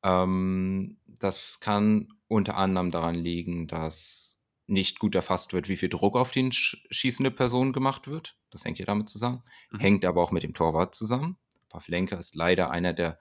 Ähm, 0.04 0.98
das 1.06 1.60
kann 1.60 2.08
unter 2.28 2.58
anderem 2.58 2.92
daran 2.92 3.16
liegen, 3.16 3.68
dass 3.68 4.42
nicht 4.68 5.00
gut 5.00 5.16
erfasst 5.16 5.54
wird, 5.54 5.68
wie 5.68 5.78
viel 5.78 5.90
Druck 5.90 6.16
auf 6.16 6.32
die 6.32 6.50
schießende 6.52 7.32
Person 7.32 7.74
gemacht 7.74 8.08
wird. 8.08 8.38
Das 8.50 8.64
hängt 8.64 8.80
ja 8.80 8.86
damit 8.86 9.10
zusammen. 9.10 9.44
Mhm. 9.72 9.80
Hängt 9.80 10.06
aber 10.06 10.24
auch 10.24 10.32
mit 10.32 10.44
dem 10.44 10.54
Torwart 10.54 10.96
zusammen. 10.96 11.38
Pavlenka 11.70 12.16
ist 12.16 12.36
leider 12.36 12.72
einer 12.72 12.94
der 12.94 13.20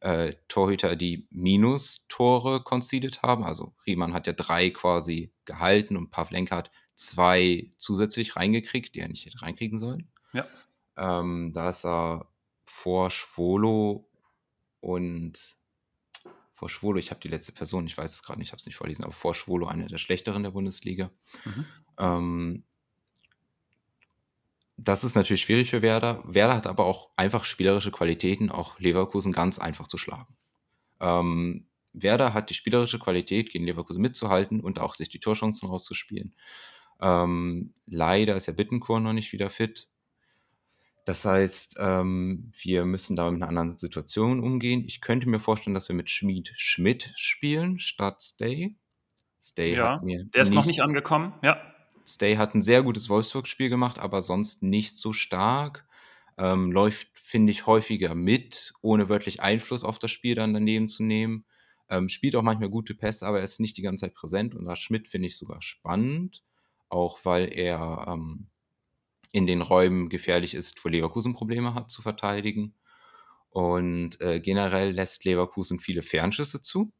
äh, 0.00 0.34
Torhüter, 0.48 0.96
die 0.96 1.28
Minus-Tore 1.30 2.62
conceded 2.62 3.22
haben. 3.22 3.44
Also 3.44 3.74
Riemann 3.86 4.14
hat 4.14 4.26
ja 4.26 4.32
drei 4.32 4.70
quasi 4.70 5.32
gehalten 5.44 5.96
und 5.96 6.10
Pavlenka 6.10 6.56
hat 6.56 6.70
zwei 6.94 7.72
zusätzlich 7.76 8.36
reingekriegt, 8.36 8.94
die 8.94 9.00
er 9.00 9.08
nicht 9.08 9.26
hätte 9.26 9.42
reinkriegen 9.42 9.78
sollen. 9.78 10.10
Ja. 10.32 10.46
Ähm, 10.96 11.52
da 11.54 11.70
ist 11.70 11.84
er 11.84 12.28
vor 12.64 13.10
Schwolo 13.10 14.08
und 14.80 15.59
vor 16.60 16.68
Schwolo, 16.68 16.98
ich 16.98 17.10
habe 17.10 17.22
die 17.22 17.28
letzte 17.28 17.52
Person, 17.52 17.86
ich 17.86 17.96
weiß 17.96 18.12
es 18.12 18.22
gerade 18.22 18.38
nicht, 18.38 18.48
ich 18.48 18.52
habe 18.52 18.60
es 18.60 18.66
nicht 18.66 18.76
vorlesen, 18.76 19.02
aber 19.02 19.14
vor 19.14 19.34
Schwolo 19.34 19.66
einer 19.66 19.86
der 19.86 19.96
schlechteren 19.96 20.42
der 20.42 20.50
Bundesliga. 20.50 21.10
Mhm. 21.46 21.64
Ähm, 21.98 22.64
das 24.76 25.02
ist 25.02 25.14
natürlich 25.14 25.40
schwierig 25.40 25.70
für 25.70 25.80
Werder. 25.80 26.22
Werder 26.26 26.56
hat 26.56 26.66
aber 26.66 26.84
auch 26.84 27.12
einfach 27.16 27.46
spielerische 27.46 27.90
Qualitäten, 27.90 28.50
auch 28.50 28.78
Leverkusen 28.78 29.32
ganz 29.32 29.58
einfach 29.58 29.88
zu 29.88 29.96
schlagen. 29.96 30.36
Ähm, 31.00 31.66
Werder 31.94 32.34
hat 32.34 32.50
die 32.50 32.54
spielerische 32.54 32.98
Qualität, 32.98 33.50
gegen 33.50 33.64
Leverkusen 33.64 34.02
mitzuhalten 34.02 34.60
und 34.60 34.80
auch 34.80 34.96
sich 34.96 35.08
die 35.08 35.18
Torchancen 35.18 35.66
rauszuspielen. 35.66 36.34
Ähm, 37.00 37.72
leider 37.86 38.36
ist 38.36 38.48
ja 38.48 38.52
Bittenkorn 38.52 39.02
noch 39.02 39.14
nicht 39.14 39.32
wieder 39.32 39.48
fit. 39.48 39.88
Das 41.10 41.24
heißt, 41.24 41.78
ähm, 41.80 42.52
wir 42.56 42.84
müssen 42.84 43.16
da 43.16 43.28
mit 43.28 43.42
einer 43.42 43.48
anderen 43.48 43.76
Situation 43.76 44.38
umgehen. 44.38 44.84
Ich 44.86 45.00
könnte 45.00 45.28
mir 45.28 45.40
vorstellen, 45.40 45.74
dass 45.74 45.88
wir 45.88 45.96
mit 45.96 46.08
Schmied 46.08 46.52
Schmidt 46.54 47.10
spielen 47.16 47.80
statt 47.80 48.22
Stay. 48.22 48.76
Stay 49.42 49.74
ja, 49.74 49.94
hat 49.94 50.04
mir 50.04 50.26
der 50.32 50.42
ist 50.42 50.50
nicht, 50.50 50.56
noch 50.56 50.66
nicht 50.66 50.82
angekommen, 50.82 51.34
ja. 51.42 51.60
Stay 52.06 52.36
hat 52.36 52.54
ein 52.54 52.62
sehr 52.62 52.84
gutes 52.84 53.08
Wolfsburg-Spiel 53.08 53.70
gemacht, 53.70 53.98
aber 53.98 54.22
sonst 54.22 54.62
nicht 54.62 54.98
so 54.98 55.12
stark. 55.12 55.84
Ähm, 56.38 56.70
läuft, 56.70 57.08
finde 57.20 57.50
ich, 57.50 57.66
häufiger 57.66 58.14
mit, 58.14 58.72
ohne 58.80 59.08
wirklich 59.08 59.42
Einfluss 59.42 59.82
auf 59.82 59.98
das 59.98 60.12
Spiel 60.12 60.36
dann 60.36 60.54
daneben 60.54 60.86
zu 60.86 61.02
nehmen. 61.02 61.44
Ähm, 61.88 62.08
spielt 62.08 62.36
auch 62.36 62.42
manchmal 62.42 62.70
gute 62.70 62.94
Pässe, 62.94 63.26
aber 63.26 63.38
er 63.38 63.44
ist 63.44 63.58
nicht 63.58 63.76
die 63.76 63.82
ganze 63.82 64.02
Zeit 64.02 64.14
präsent. 64.14 64.54
Und 64.54 64.64
da 64.64 64.76
Schmidt 64.76 65.08
finde 65.08 65.26
ich 65.26 65.36
sogar 65.36 65.60
spannend, 65.60 66.44
auch 66.88 67.18
weil 67.24 67.52
er 67.52 68.06
ähm, 68.06 68.49
in 69.32 69.46
den 69.46 69.62
Räumen 69.62 70.08
gefährlich 70.08 70.54
ist, 70.54 70.84
wo 70.84 70.88
Leverkusen 70.88 71.34
Probleme 71.34 71.74
hat 71.74 71.90
zu 71.90 72.02
verteidigen. 72.02 72.74
Und 73.50 74.20
äh, 74.20 74.40
generell 74.40 74.92
lässt 74.92 75.24
Leverkusen 75.24 75.80
viele 75.80 76.02
Fernschüsse 76.02 76.62
zu. 76.62 76.92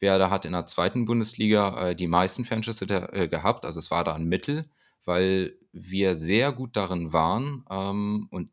Werder 0.00 0.30
hat 0.30 0.44
in 0.44 0.52
der 0.52 0.66
zweiten 0.66 1.06
Bundesliga 1.06 1.88
äh, 1.90 1.96
die 1.96 2.06
meisten 2.06 2.44
Fernschüsse 2.44 2.86
der, 2.86 3.12
äh, 3.14 3.28
gehabt, 3.28 3.64
also 3.64 3.78
es 3.78 3.90
war 3.90 4.04
da 4.04 4.14
ein 4.14 4.26
Mittel, 4.26 4.70
weil 5.04 5.58
wir 5.72 6.14
sehr 6.14 6.52
gut 6.52 6.76
darin 6.76 7.12
waren 7.12 7.64
ähm, 7.70 8.28
und 8.30 8.50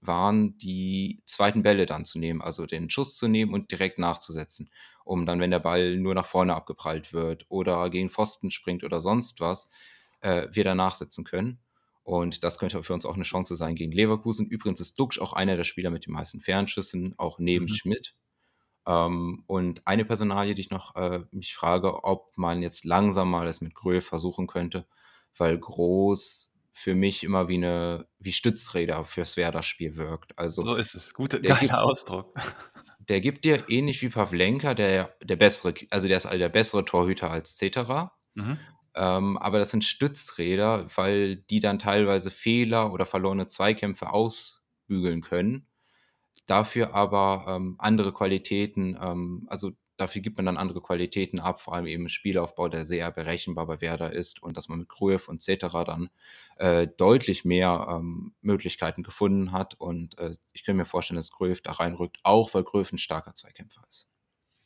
waren, 0.00 0.56
die 0.58 1.22
zweiten 1.26 1.62
Bälle 1.62 1.86
dann 1.86 2.04
zu 2.04 2.18
nehmen, 2.18 2.40
also 2.40 2.66
den 2.66 2.88
Schuss 2.90 3.16
zu 3.16 3.28
nehmen 3.28 3.52
und 3.52 3.70
direkt 3.72 3.98
nachzusetzen, 3.98 4.70
um 5.04 5.26
dann, 5.26 5.40
wenn 5.40 5.50
der 5.50 5.58
Ball 5.58 5.96
nur 5.96 6.14
nach 6.14 6.26
vorne 6.26 6.54
abgeprallt 6.54 7.12
wird 7.12 7.46
oder 7.48 7.90
gegen 7.90 8.10
Pfosten 8.10 8.50
springt 8.50 8.84
oder 8.84 9.00
sonst 9.00 9.40
was, 9.40 9.68
äh, 10.20 10.48
wir 10.52 10.64
da 10.64 10.74
nachsetzen 10.74 11.24
können. 11.24 11.60
Und 12.08 12.42
das 12.42 12.58
könnte 12.58 12.82
für 12.82 12.94
uns 12.94 13.04
auch 13.04 13.16
eine 13.16 13.22
Chance 13.22 13.54
sein 13.54 13.74
gegen 13.74 13.92
Leverkusen. 13.92 14.46
Übrigens 14.46 14.80
ist 14.80 14.98
Duxch 14.98 15.20
auch 15.20 15.34
einer 15.34 15.58
der 15.58 15.64
Spieler 15.64 15.90
mit 15.90 16.06
den 16.06 16.14
meisten 16.14 16.40
Fernschüssen, 16.40 17.14
auch 17.18 17.38
neben 17.38 17.66
mhm. 17.66 17.74
Schmidt. 17.74 18.14
Ähm, 18.86 19.44
und 19.46 19.86
eine 19.86 20.06
Personalie, 20.06 20.54
die 20.54 20.62
ich 20.62 20.70
noch 20.70 20.96
äh, 20.96 21.20
mich 21.32 21.54
frage, 21.54 22.04
ob 22.04 22.32
man 22.38 22.62
jetzt 22.62 22.86
langsam 22.86 23.30
mal 23.30 23.44
das 23.44 23.60
mit 23.60 23.74
Gröhl 23.74 24.00
versuchen 24.00 24.46
könnte, 24.46 24.86
weil 25.36 25.58
Groß 25.58 26.58
für 26.72 26.94
mich 26.94 27.24
immer 27.24 27.48
wie 27.48 27.56
eine 27.56 28.06
wie 28.18 28.32
Stützräder 28.32 29.04
fürs 29.04 29.36
Werder-Spiel 29.36 29.96
wirkt. 29.96 30.38
Also 30.38 30.62
so 30.62 30.76
ist 30.76 30.94
es. 30.94 31.12
Guter, 31.12 31.40
geiler 31.40 31.60
gibt, 31.60 31.74
Ausdruck. 31.74 32.32
Der 33.10 33.20
gibt 33.20 33.44
dir 33.44 33.68
ähnlich 33.68 34.00
wie 34.02 34.10
Pavlenka, 34.10 34.74
der 34.74 35.14
der 35.22 35.36
bessere, 35.36 35.72
also 35.90 36.08
der 36.08 36.18
ist 36.18 36.30
der 36.30 36.48
bessere 36.50 36.84
Torhüter 36.84 37.30
als 37.30 37.56
Cetera. 37.56 38.12
Mhm. 38.34 38.58
Ähm, 38.98 39.38
aber 39.38 39.58
das 39.60 39.70
sind 39.70 39.84
Stützräder, 39.84 40.86
weil 40.96 41.36
die 41.36 41.60
dann 41.60 41.78
teilweise 41.78 42.30
Fehler 42.32 42.92
oder 42.92 43.06
verlorene 43.06 43.46
Zweikämpfe 43.46 44.10
ausbügeln 44.12 45.22
können. 45.22 45.66
Dafür 46.46 46.94
aber 46.94 47.46
ähm, 47.48 47.76
andere 47.78 48.12
Qualitäten, 48.12 48.98
ähm, 49.00 49.46
also 49.48 49.72
dafür 49.98 50.22
gibt 50.22 50.36
man 50.38 50.46
dann 50.46 50.56
andere 50.56 50.80
Qualitäten 50.80 51.40
ab, 51.40 51.60
vor 51.60 51.74
allem 51.74 51.86
eben 51.86 52.08
Spielaufbau, 52.08 52.68
der 52.68 52.84
sehr 52.84 53.10
berechenbar 53.12 53.66
bei 53.66 53.80
Werder 53.80 54.12
ist 54.12 54.42
und 54.42 54.56
dass 54.56 54.68
man 54.68 54.80
mit 54.80 54.88
Gruev 54.88 55.28
und 55.28 55.42
Cetera 55.42 55.84
dann 55.84 56.08
äh, 56.56 56.86
deutlich 56.88 57.44
mehr 57.44 57.86
ähm, 57.90 58.34
Möglichkeiten 58.40 59.02
gefunden 59.02 59.52
hat. 59.52 59.74
Und 59.74 60.18
äh, 60.18 60.32
ich 60.52 60.64
kann 60.64 60.76
mir 60.76 60.86
vorstellen, 60.86 61.16
dass 61.16 61.32
Gruev 61.32 61.60
da 61.62 61.72
reinrückt, 61.72 62.18
auch 62.24 62.54
weil 62.54 62.64
Gruev 62.64 62.92
ein 62.92 62.98
starker 62.98 63.34
Zweikämpfer 63.34 63.82
ist. 63.88 64.08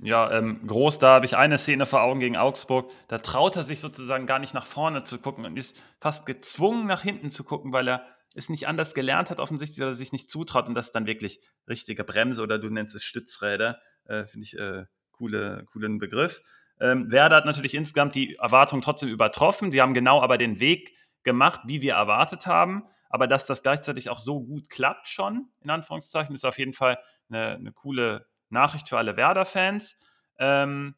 Ja, 0.05 0.32
ähm, 0.32 0.66
groß, 0.66 0.98
da 0.98 1.14
habe 1.14 1.26
ich 1.26 1.36
eine 1.36 1.59
Szene 1.59 1.86
vor 1.86 2.03
Augen 2.03 2.18
gegen 2.18 2.36
Augsburg. 2.36 2.90
Da 3.07 3.18
traut 3.18 3.55
er 3.55 3.62
sich 3.62 3.78
sozusagen 3.78 4.26
gar 4.26 4.40
nicht 4.40 4.53
nach 4.53 4.66
vorne 4.66 5.05
zu 5.05 5.18
gucken 5.18 5.44
und 5.44 5.57
ist 5.57 5.76
fast 6.00 6.26
gezwungen, 6.26 6.86
nach 6.88 7.03
hinten 7.03 7.30
zu 7.30 7.44
gucken, 7.44 7.72
weil 7.72 7.88
er 7.88 8.05
es 8.34 8.48
nicht 8.48 8.66
anders 8.66 8.94
gelernt 8.94 9.30
hat, 9.30 9.38
offensichtlich, 9.38 9.80
oder 9.80 9.94
sich 9.94 10.11
nicht 10.11 10.28
zutraut. 10.28 10.66
Und 10.66 10.74
das 10.74 10.86
ist 10.86 10.96
dann 10.96 11.07
wirklich 11.07 11.40
richtige 11.68 12.03
Bremse 12.03 12.42
oder 12.42 12.59
du 12.59 12.68
nennst 12.68 12.96
es 12.96 13.05
Stützräder. 13.05 13.80
Äh, 14.05 14.24
Finde 14.26 14.44
ich 14.44 14.59
äh, 14.59 14.86
coole, 15.12 15.64
coolen 15.72 16.00
Begriff. 16.00 16.42
Ähm, 16.80 17.12
Werder 17.12 17.36
hat 17.36 17.46
natürlich 17.46 17.74
insgesamt 17.74 18.16
die 18.16 18.34
Erwartungen 18.34 18.82
trotzdem 18.82 19.09
übertroffen. 19.09 19.70
Die 19.70 19.80
haben 19.80 19.94
genau 19.94 20.20
aber 20.20 20.36
den 20.36 20.59
Weg 20.59 20.96
gemacht, 21.22 21.61
wie 21.66 21.80
wir 21.80 21.94
erwartet 21.94 22.48
haben. 22.48 22.82
Aber 23.09 23.28
dass 23.28 23.46
das 23.46 23.62
gleichzeitig 23.62 24.11
auch 24.11 24.18
so 24.18 24.42
gut 24.42 24.68
klappt 24.68 25.07
schon, 25.07 25.53
in 25.61 25.70
Anführungszeichen, 25.70 26.34
ist 26.34 26.44
auf 26.44 26.59
jeden 26.59 26.72
Fall 26.72 26.98
eine, 27.28 27.55
eine 27.55 27.72
coole 27.72 28.26
Nachricht 28.53 28.88
für 28.88 28.98
alle 28.98 29.16
Werder-Fans. 29.16 29.96
Ähm, 30.38 30.94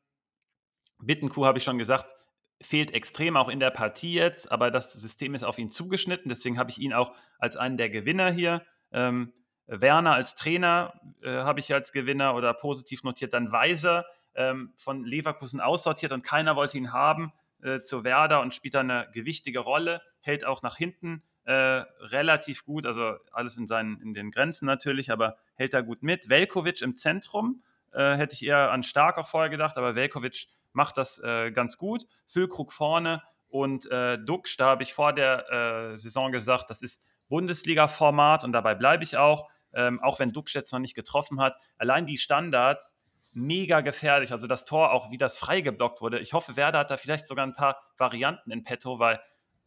Bittenkuh, 0.99 1.47
habe 1.47 1.59
ich 1.59 1.65
schon 1.65 1.79
gesagt, 1.79 2.15
fehlt 2.61 2.93
extrem 2.93 3.37
auch 3.37 3.49
in 3.49 3.61
der 3.61 3.71
Partie 3.71 4.15
jetzt, 4.15 4.51
aber 4.51 4.71
das 4.71 4.93
System 4.93 5.35
ist 5.35 5.45
auf 5.45 5.59
ihn 5.59 5.71
zugeschnitten. 5.71 6.29
Deswegen 6.29 6.59
habe 6.59 6.71
ich 6.71 6.79
ihn 6.79 6.93
auch 6.93 7.15
als 7.39 7.57
einen 7.57 7.77
der 7.77 7.91
Gewinner 7.91 8.31
hier. 8.31 8.65
Ähm, 8.93 9.33
Werner 9.67 10.15
als 10.15 10.35
Trainer 10.35 11.01
äh, 11.23 11.31
habe 11.31 11.61
ich 11.61 11.73
als 11.73 11.93
Gewinner 11.93 12.35
oder 12.35 12.53
positiv 12.55 13.03
notiert. 13.03 13.33
Dann 13.33 13.53
Weiser 13.53 14.05
ähm, 14.35 14.73
von 14.77 15.05
Leverkusen 15.05 15.61
aussortiert 15.61 16.13
und 16.13 16.23
keiner 16.23 16.57
wollte 16.57 16.77
ihn 16.77 16.93
haben 16.93 17.33
äh, 17.63 17.81
zu 17.81 18.05
Werder 18.05 18.41
und 18.41 18.55
spielt 18.55 18.75
da 18.75 18.81
eine 18.81 19.09
gewichtige 19.13 19.61
Rolle, 19.61 20.03
hält 20.21 20.45
auch 20.45 20.63
nach 20.63 20.77
hinten 20.77 21.23
äh, 21.45 21.53
relativ 21.53 22.65
gut, 22.65 22.87
also 22.87 23.17
alles 23.33 23.57
in, 23.57 23.67
seinen, 23.67 24.01
in 24.01 24.15
den 24.15 24.31
Grenzen 24.31 24.67
natürlich, 24.67 25.11
aber 25.11 25.37
hält 25.55 25.75
da 25.75 25.81
gut 25.81 26.03
mit. 26.03 26.29
Velkovic 26.29 26.83
im 26.83 26.97
Zentrum, 26.97 27.63
äh, 27.93 28.17
hätte 28.17 28.35
ich 28.35 28.45
eher 28.45 28.71
an 28.71 28.83
Stark 28.83 29.19
auch 29.19 29.29
vorher 29.29 29.51
gedacht, 29.51 29.77
aber 29.77 29.95
Velkovic 29.95 30.47
macht 30.73 30.97
das 30.97 31.19
äh, 31.19 31.51
ganz 31.53 31.79
gut. 31.79 32.07
Füllkrug 32.27 32.73
vorne 32.73 33.23
und 33.49 33.91
äh, 33.91 34.19
Dux, 34.19 34.57
da 34.57 34.67
habe 34.67 34.83
ich 34.83 34.95
vor 34.95 35.13
der 35.13 35.93
äh, 35.93 35.97
Saison 35.97 36.33
gesagt, 36.33 36.71
das 36.71 36.83
ist 36.83 37.03
Bundesliga-Format 37.29 38.45
und 38.45 38.53
dabei 38.53 38.75
bleibe 38.75 39.05
ich 39.05 39.17
auch, 39.17 39.49
ähm, 39.73 40.03
auch 40.03 40.19
wenn 40.19 40.33
Dux 40.33 40.53
jetzt 40.55 40.73
noch 40.73 40.81
nicht 40.81 40.95
getroffen 40.95 41.41
hat. 41.41 41.57
Allein 41.79 42.07
die 42.07 42.19
Standards, 42.19 42.97
mega 43.35 43.81
gefährlich. 43.81 44.33
Also 44.33 44.47
das 44.47 44.65
Tor, 44.65 44.93
auch 44.93 45.11
wie 45.11 45.19
das 45.19 45.39
frei 45.39 45.61
geblockt 45.61 46.01
wurde. 46.01 46.21
Ich 46.21 46.33
hoffe, 46.33 46.57
Werder 46.57 46.81
hat 46.81 46.91
da 46.91 46.97
vielleicht 46.97 47.27
sogar 47.27 47.47
ein 47.47 47.55
paar 47.55 47.79
Varianten 47.99 48.51
in 48.51 48.65
petto, 48.65 48.99
weil 48.99 49.21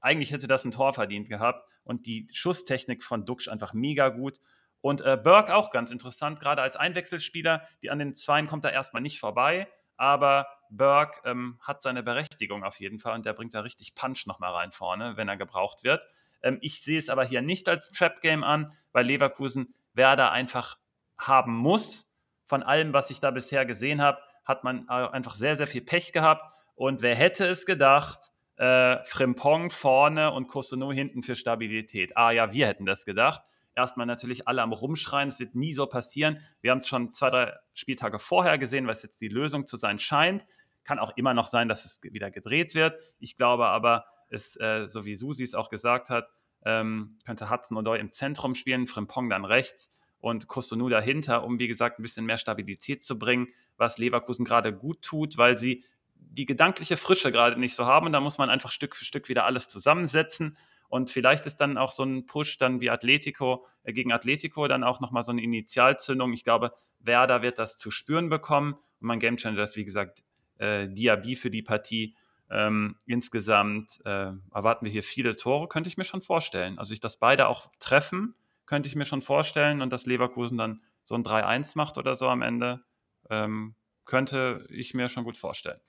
eigentlich 0.07 0.31
hätte 0.31 0.47
das 0.47 0.63
ein 0.63 0.71
Tor 0.71 0.93
verdient 0.93 1.29
gehabt. 1.29 1.69
Und 1.83 2.05
die 2.05 2.27
Schusstechnik 2.31 3.03
von 3.03 3.25
Duxch 3.25 3.49
einfach 3.49 3.73
mega 3.73 4.09
gut. 4.09 4.39
Und 4.81 5.01
äh, 5.01 5.17
Burke 5.21 5.53
auch 5.53 5.71
ganz 5.71 5.91
interessant, 5.91 6.39
gerade 6.39 6.61
als 6.61 6.77
Einwechselspieler. 6.77 7.67
Die 7.81 7.89
an 7.89 7.99
den 7.99 8.15
Zweien 8.15 8.47
kommt 8.47 8.63
er 8.63 8.71
erstmal 8.71 9.01
nicht 9.01 9.19
vorbei. 9.19 9.67
Aber 9.97 10.47
Burke 10.69 11.19
ähm, 11.25 11.59
hat 11.61 11.81
seine 11.81 12.03
Berechtigung 12.03 12.63
auf 12.63 12.79
jeden 12.79 12.99
Fall 12.99 13.15
und 13.15 13.25
der 13.25 13.33
bringt 13.33 13.53
da 13.53 13.61
richtig 13.61 13.95
Punch 13.95 14.27
nochmal 14.27 14.53
rein 14.53 14.71
vorne, 14.71 15.17
wenn 15.17 15.27
er 15.27 15.37
gebraucht 15.37 15.83
wird. 15.83 16.05
Ähm, 16.41 16.59
ich 16.61 16.81
sehe 16.81 16.99
es 16.99 17.09
aber 17.09 17.25
hier 17.25 17.41
nicht 17.41 17.67
als 17.67 17.91
Trap-Game 17.91 18.43
an, 18.43 18.71
weil 18.91 19.05
Leverkusen 19.05 19.73
Werder 19.93 20.31
einfach 20.31 20.77
haben 21.17 21.55
muss. 21.55 22.09
Von 22.45 22.63
allem, 22.63 22.93
was 22.93 23.09
ich 23.09 23.19
da 23.19 23.31
bisher 23.31 23.65
gesehen 23.65 24.01
habe, 24.01 24.19
hat 24.45 24.63
man 24.63 24.87
äh, 24.87 24.91
einfach 24.91 25.35
sehr, 25.35 25.55
sehr 25.55 25.67
viel 25.67 25.81
Pech 25.81 26.13
gehabt. 26.13 26.53
Und 26.75 27.01
wer 27.01 27.15
hätte 27.15 27.45
es 27.45 27.65
gedacht, 27.65 28.31
äh, 28.57 29.03
Frimpong 29.05 29.69
vorne 29.69 30.31
und 30.31 30.47
Cotonou 30.47 30.91
hinten 30.91 31.23
für 31.23 31.35
Stabilität. 31.35 32.17
Ah 32.17 32.31
ja, 32.31 32.51
wir 32.51 32.67
hätten 32.67 32.85
das 32.85 33.05
gedacht. 33.05 33.43
Erstmal 33.75 34.07
natürlich 34.07 34.47
alle 34.47 34.63
am 34.63 34.73
Rumschreien, 34.73 35.29
es 35.29 35.39
wird 35.39 35.53
nie 35.53 35.73
so 35.73 35.85
passieren. 35.85 36.39
Wir 36.61 36.71
haben 36.71 36.79
es 36.79 36.87
schon 36.87 37.13
zwei, 37.13 37.29
drei 37.29 37.53
Spieltage 37.75 38.17
vorher 38.17 38.57
gesehen, 38.57 38.87
was 38.87 39.03
jetzt 39.03 39.21
die 39.21 39.27
Lösung 39.27 39.67
zu 39.67 39.77
sein 39.77 39.99
scheint. 39.99 40.45
Kann 40.83 40.97
auch 40.97 41.15
immer 41.15 41.35
noch 41.35 41.45
sein, 41.45 41.69
dass 41.69 41.85
es 41.85 42.01
wieder 42.01 42.31
gedreht 42.31 42.73
wird. 42.73 42.99
Ich 43.19 43.37
glaube 43.37 43.67
aber, 43.67 44.05
es, 44.29 44.55
äh, 44.59 44.87
so 44.87 45.05
wie 45.05 45.15
Susi 45.15 45.43
es 45.43 45.53
auch 45.53 45.69
gesagt 45.69 46.09
hat, 46.09 46.27
ähm, 46.65 47.19
könnte 47.25 47.51
Hudson 47.51 47.77
Odoi 47.77 47.99
im 47.99 48.11
Zentrum 48.11 48.55
spielen, 48.55 48.87
Frimpong 48.87 49.29
dann 49.29 49.45
rechts 49.45 49.91
und 50.19 50.47
Cotonou 50.47 50.89
dahinter, 50.89 51.43
um 51.43 51.59
wie 51.59 51.67
gesagt 51.67 51.99
ein 51.99 52.01
bisschen 52.01 52.25
mehr 52.25 52.37
Stabilität 52.37 53.03
zu 53.03 53.19
bringen, 53.19 53.47
was 53.77 53.99
Leverkusen 53.99 54.43
gerade 54.43 54.73
gut 54.73 55.03
tut, 55.03 55.37
weil 55.37 55.57
sie 55.57 55.85
die 56.19 56.45
gedankliche 56.45 56.97
Frische 56.97 57.31
gerade 57.31 57.59
nicht 57.59 57.75
so 57.75 57.85
haben. 57.85 58.11
Da 58.11 58.19
muss 58.19 58.37
man 58.37 58.49
einfach 58.49 58.71
Stück 58.71 58.95
für 58.95 59.05
Stück 59.05 59.29
wieder 59.29 59.45
alles 59.45 59.67
zusammensetzen. 59.67 60.57
Und 60.89 61.09
vielleicht 61.09 61.45
ist 61.45 61.57
dann 61.57 61.77
auch 61.77 61.91
so 61.91 62.03
ein 62.03 62.25
Push 62.25 62.57
dann 62.57 62.79
wie 62.79 62.89
Atletico 62.89 63.65
äh, 63.83 63.93
gegen 63.93 64.11
Atletico 64.11 64.67
dann 64.67 64.83
auch 64.83 64.99
nochmal 64.99 65.23
so 65.23 65.31
eine 65.31 65.41
Initialzündung. 65.41 66.33
Ich 66.33 66.43
glaube, 66.43 66.73
Werder 66.99 67.41
wird 67.41 67.59
das 67.59 67.77
zu 67.77 67.91
spüren 67.91 68.29
bekommen. 68.29 68.73
Und 68.73 69.07
mein 69.07 69.19
Gamechanger 69.19 69.61
ist, 69.61 69.75
wie 69.75 69.85
gesagt, 69.85 70.23
äh, 70.57 70.87
Diaby 70.87 71.35
für 71.35 71.49
die 71.49 71.63
Partie. 71.63 72.15
Ähm, 72.49 72.95
insgesamt 73.05 73.99
äh, 74.05 74.31
erwarten 74.53 74.85
wir 74.85 74.91
hier 74.91 75.03
viele 75.03 75.35
Tore, 75.35 75.67
könnte 75.67 75.89
ich 75.89 75.97
mir 75.97 76.05
schon 76.05 76.21
vorstellen. 76.21 76.79
Also, 76.79 76.93
ich, 76.93 77.01
dass 77.01 77.17
beide 77.17 77.49
auch 77.49 77.69
treffen, 77.79 78.35
könnte 78.65 78.87
ich 78.87 78.95
mir 78.95 79.05
schon 79.05 79.21
vorstellen 79.21 79.81
und 79.81 79.91
dass 79.91 80.05
Leverkusen 80.05 80.57
dann 80.57 80.81
so 81.03 81.15
ein 81.15 81.23
3-1 81.23 81.73
macht 81.75 81.97
oder 81.97 82.15
so 82.15 82.27
am 82.29 82.41
Ende, 82.41 82.85
ähm, 83.29 83.75
könnte 84.05 84.65
ich 84.69 84.93
mir 84.93 85.09
schon 85.09 85.25
gut 85.25 85.37
vorstellen. 85.37 85.79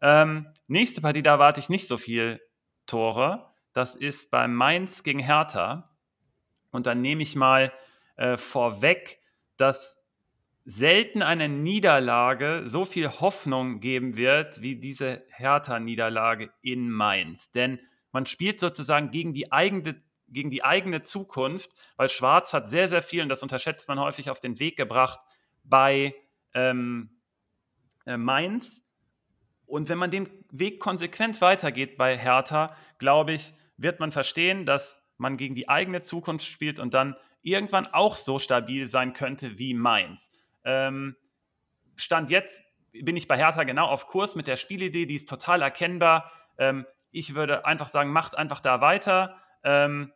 Ähm, 0.00 0.46
nächste 0.66 1.00
Partie, 1.00 1.22
da 1.22 1.32
erwarte 1.32 1.60
ich 1.60 1.68
nicht 1.68 1.88
so 1.88 1.98
viel 1.98 2.40
Tore. 2.86 3.52
Das 3.72 3.96
ist 3.96 4.30
bei 4.30 4.48
Mainz 4.48 5.02
gegen 5.02 5.18
Hertha. 5.18 5.96
Und 6.70 6.86
dann 6.86 7.00
nehme 7.00 7.22
ich 7.22 7.36
mal 7.36 7.72
äh, 8.16 8.36
vorweg, 8.36 9.20
dass 9.56 10.02
selten 10.64 11.22
eine 11.22 11.48
Niederlage 11.48 12.62
so 12.66 12.84
viel 12.84 13.08
Hoffnung 13.08 13.80
geben 13.80 14.16
wird 14.16 14.60
wie 14.62 14.76
diese 14.76 15.24
Hertha-Niederlage 15.28 16.50
in 16.60 16.90
Mainz. 16.90 17.50
Denn 17.52 17.78
man 18.12 18.26
spielt 18.26 18.60
sozusagen 18.60 19.10
gegen 19.10 19.32
die 19.32 19.52
eigene 19.52 20.02
gegen 20.28 20.50
die 20.50 20.64
eigene 20.64 21.02
Zukunft, 21.02 21.70
weil 21.96 22.08
Schwarz 22.08 22.52
hat 22.52 22.68
sehr, 22.68 22.88
sehr 22.88 23.02
viel, 23.02 23.22
und 23.22 23.28
das 23.28 23.42
unterschätzt 23.42 23.88
man 23.88 24.00
häufig, 24.00 24.30
auf 24.30 24.40
den 24.40 24.58
Weg 24.58 24.76
gebracht 24.76 25.20
bei 25.62 26.14
ähm, 26.52 27.20
äh, 28.06 28.16
Mainz. 28.16 28.82
Und 29.66 29.88
wenn 29.88 29.98
man 29.98 30.10
den 30.10 30.28
Weg 30.50 30.80
konsequent 30.80 31.40
weitergeht 31.40 31.96
bei 31.96 32.16
Hertha, 32.16 32.76
glaube 32.98 33.32
ich, 33.32 33.52
wird 33.76 34.00
man 34.00 34.12
verstehen, 34.12 34.64
dass 34.64 35.02
man 35.18 35.36
gegen 35.36 35.54
die 35.54 35.68
eigene 35.68 36.02
Zukunft 36.02 36.46
spielt 36.46 36.78
und 36.78 36.94
dann 36.94 37.16
irgendwann 37.42 37.86
auch 37.86 38.16
so 38.16 38.38
stabil 38.38 38.86
sein 38.86 39.12
könnte 39.12 39.58
wie 39.58 39.74
Mainz. 39.74 40.30
Ähm, 40.64 41.16
Stand 41.96 42.30
jetzt 42.30 42.60
bin 42.92 43.16
ich 43.16 43.28
bei 43.28 43.36
Hertha 43.36 43.64
genau 43.64 43.86
auf 43.86 44.06
Kurs 44.06 44.36
mit 44.36 44.46
der 44.46 44.56
Spielidee, 44.56 45.06
die 45.06 45.14
ist 45.14 45.28
total 45.28 45.62
erkennbar. 45.62 46.30
Ähm, 46.58 46.86
ich 47.10 47.34
würde 47.34 47.64
einfach 47.64 47.88
sagen, 47.88 48.10
macht 48.10 48.36
einfach 48.36 48.60
da 48.60 48.80
weiter. 48.80 49.36
Ähm, 49.64 50.12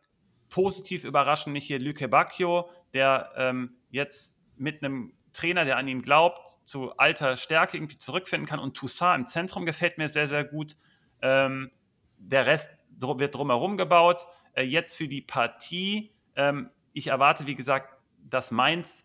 positiv 0.49 1.03
überraschend 1.03 1.53
mich 1.53 1.65
hier 1.65 1.79
Lüke 1.79 2.07
Bacchio, 2.07 2.69
der 2.93 3.31
ähm, 3.35 3.77
jetzt 3.89 4.39
mit 4.57 4.83
einem 4.83 5.13
Trainer, 5.33 5.65
der 5.65 5.77
an 5.77 5.87
ihn 5.87 6.01
glaubt, 6.01 6.59
zu 6.65 6.97
alter 6.97 7.37
Stärke 7.37 7.77
irgendwie 7.77 7.97
zurückfinden 7.97 8.47
kann. 8.47 8.59
Und 8.59 8.75
Toussaint 8.75 9.19
im 9.19 9.27
Zentrum 9.27 9.65
gefällt 9.65 9.97
mir 9.97 10.09
sehr, 10.09 10.27
sehr 10.27 10.43
gut. 10.43 10.75
Ähm, 11.21 11.71
der 12.17 12.45
Rest 12.45 12.71
wird 12.99 13.35
drumherum 13.35 13.77
gebaut. 13.77 14.25
Äh, 14.53 14.63
jetzt 14.63 14.95
für 14.95 15.07
die 15.07 15.21
Partie. 15.21 16.11
Ähm, 16.35 16.69
ich 16.93 17.07
erwarte, 17.07 17.47
wie 17.47 17.55
gesagt, 17.55 17.97
dass 18.19 18.51
Mainz 18.51 19.03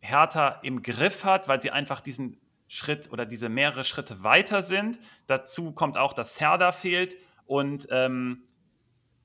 Hertha 0.00 0.60
im 0.62 0.82
Griff 0.82 1.24
hat, 1.24 1.48
weil 1.48 1.62
sie 1.62 1.70
einfach 1.70 2.00
diesen 2.00 2.38
Schritt 2.68 3.10
oder 3.12 3.26
diese 3.26 3.48
mehrere 3.48 3.84
Schritte 3.84 4.22
weiter 4.22 4.62
sind. 4.62 4.98
Dazu 5.26 5.72
kommt 5.72 5.98
auch, 5.98 6.12
dass 6.12 6.36
Serda 6.36 6.72
fehlt 6.72 7.16
und 7.46 7.86
ähm, 7.90 8.42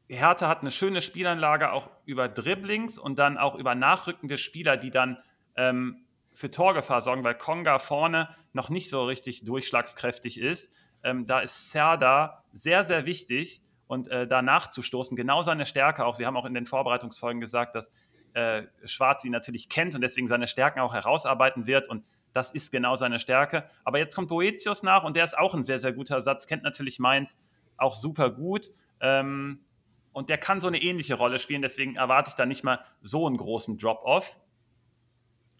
Hertha 0.08 0.48
hat 0.48 0.62
eine 0.62 0.72
schöne 0.72 1.02
Spielanlage 1.02 1.72
auch 1.72 1.90
über 2.06 2.28
Dribblings 2.28 2.98
und 2.98 3.20
dann 3.20 3.38
auch 3.38 3.56
über 3.56 3.76
nachrückende 3.76 4.38
Spieler, 4.38 4.76
die 4.76 4.90
dann 4.90 5.18
ähm, 5.56 6.06
für 6.40 6.50
Torgefahr 6.50 7.02
sorgen, 7.02 7.26
weil 7.26 7.36
Konga 7.36 7.80
vorne 7.80 8.30
noch 8.54 8.70
nicht 8.70 8.90
so 8.90 9.04
richtig 9.04 9.44
durchschlagskräftig 9.44 10.40
ist. 10.40 10.72
Ähm, 11.04 11.26
da 11.26 11.42
ist 11.42 11.72
Serda 11.72 12.46
sehr, 12.54 12.86
sehr 12.86 13.06
wichtig 13.06 13.62
und 13.88 14.08
äh, 14.08 14.26
da 14.26 14.42
nachzustoßen, 14.42 15.18
genau 15.18 15.42
seine 15.42 15.66
Stärke 15.66 16.06
auch. 16.06 16.18
Wir 16.18 16.28
haben 16.28 16.38
auch 16.38 16.46
in 16.46 16.54
den 16.54 16.66
Vorbereitungsfolgen 16.66 17.42
gesagt, 17.42 17.76
dass 17.76 17.92
äh, 18.36 18.64
Schwarz 18.86 19.26
ihn 19.26 19.34
natürlich 19.34 19.68
kennt 19.68 19.96
und 19.96 20.02
deswegen 20.02 20.30
seine 20.30 20.48
Stärken 20.48 20.80
auch 20.80 20.94
herausarbeiten 20.94 21.68
wird 21.68 21.90
und 21.90 22.06
das 22.32 22.52
ist 22.52 22.72
genau 22.72 22.96
seine 22.96 23.20
Stärke. 23.20 23.70
Aber 23.84 24.00
jetzt 24.00 24.16
kommt 24.16 24.30
Boetius 24.30 24.82
nach 24.82 25.04
und 25.04 25.18
der 25.18 25.26
ist 25.26 25.38
auch 25.38 25.54
ein 25.54 25.66
sehr, 25.66 25.80
sehr 25.80 25.92
guter 25.92 26.22
Satz, 26.22 26.48
kennt 26.48 26.64
natürlich 26.64 27.00
Mainz 27.00 27.38
auch 27.76 27.96
super 27.96 28.30
gut. 28.30 28.70
Ähm, 29.02 29.66
und 30.14 30.30
der 30.30 30.38
kann 30.38 30.62
so 30.62 30.68
eine 30.68 30.82
ähnliche 30.82 31.16
Rolle 31.16 31.38
spielen, 31.38 31.62
deswegen 31.62 31.98
erwarte 31.98 32.30
ich 32.30 32.36
da 32.36 32.46
nicht 32.46 32.64
mal 32.64 32.80
so 33.02 33.28
einen 33.28 33.36
großen 33.36 33.78
Drop-off. 33.78 34.40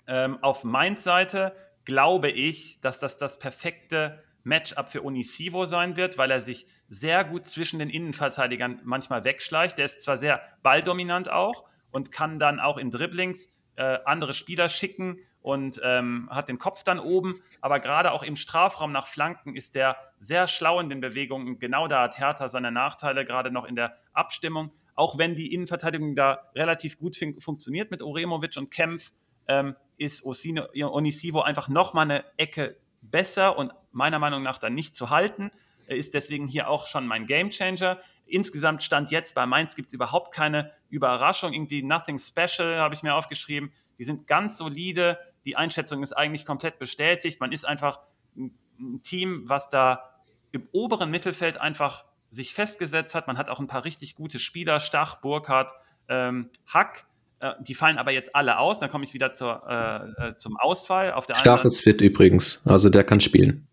Ähm, 0.10 0.40
auf 0.42 0.64
Mainz 0.64 1.04
Seite 1.04 1.56
glaube 1.86 2.30
ich, 2.30 2.82
dass 2.82 3.00
das 3.00 3.18
das 3.18 3.40
perfekte 3.40 4.24
Matchup 4.44 4.90
für 4.90 5.04
Unisivo 5.04 5.66
sein 5.66 5.96
wird, 5.96 6.18
weil 6.18 6.32
er 6.32 6.42
sich 6.42 6.66
sehr 6.88 7.24
gut 7.24 7.46
zwischen 7.46 7.80
den 7.80 7.90
Innenverteidigern 7.90 8.82
manchmal 8.84 9.24
wegschleicht. 9.24 9.78
Der 9.78 9.86
ist 9.86 10.02
zwar 10.02 10.18
sehr 10.18 10.42
balldominant 10.64 11.30
auch 11.30 11.64
und 11.92 12.12
kann 12.12 12.40
dann 12.40 12.60
auch 12.60 12.78
in 12.78 12.90
Dribblings 12.90 13.50
äh, 13.76 14.00
andere 14.06 14.34
Spieler 14.34 14.68
schicken 14.68 15.20
und 15.42 15.80
ähm, 15.84 16.28
hat 16.32 16.50
den 16.50 16.58
Kopf 16.58 16.84
dann 16.84 17.00
oben. 17.00 17.42
Aber 17.62 17.80
gerade 17.80 18.12
auch 18.12 18.24
im 18.24 18.36
Strafraum 18.36 18.92
nach 18.92 19.08
Flanken 19.08 19.56
ist 19.56 19.76
der 19.76 19.96
sehr 20.18 20.48
schlau 20.48 20.80
in 20.80 20.90
den 20.90 21.02
Bewegungen. 21.02 21.60
Genau 21.60 21.88
da 21.88 22.04
hat 22.04 22.18
Hertha 22.18 22.50
seine 22.50 22.72
Nachteile, 22.72 23.26
gerade 23.26 23.52
noch 23.52 23.66
in 23.66 23.76
der 23.76 23.98
Abstimmung. 24.14 24.72
Auch 24.96 25.18
wenn 25.18 25.36
die 25.36 25.54
Innenverteidigung 25.54 26.16
da 26.16 26.50
relativ 26.56 26.98
gut 26.98 27.16
fun 27.16 27.40
funktioniert 27.40 27.92
mit 27.92 28.02
Oremovic 28.02 28.58
und 28.58 28.70
Kempf, 28.70 29.12
ähm, 29.50 29.76
ist 29.98 30.24
Osino, 30.24 30.68
Onisivo 30.74 31.42
einfach 31.42 31.68
nochmal 31.68 32.06
eine 32.06 32.24
Ecke 32.38 32.78
besser 33.02 33.58
und 33.58 33.74
meiner 33.92 34.20
Meinung 34.20 34.44
nach 34.44 34.60
dann 34.60 34.74
nicht 34.74 34.96
zu 34.96 35.10
halten. 35.10 35.52
Ist 35.88 36.14
deswegen 36.14 36.48
hier 36.48 36.70
auch 36.70 36.88
schon 36.88 37.08
mein 37.08 37.26
Gamechanger. 37.26 38.00
Insgesamt 38.26 38.84
stand 38.84 39.10
jetzt 39.10 39.34
bei 39.34 39.46
Mainz 39.46 39.76
gibt 39.76 39.88
es 39.88 39.94
überhaupt 39.94 40.34
keine 40.34 40.72
Überraschung, 40.90 41.52
irgendwie 41.52 41.82
nothing 41.82 42.20
special, 42.20 42.78
habe 42.78 42.94
ich 42.94 43.02
mir 43.02 43.16
aufgeschrieben. 43.16 43.74
Die 43.98 44.04
sind 44.04 44.28
ganz 44.28 44.58
solide. 44.58 45.18
Die 45.46 45.56
Einschätzung 45.56 46.04
ist 46.04 46.14
eigentlich 46.14 46.46
komplett 46.46 46.78
bestätigt. 46.78 47.42
Man 47.42 47.52
ist 47.52 47.66
einfach 47.66 48.00
ein 48.36 49.02
Team, 49.02 49.44
was 49.48 49.70
da 49.70 50.22
im 50.52 50.68
oberen 50.72 51.10
Mittelfeld 51.10 51.58
einfach 51.58 52.06
sich 52.30 52.54
festgesetzt 52.54 53.16
hat. 53.16 53.28
Man 53.28 53.38
hat 53.38 53.50
auch 53.50 53.60
ein 53.60 53.68
paar 53.68 53.84
richtig 53.84 54.16
gute 54.16 54.38
Spieler, 54.38 54.80
Stach, 54.80 55.16
Burkhardt, 55.22 55.72
ähm, 56.08 56.52
Hack. 56.68 57.08
Äh, 57.40 57.54
die 57.60 57.76
fallen 57.76 57.98
aber 57.98 58.12
jetzt 58.12 58.36
alle 58.36 58.60
aus. 58.60 58.80
Dann 58.80 58.90
komme 58.90 59.04
ich 59.04 59.14
wieder 59.14 59.34
zur, 59.34 59.64
äh, 59.68 60.30
äh 60.30 60.36
zum 60.36 60.58
Ausfall. 60.58 61.14
Auf 61.14 61.26
der 61.26 61.36
Stach 61.36 61.66
ist 61.66 61.82
fit 61.82 62.02
übrigens, 62.02 62.66
also 62.66 62.90
der 62.90 63.04
kann 63.04 63.20
spielen. 63.20 63.68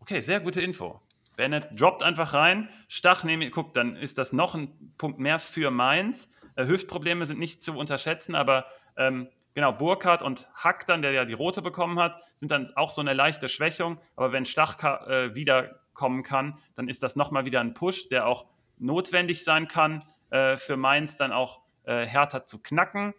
Okay, 0.00 0.20
sehr 0.20 0.40
gute 0.40 0.60
Info. 0.60 1.00
Bennett 1.36 1.68
droppt 1.78 2.02
einfach 2.02 2.34
rein. 2.34 2.68
Stach 2.88 3.24
nehme 3.24 3.50
guck, 3.50 3.74
dann 3.74 3.96
ist 3.96 4.18
das 4.18 4.32
noch 4.32 4.54
ein 4.54 4.94
Punkt 4.98 5.18
mehr 5.18 5.38
für 5.38 5.70
Mainz. 5.70 6.28
Äh, 6.56 6.66
Hüftprobleme 6.66 7.26
sind 7.26 7.38
nicht 7.38 7.62
zu 7.62 7.72
unterschätzen, 7.76 8.34
aber 8.34 8.66
ähm, 8.96 9.28
genau, 9.54 9.72
Burkhardt 9.72 10.22
und 10.22 10.46
Hack 10.54 10.86
dann, 10.86 11.02
der 11.02 11.12
ja 11.12 11.24
die 11.24 11.32
rote 11.32 11.62
bekommen 11.62 11.98
hat, 11.98 12.22
sind 12.36 12.50
dann 12.50 12.70
auch 12.76 12.90
so 12.90 13.00
eine 13.00 13.14
leichte 13.14 13.48
Schwächung. 13.48 13.98
Aber 14.16 14.32
wenn 14.32 14.44
Stach 14.44 14.82
äh, 15.06 15.34
wiederkommen 15.34 16.22
kann, 16.22 16.58
dann 16.74 16.88
ist 16.88 17.02
das 17.02 17.16
nochmal 17.16 17.44
wieder 17.44 17.60
ein 17.60 17.74
Push, 17.74 18.08
der 18.08 18.26
auch 18.26 18.46
notwendig 18.78 19.44
sein 19.44 19.68
kann, 19.68 20.04
äh, 20.30 20.56
für 20.56 20.76
Mainz 20.76 21.16
dann 21.16 21.32
auch 21.32 21.61
äh, 21.84 22.06
härter 22.06 22.44
zu 22.44 22.60
knacken. 22.60 23.14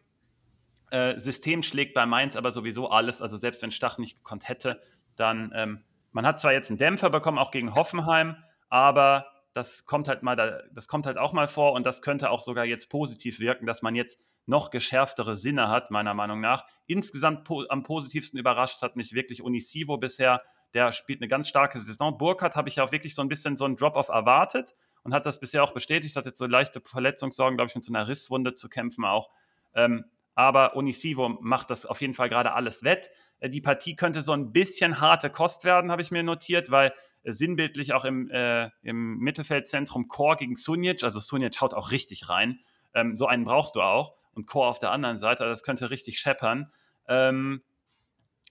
Äh, 0.92 1.18
System 1.20 1.64
schlägt 1.64 1.94
bei 1.94 2.06
Mainz 2.06 2.36
aber 2.36 2.52
sowieso 2.52 2.90
alles. 2.90 3.22
Also 3.22 3.38
selbst 3.38 3.62
wenn 3.62 3.72
Stach 3.72 3.98
nicht 3.98 4.18
gekonnt 4.18 4.48
hätte, 4.48 4.82
dann, 5.16 5.52
ähm, 5.56 5.84
man 6.12 6.26
hat 6.26 6.40
zwar 6.40 6.54
jetzt 6.54 6.70
einen 6.70 6.78
Dämpfer 6.78 7.10
bekommen, 7.10 7.38
auch 7.38 7.52
gegen 7.52 7.74
Hoffenheim, 7.76 8.38
aber 8.70 9.28
das 9.54 9.86
kommt 9.86 10.08
halt 10.08 10.24
mal, 10.24 10.68
das 10.72 10.88
kommt 10.88 11.06
halt 11.06 11.18
auch 11.18 11.34
mal 11.34 11.48
vor 11.48 11.74
und 11.74 11.86
das 11.86 12.02
könnte 12.02 12.30
auch 12.32 12.40
sogar 12.40 12.66
jetzt 12.66 12.90
positiv 12.90 13.40
wirken, 13.40 13.66
dass 13.66 13.82
man 13.82 13.96
jetzt 13.96 14.20
noch 14.46 14.72
geschärftere 14.72 15.38
Sinne 15.38 15.70
hat, 15.70 15.92
meiner 15.92 16.14
Meinung 16.14 16.42
nach. 16.42 16.66
Insgesamt 16.86 17.44
po 17.44 17.64
am 17.70 17.84
positivsten 17.84 18.40
überrascht 18.40 18.82
hat 18.82 18.96
mich 18.96 19.14
wirklich 19.14 19.42
Unisivo 19.42 19.98
bisher. 19.98 20.42
Der 20.74 20.92
spielt 20.92 21.22
eine 21.22 21.28
ganz 21.28 21.48
starke 21.48 21.80
Saison. 21.80 22.18
Burkhardt 22.18 22.56
habe 22.56 22.68
ich 22.68 22.78
ja 22.78 22.84
auch 22.84 22.92
wirklich 22.92 23.16
so 23.16 23.22
ein 23.22 23.30
bisschen 23.30 23.56
so 23.56 23.66
einen 23.66 23.78
Drop-off 23.78 24.10
erwartet 24.10 24.74
und 25.04 25.14
hat 25.14 25.26
das 25.26 25.40
bisher 25.40 25.64
auch 25.64 25.74
bestätigt. 25.74 26.16
Hat 26.16 26.26
jetzt 26.26 26.38
so 26.38 26.46
leichte 26.46 26.82
Verletzungssorgen, 26.82 27.58
glaube 27.58 27.70
ich, 27.70 27.76
mit 27.76 27.84
so 27.84 27.94
einer 27.94 28.08
Risswunde 28.08 28.56
zu 28.56 28.70
kämpfen 28.70 29.06
auch. 29.06 29.30
Ähm, 29.76 30.06
aber 30.36 30.76
Unisivo 30.76 31.30
macht 31.42 31.70
das 31.70 31.86
auf 31.86 32.02
jeden 32.02 32.14
Fall 32.14 32.30
gerade 32.30 32.54
alles 32.54 32.84
wett. 32.84 33.12
Äh, 33.40 33.50
die 33.50 33.62
Partie 33.62 33.96
könnte 33.96 34.22
so 34.22 34.32
ein 34.32 34.52
bisschen 34.52 35.00
harte 35.00 35.30
Kost 35.30 35.64
werden, 35.64 35.92
habe 35.92 36.02
ich 36.02 36.12
mir 36.12 36.24
notiert, 36.24 36.72
weil 36.72 36.94
äh, 37.24 37.32
sinnbildlich 37.32 37.94
auch 37.94 38.06
im, 38.06 38.30
äh, 38.32 38.70
im 38.82 39.18
Mittelfeldzentrum 39.18 40.08
Chor 40.08 40.38
gegen 40.38 40.56
Sunic, 40.56 41.04
also 41.04 41.20
Sunic 41.20 41.60
haut 41.62 41.74
auch 41.74 41.92
richtig 41.92 42.30
rein. 42.30 42.60
Ähm, 42.94 43.16
so 43.16 43.28
einen 43.28 43.44
brauchst 43.44 43.76
du 43.76 43.82
auch 43.82 44.16
und 44.34 44.48
Chor 44.48 44.68
auf 44.68 44.80
der 44.80 44.92
anderen 44.92 45.20
Seite. 45.20 45.46
Das 45.46 45.64
könnte 45.64 45.90
richtig 45.90 46.20
scheppern. 46.20 46.72
Ähm, 47.08 47.62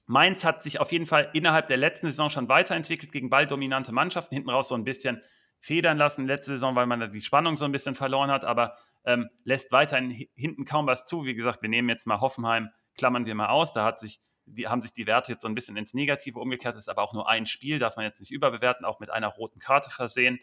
Mainz 0.07 0.45
hat 0.45 0.62
sich 0.62 0.81
auf 0.81 0.93
jeden 0.93 1.07
Fall 1.07 1.31
innerhalb 1.33 1.69
der 1.69 1.77
letzten 1.77 2.09
Saison 2.09 2.29
schon 2.29 2.49
weiterentwickelt 2.49 3.12
gegen 3.12 3.31
balldominante 3.31 3.93
Mannschaften. 3.93 4.35
Hinten 4.35 4.51
raus 4.51 4.69
so 4.69 4.74
ein 4.74 4.85
bisschen 4.85 5.23
federn 5.63 5.97
lassen 5.97 6.27
letzte 6.27 6.53
Saison, 6.53 6.75
weil 6.77 6.87
man 6.87 7.01
da 7.01 7.07
die 7.07 7.23
Spannung 7.23 7.57
so 7.57 7.65
ein 7.65 7.73
bisschen 7.73 7.95
verloren 7.95 8.31
hat, 8.31 8.45
aber 8.45 8.77
ähm, 9.05 9.31
lässt 9.45 9.73
weiterhin 9.73 10.11
hinten 10.35 10.65
kaum 10.65 10.87
was 10.87 11.07
zu. 11.07 11.25
Wie 11.25 11.35
gesagt, 11.35 11.63
wir 11.63 11.69
nehmen 11.69 11.89
jetzt 11.89 12.07
mal 12.07 12.21
Hoffenheim, 12.21 12.69
klammern 12.95 13.25
wir 13.25 13.35
mal 13.35 13.49
aus. 13.49 13.73
Da 13.73 13.85
hat 13.85 13.99
sich 13.99 14.21
die 14.47 14.69
haben 14.69 14.83
sich 14.83 14.93
die 14.93 15.07
Werte 15.07 15.33
jetzt 15.33 15.43
so 15.43 15.49
ein 15.49 15.55
bisschen 15.55 15.77
ins 15.77 15.95
Negative 15.95 16.39
umgekehrt, 16.39 16.75
das 16.75 16.83
ist 16.83 16.89
aber 16.89 17.03
auch 17.03 17.13
nur 17.13 17.29
ein 17.29 17.47
Spiel, 17.47 17.79
darf 17.79 17.97
man 17.97 18.05
jetzt 18.05 18.21
nicht 18.21 18.33
überbewerten, 18.33 18.85
auch 18.85 19.01
mit 19.01 19.11
einer 19.11 19.29
roten 19.29 19.61
Karte 19.61 19.91
versehen. 19.91 20.41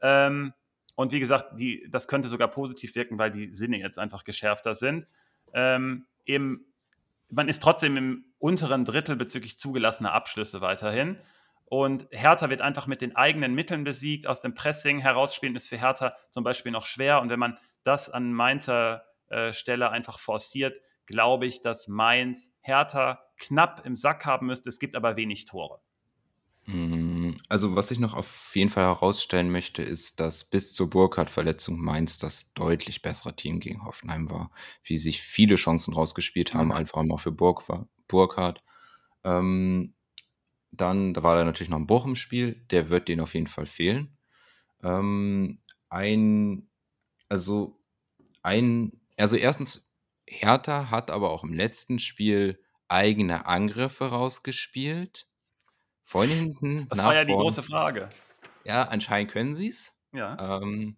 Ähm, 0.00 0.52
und 0.94 1.12
wie 1.12 1.20
gesagt, 1.20 1.58
die, 1.58 1.88
das 1.90 2.08
könnte 2.08 2.28
sogar 2.28 2.48
positiv 2.48 2.94
wirken, 2.94 3.18
weil 3.18 3.30
die 3.30 3.52
Sinne 3.52 3.78
jetzt 3.78 3.98
einfach 3.98 4.24
geschärfter 4.24 4.74
sind. 4.74 5.06
Ähm, 5.54 6.06
eben, 6.26 6.66
man 7.30 7.48
ist 7.48 7.62
trotzdem 7.62 7.96
im 7.96 8.24
unteren 8.38 8.84
Drittel 8.84 9.16
bezüglich 9.16 9.58
zugelassener 9.58 10.12
Abschlüsse 10.12 10.60
weiterhin. 10.60 11.18
Und 11.70 12.08
Hertha 12.10 12.50
wird 12.50 12.62
einfach 12.62 12.88
mit 12.88 13.00
den 13.00 13.14
eigenen 13.14 13.54
Mitteln 13.54 13.84
besiegt. 13.84 14.26
Aus 14.26 14.40
dem 14.40 14.54
Pressing 14.54 14.98
herausspielen 14.98 15.54
ist 15.54 15.68
für 15.68 15.78
Hertha 15.78 16.16
zum 16.28 16.42
Beispiel 16.42 16.72
noch 16.72 16.84
schwer. 16.84 17.22
Und 17.22 17.30
wenn 17.30 17.38
man 17.38 17.58
das 17.84 18.10
an 18.10 18.32
Mainzer 18.32 19.04
äh, 19.28 19.52
Stelle 19.52 19.90
einfach 19.90 20.18
forciert, 20.18 20.80
glaube 21.06 21.46
ich, 21.46 21.62
dass 21.62 21.86
Mainz 21.86 22.50
Hertha 22.60 23.22
knapp 23.36 23.86
im 23.86 23.94
Sack 23.94 24.26
haben 24.26 24.48
müsste. 24.48 24.68
Es 24.68 24.80
gibt 24.80 24.96
aber 24.96 25.14
wenig 25.14 25.44
Tore. 25.44 25.80
Hm, 26.64 27.40
also, 27.48 27.76
was 27.76 27.92
ich 27.92 28.00
noch 28.00 28.14
auf 28.14 28.50
jeden 28.54 28.70
Fall 28.70 28.86
herausstellen 28.86 29.52
möchte, 29.52 29.84
ist, 29.84 30.18
dass 30.18 30.42
bis 30.42 30.72
zur 30.72 30.90
Burkhardt-Verletzung 30.90 31.78
Mainz 31.78 32.18
das 32.18 32.52
deutlich 32.52 33.00
bessere 33.00 33.36
Team 33.36 33.60
gegen 33.60 33.84
Hoffenheim 33.84 34.28
war. 34.28 34.50
Wie 34.82 34.98
sich 34.98 35.22
viele 35.22 35.54
Chancen 35.54 35.94
rausgespielt 35.94 36.52
haben, 36.52 36.66
mhm. 36.66 36.72
einfach 36.72 37.00
mal 37.04 37.18
für 37.18 37.30
Burg 37.30 37.62
Burkhardt. 38.08 38.60
Ähm, 39.22 39.94
dann, 40.72 41.14
da 41.14 41.22
war 41.22 41.36
da 41.36 41.44
natürlich 41.44 41.70
noch 41.70 41.78
ein 41.78 41.86
Bochum-Spiel, 41.86 42.54
der 42.70 42.90
wird 42.90 43.08
denen 43.08 43.20
auf 43.20 43.34
jeden 43.34 43.46
Fall 43.46 43.66
fehlen. 43.66 44.16
Ähm, 44.82 45.60
ein, 45.88 46.70
also, 47.28 47.80
ein, 48.42 49.00
also 49.16 49.36
erstens, 49.36 49.92
Hertha 50.26 50.90
hat 50.90 51.10
aber 51.10 51.30
auch 51.30 51.42
im 51.42 51.52
letzten 51.52 51.98
Spiel 51.98 52.62
eigene 52.88 53.46
Angriffe 53.46 54.06
rausgespielt 54.06 55.26
von 56.02 56.28
hinten 56.28 56.88
Das 56.88 57.02
war 57.02 57.14
ja 57.14 57.24
die 57.24 57.32
große 57.32 57.62
Frage. 57.62 58.10
Ja, 58.64 58.82
anscheinend 58.84 59.30
können 59.32 59.54
sie 59.54 59.68
es. 59.68 59.92
Ja. 60.12 60.60
Ähm, 60.60 60.96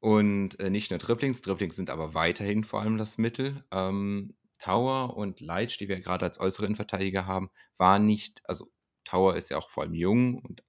und 0.00 0.58
äh, 0.58 0.68
nicht 0.68 0.90
nur 0.90 0.98
Dribblings, 0.98 1.42
Dribblings 1.42 1.76
sind 1.76 1.90
aber 1.90 2.14
weiterhin 2.14 2.64
vor 2.64 2.80
allem 2.80 2.98
das 2.98 3.18
Mittel. 3.18 3.64
Ähm, 3.70 4.34
Tower 4.62 5.16
und 5.16 5.40
Leitsch, 5.40 5.80
die 5.80 5.88
wir 5.88 6.00
gerade 6.00 6.24
als 6.24 6.38
äußere 6.38 6.66
Innenverteidiger 6.66 7.26
haben, 7.26 7.50
waren 7.78 8.06
nicht, 8.06 8.42
also 8.48 8.68
Tower 9.04 9.34
ist 9.34 9.50
ja 9.50 9.58
auch 9.58 9.70
vor 9.70 9.82
allem 9.82 9.94
jung 9.94 10.38
und 10.38 10.62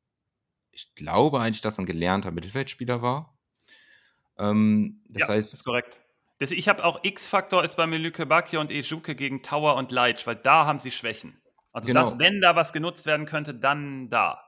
ich 0.72 0.96
glaube 0.96 1.40
eigentlich, 1.40 1.62
dass 1.62 1.78
er 1.78 1.84
ein 1.84 1.86
gelernter 1.86 2.32
Mittelfeldspieler 2.32 3.04
war. 3.04 3.38
Ähm, 4.40 5.04
das 5.10 5.22
ja, 5.22 5.28
heißt. 5.28 5.54
ist 5.54 5.64
korrekt. 5.64 6.02
Ich 6.40 6.68
habe 6.68 6.84
auch 6.84 7.04
X-Faktor 7.04 7.64
ist 7.64 7.78
bei 7.78 7.86
mir 7.86 8.00
Lücke 8.00 8.26
Bakio 8.26 8.60
und 8.60 8.72
Ejuke 8.72 9.16
gegen 9.16 9.44
Tower 9.44 9.76
und 9.76 9.92
Leitsch, 9.92 10.26
weil 10.26 10.38
da 10.38 10.66
haben 10.66 10.80
sie 10.80 10.90
Schwächen. 10.90 11.40
Also 11.72 11.88
genau. 11.88 12.02
das, 12.02 12.18
wenn 12.18 12.42
da 12.42 12.56
was 12.56 12.74
genutzt 12.74 13.06
werden 13.06 13.28
könnte, 13.28 13.54
dann 13.54 14.10
da. 14.10 14.44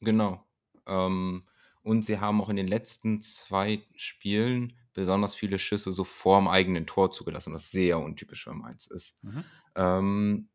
Genau. 0.00 0.44
Ähm, 0.86 1.46
und 1.82 2.04
sie 2.04 2.18
haben 2.18 2.42
auch 2.42 2.48
in 2.48 2.56
den 2.56 2.66
letzten 2.66 3.22
zwei 3.22 3.84
Spielen 3.94 4.76
besonders 4.98 5.34
viele 5.34 5.58
Schüsse 5.58 5.92
so 5.92 6.04
vorm 6.04 6.48
eigenen 6.48 6.86
Tor 6.86 7.10
zugelassen, 7.10 7.54
was 7.54 7.70
sehr 7.70 7.98
untypisch 7.98 8.44
für 8.44 8.54
Mainz 8.54 8.86
ist. 8.86 9.22
Mhm. 9.22 9.44
Ähm, 9.76 10.48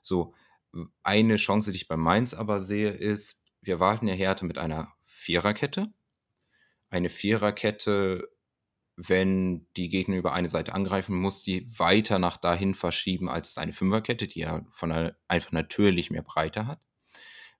so, 0.00 0.34
eine 1.02 1.36
Chance, 1.36 1.72
die 1.72 1.76
ich 1.76 1.88
bei 1.88 1.96
Mainz 1.96 2.34
aber 2.34 2.60
sehe, 2.60 2.90
ist, 2.90 3.44
wir 3.60 3.80
warten 3.80 4.08
ja 4.08 4.14
Härte 4.14 4.44
mit 4.44 4.58
einer 4.58 4.92
Viererkette. 5.04 5.92
Eine 6.90 7.10
Viererkette 7.10 8.28
wenn 9.08 9.66
die 9.76 9.88
Gegner 9.88 10.16
über 10.16 10.34
eine 10.34 10.48
Seite 10.48 10.74
angreifen, 10.74 11.16
muss 11.16 11.42
die 11.42 11.66
weiter 11.78 12.18
nach 12.18 12.36
dahin 12.36 12.74
verschieben 12.74 13.30
als 13.30 13.48
es 13.48 13.56
eine 13.56 13.72
Fünferkette, 13.72 14.28
die 14.28 14.40
ja 14.40 14.66
von 14.70 14.92
einer, 14.92 15.16
einfach 15.26 15.52
natürlich 15.52 16.10
mehr 16.10 16.22
Breite 16.22 16.66
hat. 16.66 16.86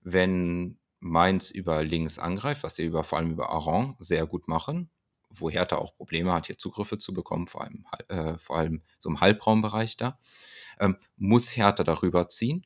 Wenn 0.01 0.77
Mainz 0.99 1.49
über 1.49 1.83
links 1.83 2.19
angreift, 2.19 2.61
was 2.61 2.75
sie 2.75 2.85
über, 2.85 3.03
vor 3.03 3.17
allem 3.17 3.31
über 3.31 3.49
Aron 3.49 3.95
sehr 3.97 4.27
gut 4.27 4.47
machen, 4.47 4.91
wo 5.33 5.49
Hertha 5.49 5.77
auch 5.77 5.95
Probleme 5.95 6.33
hat, 6.33 6.47
hier 6.47 6.57
Zugriffe 6.57 6.97
zu 6.97 7.13
bekommen, 7.13 7.47
vor 7.47 7.61
allem, 7.61 7.85
äh, 8.09 8.37
vor 8.37 8.57
allem 8.57 8.83
so 8.99 9.09
im 9.09 9.21
Halbraumbereich 9.21 9.97
da, 9.97 10.17
ähm, 10.79 10.97
muss 11.17 11.55
Hertha 11.55 11.83
darüber 11.83 12.27
ziehen. 12.27 12.65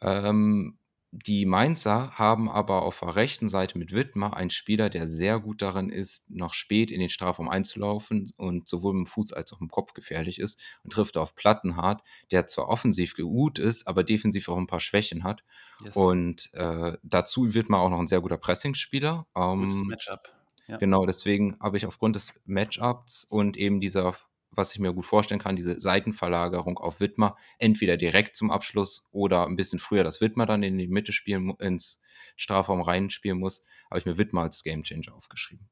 Ähm, 0.00 0.78
die 1.16 1.46
Mainzer 1.46 2.10
haben 2.18 2.50
aber 2.50 2.82
auf 2.82 2.98
der 2.98 3.14
rechten 3.14 3.48
Seite 3.48 3.78
mit 3.78 3.92
Wittmer 3.92 4.36
einen 4.36 4.50
Spieler, 4.50 4.90
der 4.90 5.06
sehr 5.06 5.38
gut 5.38 5.62
darin 5.62 5.88
ist, 5.88 6.28
noch 6.28 6.54
spät 6.54 6.90
in 6.90 6.98
den 6.98 7.08
Strafraum 7.08 7.48
einzulaufen 7.48 8.32
und 8.36 8.66
sowohl 8.66 8.94
mit 8.94 9.06
dem 9.06 9.10
Fuß 9.10 9.32
als 9.32 9.52
auch 9.52 9.60
im 9.60 9.68
Kopf 9.68 9.94
gefährlich 9.94 10.40
ist 10.40 10.60
und 10.82 10.92
trifft 10.92 11.16
auf 11.16 11.36
Plattenhardt, 11.36 12.02
der 12.32 12.48
zwar 12.48 12.68
offensiv 12.68 13.14
gut 13.14 13.60
ist, 13.60 13.86
aber 13.86 14.02
defensiv 14.02 14.48
auch 14.48 14.56
ein 14.56 14.66
paar 14.66 14.80
Schwächen 14.80 15.22
hat. 15.22 15.44
Yes. 15.84 15.94
Und 15.94 16.52
äh, 16.54 16.98
dazu 17.04 17.54
wird 17.54 17.70
man 17.70 17.80
auch 17.80 17.90
noch 17.90 18.00
ein 18.00 18.08
sehr 18.08 18.20
guter 18.20 18.38
Pressingspieler. 18.38 19.28
Ähm, 19.36 19.68
Gutes 19.68 19.84
Matchup. 19.84 20.32
Ja. 20.66 20.78
Genau, 20.78 21.06
deswegen 21.06 21.56
habe 21.60 21.76
ich 21.76 21.86
aufgrund 21.86 22.16
des 22.16 22.40
Matchups 22.46 23.24
und 23.24 23.56
eben 23.56 23.80
dieser 23.80 24.14
was 24.56 24.72
ich 24.72 24.78
mir 24.78 24.92
gut 24.92 25.06
vorstellen 25.06 25.40
kann, 25.40 25.56
diese 25.56 25.80
Seitenverlagerung 25.80 26.78
auf 26.78 27.00
Widmer, 27.00 27.36
entweder 27.58 27.96
direkt 27.96 28.36
zum 28.36 28.50
Abschluss 28.50 29.04
oder 29.10 29.46
ein 29.46 29.56
bisschen 29.56 29.78
früher, 29.78 30.04
dass 30.04 30.20
Widmer 30.20 30.46
dann 30.46 30.62
in 30.62 30.78
die 30.78 30.86
Mitte 30.86 31.12
spielen, 31.12 31.50
ins 31.58 32.00
Strafraum 32.36 32.80
reinspielen 32.80 33.38
muss, 33.38 33.64
habe 33.90 33.98
ich 33.98 34.06
mir 34.06 34.18
Widmer 34.18 34.42
als 34.42 34.62
Gamechanger 34.62 35.14
aufgeschrieben. 35.14 35.68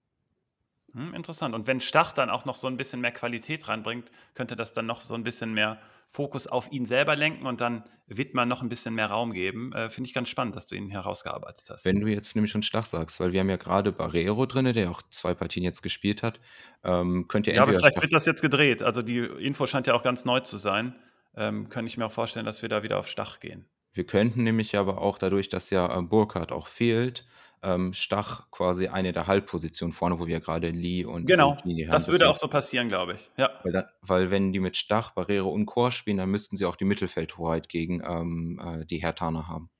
Hm, 0.94 1.14
interessant. 1.14 1.54
Und 1.54 1.66
wenn 1.66 1.80
Stach 1.80 2.12
dann 2.12 2.30
auch 2.30 2.44
noch 2.44 2.54
so 2.54 2.66
ein 2.68 2.76
bisschen 2.76 3.00
mehr 3.00 3.12
Qualität 3.12 3.68
reinbringt, 3.68 4.10
könnte 4.34 4.56
das 4.56 4.72
dann 4.72 4.86
noch 4.86 5.00
so 5.00 5.14
ein 5.14 5.24
bisschen 5.24 5.54
mehr 5.54 5.78
Fokus 6.08 6.46
auf 6.46 6.70
ihn 6.70 6.84
selber 6.84 7.16
lenken 7.16 7.46
und 7.46 7.62
dann 7.62 7.84
Wittmann 8.06 8.46
noch 8.46 8.60
ein 8.60 8.68
bisschen 8.68 8.94
mehr 8.94 9.06
Raum 9.06 9.32
geben. 9.32 9.72
Äh, 9.72 9.88
Finde 9.88 10.08
ich 10.08 10.14
ganz 10.14 10.28
spannend, 10.28 10.54
dass 10.54 10.66
du 10.66 10.74
ihn 10.74 10.90
herausgearbeitet 10.90 11.64
hast. 11.70 11.86
Wenn 11.86 12.00
du 12.00 12.06
jetzt 12.06 12.34
nämlich 12.34 12.52
schon 12.52 12.62
Stach 12.62 12.84
sagst, 12.84 13.18
weil 13.18 13.32
wir 13.32 13.40
haben 13.40 13.48
ja 13.48 13.56
gerade 13.56 13.92
Barrero 13.92 14.44
drin, 14.44 14.70
der 14.74 14.90
auch 14.90 15.00
zwei 15.08 15.32
Partien 15.32 15.64
jetzt 15.64 15.82
gespielt 15.82 16.22
hat, 16.22 16.38
ähm, 16.84 17.26
könnt 17.28 17.46
ihr 17.46 17.54
Ja, 17.54 17.62
aber 17.62 17.72
vielleicht 17.72 18.02
wird 18.02 18.12
das 18.12 18.26
jetzt 18.26 18.42
gedreht. 18.42 18.82
Also 18.82 19.00
die 19.00 19.20
Info 19.20 19.66
scheint 19.66 19.86
ja 19.86 19.94
auch 19.94 20.02
ganz 20.02 20.26
neu 20.26 20.40
zu 20.40 20.58
sein. 20.58 20.94
Ähm, 21.34 21.70
kann 21.70 21.86
ich 21.86 21.96
mir 21.96 22.04
auch 22.04 22.12
vorstellen, 22.12 22.44
dass 22.44 22.60
wir 22.60 22.68
da 22.68 22.82
wieder 22.82 22.98
auf 22.98 23.08
Stach 23.08 23.40
gehen. 23.40 23.64
Wir 23.94 24.04
könnten 24.04 24.42
nämlich 24.42 24.76
aber 24.76 25.00
auch 25.00 25.16
dadurch, 25.16 25.48
dass 25.48 25.70
ja 25.70 25.98
äh, 25.98 26.02
Burkhardt 26.02 26.52
auch 26.52 26.66
fehlt, 26.66 27.26
ähm, 27.62 27.92
Stach 27.92 28.50
quasi 28.50 28.88
eine 28.88 29.12
der 29.12 29.26
Halbpositionen 29.26 29.92
vorne, 29.92 30.18
wo 30.18 30.26
wir 30.26 30.40
gerade 30.40 30.70
Lee 30.70 31.04
und 31.04 31.26
Genau, 31.26 31.56
Linie 31.64 31.86
haben. 31.86 31.92
das 31.92 32.08
würde 32.08 32.28
auch 32.28 32.36
so 32.36 32.48
passieren, 32.48 32.88
glaube 32.88 33.14
ich. 33.14 33.30
Ja. 33.36 33.50
Weil, 33.62 33.72
dann, 33.72 33.84
weil, 34.00 34.30
wenn 34.30 34.52
die 34.52 34.60
mit 34.60 34.76
Stach, 34.76 35.10
Barrere 35.10 35.44
und 35.46 35.66
Chor 35.66 35.92
spielen, 35.92 36.16
dann 36.16 36.30
müssten 36.30 36.56
sie 36.56 36.64
auch 36.64 36.76
die 36.76 36.84
Mittelfeldhoheit 36.84 37.68
gegen 37.68 38.02
ähm, 38.04 38.60
äh, 38.62 38.84
die 38.86 38.98
Hertaner 38.98 39.48
haben. 39.48 39.70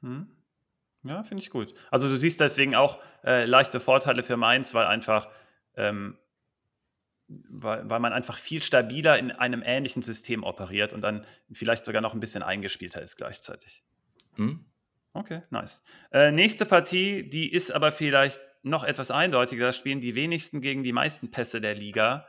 Hm. 0.00 0.28
Ja, 1.06 1.22
finde 1.22 1.42
ich 1.42 1.50
gut. 1.50 1.74
Also 1.90 2.08
du 2.08 2.16
siehst 2.16 2.40
deswegen 2.40 2.74
auch 2.74 2.98
äh, 3.24 3.44
leichte 3.44 3.80
Vorteile 3.80 4.22
für 4.22 4.36
Mainz, 4.36 4.72
weil 4.74 4.86
einfach 4.86 5.28
ähm, 5.76 6.16
weil, 7.28 7.88
weil 7.88 8.00
man 8.00 8.12
einfach 8.12 8.36
viel 8.36 8.62
stabiler 8.62 9.18
in 9.18 9.30
einem 9.30 9.62
ähnlichen 9.64 10.02
System 10.02 10.42
operiert 10.42 10.92
und 10.92 11.02
dann 11.02 11.24
vielleicht 11.50 11.84
sogar 11.84 12.02
noch 12.02 12.14
ein 12.14 12.20
bisschen 12.20 12.42
eingespielter 12.42 13.00
ist 13.02 13.16
gleichzeitig. 13.16 13.82
Hm? 14.34 14.64
Okay, 15.16 15.42
nice. 15.50 15.82
Äh, 16.12 16.32
nächste 16.32 16.66
Partie, 16.66 17.28
die 17.28 17.52
ist 17.52 17.70
aber 17.70 17.92
vielleicht 17.92 18.40
noch 18.64 18.82
etwas 18.82 19.12
eindeutiger. 19.12 19.66
Da 19.66 19.72
spielen 19.72 20.00
die 20.00 20.16
wenigsten 20.16 20.60
gegen 20.60 20.82
die 20.82 20.92
meisten 20.92 21.30
Pässe 21.30 21.60
der 21.60 21.76
Liga, 21.76 22.26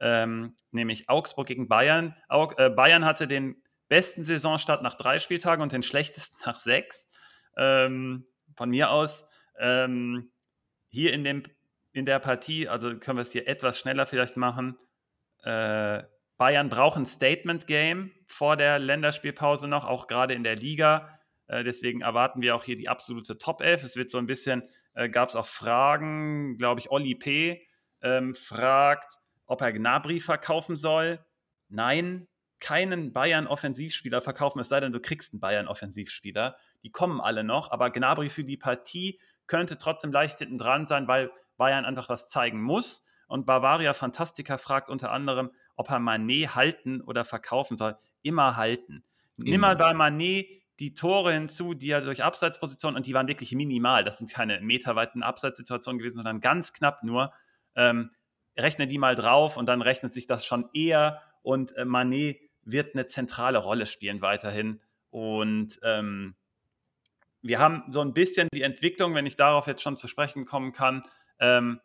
ähm, 0.00 0.52
nämlich 0.70 1.08
Augsburg 1.08 1.46
gegen 1.46 1.66
Bayern. 1.66 2.14
Aug 2.28 2.58
äh, 2.58 2.68
Bayern 2.68 3.06
hatte 3.06 3.26
den 3.26 3.56
besten 3.88 4.24
Saisonstart 4.24 4.82
nach 4.82 4.96
drei 4.96 5.18
Spieltagen 5.18 5.62
und 5.62 5.72
den 5.72 5.82
schlechtesten 5.82 6.36
nach 6.44 6.58
sechs. 6.58 7.08
Ähm, 7.56 8.26
von 8.54 8.68
mir 8.68 8.90
aus 8.90 9.26
ähm, 9.58 10.30
hier 10.90 11.14
in, 11.14 11.24
dem, 11.24 11.42
in 11.92 12.04
der 12.04 12.18
Partie, 12.18 12.68
also 12.68 12.98
können 12.98 13.16
wir 13.16 13.22
es 13.22 13.32
hier 13.32 13.48
etwas 13.48 13.78
schneller 13.78 14.04
vielleicht 14.04 14.36
machen. 14.36 14.78
Äh, 15.42 16.02
Bayern 16.36 16.68
braucht 16.68 16.98
ein 16.98 17.06
Statement-Game 17.06 18.12
vor 18.26 18.58
der 18.58 18.78
Länderspielpause 18.78 19.68
noch, 19.68 19.86
auch 19.86 20.06
gerade 20.06 20.34
in 20.34 20.44
der 20.44 20.56
Liga. 20.56 21.15
Äh, 21.48 21.64
deswegen 21.64 22.00
erwarten 22.00 22.42
wir 22.42 22.56
auch 22.56 22.64
hier 22.64 22.76
die 22.76 22.88
absolute 22.88 23.38
Top 23.38 23.60
11. 23.60 23.84
Es 23.84 23.96
wird 23.96 24.10
so 24.10 24.18
ein 24.18 24.26
bisschen, 24.26 24.62
äh, 24.94 25.08
gab 25.08 25.28
es 25.28 25.36
auch 25.36 25.46
Fragen, 25.46 26.56
glaube 26.58 26.80
ich, 26.80 26.90
Olli 26.90 27.14
P. 27.14 27.66
Ähm, 28.02 28.34
fragt, 28.34 29.14
ob 29.46 29.60
er 29.60 29.72
Gnabry 29.72 30.20
verkaufen 30.20 30.76
soll. 30.76 31.24
Nein, 31.68 32.28
keinen 32.60 33.12
Bayern-Offensivspieler 33.12 34.22
verkaufen, 34.22 34.60
es 34.60 34.68
sei 34.68 34.80
denn, 34.80 34.92
du 34.92 35.00
kriegst 35.00 35.32
einen 35.32 35.40
Bayern-Offensivspieler. 35.40 36.56
Die 36.82 36.90
kommen 36.90 37.20
alle 37.20 37.44
noch, 37.44 37.70
aber 37.70 37.90
Gnabry 37.90 38.30
für 38.30 38.44
die 38.44 38.56
Partie 38.56 39.20
könnte 39.46 39.78
trotzdem 39.78 40.12
leicht 40.12 40.38
hinten 40.38 40.58
dran 40.58 40.86
sein, 40.86 41.08
weil 41.08 41.30
Bayern 41.56 41.84
einfach 41.84 42.08
was 42.08 42.28
zeigen 42.28 42.62
muss. 42.62 43.02
Und 43.28 43.44
Bavaria 43.44 43.92
Fantastica 43.92 44.56
fragt 44.56 44.88
unter 44.88 45.10
anderem, 45.10 45.50
ob 45.74 45.90
er 45.90 45.98
Manet 45.98 46.54
halten 46.54 47.00
oder 47.00 47.24
verkaufen 47.24 47.76
soll. 47.76 47.96
Immer 48.22 48.56
halten. 48.56 49.04
Nimm 49.36 49.60
mal 49.60 49.76
bei 49.76 49.92
Manet 49.92 50.46
die 50.78 50.94
Tore 50.94 51.32
hinzu, 51.32 51.74
die 51.74 51.90
er 51.90 52.02
durch 52.02 52.22
Abseitspositionen, 52.22 52.96
und 52.96 53.06
die 53.06 53.14
waren 53.14 53.28
wirklich 53.28 53.52
minimal, 53.52 54.04
das 54.04 54.18
sind 54.18 54.30
keine 54.30 54.60
meterweiten 54.60 55.22
Abseitssituationen 55.22 55.98
gewesen, 55.98 56.16
sondern 56.16 56.40
ganz 56.40 56.72
knapp 56.72 57.02
nur, 57.02 57.32
ähm, 57.74 58.10
rechne 58.56 58.86
die 58.86 58.98
mal 58.98 59.14
drauf 59.14 59.56
und 59.56 59.66
dann 59.66 59.82
rechnet 59.82 60.14
sich 60.14 60.26
das 60.26 60.44
schon 60.44 60.68
eher 60.72 61.22
und 61.42 61.76
äh, 61.76 61.84
Manet 61.84 62.40
wird 62.62 62.94
eine 62.94 63.06
zentrale 63.06 63.58
Rolle 63.58 63.86
spielen 63.86 64.20
weiterhin. 64.20 64.80
Und 65.10 65.78
ähm, 65.82 66.34
wir 67.42 67.58
haben 67.58 67.84
so 67.90 68.00
ein 68.00 68.12
bisschen 68.12 68.48
die 68.52 68.62
Entwicklung, 68.62 69.14
wenn 69.14 69.26
ich 69.26 69.36
darauf 69.36 69.66
jetzt 69.66 69.82
schon 69.82 69.96
zu 69.96 70.08
sprechen 70.08 70.46
kommen 70.46 70.72
kann, 70.72 71.04
ähm, 71.38 71.80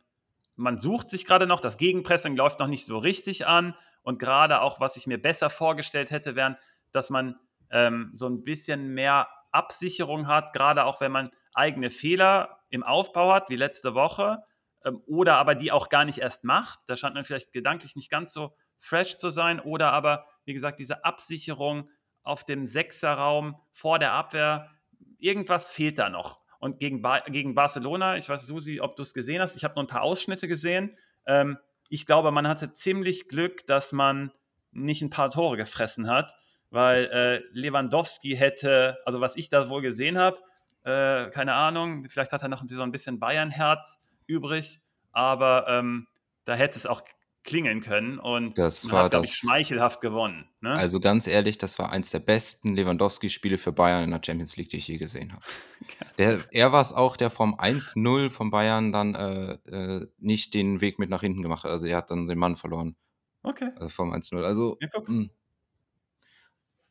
man 0.55 0.77
sucht 0.77 1.09
sich 1.09 1.25
gerade 1.25 1.47
noch, 1.47 1.59
das 1.59 1.77
Gegenpressing 1.77 2.35
läuft 2.35 2.59
noch 2.59 2.67
nicht 2.67 2.85
so 2.85 2.97
richtig 2.97 3.47
an 3.47 3.75
und 4.03 4.19
gerade 4.19 4.61
auch, 4.61 4.79
was 4.79 4.95
ich 4.97 5.07
mir 5.07 5.21
besser 5.21 5.49
vorgestellt 5.49 6.11
hätte, 6.11 6.35
wären, 6.35 6.57
dass 6.91 7.09
man 7.09 7.39
ähm, 7.71 8.11
so 8.15 8.27
ein 8.27 8.43
bisschen 8.43 8.93
mehr 8.93 9.27
Absicherung 9.51 10.27
hat, 10.27 10.53
gerade 10.53 10.85
auch 10.85 11.01
wenn 11.01 11.11
man 11.11 11.31
eigene 11.53 11.89
Fehler 11.89 12.59
im 12.69 12.83
Aufbau 12.83 13.33
hat, 13.33 13.49
wie 13.49 13.55
letzte 13.55 13.93
Woche, 13.93 14.43
ähm, 14.85 15.01
oder 15.05 15.37
aber 15.37 15.55
die 15.55 15.71
auch 15.71 15.89
gar 15.89 16.05
nicht 16.05 16.19
erst 16.19 16.43
macht. 16.43 16.79
Da 16.87 16.95
scheint 16.95 17.15
man 17.15 17.23
vielleicht 17.23 17.51
gedanklich 17.51 17.95
nicht 17.95 18.09
ganz 18.09 18.33
so 18.33 18.55
fresh 18.79 19.17
zu 19.17 19.29
sein, 19.29 19.59
oder 19.59 19.91
aber, 19.93 20.25
wie 20.45 20.53
gesagt, 20.53 20.79
diese 20.79 21.05
Absicherung 21.05 21.89
auf 22.23 22.43
dem 22.45 22.67
Sechserraum 22.67 23.57
vor 23.71 23.99
der 23.99 24.13
Abwehr, 24.13 24.69
irgendwas 25.17 25.71
fehlt 25.71 25.99
da 25.99 26.09
noch. 26.09 26.39
Und 26.59 26.79
gegen, 26.79 27.01
ba 27.01 27.19
gegen 27.21 27.55
Barcelona, 27.55 28.17
ich 28.17 28.29
weiß, 28.29 28.45
Susi, 28.45 28.81
ob 28.81 28.95
du 28.95 29.01
es 29.01 29.13
gesehen 29.13 29.41
hast, 29.41 29.55
ich 29.55 29.63
habe 29.63 29.75
nur 29.75 29.83
ein 29.83 29.87
paar 29.87 30.03
Ausschnitte 30.03 30.47
gesehen. 30.47 30.95
Ähm, 31.25 31.57
ich 31.89 32.05
glaube, 32.05 32.31
man 32.31 32.47
hatte 32.47 32.71
ziemlich 32.71 33.27
Glück, 33.27 33.65
dass 33.65 33.91
man 33.91 34.31
nicht 34.71 35.01
ein 35.01 35.09
paar 35.09 35.29
Tore 35.29 35.57
gefressen 35.57 36.07
hat, 36.07 36.35
weil 36.71 37.05
äh, 37.05 37.41
Lewandowski 37.51 38.35
hätte, 38.35 38.97
also 39.05 39.21
was 39.21 39.35
ich 39.35 39.49
da 39.49 39.69
wohl 39.69 39.81
gesehen 39.81 40.17
habe, 40.17 40.39
äh, 40.83 41.29
keine 41.29 41.53
Ahnung, 41.53 42.07
vielleicht 42.09 42.31
hat 42.31 42.41
er 42.41 42.47
noch 42.47 42.63
so 42.67 42.81
ein 42.81 42.91
bisschen 42.91 43.19
Bayern-Herz 43.19 43.99
übrig, 44.25 44.79
aber 45.11 45.65
ähm, 45.67 46.07
da 46.45 46.55
hätte 46.55 46.79
es 46.79 46.87
auch 46.87 47.03
klingeln 47.43 47.81
können 47.81 48.19
und 48.19 48.57
das 48.57 48.89
war 48.91 49.05
hat, 49.05 49.13
das, 49.13 49.29
ich, 49.29 49.35
schmeichelhaft 49.37 49.99
gewonnen. 49.99 50.45
Ne? 50.61 50.71
Also 50.73 50.99
ganz 50.99 51.25
ehrlich, 51.25 51.57
das 51.57 51.79
war 51.79 51.91
eins 51.91 52.11
der 52.11 52.19
besten 52.19 52.75
Lewandowski-Spiele 52.75 53.57
für 53.57 53.71
Bayern 53.71 54.03
in 54.03 54.11
der 54.11 54.21
Champions 54.23 54.57
League, 54.57 54.69
die 54.69 54.77
ich 54.77 54.87
je 54.87 54.97
gesehen 54.97 55.33
habe. 55.33 55.43
Der, 56.17 56.39
er 56.51 56.71
war 56.71 56.81
es 56.81 56.93
auch, 56.93 57.17
der 57.17 57.31
vom 57.31 57.55
1-0 57.55 58.29
von 58.29 58.51
Bayern 58.51 58.91
dann 58.91 59.15
äh, 59.15 59.53
äh, 59.69 60.07
nicht 60.19 60.53
den 60.53 60.79
Weg 60.79 60.99
mit 60.99 61.09
nach 61.09 61.21
hinten 61.21 61.41
gemacht 61.41 61.63
hat. 61.63 61.71
Also 61.71 61.87
er 61.87 61.97
hat 61.97 62.11
dann 62.11 62.27
den 62.27 62.37
Mann 62.37 62.57
verloren. 62.57 62.95
Okay. 63.41 63.69
Also 63.75 63.89
vom 63.89 64.13
1-0. 64.13 64.43
Also, 64.43 64.77
ja. 64.81 64.89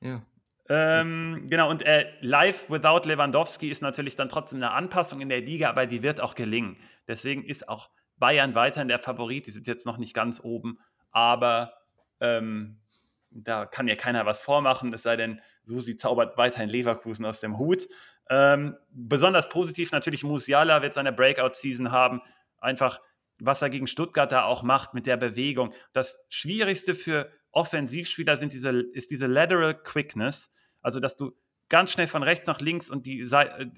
Ja. 0.00 0.22
Ähm, 0.68 1.46
genau, 1.48 1.68
und 1.68 1.84
äh, 1.84 2.12
Live 2.20 2.70
without 2.70 3.08
Lewandowski 3.08 3.68
ist 3.68 3.82
natürlich 3.82 4.14
dann 4.14 4.28
trotzdem 4.28 4.58
eine 4.58 4.70
Anpassung 4.70 5.20
in 5.20 5.28
der 5.28 5.40
Liga, 5.40 5.68
aber 5.68 5.86
die 5.86 6.02
wird 6.02 6.20
auch 6.20 6.36
gelingen. 6.36 6.76
Deswegen 7.08 7.44
ist 7.44 7.68
auch 7.68 7.90
Bayern 8.18 8.54
weiterhin 8.54 8.86
der 8.86 9.00
Favorit. 9.00 9.48
Die 9.48 9.50
sind 9.50 9.66
jetzt 9.66 9.84
noch 9.84 9.98
nicht 9.98 10.14
ganz 10.14 10.40
oben, 10.40 10.78
aber 11.10 11.72
ähm, 12.20 12.78
da 13.30 13.66
kann 13.66 13.88
ja 13.88 13.96
keiner 13.96 14.26
was 14.26 14.42
vormachen, 14.42 14.92
es 14.92 15.02
sei 15.02 15.16
denn, 15.16 15.40
Susi 15.64 15.96
zaubert 15.96 16.36
weiterhin 16.36 16.68
Leverkusen 16.68 17.24
aus 17.24 17.40
dem 17.40 17.58
Hut. 17.58 17.88
Ähm, 18.28 18.76
besonders 18.90 19.48
positiv 19.48 19.92
natürlich 19.92 20.22
Musiala 20.22 20.82
wird 20.82 20.94
seine 20.94 21.12
Breakout-Season 21.12 21.90
haben. 21.90 22.22
Einfach, 22.58 23.00
was 23.40 23.62
er 23.62 23.70
gegen 23.70 23.86
Stuttgart 23.86 24.30
da 24.30 24.44
auch 24.44 24.62
macht 24.62 24.94
mit 24.94 25.06
der 25.06 25.16
Bewegung. 25.16 25.72
Das 25.92 26.24
Schwierigste 26.28 26.94
für 26.94 27.30
Offensivspieler 27.52 28.36
sind 28.36 28.52
diese, 28.52 28.70
ist 28.70 29.10
diese 29.10 29.26
Lateral 29.26 29.74
Quickness, 29.82 30.52
also 30.82 31.00
dass 31.00 31.16
du 31.16 31.32
ganz 31.68 31.92
schnell 31.92 32.08
von 32.08 32.22
rechts 32.22 32.46
nach 32.46 32.60
links 32.60 32.90
und 32.90 33.06
die, 33.06 33.26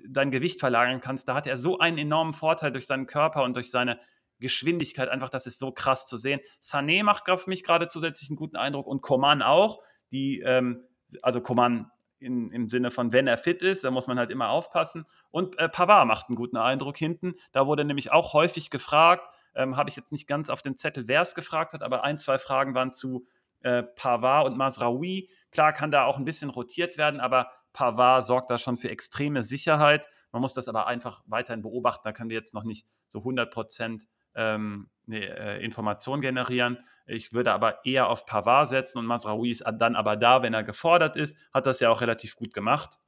dein 0.09 0.31
Gewicht 0.31 0.61
verlagern 0.61 1.01
kannst. 1.01 1.28
Da 1.28 1.35
hat 1.35 1.47
er 1.47 1.57
so 1.57 1.78
einen 1.78 1.99
enormen 1.99 2.32
Vorteil 2.32 2.73
durch 2.73 2.86
seinen 2.86 3.07
Körper 3.07 3.44
und 3.44 3.55
durch 3.55 3.70
seine 3.70 4.01
Geschwindigkeit 4.40 5.09
einfach, 5.09 5.28
das 5.28 5.47
ist 5.47 5.59
so 5.59 5.73
krass 5.73 6.07
zu 6.07 6.16
sehen. 6.16 6.40
Sané 6.61 7.05
macht 7.05 7.28
auf 7.31 7.47
mich 7.47 7.62
gerade 7.62 7.89
zusätzlich 7.89 8.31
einen 8.31 8.36
guten 8.36 8.57
Eindruck 8.57 8.86
und 8.86 9.03
Coman 9.03 9.43
auch. 9.43 9.82
Die, 10.11 10.40
ähm, 10.40 10.85
also 11.20 11.40
Coman 11.40 11.90
in, 12.19 12.51
im 12.51 12.69
Sinne 12.69 12.90
von, 12.90 13.12
wenn 13.12 13.27
er 13.27 13.39
fit 13.39 13.62
ist, 13.62 13.85
da 13.85 13.90
muss 13.90 14.07
man 14.07 14.19
halt 14.19 14.31
immer 14.31 14.51
aufpassen. 14.51 15.07
Und 15.31 15.59
äh, 15.59 15.69
Pavard 15.69 16.07
macht 16.07 16.28
einen 16.28 16.36
guten 16.36 16.57
Eindruck 16.57 16.97
hinten. 16.97 17.35
Da 17.53 17.66
wurde 17.66 17.85
nämlich 17.85 18.11
auch 18.11 18.32
häufig 18.32 18.70
gefragt, 18.70 19.28
ähm, 19.55 19.77
habe 19.77 19.90
ich 19.90 19.97
jetzt 19.97 20.12
nicht 20.12 20.27
ganz 20.27 20.49
auf 20.49 20.62
dem 20.62 20.77
Zettel, 20.77 21.09
wer 21.09 21.23
es 21.23 21.35
gefragt 21.35 21.73
hat, 21.73 21.82
aber 21.82 22.05
ein, 22.05 22.19
zwei 22.19 22.39
Fragen 22.39 22.74
waren 22.74 22.93
zu 22.93 23.27
äh, 23.62 23.82
Pavard 23.82 24.47
und 24.47 24.56
Masraoui. 24.56 25.30
Klar 25.51 25.72
kann 25.72 25.90
da 25.90 26.05
auch 26.05 26.18
ein 26.18 26.24
bisschen 26.24 26.51
rotiert 26.51 26.97
werden, 26.98 27.20
aber 27.20 27.51
Pavard 27.72 28.24
sorgt 28.24 28.51
da 28.51 28.59
schon 28.59 28.76
für 28.76 28.90
extreme 28.90 29.43
Sicherheit. 29.43 30.09
Man 30.30 30.43
muss 30.43 30.55
das 30.55 30.68
aber 30.68 30.86
einfach 30.86 31.22
weiterhin 31.26 31.62
beobachten. 31.62 32.02
Da 32.05 32.12
können 32.12 32.30
wir 32.30 32.36
jetzt 32.36 32.55
noch 32.55 32.64
nicht 32.64 32.86
so 33.09 33.20
100 33.20 33.52
Prozent 33.52 34.05
ähm, 34.34 34.89
eine 35.06 35.39
äh, 35.39 35.64
Information 35.64 36.20
generieren. 36.20 36.78
Ich 37.06 37.32
würde 37.32 37.52
aber 37.52 37.84
eher 37.84 38.09
auf 38.09 38.26
Pavard 38.26 38.68
setzen 38.68 38.98
und 38.98 39.06
Masraoui 39.06 39.51
ist 39.51 39.64
dann 39.78 39.97
aber 39.97 40.16
da, 40.16 40.43
wenn 40.43 40.55
er 40.55 40.62
gefordert 40.62 41.16
ist. 41.16 41.36
Hat 41.52 41.66
das 41.66 41.80
ja 41.80 41.90
auch 41.90 42.01
relativ 42.01 42.36
gut 42.36 42.55
gemacht. 42.55 42.98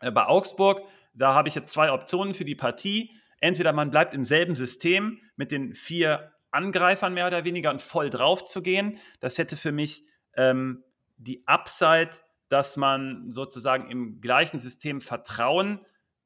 Äh, 0.00 0.10
bei 0.10 0.26
Augsburg, 0.26 0.82
da 1.14 1.34
habe 1.34 1.48
ich 1.48 1.54
jetzt 1.54 1.72
zwei 1.72 1.92
Optionen 1.92 2.34
für 2.34 2.44
die 2.44 2.54
Partie. 2.54 3.16
Entweder 3.40 3.72
man 3.72 3.90
bleibt 3.90 4.12
im 4.12 4.24
selben 4.24 4.54
System 4.54 5.18
mit 5.36 5.50
den 5.50 5.74
vier 5.74 6.32
Angreifern 6.52 7.14
mehr 7.14 7.26
oder 7.26 7.44
weniger 7.44 7.70
und 7.70 7.80
voll 7.80 8.10
drauf 8.10 8.44
zu 8.44 8.62
gehen. 8.62 8.98
Das 9.20 9.38
hätte 9.38 9.56
für 9.56 9.72
mich 9.72 10.04
ähm, 10.34 10.84
die 11.16 11.46
Upside, 11.46 12.10
dass 12.48 12.76
man 12.76 13.30
sozusagen 13.30 13.90
im 13.90 14.20
gleichen 14.20 14.58
System 14.58 15.00
Vertrauen 15.00 15.80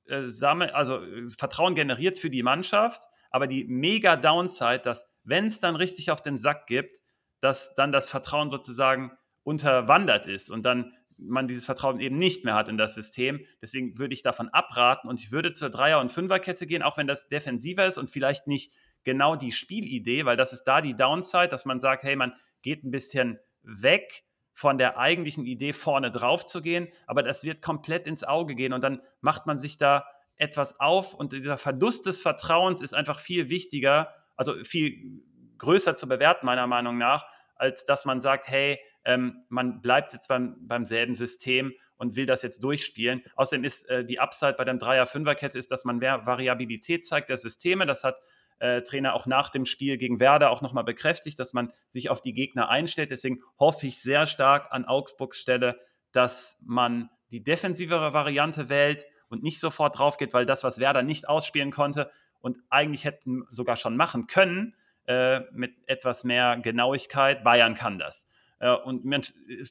äh, 0.06 0.22
sammelt, 0.28 0.74
also 0.74 1.02
äh, 1.02 1.28
Vertrauen 1.28 1.74
generiert 1.74 2.18
für 2.18 2.30
die 2.30 2.42
Mannschaft 2.42 3.08
aber 3.34 3.48
die 3.48 3.64
mega 3.64 4.14
Downside, 4.14 4.78
dass 4.78 5.10
wenn 5.24 5.46
es 5.46 5.58
dann 5.58 5.74
richtig 5.74 6.12
auf 6.12 6.22
den 6.22 6.38
Sack 6.38 6.68
gibt, 6.68 7.02
dass 7.40 7.74
dann 7.74 7.90
das 7.90 8.08
Vertrauen 8.08 8.48
sozusagen 8.48 9.10
unterwandert 9.42 10.28
ist 10.28 10.50
und 10.50 10.64
dann 10.64 10.92
man 11.16 11.48
dieses 11.48 11.64
Vertrauen 11.64 11.98
eben 11.98 12.16
nicht 12.16 12.44
mehr 12.44 12.54
hat 12.54 12.68
in 12.68 12.78
das 12.78 12.94
System. 12.94 13.44
Deswegen 13.60 13.98
würde 13.98 14.14
ich 14.14 14.22
davon 14.22 14.50
abraten 14.50 15.08
und 15.08 15.18
ich 15.18 15.32
würde 15.32 15.52
zur 15.52 15.68
Dreier- 15.68 15.98
und 15.98 16.12
Fünferkette 16.12 16.64
gehen, 16.68 16.84
auch 16.84 16.96
wenn 16.96 17.08
das 17.08 17.26
defensiver 17.26 17.84
ist 17.86 17.98
und 17.98 18.08
vielleicht 18.08 18.46
nicht 18.46 18.72
genau 19.04 19.36
die 19.36 19.52
Spielidee, 19.52 20.24
weil 20.24 20.36
das 20.36 20.52
ist 20.52 20.64
da 20.64 20.80
die 20.80 20.94
Downside, 20.94 21.48
dass 21.48 21.64
man 21.64 21.80
sagt, 21.80 22.02
hey, 22.02 22.16
man 22.16 22.32
geht 22.62 22.84
ein 22.84 22.90
bisschen 22.90 23.38
weg 23.62 24.24
von 24.52 24.78
der 24.78 24.98
eigentlichen 24.98 25.44
Idee 25.46 25.72
vorne 25.72 26.10
drauf 26.10 26.46
zu 26.46 26.60
gehen, 26.60 26.88
aber 27.06 27.22
das 27.22 27.44
wird 27.44 27.60
komplett 27.60 28.06
ins 28.06 28.24
Auge 28.24 28.54
gehen 28.54 28.72
und 28.72 28.82
dann 28.82 29.02
macht 29.20 29.46
man 29.46 29.58
sich 29.58 29.76
da 29.78 30.06
etwas 30.36 30.80
auf 30.80 31.14
und 31.14 31.32
dieser 31.32 31.58
Verlust 31.58 32.06
des 32.06 32.22
Vertrauens 32.22 32.80
ist 32.80 32.94
einfach 32.94 33.18
viel 33.18 33.50
wichtiger, 33.50 34.14
also 34.36 34.54
viel 34.64 35.22
größer 35.58 35.96
zu 35.96 36.08
bewerten, 36.08 36.46
meiner 36.46 36.66
Meinung 36.66 36.98
nach, 36.98 37.26
als 37.56 37.84
dass 37.84 38.04
man 38.04 38.20
sagt, 38.20 38.48
hey, 38.48 38.78
ähm, 39.04 39.44
man 39.48 39.80
bleibt 39.80 40.12
jetzt 40.12 40.28
beim, 40.28 40.56
beim 40.66 40.84
selben 40.84 41.14
System 41.14 41.72
und 41.96 42.16
will 42.16 42.26
das 42.26 42.42
jetzt 42.42 42.62
durchspielen. 42.62 43.22
Außerdem 43.36 43.64
ist 43.64 43.88
äh, 43.88 44.04
die 44.04 44.18
Upside 44.18 44.54
bei 44.54 44.64
der 44.64 44.74
Dreier-Fünfer-Kette 44.74 45.58
ist, 45.58 45.70
dass 45.70 45.84
man 45.84 45.98
mehr 45.98 46.26
Variabilität 46.26 47.06
zeigt 47.06 47.28
der 47.28 47.38
Systeme. 47.38 47.86
Das 47.86 48.02
hat 48.04 48.20
äh, 48.58 48.82
Trainer 48.82 49.14
auch 49.14 49.26
nach 49.26 49.50
dem 49.50 49.66
Spiel 49.66 49.98
gegen 49.98 50.20
Werder 50.20 50.50
auch 50.50 50.62
nochmal 50.62 50.84
bekräftigt, 50.84 51.38
dass 51.38 51.52
man 51.52 51.72
sich 51.88 52.10
auf 52.10 52.20
die 52.20 52.32
Gegner 52.32 52.68
einstellt. 52.68 53.10
Deswegen 53.10 53.40
hoffe 53.58 53.86
ich 53.86 54.00
sehr 54.00 54.26
stark 54.26 54.68
an 54.70 54.84
Augsburgs 54.84 55.38
Stelle, 55.38 55.78
dass 56.12 56.56
man 56.62 57.10
die 57.30 57.42
defensivere 57.42 58.12
Variante 58.12 58.68
wählt, 58.68 59.04
und 59.34 59.42
nicht 59.42 59.60
sofort 59.60 59.98
drauf 59.98 60.16
geht, 60.16 60.32
weil 60.32 60.46
das, 60.46 60.62
was 60.62 60.78
Werder 60.78 61.02
nicht 61.02 61.28
ausspielen 61.28 61.72
konnte 61.72 62.10
und 62.40 62.58
eigentlich 62.70 63.04
hätten 63.04 63.44
sogar 63.50 63.76
schon 63.76 63.96
machen 63.96 64.28
können, 64.28 64.76
äh, 65.06 65.40
mit 65.52 65.74
etwas 65.86 66.22
mehr 66.24 66.56
Genauigkeit, 66.56 67.42
Bayern 67.42 67.74
kann 67.74 67.98
das. 67.98 68.28
Äh, 68.60 68.70
und 68.70 69.02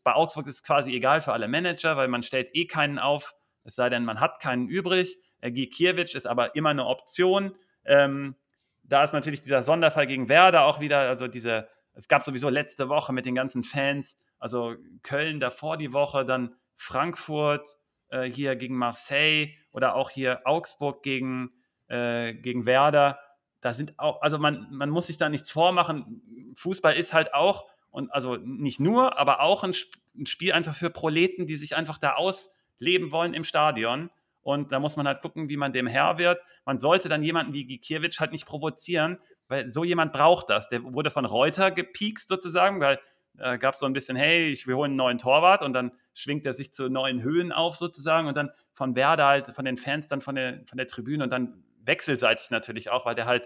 bei 0.03 0.14
Augsburg 0.14 0.47
ist 0.47 0.55
es 0.55 0.64
quasi 0.64 0.93
egal 0.93 1.22
für 1.22 1.34
alle 1.34 1.47
Manager, 1.47 1.95
weil 1.95 2.10
man 2.10 2.23
stellt 2.23 2.49
eh 2.53 2.65
keinen 2.65 2.99
auf, 2.99 3.34
es 3.64 3.76
sei 3.76 3.89
denn, 3.89 4.03
man 4.03 4.19
hat 4.19 4.41
keinen 4.41 4.68
übrig. 4.68 5.18
Äh, 5.39 5.51
Gikiewicz 5.51 6.14
ist 6.14 6.27
aber 6.27 6.55
immer 6.55 6.69
eine 6.69 6.85
Option. 6.85 7.55
Ähm, 7.85 8.35
da 8.84 9.03
ist 9.03 9.14
natürlich 9.14 9.41
dieser 9.41 9.64
Sonderfall 9.64 10.07
gegen 10.07 10.30
Werder 10.30 10.65
auch 10.65 10.80
wieder, 10.80 10.99
also 10.99 11.27
diese, 11.27 11.68
es 11.93 12.07
gab 12.07 12.23
sowieso 12.23 12.49
letzte 12.49 12.89
Woche 12.89 13.14
mit 13.14 13.26
den 13.26 13.35
ganzen 13.35 13.64
Fans, 13.64 14.18
also 14.39 14.76
Köln 15.01 15.39
davor 15.39 15.77
die 15.77 15.93
Woche, 15.93 16.26
dann 16.26 16.55
Frankfurt, 16.76 17.77
äh, 18.10 18.30
hier 18.30 18.55
gegen 18.55 18.76
Marseille 18.76 19.53
oder 19.72 19.95
auch 19.95 20.10
hier 20.10 20.41
Augsburg 20.45 21.01
gegen, 21.01 21.51
äh, 21.88 22.34
gegen 22.34 22.65
Werder. 22.65 23.19
Da 23.61 23.73
sind 23.73 23.97
auch, 23.97 24.22
also 24.22 24.38
man, 24.38 24.68
man 24.72 24.89
muss 24.89 25.07
sich 25.07 25.18
da 25.18 25.30
nichts 25.30 25.51
vormachen. 25.51 26.53
Fußball 26.55 26.93
ist 26.95 27.14
halt 27.14 27.34
auch, 27.34 27.65
und 27.89 28.11
also 28.11 28.35
nicht 28.35 28.80
nur, 28.80 29.18
aber 29.18 29.39
auch 29.39 29.64
ein, 29.64 29.73
ein 30.15 30.26
Spiel 30.26 30.51
einfach 30.51 30.76
für 30.76 30.89
Proleten, 30.89 31.47
die 31.47 31.55
sich 31.55 31.76
einfach 31.76 31.97
da 31.97 32.14
ausleben 32.14 33.11
wollen 33.11 33.34
im 33.34 33.43
Stadion. 33.43 34.10
Und 34.44 34.72
da 34.72 34.80
muss 34.80 34.95
man 34.95 35.07
halt 35.07 35.22
gucken, 35.22 35.49
wie 35.49 35.57
man 35.57 35.74
dem 35.74 35.88
Herr 35.88 36.18
wird. 36.18 36.41
Man 36.65 36.80
sollte 36.80 37.10
dann 37.10 37.24
jemanden 37.24 37.53
wie 37.53 37.65
Gikiewicz 37.65 38.20
halt 38.20 38.32
nicht 38.32 38.45
provozieren, 38.45 39.20
weil 39.48 39.68
so 39.68 39.84
jemand 39.84 40.11
braucht 40.14 40.49
das. 40.49 40.70
Der 40.70 40.84
wurde 40.84 41.11
von 41.11 41.26
Reuter 41.26 41.72
gepiekst 41.72 42.28
sozusagen, 42.28 42.80
weil 42.80 42.99
äh, 43.40 43.57
gab 43.57 43.74
es 43.74 43.80
so 43.80 43.86
ein 43.86 43.94
bisschen, 43.94 44.15
hey, 44.15 44.49
ich, 44.49 44.68
wir 44.68 44.76
holen 44.76 44.91
einen 44.91 44.98
neuen 44.98 45.18
Torwart 45.18 45.61
und 45.61 45.74
dann 45.74 45.91
schwingt 46.14 46.45
er 46.45 46.53
sich 46.53 46.74
zu 46.74 46.90
neuen 46.90 47.24
Höhen 47.24 47.52
auf 47.52 47.76
sozusagen 47.76 48.28
und 48.28 48.38
dann 48.38 48.52
von 48.74 48.95
Werder 48.95 49.26
halt, 49.26 49.48
von 49.48 49.65
den 49.65 49.78
Fans 49.78 50.07
dann 50.07 50.22
von 50.22 50.36
der, 50.36 50.61
von 50.68 50.78
der 50.78 50.88
Tribüne 50.88 51.24
und 51.24 51.30
dann 51.30 51.64
wechselseitig 51.82 52.52
natürlich 52.52 52.90
auch, 52.90 53.06
weil 53.06 53.15
der 53.15 53.26
halt, 53.26 53.44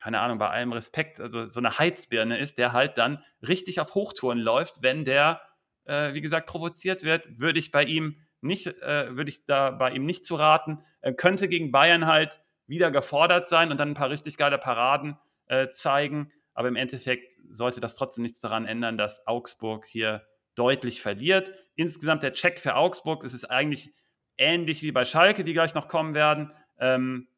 keine 0.00 0.20
Ahnung, 0.20 0.38
bei 0.38 0.48
allem 0.48 0.72
Respekt, 0.72 1.20
also 1.20 1.48
so 1.48 1.60
eine 1.60 1.78
Heizbirne 1.78 2.38
ist, 2.38 2.58
der 2.58 2.72
halt 2.72 2.98
dann 2.98 3.22
richtig 3.46 3.80
auf 3.80 3.94
Hochtouren 3.94 4.38
läuft, 4.38 4.82
wenn 4.82 5.04
der 5.04 5.40
äh, 5.84 6.14
wie 6.14 6.20
gesagt, 6.20 6.46
provoziert 6.46 7.02
wird, 7.02 7.38
würde 7.38 7.58
ich 7.58 7.70
bei 7.70 7.84
ihm 7.84 8.16
nicht, 8.42 8.66
äh, 8.66 9.16
würde 9.16 9.30
ich 9.30 9.46
da 9.46 9.70
bei 9.70 9.90
ihm 9.90 10.04
nicht 10.04 10.26
zu 10.26 10.34
raten. 10.34 10.84
Er 11.00 11.14
könnte 11.14 11.48
gegen 11.48 11.72
Bayern 11.72 12.06
halt 12.06 12.40
wieder 12.66 12.90
gefordert 12.90 13.48
sein 13.48 13.70
und 13.70 13.78
dann 13.78 13.90
ein 13.90 13.94
paar 13.94 14.10
richtig 14.10 14.36
geile 14.36 14.58
Paraden 14.58 15.16
äh, 15.46 15.70
zeigen. 15.70 16.32
Aber 16.54 16.68
im 16.68 16.76
Endeffekt 16.76 17.34
sollte 17.48 17.80
das 17.80 17.94
trotzdem 17.94 18.22
nichts 18.22 18.40
daran 18.40 18.66
ändern, 18.66 18.98
dass 18.98 19.26
Augsburg 19.26 19.86
hier 19.86 20.26
deutlich 20.54 21.00
verliert. 21.00 21.52
Insgesamt 21.76 22.22
der 22.22 22.34
Check 22.34 22.58
für 22.58 22.76
Augsburg, 22.76 23.22
das 23.22 23.32
ist 23.32 23.44
eigentlich 23.44 23.94
ähnlich 24.36 24.82
wie 24.82 24.92
bei 24.92 25.04
Schalke, 25.04 25.44
die 25.44 25.52
gleich 25.52 25.74
noch 25.74 25.88
kommen 25.88 26.14
werden, 26.14 26.52
ähm, 26.78 27.28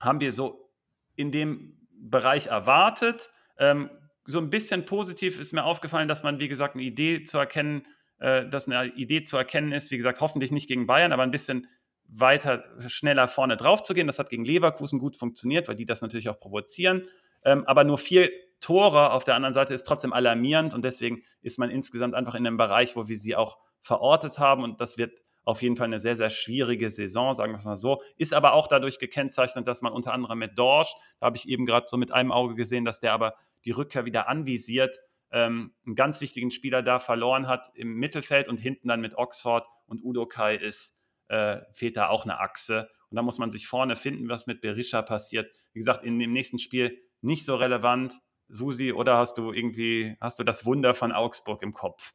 haben 0.00 0.20
wir 0.20 0.32
so 0.32 0.70
in 1.16 1.32
dem 1.32 1.78
Bereich 1.92 2.46
erwartet. 2.46 3.30
Ähm, 3.58 3.90
so 4.24 4.38
ein 4.38 4.50
bisschen 4.50 4.84
positiv 4.84 5.38
ist 5.38 5.52
mir 5.52 5.64
aufgefallen, 5.64 6.08
dass 6.08 6.22
man, 6.22 6.38
wie 6.38 6.48
gesagt, 6.48 6.74
eine 6.74 6.84
Idee 6.84 7.24
zu 7.24 7.38
erkennen, 7.38 7.86
äh, 8.20 8.48
dass 8.48 8.66
eine 8.66 8.86
Idee 8.94 9.22
zu 9.22 9.36
erkennen 9.36 9.72
ist, 9.72 9.90
wie 9.90 9.96
gesagt, 9.96 10.20
hoffentlich 10.20 10.52
nicht 10.52 10.68
gegen 10.68 10.86
Bayern, 10.86 11.12
aber 11.12 11.22
ein 11.22 11.30
bisschen 11.30 11.66
weiter, 12.04 12.64
schneller 12.86 13.28
vorne 13.28 13.56
drauf 13.56 13.82
zu 13.82 13.94
gehen. 13.94 14.06
Das 14.06 14.18
hat 14.18 14.30
gegen 14.30 14.44
Leverkusen 14.44 14.98
gut 14.98 15.16
funktioniert, 15.16 15.68
weil 15.68 15.76
die 15.76 15.86
das 15.86 16.02
natürlich 16.02 16.28
auch 16.28 16.38
provozieren. 16.38 17.06
Ähm, 17.44 17.64
aber 17.66 17.84
nur 17.84 17.98
vier 17.98 18.30
Tore 18.60 19.12
auf 19.12 19.24
der 19.24 19.36
anderen 19.36 19.54
Seite 19.54 19.74
ist 19.74 19.84
trotzdem 19.84 20.12
alarmierend 20.12 20.74
und 20.74 20.84
deswegen 20.84 21.22
ist 21.40 21.58
man 21.58 21.70
insgesamt 21.70 22.14
einfach 22.14 22.34
in 22.34 22.46
einem 22.46 22.58
Bereich, 22.58 22.94
wo 22.96 23.08
wir 23.08 23.18
sie 23.18 23.34
auch 23.34 23.58
verortet 23.80 24.38
haben 24.38 24.62
und 24.62 24.80
das 24.80 24.98
wird 24.98 25.18
auf 25.44 25.62
jeden 25.62 25.76
Fall 25.76 25.86
eine 25.86 26.00
sehr, 26.00 26.16
sehr 26.16 26.28
schwierige 26.28 26.90
Saison, 26.90 27.34
sagen 27.34 27.52
wir 27.52 27.58
es 27.58 27.64
mal 27.64 27.78
so. 27.78 28.02
Ist 28.18 28.34
aber 28.34 28.52
auch 28.52 28.68
dadurch 28.68 28.98
gekennzeichnet, 28.98 29.66
dass 29.66 29.80
man 29.80 29.92
unter 29.92 30.12
anderem 30.12 30.38
mit 30.38 30.58
Dorsch, 30.58 30.94
da 31.18 31.26
habe 31.26 31.38
ich 31.38 31.48
eben 31.48 31.64
gerade 31.64 31.86
so 31.88 31.96
mit 31.96 32.12
einem 32.12 32.30
Auge 32.30 32.54
gesehen, 32.54 32.84
dass 32.84 33.00
der 33.00 33.14
aber 33.14 33.34
die 33.64 33.70
Rückkehr 33.70 34.04
wieder 34.04 34.28
anvisiert, 34.28 35.00
ähm, 35.32 35.74
einen 35.86 35.94
ganz 35.94 36.20
wichtigen 36.20 36.50
Spieler 36.50 36.82
da 36.82 36.98
verloren 36.98 37.46
hat 37.46 37.70
im 37.74 37.94
Mittelfeld 37.94 38.48
und 38.48 38.60
hinten 38.60 38.88
dann 38.88 39.00
mit 39.00 39.14
Oxford 39.16 39.66
und 39.86 40.02
Udo 40.02 40.26
Kai 40.26 40.56
ist, 40.56 40.96
äh, 41.28 41.60
fehlt 41.72 41.96
da 41.96 42.08
auch 42.08 42.24
eine 42.24 42.40
Achse. 42.40 42.90
Und 43.10 43.16
da 43.16 43.22
muss 43.22 43.38
man 43.38 43.52
sich 43.52 43.66
vorne 43.66 43.96
finden, 43.96 44.28
was 44.28 44.46
mit 44.46 44.60
Berisha 44.60 45.02
passiert. 45.02 45.50
Wie 45.72 45.78
gesagt, 45.78 46.04
in 46.04 46.18
dem 46.18 46.32
nächsten 46.32 46.58
Spiel 46.58 47.00
nicht 47.20 47.44
so 47.44 47.56
relevant. 47.56 48.14
Susi, 48.48 48.92
oder 48.92 49.16
hast 49.16 49.38
du 49.38 49.52
irgendwie, 49.52 50.16
hast 50.20 50.38
du 50.40 50.44
das 50.44 50.64
Wunder 50.64 50.94
von 50.94 51.12
Augsburg 51.12 51.62
im 51.62 51.72
Kopf? 51.72 52.14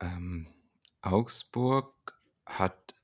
Ähm, 0.00 0.46
Augsburg 1.00 2.20
hat 2.44 2.94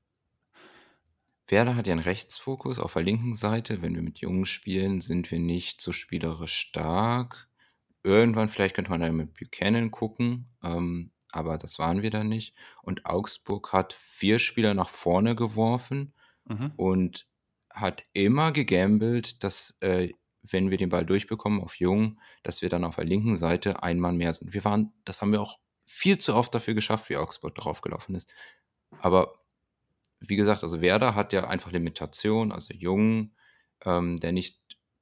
Werder 1.47 1.75
hat 1.75 1.85
ja 1.85 1.91
einen 1.91 2.01
Rechtsfokus 2.01 2.79
auf 2.79 2.93
der 2.93 3.03
linken 3.03 3.33
Seite. 3.33 3.81
Wenn 3.81 3.93
wir 3.93 4.01
mit 4.01 4.19
Jungen 4.19 4.45
spielen, 4.45 5.01
sind 5.01 5.29
wir 5.31 5.39
nicht 5.39 5.81
so 5.81 5.91
spielerisch 5.91 6.53
stark. 6.53 7.49
Irgendwann 8.03 8.49
vielleicht 8.49 8.75
könnte 8.75 8.91
man 8.91 9.01
da 9.01 9.11
mit 9.11 9.33
Buchanan 9.33 9.91
gucken, 9.91 10.49
ähm, 10.63 11.11
aber 11.31 11.57
das 11.57 11.79
waren 11.79 12.01
wir 12.01 12.09
dann 12.09 12.29
nicht. 12.29 12.55
Und 12.81 13.05
Augsburg 13.05 13.71
hat 13.73 13.93
vier 13.93 14.39
Spieler 14.39 14.73
nach 14.73 14.89
vorne 14.89 15.35
geworfen 15.35 16.13
mhm. 16.45 16.71
und 16.75 17.27
hat 17.71 18.03
immer 18.13 18.51
gegambelt, 18.51 19.43
dass 19.43 19.77
äh, 19.81 20.09
wenn 20.43 20.71
wir 20.71 20.77
den 20.77 20.89
Ball 20.89 21.05
durchbekommen 21.05 21.61
auf 21.61 21.75
Jung, 21.75 22.19
dass 22.43 22.61
wir 22.61 22.69
dann 22.69 22.83
auf 22.83 22.95
der 22.95 23.05
linken 23.05 23.35
Seite 23.35 23.83
ein 23.83 23.99
Mann 23.99 24.17
mehr 24.17 24.33
sind. 24.33 24.53
Wir 24.53 24.65
waren, 24.65 24.91
das 25.05 25.21
haben 25.21 25.31
wir 25.31 25.41
auch 25.41 25.59
viel 25.85 26.17
zu 26.17 26.35
oft 26.35 26.53
dafür 26.53 26.73
geschafft, 26.73 27.09
wie 27.09 27.17
Augsburg 27.17 27.55
draufgelaufen 27.55 28.15
ist. 28.15 28.29
Aber 28.99 29.35
wie 30.19 30.35
gesagt, 30.35 30.63
also 30.63 30.81
Werder 30.81 31.15
hat 31.15 31.33
ja 31.33 31.47
einfach 31.47 31.71
Limitationen, 31.71 32.51
also 32.51 32.73
Jung, 32.73 33.33
ähm, 33.85 34.19
der 34.19 34.31
nicht, 34.31 34.60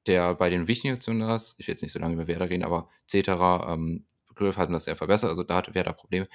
der 0.09 0.35
bei 0.35 0.49
den 0.49 0.67
wichtigen 0.67 0.93
Aktionen 0.93 1.21
ist, 1.29 1.55
ich 1.57 1.67
will 1.67 1.73
jetzt 1.73 1.81
nicht 1.83 1.93
so 1.93 1.99
lange 1.99 2.15
über 2.15 2.27
Werder 2.27 2.49
reden, 2.49 2.63
aber 2.63 2.89
Cetera, 3.07 3.73
ähm, 3.73 4.05
Griff 4.35 4.57
hatten 4.57 4.73
das 4.73 4.85
sehr 4.85 4.95
verbessert, 4.95 5.29
also 5.29 5.43
da 5.43 5.55
hatte 5.55 5.75
Werder 5.75 5.93
Probleme. 5.93 6.27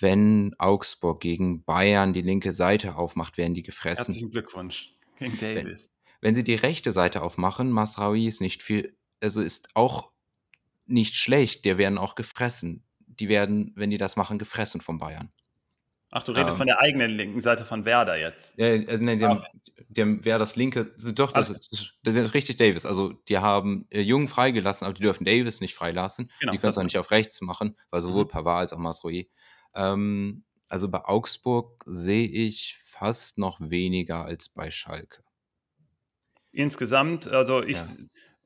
Wenn 0.00 0.54
Augsburg 0.58 1.20
gegen 1.20 1.64
Bayern 1.64 2.12
die 2.12 2.22
linke 2.22 2.52
Seite 2.52 2.96
aufmacht, 2.96 3.38
werden 3.38 3.54
die 3.54 3.62
gefressen. 3.62 4.06
Herzlichen 4.06 4.30
Glückwunsch 4.30 4.96
gegen 5.18 5.38
Davis. 5.38 5.92
Wenn, 6.20 6.28
wenn 6.28 6.34
sie 6.34 6.44
die 6.44 6.54
rechte 6.54 6.92
Seite 6.92 7.22
aufmachen, 7.22 7.70
Masraoui 7.70 8.26
ist 8.26 8.40
nicht 8.40 8.62
viel, 8.62 8.96
also 9.20 9.42
ist 9.42 9.68
auch 9.74 10.10
nicht 10.86 11.14
schlecht, 11.14 11.64
der 11.64 11.78
werden 11.78 11.98
auch 11.98 12.14
gefressen. 12.14 12.84
Die 13.06 13.28
werden, 13.28 13.72
wenn 13.76 13.90
die 13.90 13.98
das 13.98 14.16
machen, 14.16 14.38
gefressen 14.38 14.80
von 14.80 14.98
Bayern. 14.98 15.30
Ach, 16.14 16.22
du 16.22 16.32
redest 16.32 16.56
ähm, 16.56 16.58
von 16.58 16.66
der 16.66 16.80
eigenen 16.80 17.10
linken 17.10 17.40
Seite 17.40 17.64
von 17.64 17.86
Werder 17.86 18.18
jetzt. 18.18 18.58
Ja, 18.58 18.66
also, 18.66 18.98
nee, 18.98 19.16
die, 19.16 19.24
haben, 19.24 19.42
die 19.88 20.02
haben 20.02 20.24
Werders 20.26 20.56
linke, 20.56 20.94
doch, 21.14 21.32
das, 21.32 21.48
ist, 21.48 21.94
das 22.02 22.14
ist 22.14 22.34
richtig 22.34 22.56
Davis. 22.56 22.84
Also, 22.84 23.14
die 23.28 23.38
haben 23.38 23.86
äh, 23.88 24.02
Jung 24.02 24.28
freigelassen, 24.28 24.84
aber 24.84 24.92
die 24.92 25.02
dürfen 25.02 25.24
Davis 25.24 25.62
nicht 25.62 25.74
freilassen. 25.74 26.30
Genau, 26.40 26.52
die 26.52 26.58
können 26.58 26.70
es 26.70 26.78
auch 26.78 26.82
nicht 26.82 26.98
auf 26.98 27.10
rechts 27.10 27.40
machen, 27.40 27.78
weil 27.90 28.02
sowohl 28.02 28.24
mhm. 28.24 28.28
Pavard 28.28 28.60
als 28.60 28.72
auch 28.74 28.78
Masroyer. 28.78 29.24
Ähm, 29.74 30.44
also, 30.68 30.90
bei 30.90 31.02
Augsburg 31.02 31.82
sehe 31.86 32.28
ich 32.28 32.76
fast 32.84 33.38
noch 33.38 33.58
weniger 33.60 34.26
als 34.26 34.50
bei 34.50 34.70
Schalke. 34.70 35.24
Insgesamt, 36.52 37.26
also 37.26 37.62
ich, 37.62 37.78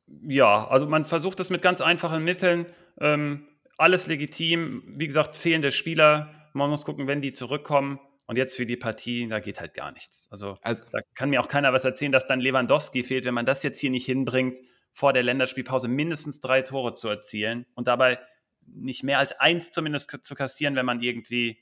ja, 0.06 0.28
ja 0.28 0.68
also 0.68 0.86
man 0.86 1.04
versucht 1.04 1.40
das 1.40 1.50
mit 1.50 1.62
ganz 1.62 1.80
einfachen 1.80 2.22
Mitteln. 2.22 2.66
Ähm, 3.00 3.48
alles 3.76 4.06
legitim. 4.06 4.84
Wie 4.86 5.08
gesagt, 5.08 5.36
fehlende 5.36 5.72
Spieler 5.72 6.45
man 6.56 6.70
muss 6.70 6.84
gucken, 6.84 7.06
wenn 7.06 7.20
die 7.20 7.32
zurückkommen. 7.32 8.00
Und 8.28 8.36
jetzt 8.36 8.56
für 8.56 8.66
die 8.66 8.76
Partie, 8.76 9.28
da 9.28 9.38
geht 9.38 9.60
halt 9.60 9.74
gar 9.74 9.92
nichts. 9.92 10.26
Also, 10.32 10.58
also, 10.62 10.82
da 10.90 10.98
kann 11.14 11.30
mir 11.30 11.40
auch 11.40 11.46
keiner 11.46 11.72
was 11.72 11.84
erzählen, 11.84 12.10
dass 12.10 12.26
dann 12.26 12.40
Lewandowski 12.40 13.04
fehlt, 13.04 13.24
wenn 13.24 13.34
man 13.34 13.46
das 13.46 13.62
jetzt 13.62 13.78
hier 13.78 13.90
nicht 13.90 14.04
hinbringt, 14.04 14.58
vor 14.92 15.12
der 15.12 15.22
Länderspielpause 15.22 15.86
mindestens 15.86 16.40
drei 16.40 16.62
Tore 16.62 16.94
zu 16.94 17.08
erzielen 17.08 17.66
und 17.74 17.86
dabei 17.86 18.18
nicht 18.66 19.04
mehr 19.04 19.18
als 19.18 19.38
eins 19.38 19.70
zumindest 19.70 20.10
zu 20.24 20.34
kassieren, 20.34 20.74
wenn 20.74 20.86
man 20.86 21.02
irgendwie, 21.02 21.58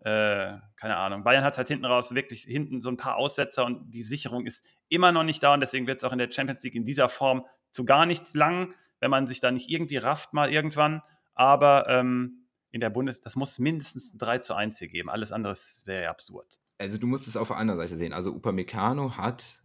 äh, 0.00 0.56
keine 0.76 0.96
Ahnung, 0.96 1.22
Bayern 1.22 1.44
hat 1.44 1.58
halt 1.58 1.68
hinten 1.68 1.84
raus 1.84 2.14
wirklich 2.14 2.42
hinten 2.42 2.80
so 2.80 2.88
ein 2.88 2.96
paar 2.96 3.16
Aussetzer 3.16 3.64
und 3.64 3.90
die 3.90 4.02
Sicherung 4.02 4.46
ist 4.46 4.64
immer 4.88 5.12
noch 5.12 5.22
nicht 5.22 5.42
da 5.42 5.54
und 5.54 5.60
deswegen 5.60 5.86
wird 5.86 5.98
es 5.98 6.04
auch 6.04 6.12
in 6.12 6.18
der 6.18 6.30
Champions 6.30 6.62
League 6.62 6.74
in 6.74 6.84
dieser 6.84 7.08
Form 7.08 7.44
zu 7.70 7.84
gar 7.84 8.06
nichts 8.06 8.34
lang, 8.34 8.74
wenn 9.00 9.10
man 9.10 9.26
sich 9.26 9.40
da 9.40 9.50
nicht 9.50 9.70
irgendwie 9.70 9.98
rafft 9.98 10.32
mal 10.32 10.50
irgendwann. 10.50 11.02
Aber 11.34 11.88
ähm, 11.88 12.37
in 12.70 12.80
der 12.80 12.90
Bundes, 12.90 13.20
das 13.20 13.36
muss 13.36 13.58
mindestens 13.58 14.14
ein 14.14 14.18
3 14.18 14.38
zu 14.38 14.54
1 14.54 14.78
hier 14.78 14.88
geben. 14.88 15.08
Alles 15.08 15.32
andere 15.32 15.56
wäre 15.84 16.04
ja 16.04 16.10
absurd. 16.10 16.60
Also 16.78 16.98
du 16.98 17.06
musst 17.06 17.26
es 17.26 17.36
auf 17.36 17.48
der 17.48 17.56
anderen 17.56 17.80
Seite 17.80 17.96
sehen. 17.96 18.12
Also 18.12 18.32
Upamecano 18.32 19.16
hat 19.16 19.62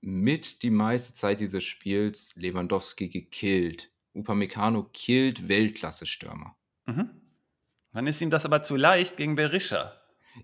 mit 0.00 0.62
die 0.62 0.70
meiste 0.70 1.12
Zeit 1.12 1.40
dieses 1.40 1.64
Spiels 1.64 2.34
Lewandowski 2.36 3.08
gekillt. 3.08 3.90
Upamecano 4.14 4.88
killt 4.92 5.48
Weltklasse-Stürmer. 5.48 6.56
Mhm. 6.86 7.10
Dann 7.92 8.06
ist 8.06 8.20
ihm 8.20 8.30
das 8.30 8.44
aber 8.44 8.62
zu 8.62 8.76
leicht 8.76 9.16
gegen 9.16 9.34
Berisha. 9.34 9.92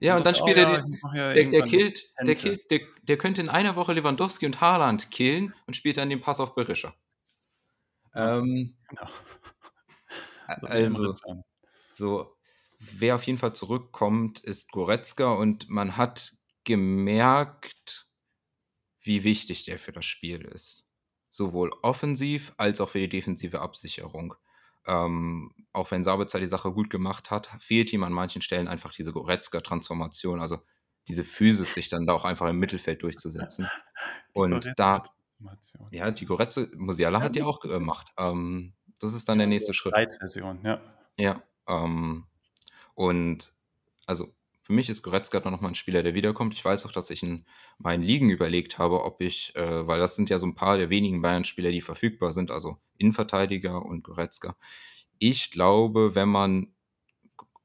Ja, 0.00 0.16
und, 0.16 0.26
dann 0.26 0.34
spielt 0.34 0.56
er 0.56 0.82
den, 0.82 0.98
der, 1.14 1.32
der, 1.44 1.62
killt, 1.62 2.12
der, 2.20 2.34
killt 2.34 2.70
der, 2.70 2.80
der, 3.02 3.16
könnte 3.16 3.40
in 3.40 3.48
einer 3.48 3.76
Woche 3.76 3.92
Lewandowski 3.92 4.44
und 4.44 4.60
Haaland 4.60 5.10
killen 5.10 5.54
und 5.66 5.74
spielt 5.74 5.96
dann 5.96 6.10
den 6.10 6.20
Pass 6.20 6.40
auf 6.40 6.54
Berisha. 6.54 6.92
Ähm, 8.14 8.74
genau. 8.88 9.08
Also, 10.62 11.16
so, 11.97 12.36
wer 12.78 13.14
auf 13.14 13.23
jeden 13.24 13.39
Fall 13.39 13.55
zurückkommt, 13.55 14.40
ist 14.40 14.70
Goretzka 14.73 15.32
und 15.32 15.68
man 15.68 15.97
hat 15.97 16.32
gemerkt, 16.64 18.06
wie 19.01 19.24
wichtig 19.24 19.64
der 19.64 19.78
für 19.78 19.93
das 19.93 20.05
Spiel 20.05 20.43
ist. 20.43 20.89
Sowohl 21.31 21.70
offensiv 21.82 22.52
als 22.56 22.81
auch 22.81 22.89
für 22.89 22.98
die 22.98 23.09
defensive 23.09 23.60
Absicherung. 23.60 24.35
Ähm, 24.86 25.52
auch 25.73 25.90
wenn 25.90 26.05
Sabitzer 26.05 26.39
die 26.39 26.47
Sache 26.47 26.73
gut 26.73 26.90
gemacht 26.90 27.31
hat, 27.31 27.48
fehlt 27.60 27.93
ihm 27.93 28.05
an 28.05 28.12
manchen 28.12 28.43
Stellen 28.43 28.68
einfach 28.68 28.93
diese 28.93 29.12
Goretzka-Transformation, 29.12 30.40
also 30.40 30.59
diese 31.09 31.24
Physis, 31.24 31.74
sich 31.74 31.89
dann 31.89 32.06
da 32.06 32.12
auch 32.12 32.24
einfach 32.24 32.48
im 32.48 32.59
Mittelfeld 32.59 33.02
durchzusetzen. 33.02 33.68
und 34.35 34.73
da, 34.77 35.02
ja, 35.90 36.10
die 36.10 36.27
Goretze, 36.27 36.70
Musiala 36.77 37.18
ja, 37.18 37.24
hat 37.24 37.35
die 37.35 37.43
auch 37.43 37.60
gemacht. 37.60 38.12
Ähm, 38.16 38.74
das 39.01 39.12
ist 39.14 39.28
dann 39.28 39.39
der 39.39 39.47
nächste 39.47 39.74
Schritt. 39.74 39.94
Version, 40.18 40.60
ja. 40.64 40.81
Ja, 41.18 41.43
ähm, 41.68 42.26
und 42.94 43.52
also 44.06 44.32
für 44.62 44.72
mich 44.72 44.88
ist 44.88 45.02
Goretzka 45.02 45.38
noch 45.48 45.60
mal 45.60 45.68
ein 45.68 45.74
Spieler, 45.76 46.02
der 46.02 46.14
wiederkommt. 46.14 46.52
Ich 46.55 46.64
weiß 46.64 46.86
auch, 46.86 46.93
dass 46.93 47.10
ich 47.10 47.22
in 47.22 47.44
meinen 47.78 48.02
Ligen 48.02 48.30
überlegt 48.30 48.78
habe, 48.78 49.05
ob 49.05 49.20
ich, 49.20 49.55
äh, 49.55 49.86
weil 49.86 50.01
das 50.01 50.16
sind 50.16 50.28
ja 50.28 50.38
so 50.38 50.47
ein 50.47 50.56
paar 50.56 50.76
der 50.76 50.90
wenigen 50.90 51.22
Bayern-Spieler, 51.22 51.70
die 51.70 51.80
verfügbar 51.80 52.32
sind, 52.32 52.51
also 52.51 52.76
Innenverteidiger 52.98 53.84
und 53.84 54.02
Goretzka. 54.02 54.56
Ich 55.20 55.52
glaube, 55.52 56.14
wenn 56.14 56.28
man 56.28 56.72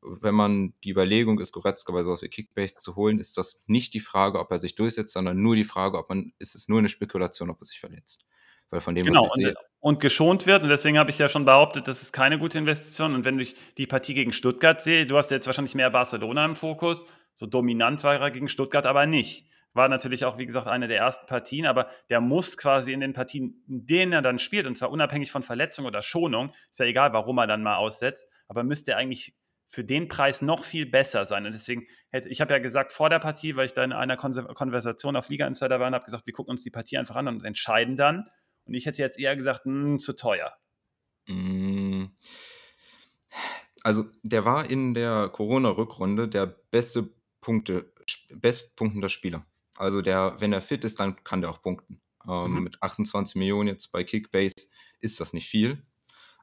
wenn 0.04 0.36
man 0.36 0.74
die 0.84 0.90
Überlegung 0.90 1.40
ist, 1.40 1.52
Goretzka 1.52 1.94
bei 1.94 2.04
sowas 2.04 2.22
wie 2.24 2.28
Kickbase 2.28 2.76
zu 2.78 2.96
holen, 2.96 3.20
ist 3.20 3.38
das 3.38 3.64
nicht 3.68 3.94
die 3.94 4.00
Frage, 4.00 4.40
ob 4.40 4.52
er 4.52 4.60
sich 4.60 4.76
durchsetzt, 4.76 5.14
sondern 5.14 5.42
nur 5.42 5.56
die 5.56 5.64
Frage, 5.64 5.98
ob 5.98 6.10
man, 6.10 6.34
ist 6.40 6.56
es 6.56 6.68
nur 6.68 6.80
eine 6.80 6.90
Spekulation, 6.90 7.50
ob 7.52 7.62
er 7.62 7.66
sich 7.66 7.80
verletzt. 7.80 8.26
Weil 8.72 8.82
von 8.82 8.96
dem, 8.96 9.06
genau, 9.06 9.26
was 9.26 9.38
ich 9.38 9.46
sehe, 9.46 9.54
und 9.82 10.00
geschont 10.00 10.46
wird. 10.46 10.64
Und 10.64 10.70
deswegen 10.70 10.98
habe 10.98 11.10
ich 11.10 11.18
ja 11.18 11.28
schon 11.28 11.44
behauptet, 11.44 11.88
das 11.88 12.02
ist 12.02 12.14
keine 12.14 12.40
gute 12.40 12.58
Investition. 12.58 13.14
Und 13.14 13.26
wenn 13.26 13.38
ich 13.40 13.56
die 13.78 13.88
Partie 13.88 14.14
gegen 14.14 14.32
Stuttgart 14.32 14.80
sehe, 14.80 15.06
du 15.06 15.18
hast 15.18 15.32
jetzt 15.32 15.48
wahrscheinlich 15.48 15.76
mehr 15.76 15.90
Barcelona 15.90 16.46
im 16.46 16.56
Fokus. 16.56 17.06
So 17.34 17.48
dominant 17.48 18.04
war 18.04 18.16
er 18.16 18.32
gegen 18.32 18.48
Stuttgart 18.48 18.86
aber 18.86 19.06
nicht. 19.06 19.48
War 19.74 19.90
natürlich 19.90 20.26
auch, 20.26 20.38
wie 20.38 20.46
gesagt, 20.46 20.68
eine 20.68 20.88
der 20.88 20.98
ersten 20.98 21.26
Partien, 21.28 21.66
aber 21.66 21.90
der 22.10 22.22
muss 22.22 22.58
quasi 22.58 22.92
in 22.92 23.00
den 23.00 23.14
Partien, 23.14 23.64
in 23.68 23.86
denen 23.86 24.12
er 24.12 24.22
dann 24.22 24.38
spielt, 24.38 24.68
und 24.68 24.78
zwar 24.78 24.92
unabhängig 24.92 25.32
von 25.32 25.44
Verletzung 25.44 25.86
oder 25.86 26.02
Schonung, 26.02 26.52
ist 26.70 26.80
ja 26.80 26.86
egal, 26.86 27.14
warum 27.14 27.38
er 27.38 27.48
dann 27.48 27.64
mal 27.64 27.78
aussetzt, 27.78 28.28
aber 28.50 28.64
müsste 28.64 28.92
er 28.92 28.98
eigentlich 28.98 29.34
für 29.68 29.86
den 29.86 30.10
Preis 30.10 30.42
noch 30.42 30.66
viel 30.66 30.86
besser 30.86 31.26
sein. 31.26 31.46
Und 31.46 31.54
deswegen, 31.56 31.88
hätte, 32.10 32.28
ich 32.28 32.42
habe 32.42 32.54
ja 32.54 32.60
gesagt 32.60 32.92
vor 32.92 33.10
der 33.10 33.20
Partie, 33.20 33.56
weil 33.56 33.66
ich 33.66 33.74
da 33.74 33.86
in 33.86 33.94
einer 33.94 34.18
Konversation 34.18 35.16
auf 35.16 35.30
Liga 35.30 35.48
Insider 35.48 35.80
war 35.80 35.88
und 35.88 35.94
habe 35.94 36.04
gesagt, 36.04 36.26
wir 36.26 36.34
gucken 36.34 36.52
uns 36.52 36.64
die 36.64 36.70
Partie 36.70 36.98
einfach 36.98 37.16
an 37.16 37.30
und 37.30 37.46
entscheiden 37.46 37.96
dann. 37.96 38.26
Und 38.66 38.74
ich 38.74 38.86
hätte 38.86 39.02
jetzt 39.02 39.20
eher 39.20 39.36
gesagt, 39.36 39.66
mh, 39.66 39.84
hm, 39.84 40.00
zu 40.00 40.14
teuer. 40.14 40.54
Mm. 41.28 42.06
Also, 43.84 44.06
der 44.22 44.46
war 44.46 44.70
in 44.70 44.94
der 44.94 45.30
Corona-Rückrunde 45.30 46.28
der 46.28 46.46
beste 46.46 47.14
Punkte, 47.42 47.92
bestpunktender 48.30 49.10
Spieler. 49.10 49.46
Also, 49.78 50.02
der, 50.02 50.36
wenn 50.40 50.54
er 50.54 50.62
fit 50.62 50.84
ist, 50.84 51.00
dann 51.00 51.24
kann 51.24 51.42
der 51.42 51.50
auch 51.50 51.62
punkten. 51.62 52.02
Ähm, 52.28 52.54
mhm. 52.54 52.64
Mit 52.64 52.84
28 52.84 53.36
Millionen 53.36 53.70
jetzt 53.70 53.92
bei 53.92 54.04
Kickbase 54.04 54.68
ist 55.00 55.20
das 55.20 55.34
nicht 55.34 55.48
viel. 55.48 55.84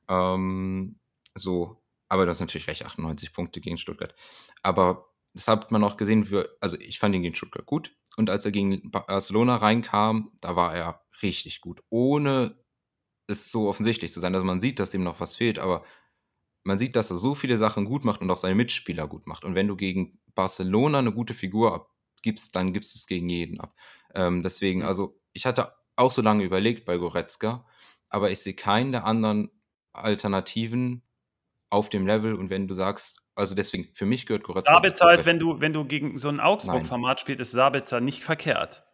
Ähm, 0.09 0.99
so, 1.35 1.83
aber 2.09 2.27
das 2.27 2.39
ist 2.39 2.41
natürlich 2.41 2.69
recht, 2.69 2.85
98 2.85 3.33
Punkte 3.33 3.61
gegen 3.61 3.79
Stuttgart. 3.79 4.15
Aber 4.63 5.13
das 5.35 5.47
hat 5.47 5.71
man 5.71 5.85
auch 5.85 5.97
gesehen, 5.97 6.25
für, 6.25 6.57
also 6.61 6.79
ich 6.81 6.99
fand 6.99 7.15
ihn 7.15 7.23
gegen 7.23 7.35
Stuttgart 7.35 7.67
gut. 7.67 7.95
Und 8.19 8.31
als 8.31 8.45
er 8.45 8.51
gegen 8.51 8.91
Barcelona 8.91 9.57
reinkam, 9.57 10.33
da 10.41 10.57
war 10.57 10.75
er 10.75 11.05
richtig 11.23 11.61
gut. 11.61 11.85
Ohne 11.89 12.59
es 13.29 13.53
so 13.53 13.69
offensichtlich 13.69 14.13
zu 14.13 14.19
sein. 14.19 14.35
Also 14.35 14.45
man 14.45 14.59
sieht, 14.59 14.81
dass 14.81 14.93
ihm 14.93 15.05
noch 15.05 15.21
was 15.21 15.37
fehlt, 15.37 15.61
aber 15.61 15.85
man 16.65 16.79
sieht, 16.79 16.97
dass 16.97 17.11
er 17.11 17.17
so 17.17 17.37
viele 17.37 17.59
Sachen 17.59 17.85
gut 17.85 18.05
macht 18.05 18.21
und 18.21 18.31
auch 18.31 18.37
seine 18.37 18.57
Mitspieler 18.57 19.07
gut 19.07 19.29
macht. 19.29 19.45
Und 19.45 19.55
wenn 19.55 19.69
du 19.69 19.77
gegen 19.77 20.21
Barcelona 20.35 20.99
eine 20.99 21.13
gute 21.13 21.33
Figur 21.33 21.75
abgibst, 22.17 22.57
dann 22.57 22.73
gibst 22.73 22.93
du 22.93 22.99
es 22.99 23.07
gegen 23.07 23.29
jeden 23.29 23.61
ab. 23.61 23.77
Ähm, 24.15 24.43
deswegen, 24.43 24.81
mhm. 24.81 24.87
also 24.87 25.21
ich 25.33 25.47
hatte 25.47 25.73
auch 25.95 26.11
so 26.11 26.21
lange 26.21 26.43
überlegt 26.43 26.87
bei 26.87 26.97
Goretzka, 26.97 27.67
aber 28.09 28.33
ich 28.33 28.41
sehe 28.41 28.55
keinen 28.55 28.91
der 28.91 29.05
anderen 29.05 29.49
Alternativen 29.93 31.03
auf 31.71 31.89
dem 31.89 32.05
Level 32.05 32.35
und 32.35 32.51
wenn 32.51 32.67
du 32.67 32.75
sagst, 32.75 33.23
also 33.39 33.55
deswegen, 33.55 33.89
für 33.95 34.07
mich 34.07 34.27
gehört 34.27 34.43
Goretzka. 34.45 34.75
Sabitzer 34.75 35.07
halt, 35.07 35.25
wenn 35.25 35.39
du, 35.39 35.61
wenn 35.61 35.73
du 35.73 35.85
gegen 35.85 36.19
so 36.19 36.29
ein 36.29 36.41
Augsburg-Format 36.41 37.21
spielst, 37.21 37.41
ist 37.41 37.53
Sabitzer 37.53 38.01
nicht 38.01 38.23
verkehrt. 38.25 38.85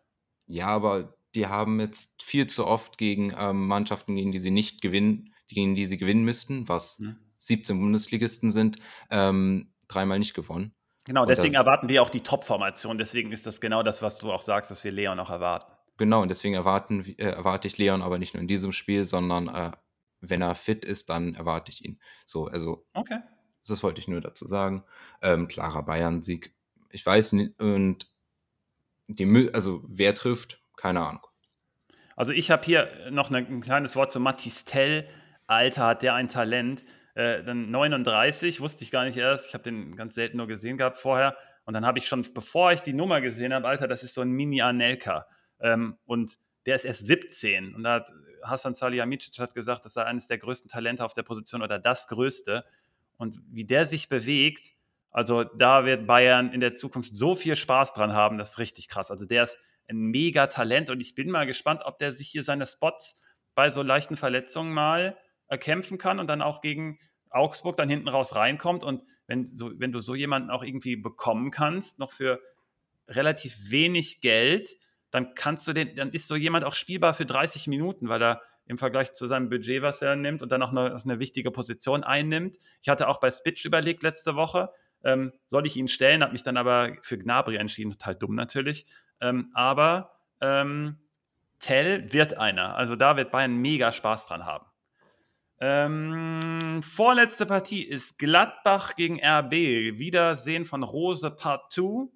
Ja, 0.47 0.69
aber 0.69 1.17
die 1.35 1.47
haben 1.47 1.81
jetzt 1.81 2.23
viel 2.23 2.47
zu 2.47 2.67
oft 2.67 2.99
gegen 2.99 3.33
ähm, 3.37 3.67
Mannschaften, 3.67 4.15
gegen 4.15 4.33
die 4.33 4.39
sie 4.39 4.51
nicht 4.51 4.83
gewinnen, 4.83 5.35
gegen 5.49 5.75
die 5.75 5.87
sie 5.87 5.97
gewinnen 5.97 6.25
müssten, 6.25 6.69
was 6.69 6.99
mhm. 7.01 7.17
17 7.37 7.81
Bundesligisten 7.81 8.51
sind, 8.51 8.79
ähm, 9.11 9.73
dreimal 9.89 10.19
nicht 10.19 10.35
gewonnen. 10.35 10.75
Genau, 11.07 11.27
deswegen 11.27 11.55
erwarten 11.55 11.89
wir 11.89 12.03
auch 12.03 12.09
die 12.09 12.23
Top-Formation. 12.23 12.97
Deswegen 12.97 13.31
ist 13.33 13.47
das 13.47 13.61
genau 13.61 13.83
das, 13.83 14.01
was 14.01 14.19
du 14.19 14.33
auch 14.33 14.41
sagst, 14.41 14.71
dass 14.71 14.85
wir 14.85 14.93
Leon 14.93 15.21
auch 15.21 15.29
erwarten. 15.29 15.71
Genau, 15.99 16.23
und 16.23 16.29
deswegen 16.29 16.55
erwarten, 16.55 17.05
äh, 17.19 17.25
erwarte 17.25 17.69
ich 17.69 17.79
Leon 17.79 18.03
aber 18.03 18.19
nicht 18.19 18.35
nur 18.35 18.41
in 18.41 18.49
diesem 18.49 18.73
Spiel, 18.73 19.05
sondern 19.05 19.49
äh, 19.49 19.73
wenn 20.21 20.41
er 20.41 20.55
fit 20.55 20.85
ist, 20.85 21.11
dann 21.11 21.35
erwarte 21.35 21.71
ich 21.71 21.85
ihn. 21.85 22.01
So, 22.25 22.47
also. 22.47 22.87
Okay. 22.95 23.19
Das 23.67 23.83
wollte 23.83 24.01
ich 24.01 24.09
nur 24.09 24.21
dazu 24.21 24.47
sagen. 24.47 24.85
Ähm, 25.23 25.49
klarer 25.49 25.83
Bayern-Sieg. 25.83 26.55
Ich 26.91 27.05
weiß 27.05 27.33
nicht, 27.33 27.61
und 27.61 28.09
die, 29.09 29.51
also 29.53 29.83
wer 29.87 30.15
trifft, 30.15 30.63
keine 30.77 31.01
Ahnung. 31.01 31.27
Also 32.17 32.33
ich 32.33 32.51
habe 32.51 32.65
hier 32.65 33.11
noch 33.11 33.31
eine, 33.31 33.39
ein 33.39 33.61
kleines 33.61 33.97
Wort 33.97 34.13
zu 34.13 34.21
Matistel. 34.21 35.09
Alter, 35.47 35.87
hat 35.87 36.03
der 36.03 36.15
ein 36.15 36.29
Talent. 36.29 36.85
Äh, 37.15 37.43
dann 37.45 37.71
39, 37.71 38.61
wusste 38.61 38.85
ich 38.85 38.91
gar 38.91 39.05
nicht 39.05 39.17
erst. 39.17 39.49
Ich 39.49 39.55
habe 39.55 39.65
den 39.65 39.97
ganz 39.97 40.15
selten 40.15 40.37
nur 40.37 40.47
gesehen 40.47 40.79
gehabt 40.79 40.97
vorher. 40.97 41.37
Und 41.65 41.75
dann 41.75 41.87
habe 41.87 41.99
ich 41.99 42.07
schon, 42.07 42.27
bevor 42.35 42.73
ich 42.73 42.81
die 42.81 42.93
Nummer 42.93 43.21
gesehen 43.21 43.53
habe, 43.53 43.67
Alter, 43.67 43.89
das 43.89 44.03
ist 44.03 44.15
so 44.15 44.21
ein 44.21 44.31
Mini-Anelka. 44.31 45.27
Ähm, 45.61 45.97
und 46.05 46.37
der 46.67 46.77
ist 46.77 46.85
erst 46.85 47.07
17. 47.07 47.75
Und 47.75 47.83
da 47.83 47.95
hat 47.95 48.13
Hassan 48.43 48.75
Salihamidzic 48.75 49.39
hat 49.39 49.55
gesagt, 49.55 49.85
das 49.85 49.95
sei 49.95 50.05
eines 50.05 50.27
der 50.29 50.39
größten 50.39 50.69
Talente 50.69 51.05
auf 51.05 51.15
der 51.15 51.23
Position 51.23 51.63
oder 51.63 51.79
das 51.79 52.07
größte. 52.09 52.65
Und 53.17 53.41
wie 53.51 53.65
der 53.65 53.87
sich 53.87 54.09
bewegt, 54.09 54.73
also 55.11 55.45
da 55.45 55.85
wird 55.85 56.07
Bayern 56.07 56.53
in 56.53 56.61
der 56.61 56.75
Zukunft 56.75 57.17
so 57.17 57.35
viel 57.35 57.57
Spaß 57.57 57.93
dran 57.93 58.15
haben, 58.15 58.37
das 58.39 58.51
ist 58.51 58.59
richtig 58.59 58.89
krass. 58.89 59.11
Also 59.11 59.25
der 59.25 59.45
ist 59.45 59.59
ein 59.89 59.97
mega 59.97 60.47
Talent 60.49 60.91
und 60.91 61.01
ich 61.01 61.15
bin 61.15 61.31
mal 61.31 61.47
gespannt, 61.47 61.83
ob 61.85 61.99
der 61.99 62.13
sich 62.13 62.29
hier 62.29 62.43
seine 62.43 62.67
Spots 62.67 63.21
bei 63.55 63.71
so 63.71 63.83
leichten 63.83 64.17
Verletzungen 64.17 64.73
mal 64.73 65.17
erkämpfen 65.47 65.99
kann 65.99 66.19
und 66.19 66.27
dann 66.27 66.43
auch 66.43 66.61
gegen 66.61 66.99
Augsburg 67.31 67.77
dann 67.77 67.89
hinten 67.89 68.09
raus 68.09 68.35
reinkommt. 68.35 68.83
Und 68.83 69.03
wenn, 69.27 69.47
so, 69.47 69.71
wenn 69.79 69.93
du 69.93 70.01
so 70.01 70.15
jemanden 70.15 70.51
auch 70.51 70.63
irgendwie 70.63 70.97
bekommen 70.97 71.51
kannst, 71.51 71.99
noch 71.99 72.13
für 72.13 72.41
relativ 73.09 73.71
wenig 73.71 74.21
Geld, 74.21 74.71
dann 75.11 75.35
kannst 75.35 75.69
du 75.69 75.73
den, 75.73 75.95
dann 75.95 76.11
ist 76.11 76.27
so 76.27 76.35
jemand 76.35 76.65
auch 76.65 76.75
spielbar 76.75 77.15
für 77.15 77.27
30 77.27 77.69
Minuten, 77.69 78.09
weil 78.09 78.23
er 78.23 78.43
im 78.67 78.79
Vergleich 78.79 79.13
zu 79.13 79.27
seinem 79.27 79.49
Budget, 79.49 79.83
was 79.83 80.03
er 80.03 80.17
nimmt 80.17 80.43
und 80.43 80.51
dann 80.51 80.63
auch 80.63 80.71
eine, 80.71 81.01
eine 81.03 81.19
wichtige 81.19 81.51
Position 81.51 82.03
einnimmt. 82.03 82.59
Ich 82.83 82.89
hatte 82.89 83.09
auch 83.09 83.21
bei 83.21 83.31
Spitch 83.31 83.65
überlegt 83.65 84.03
letzte 84.03 84.37
Woche, 84.37 84.71
ähm, 85.05 85.33
soll 85.47 85.67
ich 85.67 85.77
ihn 85.77 85.89
stellen, 85.89 86.23
habe 86.23 86.33
mich 86.33 86.43
dann 86.43 86.57
aber 86.57 86.97
für 87.03 87.19
Gnabry 87.19 87.57
entschieden, 87.57 87.91
total 87.91 88.15
dumm 88.15 88.35
natürlich. 88.35 88.87
Ähm, 89.21 89.51
aber 89.55 90.19
ähm, 90.41 90.99
Tell 91.65 92.13
wird 92.13 92.37
einer. 92.37 92.77
Also 92.77 92.95
da 92.95 93.17
wird 93.17 93.31
Bayern 93.31 93.57
mega 93.57 93.91
Spaß 93.91 94.27
dran 94.27 94.45
haben. 94.45 94.67
Ähm, 95.61 96.83
vorletzte 96.83 97.47
Partie 97.47 97.83
ist 97.83 98.19
Gladbach 98.19 98.97
gegen 98.97 99.19
RB. 99.25 99.53
Wiedersehen 99.99 100.67
von 100.67 100.83
Rose 100.83 101.31
Part 101.31 101.73
2. 101.73 102.09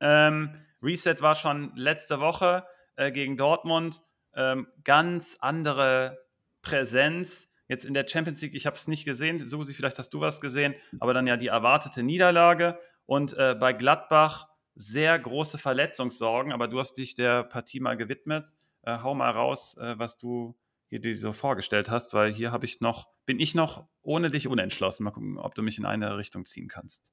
Ähm, 0.00 0.56
Reset 0.82 1.16
war 1.20 1.34
schon 1.36 1.70
letzte 1.76 2.18
Woche 2.18 2.64
äh, 2.96 3.12
gegen 3.12 3.36
Dortmund. 3.36 4.00
Ähm, 4.34 4.68
ganz 4.84 5.36
andere 5.40 6.18
Präsenz. 6.62 7.48
Jetzt 7.68 7.84
in 7.84 7.94
der 7.94 8.06
Champions 8.06 8.40
League, 8.42 8.54
ich 8.54 8.66
habe 8.66 8.76
es 8.76 8.88
nicht 8.88 9.04
gesehen. 9.04 9.48
Susi, 9.48 9.74
vielleicht 9.74 9.98
hast 9.98 10.10
du 10.10 10.20
was 10.20 10.40
gesehen, 10.40 10.74
aber 10.98 11.14
dann 11.14 11.26
ja 11.26 11.36
die 11.36 11.48
erwartete 11.48 12.02
Niederlage. 12.02 12.78
Und 13.06 13.36
äh, 13.36 13.54
bei 13.58 13.72
Gladbach 13.72 14.48
sehr 14.74 15.18
große 15.18 15.58
Verletzungssorgen, 15.58 16.52
aber 16.52 16.68
du 16.68 16.78
hast 16.78 16.94
dich 16.94 17.14
der 17.14 17.44
Partie 17.44 17.80
mal 17.80 17.96
gewidmet. 17.96 18.54
Äh, 18.82 18.98
hau 19.02 19.14
mal 19.14 19.30
raus, 19.30 19.76
äh, 19.78 19.98
was 19.98 20.16
du 20.16 20.56
hier 20.88 21.00
dir 21.00 21.16
so 21.16 21.32
vorgestellt 21.32 21.90
hast, 21.90 22.14
weil 22.14 22.32
hier 22.32 22.50
habe 22.50 22.64
ich 22.64 22.80
noch, 22.80 23.08
bin 23.26 23.38
ich 23.38 23.54
noch 23.54 23.86
ohne 24.02 24.30
dich 24.30 24.48
unentschlossen. 24.48 25.04
Mal 25.04 25.10
gucken, 25.12 25.38
ob 25.38 25.54
du 25.54 25.62
mich 25.62 25.78
in 25.78 25.86
eine 25.86 26.16
Richtung 26.16 26.46
ziehen 26.46 26.68
kannst. 26.68 27.12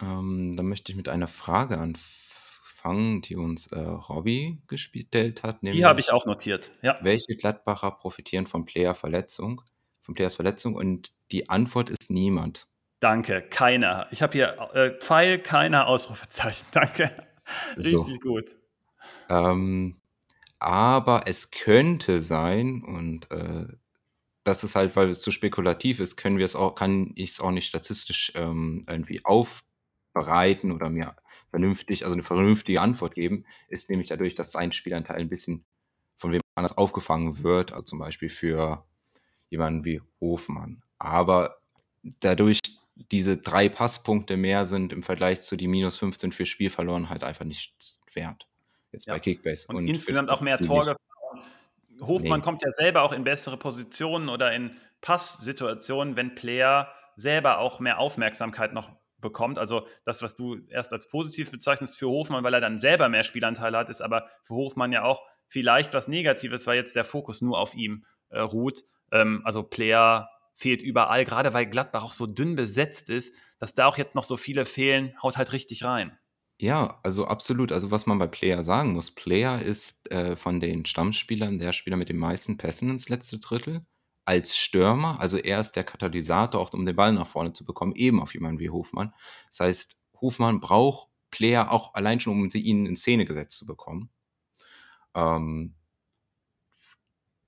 Ähm, 0.00 0.54
dann 0.56 0.66
möchte 0.66 0.92
ich 0.92 0.96
mit 0.96 1.08
einer 1.08 1.28
Frage 1.28 1.78
anfangen 1.78 2.31
anfangen, 2.82 3.22
die 3.22 3.36
uns 3.36 3.68
äh, 3.68 3.78
Robby 3.78 4.58
gestellt 4.66 5.42
hat. 5.42 5.58
Die 5.62 5.84
habe 5.84 6.00
ich 6.00 6.12
auch 6.12 6.26
notiert, 6.26 6.72
ja. 6.82 6.98
Welche 7.02 7.36
Gladbacher 7.36 7.92
profitieren 7.92 8.46
von 8.46 8.64
Player-Verletzung, 8.64 9.62
von 10.00 10.14
Players 10.14 10.34
Verletzung? 10.34 10.74
Und 10.74 11.12
die 11.30 11.48
Antwort 11.48 11.90
ist 11.90 12.10
niemand. 12.10 12.66
Danke, 13.00 13.42
keiner. 13.42 14.06
Ich 14.10 14.22
habe 14.22 14.32
hier 14.32 14.70
äh, 14.74 14.98
Pfeil, 14.98 15.38
keiner 15.38 15.86
Ausrufezeichen. 15.86 16.66
Danke. 16.72 17.10
Richtig 17.76 17.92
so. 17.92 18.18
gut. 18.18 18.56
Ähm, 19.28 19.96
aber 20.58 21.24
es 21.26 21.50
könnte 21.50 22.20
sein, 22.20 22.82
und 22.84 23.30
äh, 23.30 23.66
das 24.44 24.64
ist 24.64 24.76
halt, 24.76 24.94
weil 24.96 25.10
es 25.10 25.22
zu 25.22 25.30
spekulativ 25.30 26.00
ist, 26.00 26.16
können 26.16 26.38
wir 26.38 26.44
es 26.44 26.56
auch, 26.56 26.74
kann 26.74 27.12
ich 27.16 27.30
es 27.30 27.40
auch 27.40 27.50
nicht 27.50 27.66
statistisch 27.66 28.32
ähm, 28.36 28.82
irgendwie 28.88 29.24
aufbereiten 29.24 30.72
oder 30.72 30.90
mir 30.90 31.16
vernünftig, 31.52 32.04
also 32.04 32.14
eine 32.14 32.22
vernünftige 32.22 32.80
Antwort 32.80 33.14
geben, 33.14 33.44
ist 33.68 33.90
nämlich 33.90 34.08
dadurch, 34.08 34.34
dass 34.34 34.52
sein 34.52 34.72
Spielanteil 34.72 35.18
ein 35.18 35.28
bisschen 35.28 35.64
von 36.16 36.32
wem 36.32 36.40
anders 36.54 36.78
aufgefangen 36.78 37.42
wird, 37.42 37.72
also 37.72 37.84
zum 37.84 37.98
Beispiel 37.98 38.30
für 38.30 38.86
jemanden 39.50 39.84
wie 39.84 40.00
Hofmann. 40.18 40.82
Aber 40.98 41.58
dadurch 42.20 42.58
diese 42.94 43.36
drei 43.36 43.68
Passpunkte 43.68 44.36
mehr 44.36 44.64
sind 44.64 44.92
im 44.92 45.02
Vergleich 45.02 45.42
zu 45.42 45.56
die 45.56 45.68
minus 45.68 45.98
15 45.98 46.32
für 46.32 46.46
Spiel 46.46 46.70
verloren 46.70 47.10
halt 47.10 47.22
einfach 47.22 47.44
nichts 47.44 48.00
wert. 48.14 48.48
Jetzt 48.92 49.06
ja. 49.06 49.14
bei 49.14 49.20
Kickbase. 49.20 49.66
Und, 49.68 49.76
und 49.76 49.88
insgesamt 49.88 50.30
auch 50.30 50.40
mehr 50.40 50.58
Torgefahr. 50.58 50.96
Hofmann 52.00 52.40
nee. 52.40 52.44
kommt 52.44 52.62
ja 52.62 52.70
selber 52.72 53.02
auch 53.02 53.12
in 53.12 53.24
bessere 53.24 53.58
Positionen 53.58 54.28
oder 54.28 54.52
in 54.54 54.76
Passsituationen, 55.02 56.16
wenn 56.16 56.34
Player 56.34 56.92
selber 57.16 57.58
auch 57.58 57.78
mehr 57.78 57.98
Aufmerksamkeit 57.98 58.72
noch 58.72 58.90
bekommt. 59.22 59.58
Also 59.58 59.86
das, 60.04 60.20
was 60.20 60.36
du 60.36 60.58
erst 60.68 60.92
als 60.92 61.08
positiv 61.08 61.50
bezeichnest 61.50 61.96
für 61.96 62.08
Hofmann, 62.08 62.44
weil 62.44 62.52
er 62.52 62.60
dann 62.60 62.78
selber 62.78 63.08
mehr 63.08 63.22
Spielanteile 63.22 63.78
hat, 63.78 63.88
ist 63.88 64.02
aber 64.02 64.28
für 64.42 64.54
Hofmann 64.54 64.92
ja 64.92 65.04
auch 65.04 65.22
vielleicht 65.46 65.94
was 65.94 66.08
Negatives, 66.08 66.66
weil 66.66 66.76
jetzt 66.76 66.94
der 66.94 67.04
Fokus 67.04 67.40
nur 67.40 67.58
auf 67.58 67.74
ihm 67.74 68.04
äh, 68.28 68.40
ruht. 68.40 68.82
Ähm, 69.10 69.40
also 69.44 69.62
Player 69.62 70.28
fehlt 70.54 70.82
überall, 70.82 71.24
gerade 71.24 71.54
weil 71.54 71.66
Gladbach 71.66 72.04
auch 72.04 72.12
so 72.12 72.26
dünn 72.26 72.56
besetzt 72.56 73.08
ist, 73.08 73.32
dass 73.58 73.74
da 73.74 73.86
auch 73.86 73.96
jetzt 73.96 74.14
noch 74.14 74.24
so 74.24 74.36
viele 74.36 74.66
fehlen, 74.66 75.14
haut 75.22 75.38
halt 75.38 75.52
richtig 75.52 75.84
rein. 75.84 76.18
Ja, 76.60 77.00
also 77.02 77.26
absolut. 77.26 77.72
Also 77.72 77.90
was 77.90 78.06
man 78.06 78.18
bei 78.18 78.26
Player 78.26 78.62
sagen 78.62 78.92
muss, 78.92 79.10
Player 79.10 79.60
ist 79.60 80.10
äh, 80.12 80.36
von 80.36 80.60
den 80.60 80.84
Stammspielern 80.84 81.58
der 81.58 81.72
Spieler 81.72 81.96
mit 81.96 82.08
den 82.08 82.18
meisten 82.18 82.56
Pässen 82.56 82.90
ins 82.90 83.08
letzte 83.08 83.38
Drittel 83.38 83.84
als 84.24 84.56
Stürmer, 84.56 85.20
also 85.20 85.36
er 85.36 85.60
ist 85.60 85.72
der 85.72 85.84
Katalysator, 85.84 86.60
auch 86.60 86.72
um 86.72 86.86
den 86.86 86.96
Ball 86.96 87.12
nach 87.12 87.26
vorne 87.26 87.52
zu 87.52 87.64
bekommen, 87.64 87.94
eben 87.94 88.20
auf 88.20 88.34
jemanden 88.34 88.60
wie 88.60 88.70
Hofmann. 88.70 89.12
Das 89.48 89.60
heißt, 89.60 90.00
Hofmann 90.20 90.60
braucht 90.60 91.08
Player 91.30 91.72
auch 91.72 91.94
allein 91.94 92.20
schon, 92.20 92.40
um 92.40 92.50
sie 92.50 92.60
ihn 92.60 92.86
in 92.86 92.96
Szene 92.96 93.24
gesetzt 93.24 93.58
zu 93.58 93.66
bekommen. 93.66 94.10
Ähm, 95.14 95.74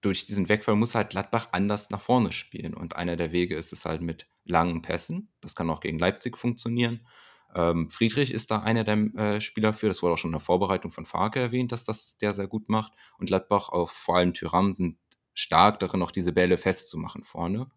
durch 0.01 0.27
diesen 0.27 0.49
Wegfall 0.49 0.77
muss 0.77 0.95
halt 0.95 1.11
Gladbach 1.11 1.49
anders 1.53 1.91
nach 1.91 2.01
vorne 2.01 2.33
spielen. 2.33 2.75
Und 2.75 2.97
einer 2.97 3.17
der 3.17 3.33
Wege 3.33 3.57
ist 3.57 3.73
es 3.73 3.85
halt 3.85 4.03
mit 4.03 4.27
langen 4.45 4.83
Pässen. 4.83 5.33
Das 5.41 5.55
kann 5.55 5.71
auch 5.71 5.81
gegen 5.81 5.99
Leipzig 5.99 6.37
funktionieren. 6.37 7.07
Ähm, 7.55 7.89
Friedrich 7.89 8.33
ist 8.33 8.51
da 8.51 8.59
einer 8.59 8.85
der 8.85 8.97
äh, 9.17 9.41
Spieler 9.41 9.73
für. 9.73 9.89
Das 9.89 10.03
wurde 10.03 10.15
auch 10.15 10.19
schon 10.19 10.31
in 10.31 10.35
der 10.35 10.41
Vorbereitung 10.41 10.91
von 10.91 11.07
Farke 11.07 11.41
erwähnt, 11.41 11.73
dass 11.73 11.85
das 11.85 12.19
der 12.19 12.35
sehr 12.35 12.49
gut 12.49 12.69
macht. 12.69 12.93
Und 13.19 13.27
Gladbach, 13.27 13.71
auch 13.71 13.91
vor 13.91 14.17
allem 14.17 14.35
Tyram, 14.35 14.73
sind 14.73 14.99
stark 15.35 15.81
darin, 15.81 16.03
auch 16.03 16.11
diese 16.11 16.33
Bälle 16.33 16.57
festzumachen 16.57 17.25
vorne. 17.25 17.71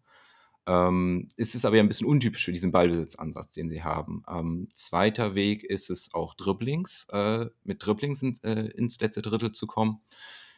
Ähm, 0.66 1.28
es 1.36 1.54
ist 1.54 1.64
aber 1.64 1.76
ja 1.76 1.82
ein 1.82 1.88
bisschen 1.88 2.06
untypisch 2.06 2.44
für 2.44 2.52
diesen 2.52 2.72
Ballbesitzansatz, 2.72 3.54
den 3.54 3.68
sie 3.70 3.82
haben. 3.82 4.22
Ähm, 4.28 4.68
zweiter 4.70 5.34
Weg 5.34 5.64
ist 5.64 5.88
es 5.88 6.12
auch 6.12 6.34
Dribblings, 6.34 7.06
äh, 7.10 7.46
mit 7.64 7.84
Dribblings 7.84 8.22
in, 8.22 8.38
äh, 8.42 8.66
ins 8.72 9.00
letzte 9.00 9.22
Drittel 9.22 9.52
zu 9.52 9.66
kommen. 9.66 10.02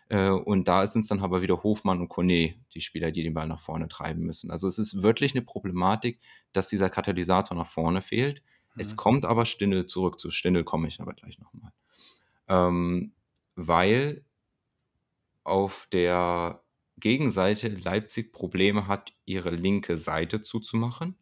Äh, 0.09 0.31
und 0.31 0.67
da 0.67 0.85
sind 0.89 1.03
es 1.03 1.09
dann 1.09 1.21
aber 1.21 1.43
wieder 1.43 1.63
Hofmann 1.63 2.01
und 2.01 2.09
Kone, 2.09 2.57
die 2.75 2.81
Spieler, 2.81 3.13
die 3.13 3.23
den 3.23 3.35
Ball 3.35 3.47
nach 3.47 3.61
vorne 3.61 3.87
treiben 3.87 4.23
müssen. 4.23 4.51
Also 4.51 4.67
es 4.67 4.81
ist 4.81 5.03
wirklich 5.03 5.33
eine 5.33 5.43
Problematik, 5.43 6.19
dass 6.53 6.69
dieser 6.69 6.91
Katalysator 6.91 7.57
nach 7.57 7.69
vorne 7.69 8.03
fehlt. 8.03 8.43
Mhm. 8.75 8.81
Es 8.81 8.97
kommt 8.97 9.25
aber 9.25 9.47
Stindel 9.47 9.87
zurück. 9.87 10.19
Zu 10.19 10.31
Stindel 10.31 10.65
komme 10.65 10.89
ich 10.89 11.01
aber 11.01 11.15
gleich 11.15 11.39
nochmal. 11.39 11.71
Ähm, 12.49 13.13
weil 13.55 14.25
auf 15.45 15.87
der 15.93 16.61
Gegenseite 17.01 17.69
Leipzig 17.69 18.33
Probleme 18.33 18.87
hat, 18.87 19.13
ihre 19.25 19.51
linke 19.51 19.97
Seite 19.97 20.43
zuzumachen 20.43 21.17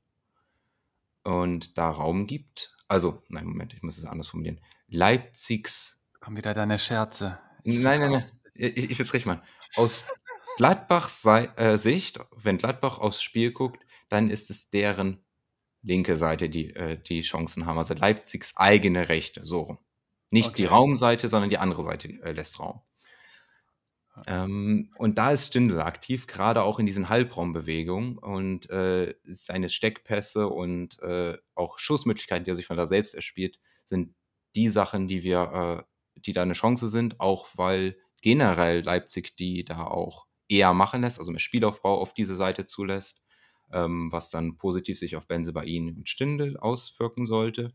und 1.25 1.79
da 1.79 1.91
Raum 1.91 2.27
gibt. 2.27 2.77
Also, 2.89 3.23
nein, 3.29 3.47
Moment, 3.47 3.75
ich 3.75 3.83
muss 3.83 3.99
es 3.99 4.05
anders 4.05 4.29
formulieren. 4.29 4.61
Leipzigs. 4.89 6.05
Kommen 6.21 6.37
wieder 6.37 6.55
deine 6.55 6.79
Scherze. 6.79 7.39
Ich 7.65 7.79
nein, 7.79 8.01
nein, 8.01 8.11
nein, 8.11 8.31
ich, 8.55 8.77
ich 8.77 8.99
will 8.99 9.05
es 9.07 9.13
richtig 9.13 9.27
machen. 9.27 9.43
Aus 9.77 10.09
Gladbachs 10.57 11.23
Sei 11.23 11.45
äh, 11.57 11.79
Sicht, 11.79 12.19
wenn 12.37 12.59
Gladbach 12.59 12.99
aufs 12.99 13.23
Spiel 13.23 13.53
guckt, 13.53 13.85
dann 14.09 14.31
ist 14.31 14.51
es 14.51 14.71
deren 14.71 15.23
linke 15.83 16.17
Seite, 16.17 16.49
die 16.49 16.75
äh, 16.75 17.01
die 17.01 17.21
Chancen 17.21 17.67
haben. 17.67 17.79
Also 17.79 17.95
Leipzigs 17.95 18.57
eigene 18.57 19.09
Rechte, 19.09 19.45
so 19.45 19.61
rum. 19.61 19.79
Nicht 20.31 20.49
okay. 20.49 20.57
die 20.57 20.65
Raumseite, 20.65 21.29
sondern 21.29 21.51
die 21.51 21.59
andere 21.59 21.83
Seite 21.83 22.09
äh, 22.23 22.33
lässt 22.33 22.59
Raum. 22.59 22.81
Ähm, 24.27 24.91
und 24.97 25.19
da 25.19 25.31
ist 25.33 25.49
Stindl 25.49 25.81
aktiv, 25.81 26.27
gerade 26.27 26.63
auch 26.63 26.79
in 26.79 26.87
diesen 26.87 27.09
Halbraumbewegungen 27.09 28.19
und 28.19 28.69
äh, 28.71 29.15
seine 29.25 29.69
Steckpässe 29.69 30.49
und 30.49 31.01
äh, 31.03 31.37
auch 31.55 31.79
Schussmöglichkeiten, 31.79 32.45
die 32.45 32.51
er 32.51 32.55
sich 32.55 32.67
von 32.67 32.77
da 32.77 32.87
selbst 32.87 33.15
erspielt, 33.15 33.59
sind 33.85 34.15
die 34.55 34.69
Sachen, 34.69 35.09
die 35.09 35.23
wir, 35.23 35.85
äh, 35.87 36.21
die 36.21 36.33
da 36.33 36.43
eine 36.43 36.55
Chance 36.55 36.89
sind, 36.89 37.21
auch 37.21 37.49
weil 37.57 37.97
generell 38.23 38.81
Leipzig 38.81 39.37
die 39.37 39.65
da 39.65 39.87
auch 39.87 40.27
eher 40.49 40.75
machen 40.75 41.03
lässt, 41.03 41.19
also 41.19 41.31
mehr 41.31 41.41
Spielaufbau 41.41 42.01
auf 42.01 42.15
diese 42.15 42.35
Seite 42.37 42.67
zulässt, 42.67 43.23
ähm, 43.73 44.11
was 44.11 44.31
dann 44.31 44.57
positiv 44.57 44.99
sich 44.99 45.17
auf 45.17 45.27
Benzebaini 45.27 45.93
und 45.93 46.09
Stindl 46.09 46.57
auswirken 46.57 47.27
sollte. 47.27 47.73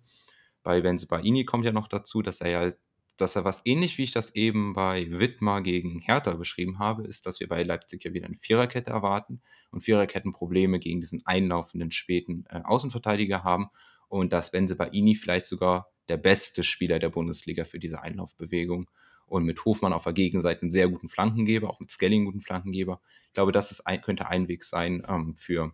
Bei 0.64 0.82
Benzebaini 0.82 1.46
kommt 1.46 1.66
ja 1.66 1.72
noch 1.72 1.88
dazu, 1.88 2.22
dass 2.22 2.42
er 2.42 2.50
ja 2.50 2.74
dass 3.18 3.36
er 3.36 3.46
was 3.46 3.62
ähnlich 3.66 3.98
wie 3.98 4.04
ich 4.04 4.12
das 4.12 4.36
eben 4.36 4.74
bei 4.74 5.08
Wittmar 5.12 5.62
gegen 5.62 6.00
Hertha 6.00 6.34
beschrieben 6.34 6.80
habe, 6.80 7.04
ist, 7.04 7.26
dass 7.26 7.40
wir 7.40 7.48
bei 7.48 7.64
Leipzig 7.64 8.04
ja 8.04 8.14
wieder 8.14 8.26
eine 8.26 8.38
Viererkette 8.38 8.92
erwarten 8.92 9.42
und 9.72 9.82
Viererketten 9.82 10.34
Probleme 10.34 10.80
gegen 10.80 11.00
diesen 11.00 11.26
einlaufenden 11.26 11.92
späten 11.92 12.46
äh, 12.50 12.62
Außenverteidiger 12.64 13.44
haben 13.44 13.70
und 14.08 14.34
dass 14.34 14.52
Benze 14.52 14.76
Baini 14.76 15.16
vielleicht 15.16 15.46
sogar 15.46 15.90
der 16.10 16.18
beste 16.18 16.64
Spieler 16.64 17.00
der 17.00 17.10
Bundesliga 17.10 17.66
für 17.66 17.80
diese 17.80 18.02
Einlaufbewegung 18.02 18.90
und 19.26 19.46
mit 19.46 19.64
Hofmann 19.66 19.94
auf 19.94 20.04
der 20.04 20.14
Gegenseite 20.14 20.62
einen 20.62 20.72
sehr 20.72 20.90
guten 20.90 21.10
Flankengeber, 21.10 21.70
auch 21.70 21.80
mit 21.80 21.92
Skelling 21.92 22.22
einen 22.22 22.26
guten 22.26 22.42
Flankengeber. 22.42 23.02
Ich 23.28 23.34
glaube, 23.34 23.52
das 23.52 23.72
ist 23.72 23.88
ein, 23.88 24.02
könnte 24.02 24.28
ein 24.28 24.48
Weg 24.48 24.64
sein, 24.64 25.04
ähm, 25.08 25.36
für 25.36 25.74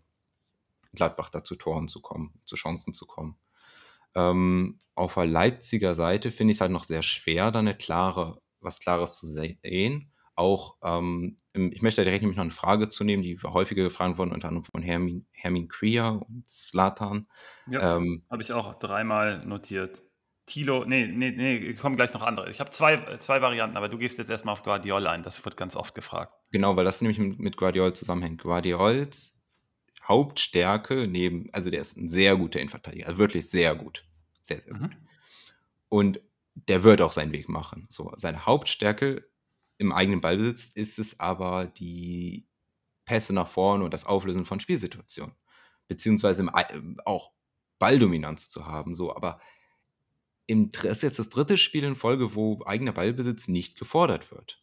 Gladbach 0.93 1.29
da 1.29 1.43
zu 1.43 1.55
Toren 1.55 1.87
zu 1.87 2.01
kommen, 2.01 2.33
zu 2.45 2.55
Chancen 2.55 2.93
zu 2.93 3.05
kommen. 3.05 3.37
Ähm, 4.15 4.79
auf 4.95 5.13
der 5.13 5.25
Leipziger 5.25 5.95
Seite 5.95 6.31
finde 6.31 6.51
ich 6.51 6.57
es 6.57 6.61
halt 6.61 6.71
noch 6.71 6.83
sehr 6.83 7.01
schwer, 7.01 7.51
da 7.51 7.59
eine 7.59 7.75
klare, 7.75 8.41
was 8.59 8.79
Klares 8.79 9.17
zu 9.17 9.27
sehen. 9.27 10.11
Auch, 10.35 10.77
ähm, 10.83 11.37
ich 11.53 11.81
möchte 11.81 12.03
direkt 12.03 12.21
nämlich 12.21 12.37
noch 12.37 12.43
eine 12.43 12.51
Frage 12.51 12.89
zu 12.89 13.03
nehmen, 13.03 13.23
die 13.23 13.37
häufiger 13.43 13.83
gefragt 13.83 14.17
wurden, 14.17 14.31
unter 14.31 14.49
anderem 14.49 14.65
von 14.65 14.81
Hermin, 14.81 15.25
Hermin 15.31 15.67
Kriya 15.67 16.09
und 16.09 16.49
Slatan. 16.49 17.27
Ja, 17.67 17.97
ähm, 17.97 18.25
habe 18.29 18.41
ich 18.41 18.51
auch 18.51 18.77
dreimal 18.79 19.45
notiert. 19.45 20.03
Tilo, 20.45 20.83
nee, 20.83 21.05
nee, 21.05 21.31
nee, 21.31 21.73
kommen 21.75 21.95
gleich 21.95 22.13
noch 22.13 22.23
andere. 22.23 22.49
Ich 22.49 22.59
habe 22.59 22.71
zwei, 22.71 23.17
zwei 23.19 23.41
Varianten, 23.41 23.77
aber 23.77 23.87
du 23.87 23.97
gehst 23.97 24.17
jetzt 24.17 24.29
erstmal 24.29 24.53
auf 24.53 24.63
Guardiol 24.63 25.05
ein. 25.07 25.23
Das 25.23 25.45
wird 25.45 25.55
ganz 25.57 25.75
oft 25.75 25.93
gefragt. 25.93 26.33
Genau, 26.51 26.75
weil 26.75 26.85
das 26.85 27.01
nämlich 27.01 27.19
mit, 27.19 27.39
mit 27.39 27.57
Guardiol 27.57 27.93
zusammenhängt. 27.93 28.41
Guardiols 28.41 29.38
Hauptstärke 30.09 31.07
neben, 31.07 31.49
also 31.53 31.69
der 31.69 31.81
ist 31.81 31.95
ein 31.95 32.09
sehr 32.09 32.35
guter 32.35 32.59
Innenverteidiger, 32.59 33.07
also 33.07 33.19
wirklich 33.19 33.47
sehr 33.49 33.75
gut. 33.75 34.05
Sehr, 34.41 34.59
sehr 34.59 34.73
gut. 34.73 34.81
Mhm. 34.81 35.07
Und 35.87 36.21
der 36.55 36.83
wird 36.83 37.01
auch 37.01 37.11
seinen 37.11 37.31
Weg 37.31 37.47
machen. 37.47 37.85
So, 37.89 38.11
seine 38.15 38.45
Hauptstärke 38.45 39.29
im 39.77 39.93
eigenen 39.93 40.19
Ballbesitz 40.19 40.71
ist 40.71 40.99
es 40.99 41.19
aber 41.19 41.67
die 41.67 42.47
Pässe 43.05 43.33
nach 43.33 43.47
vorne 43.47 43.85
und 43.85 43.93
das 43.93 44.05
Auflösen 44.05 44.45
von 44.45 44.59
Spielsituationen. 44.59 45.35
Beziehungsweise 45.87 46.41
im, 46.41 46.99
auch 47.05 47.31
Balldominanz 47.77 48.49
zu 48.49 48.65
haben. 48.65 48.95
So, 48.95 49.15
aber 49.15 49.39
im, 50.47 50.69
ist 50.83 51.03
jetzt 51.03 51.19
das 51.19 51.29
dritte 51.29 51.57
Spiel 51.57 51.83
in 51.83 51.95
Folge, 51.95 52.35
wo 52.35 52.61
eigener 52.65 52.91
Ballbesitz 52.91 53.47
nicht 53.47 53.77
gefordert 53.77 54.31
wird 54.31 54.58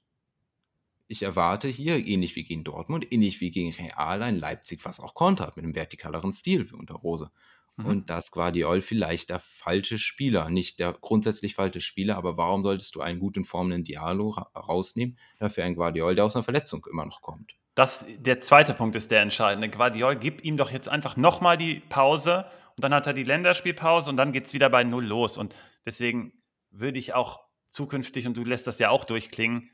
ich 1.08 1.22
erwarte 1.22 1.68
hier, 1.68 2.04
ähnlich 2.06 2.36
wie 2.36 2.44
gegen 2.44 2.64
Dortmund, 2.64 3.12
ähnlich 3.12 3.40
wie 3.40 3.50
gegen 3.50 3.72
Real, 3.72 4.22
ein 4.22 4.38
Leipzig, 4.38 4.84
was 4.84 5.00
auch 5.00 5.14
kontert 5.14 5.56
mit 5.56 5.64
einem 5.64 5.74
vertikaleren 5.74 6.32
Stil 6.32 6.70
wie 6.70 6.74
unter 6.74 6.94
Rose. 6.94 7.30
Mhm. 7.76 7.86
Und 7.86 8.10
das 8.10 8.30
Guardiol 8.30 8.80
vielleicht 8.80 9.30
der 9.30 9.38
falsche 9.38 9.98
Spieler, 9.98 10.50
nicht 10.50 10.80
der 10.80 10.92
grundsätzlich 10.92 11.54
falsche 11.54 11.80
Spieler, 11.80 12.16
aber 12.16 12.36
warum 12.36 12.62
solltest 12.62 12.94
du 12.94 13.00
einen 13.00 13.20
gut 13.20 13.36
informenden 13.36 13.84
Dialog 13.84 14.38
ra 14.38 14.50
rausnehmen, 14.54 15.18
dafür 15.38 15.64
ein 15.64 15.74
Guardiol, 15.74 16.14
der 16.14 16.24
aus 16.24 16.36
einer 16.36 16.42
Verletzung 16.42 16.86
immer 16.90 17.04
noch 17.04 17.20
kommt? 17.22 17.54
Das, 17.74 18.06
der 18.18 18.40
zweite 18.40 18.72
Punkt 18.72 18.96
ist 18.96 19.10
der 19.10 19.20
entscheidende. 19.20 19.68
Guardiol, 19.68 20.16
gib 20.16 20.42
ihm 20.44 20.56
doch 20.56 20.70
jetzt 20.70 20.88
einfach 20.88 21.16
nochmal 21.16 21.58
die 21.58 21.80
Pause 21.88 22.46
und 22.76 22.82
dann 22.84 22.94
hat 22.94 23.06
er 23.06 23.12
die 23.12 23.22
Länderspielpause 23.22 24.08
und 24.08 24.16
dann 24.16 24.32
geht 24.32 24.46
es 24.46 24.54
wieder 24.54 24.70
bei 24.70 24.82
Null 24.82 25.04
los. 25.04 25.36
Und 25.36 25.54
deswegen 25.84 26.32
würde 26.70 26.98
ich 26.98 27.14
auch 27.14 27.40
zukünftig, 27.68 28.26
und 28.26 28.36
du 28.36 28.44
lässt 28.44 28.66
das 28.66 28.78
ja 28.78 28.88
auch 28.88 29.04
durchklingen, 29.04 29.70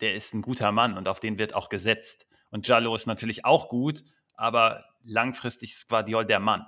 der 0.00 0.14
ist 0.14 0.34
ein 0.34 0.42
guter 0.42 0.72
Mann 0.72 0.96
und 0.96 1.08
auf 1.08 1.20
den 1.20 1.38
wird 1.38 1.54
auch 1.54 1.68
gesetzt. 1.68 2.26
Und 2.50 2.68
Jallo 2.68 2.94
ist 2.94 3.06
natürlich 3.06 3.44
auch 3.44 3.68
gut, 3.68 4.04
aber 4.34 4.84
langfristig 5.02 5.72
ist 5.72 5.88
Guardiol 5.88 6.26
der 6.26 6.40
Mann. 6.40 6.66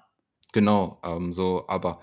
Genau, 0.52 1.00
ähm, 1.04 1.32
so, 1.32 1.66
aber 1.68 2.00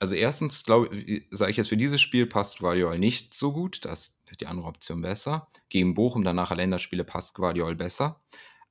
also 0.00 0.14
erstens 0.14 0.64
glaube 0.64 0.88
sage 1.30 1.50
ich 1.50 1.56
jetzt 1.56 1.68
für 1.68 1.76
dieses 1.76 2.00
Spiel 2.00 2.26
passt 2.26 2.58
Guardiol 2.58 2.98
nicht 2.98 3.34
so 3.34 3.52
gut, 3.52 3.84
das 3.84 4.18
ist 4.30 4.40
die 4.40 4.46
andere 4.46 4.66
Option 4.66 5.00
besser. 5.00 5.48
Gegen 5.68 5.94
Bochum 5.94 6.24
danach 6.24 6.54
Länderspiele 6.54 7.04
passt 7.04 7.34
Guardiol 7.34 7.76
besser. 7.76 8.20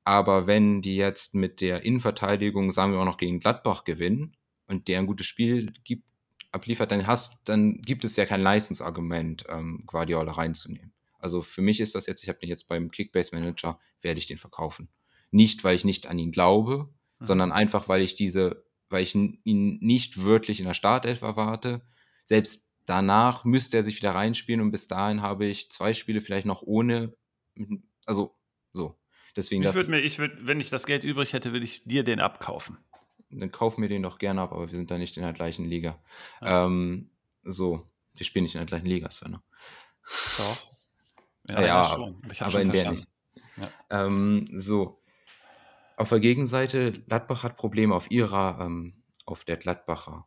Aber 0.03 0.47
wenn 0.47 0.81
die 0.81 0.95
jetzt 0.95 1.35
mit 1.35 1.61
der 1.61 1.85
Innenverteidigung, 1.85 2.71
sagen 2.71 2.91
wir 2.91 2.99
auch 2.99 3.05
noch 3.05 3.17
gegen 3.17 3.39
Gladbach 3.39 3.83
gewinnen 3.83 4.35
und 4.67 4.87
der 4.87 4.99
ein 4.99 5.05
gutes 5.05 5.27
Spiel 5.27 5.73
gibt, 5.83 6.05
abliefert, 6.51 6.91
dann 6.91 7.07
hast, 7.07 7.41
dann 7.45 7.81
gibt 7.81 8.03
es 8.03 8.15
ja 8.15 8.25
kein 8.25 8.41
Leistungsargument, 8.41 9.45
ähm, 9.49 9.83
Guardiola 9.85 10.33
reinzunehmen. 10.33 10.93
Also 11.21 11.41
für 11.41 11.61
mich 11.61 11.79
ist 11.79 11.95
das 11.95 12.07
jetzt, 12.07 12.23
ich 12.23 12.29
habe 12.29 12.39
den 12.39 12.49
jetzt 12.49 12.67
beim 12.67 12.91
Kickbase 12.91 13.35
Manager, 13.35 13.79
werde 14.01 14.19
ich 14.19 14.27
den 14.27 14.37
verkaufen. 14.37 14.89
Nicht, 15.31 15.63
weil 15.63 15.75
ich 15.75 15.85
nicht 15.85 16.07
an 16.07 16.19
ihn 16.19 16.31
glaube, 16.31 16.89
mhm. 17.19 17.25
sondern 17.25 17.51
einfach, 17.51 17.87
weil 17.87 18.01
ich 18.01 18.15
diese, 18.15 18.65
weil 18.89 19.03
ich 19.03 19.15
ihn 19.15 19.39
nicht 19.81 20.23
wirklich 20.23 20.59
in 20.59 20.65
der 20.65 20.73
Startelf 20.73 21.21
erwarte. 21.21 21.81
Selbst 22.25 22.69
danach 22.85 23.45
müsste 23.45 23.77
er 23.77 23.83
sich 23.83 23.97
wieder 23.97 24.15
reinspielen 24.15 24.61
und 24.61 24.71
bis 24.71 24.87
dahin 24.87 25.21
habe 25.21 25.45
ich 25.45 25.71
zwei 25.71 25.93
Spiele 25.93 26.21
vielleicht 26.21 26.45
noch 26.45 26.61
ohne, 26.61 27.15
also 28.05 28.35
so. 28.73 28.97
Deswegen 29.35 29.63
ich 29.63 29.73
würde 29.73 29.91
mir, 29.91 29.99
ich 30.01 30.19
würde, 30.19 30.37
wenn 30.41 30.59
ich 30.59 30.69
das 30.69 30.85
Geld 30.85 31.05
übrig 31.05 31.31
hätte, 31.31 31.53
würde 31.53 31.63
ich 31.63 31.83
dir 31.85 32.03
den 32.03 32.19
abkaufen. 32.19 32.77
Dann 33.29 33.51
kauf 33.51 33.77
mir 33.77 33.87
den 33.87 34.03
doch 34.03 34.19
gerne 34.19 34.41
ab, 34.41 34.51
aber 34.51 34.69
wir 34.69 34.75
sind 34.75 34.91
da 34.91 34.97
nicht 34.97 35.15
in 35.15 35.23
der 35.23 35.31
gleichen 35.31 35.63
Liga. 35.63 36.03
Ja. 36.41 36.65
Ähm, 36.65 37.11
so, 37.43 37.89
wir 38.13 38.25
spielen 38.25 38.43
nicht 38.43 38.55
in 38.55 38.59
der 38.59 38.65
gleichen 38.65 38.87
Liga, 38.87 39.09
Sven. 39.09 39.37
Doch. 40.37 40.70
Ja, 41.47 41.61
ja 41.61 41.83
aber, 41.83 42.15
aber 42.39 42.61
in 42.61 42.71
der 42.71 42.91
nicht. 42.91 43.07
Ja. 43.57 44.05
Ähm, 44.05 44.45
so. 44.51 45.01
Auf 45.97 46.09
der 46.09 46.19
Gegenseite, 46.19 46.93
Gladbach 46.93 47.43
hat 47.43 47.57
Probleme 47.57 47.93
auf 47.93 48.09
ihrer, 48.09 48.59
ähm, 48.61 49.03
auf 49.25 49.43
der 49.43 49.57
Gladbacher 49.57 50.25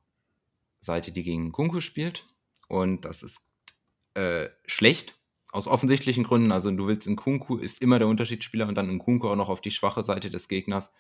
Seite, 0.80 1.10
die 1.10 1.22
gegen 1.22 1.50
Kunku 1.50 1.80
spielt. 1.80 2.26
Und 2.68 3.04
das 3.04 3.22
ist 3.22 3.50
äh, 4.14 4.48
schlecht, 4.66 5.18
aus 5.50 5.66
offensichtlichen 5.66 6.24
Gründen. 6.24 6.52
Also 6.52 6.70
du 6.70 6.86
willst 6.86 7.06
in 7.06 7.16
Kunku, 7.16 7.56
ist 7.56 7.82
immer 7.82 7.98
der 7.98 8.08
Unterschiedsspieler 8.08 8.68
und 8.68 8.76
dann 8.76 8.90
in 8.90 8.98
Kunku 8.98 9.28
auch 9.28 9.36
noch 9.36 9.48
auf 9.48 9.60
die 9.60 9.70
schwache 9.70 10.04
Seite 10.04 10.30
des 10.30 10.48
Gegners. 10.48 10.92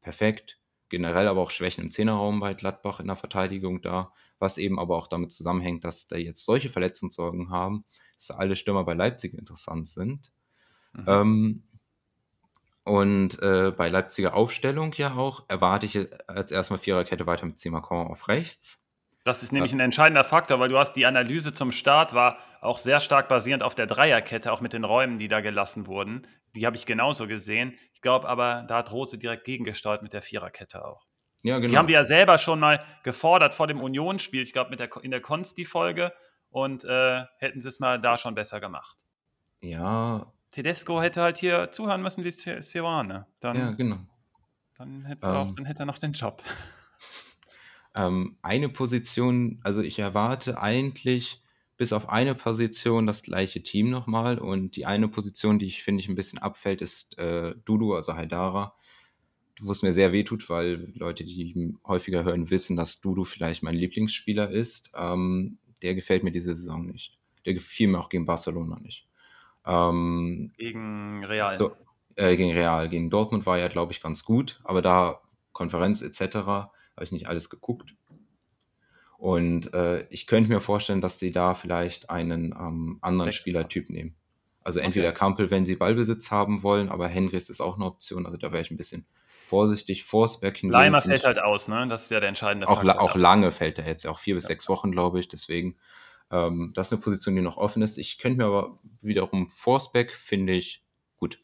Perfekt. 0.00 0.58
Generell 0.88 1.28
aber 1.28 1.40
auch 1.40 1.50
Schwächen 1.50 1.84
im 1.84 1.90
Zehnerraum 1.90 2.40
bei 2.40 2.52
Gladbach 2.52 3.00
in 3.00 3.06
der 3.06 3.16
Verteidigung 3.16 3.80
da, 3.80 4.12
was 4.38 4.58
eben 4.58 4.78
aber 4.78 4.96
auch 4.96 5.08
damit 5.08 5.32
zusammenhängt, 5.32 5.84
dass 5.84 6.06
da 6.06 6.16
jetzt 6.16 6.44
solche 6.44 6.68
Verletzungssorgen 6.68 7.48
haben, 7.48 7.84
dass 8.26 8.36
alle 8.36 8.56
Stürmer 8.56 8.84
bei 8.84 8.94
Leipzig 8.94 9.34
interessant 9.34 9.88
sind. 9.88 10.32
Mhm. 10.92 11.04
Ähm, 11.06 11.62
Und 12.84 13.40
äh, 13.42 13.72
bei 13.76 13.88
Leipziger 13.88 14.34
Aufstellung 14.34 14.92
ja 14.94 15.14
auch 15.14 15.44
erwarte 15.48 15.86
ich 15.86 16.08
als 16.26 16.50
erstmal 16.50 16.80
Viererkette 16.80 17.26
weiter 17.26 17.46
mit 17.46 17.58
Simakon 17.58 18.08
auf 18.08 18.26
rechts. 18.26 18.84
Das 19.24 19.44
ist 19.44 19.52
nämlich 19.52 19.72
ein 19.72 19.78
entscheidender 19.78 20.24
Faktor, 20.24 20.58
weil 20.58 20.68
du 20.68 20.76
hast 20.76 20.94
die 20.94 21.06
Analyse 21.06 21.54
zum 21.54 21.70
Start 21.70 22.12
war 22.12 22.38
auch 22.60 22.78
sehr 22.78 22.98
stark 22.98 23.28
basierend 23.28 23.62
auf 23.62 23.76
der 23.76 23.86
Dreierkette, 23.86 24.52
auch 24.52 24.60
mit 24.60 24.72
den 24.72 24.82
Räumen, 24.82 25.18
die 25.18 25.28
da 25.28 25.40
gelassen 25.40 25.86
wurden. 25.86 26.26
Die 26.56 26.66
habe 26.66 26.74
ich 26.74 26.84
genauso 26.84 27.28
gesehen. 27.28 27.78
Ich 27.94 28.02
glaube 28.02 28.28
aber, 28.28 28.64
da 28.66 28.78
hat 28.78 28.90
Rose 28.90 29.16
direkt 29.18 29.44
gegengesteuert 29.44 30.02
mit 30.02 30.12
der 30.12 30.22
Viererkette 30.22 30.84
auch. 30.84 31.06
Ja, 31.44 31.58
genau. 31.58 31.70
Die 31.70 31.78
haben 31.78 31.88
wir 31.88 31.94
ja 31.94 32.04
selber 32.04 32.36
schon 32.38 32.58
mal 32.58 32.84
gefordert 33.04 33.54
vor 33.54 33.68
dem 33.68 33.80
Unionsspiel, 33.80 34.42
ich 34.42 34.52
glaube 34.52 34.76
der, 34.76 34.90
in 35.02 35.12
der 35.12 35.20
Konsti-Folge 35.20 36.12
und 36.52 36.84
äh, 36.84 37.24
hätten 37.38 37.60
sie 37.60 37.68
es 37.68 37.80
mal 37.80 38.00
da 38.00 38.16
schon 38.16 38.36
besser 38.36 38.60
gemacht. 38.60 38.98
Ja, 39.60 40.32
Tedesco 40.52 41.00
hätte 41.00 41.22
halt 41.22 41.38
hier 41.38 41.72
zuhören 41.72 42.02
müssen 42.02 42.24
wie 42.24 42.30
Sirane. 42.30 43.26
Dann, 43.40 43.56
ja, 43.56 43.70
genau. 43.72 43.98
Dann 44.76 45.04
hätte, 45.06 45.26
ähm, 45.26 45.32
auch, 45.32 45.50
dann 45.52 45.64
hätte 45.64 45.82
er 45.82 45.86
noch 45.86 45.98
den 45.98 46.12
Job. 46.12 46.42
Ähm, 47.94 48.38
eine 48.40 48.70
Position, 48.70 49.60
also 49.62 49.82
ich 49.82 49.98
erwarte 49.98 50.58
eigentlich 50.58 51.42
bis 51.76 51.92
auf 51.92 52.08
eine 52.08 52.34
Position 52.34 53.06
das 53.06 53.22
gleiche 53.22 53.62
Team 53.62 53.90
nochmal 53.90 54.38
und 54.38 54.76
die 54.76 54.86
eine 54.86 55.08
Position, 55.08 55.58
die 55.58 55.66
ich 55.66 55.82
finde 55.82 56.00
ich 56.00 56.08
ein 56.08 56.14
bisschen 56.14 56.38
abfällt, 56.38 56.80
ist 56.80 57.18
äh, 57.18 57.54
Dudu, 57.66 57.92
also 57.92 58.14
Haidara, 58.14 58.74
wo 59.60 59.72
es 59.72 59.82
mir 59.82 59.92
sehr 59.92 60.12
wehtut, 60.12 60.48
weil 60.48 60.90
Leute, 60.94 61.24
die 61.24 61.76
häufiger 61.86 62.24
hören, 62.24 62.48
wissen, 62.48 62.76
dass 62.76 63.02
Dudu 63.02 63.24
vielleicht 63.24 63.62
mein 63.62 63.74
Lieblingsspieler 63.74 64.50
ist. 64.50 64.90
Ähm, 64.96 65.58
der 65.82 65.94
gefällt 65.94 66.24
mir 66.24 66.32
diese 66.32 66.54
Saison 66.54 66.86
nicht. 66.86 67.18
Der 67.44 67.54
gefiel 67.54 67.88
mir 67.88 67.98
auch 67.98 68.08
gegen 68.08 68.26
Barcelona 68.26 68.78
nicht. 68.80 69.06
Ähm, 69.66 70.52
gegen 70.56 71.24
Real. 71.24 71.56
Do, 71.56 71.72
äh, 72.16 72.36
gegen 72.36 72.52
Real. 72.52 72.88
Gegen 72.88 73.10
Dortmund 73.10 73.46
war 73.46 73.58
ja, 73.58 73.68
glaube 73.68 73.92
ich, 73.92 74.02
ganz 74.02 74.24
gut, 74.24 74.60
aber 74.64 74.82
da 74.82 75.20
Konferenz 75.52 76.02
etc. 76.02 76.36
habe 76.36 76.70
ich 77.02 77.12
nicht 77.12 77.28
alles 77.28 77.50
geguckt. 77.50 77.94
Und 79.18 79.72
äh, 79.72 80.06
ich 80.10 80.26
könnte 80.26 80.50
mir 80.50 80.60
vorstellen, 80.60 81.00
dass 81.00 81.20
sie 81.20 81.30
da 81.30 81.54
vielleicht 81.54 82.10
einen 82.10 82.52
ähm, 82.58 82.98
anderen 83.02 83.28
Rechts 83.28 83.40
Spielertyp 83.40 83.88
nehmen. 83.88 84.16
Also 84.64 84.80
entweder 84.80 85.10
okay. 85.10 85.18
Kampel, 85.18 85.50
wenn 85.50 85.66
sie 85.66 85.76
Ballbesitz 85.76 86.30
haben 86.30 86.62
wollen, 86.62 86.88
aber 86.88 87.08
Henrys 87.08 87.48
ist 87.48 87.60
auch 87.60 87.76
eine 87.76 87.84
Option. 87.84 88.26
Also 88.26 88.36
da 88.36 88.52
wäre 88.52 88.62
ich 88.62 88.70
ein 88.70 88.76
bisschen 88.76 89.06
vorsichtig. 89.52 90.04
Forsberg 90.04 90.56
hingegen. 90.56 90.72
Leimer 90.72 91.02
fällt 91.02 91.24
halt 91.24 91.38
aus, 91.38 91.68
ne? 91.68 91.86
Das 91.88 92.04
ist 92.04 92.10
ja 92.10 92.20
der 92.20 92.28
entscheidende 92.28 92.68
auch, 92.68 92.82
Faktor. 92.82 93.00
Auch 93.00 93.14
lange 93.14 93.52
fällt 93.52 93.78
er 93.78 93.86
jetzt, 93.86 94.06
auch 94.06 94.18
vier 94.18 94.34
bis 94.34 94.44
ja. 94.44 94.48
sechs 94.48 94.68
Wochen, 94.68 94.90
glaube 94.90 95.20
ich. 95.20 95.28
Deswegen 95.28 95.76
ähm, 96.32 96.72
das 96.74 96.88
ist 96.88 96.92
eine 96.92 97.02
Position, 97.02 97.34
die 97.36 97.42
noch 97.42 97.58
offen 97.58 97.82
ist. 97.82 97.98
Ich 97.98 98.18
könnte 98.18 98.38
mir 98.38 98.46
aber 98.46 98.78
wiederum 99.02 99.48
Forceback, 99.48 100.14
finde 100.14 100.54
ich 100.54 100.82
gut. 101.18 101.38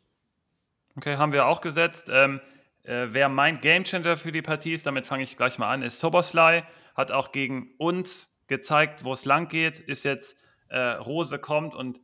Okay, 0.97 1.17
haben 1.17 1.33
wir 1.33 1.47
auch 1.47 1.61
gesetzt. 1.61 2.09
Ähm, 2.11 2.41
äh, 2.83 3.09
wer 3.11 3.29
mein 3.29 3.61
Gamechanger 3.61 4.17
für 4.17 4.33
die 4.33 4.43
Partie 4.43 4.73
ist, 4.73 4.87
damit 4.87 5.07
fange 5.07 5.23
ich 5.23 5.37
gleich 5.37 5.59
mal 5.59 5.71
an, 5.71 5.83
ist 5.83 6.01
Soboslai. 6.01 6.65
Hat 6.97 7.13
auch 7.13 7.33
gegen 7.33 7.75
uns 7.77 8.35
gezeigt, 8.49 9.05
wo 9.05 9.13
es 9.13 9.27
lang 9.27 9.49
geht. 9.49 9.79
Ist 9.79 10.05
jetzt 10.05 10.37
äh, 10.69 10.79
Rose 10.79 11.39
kommt 11.39 11.75
und 11.75 12.01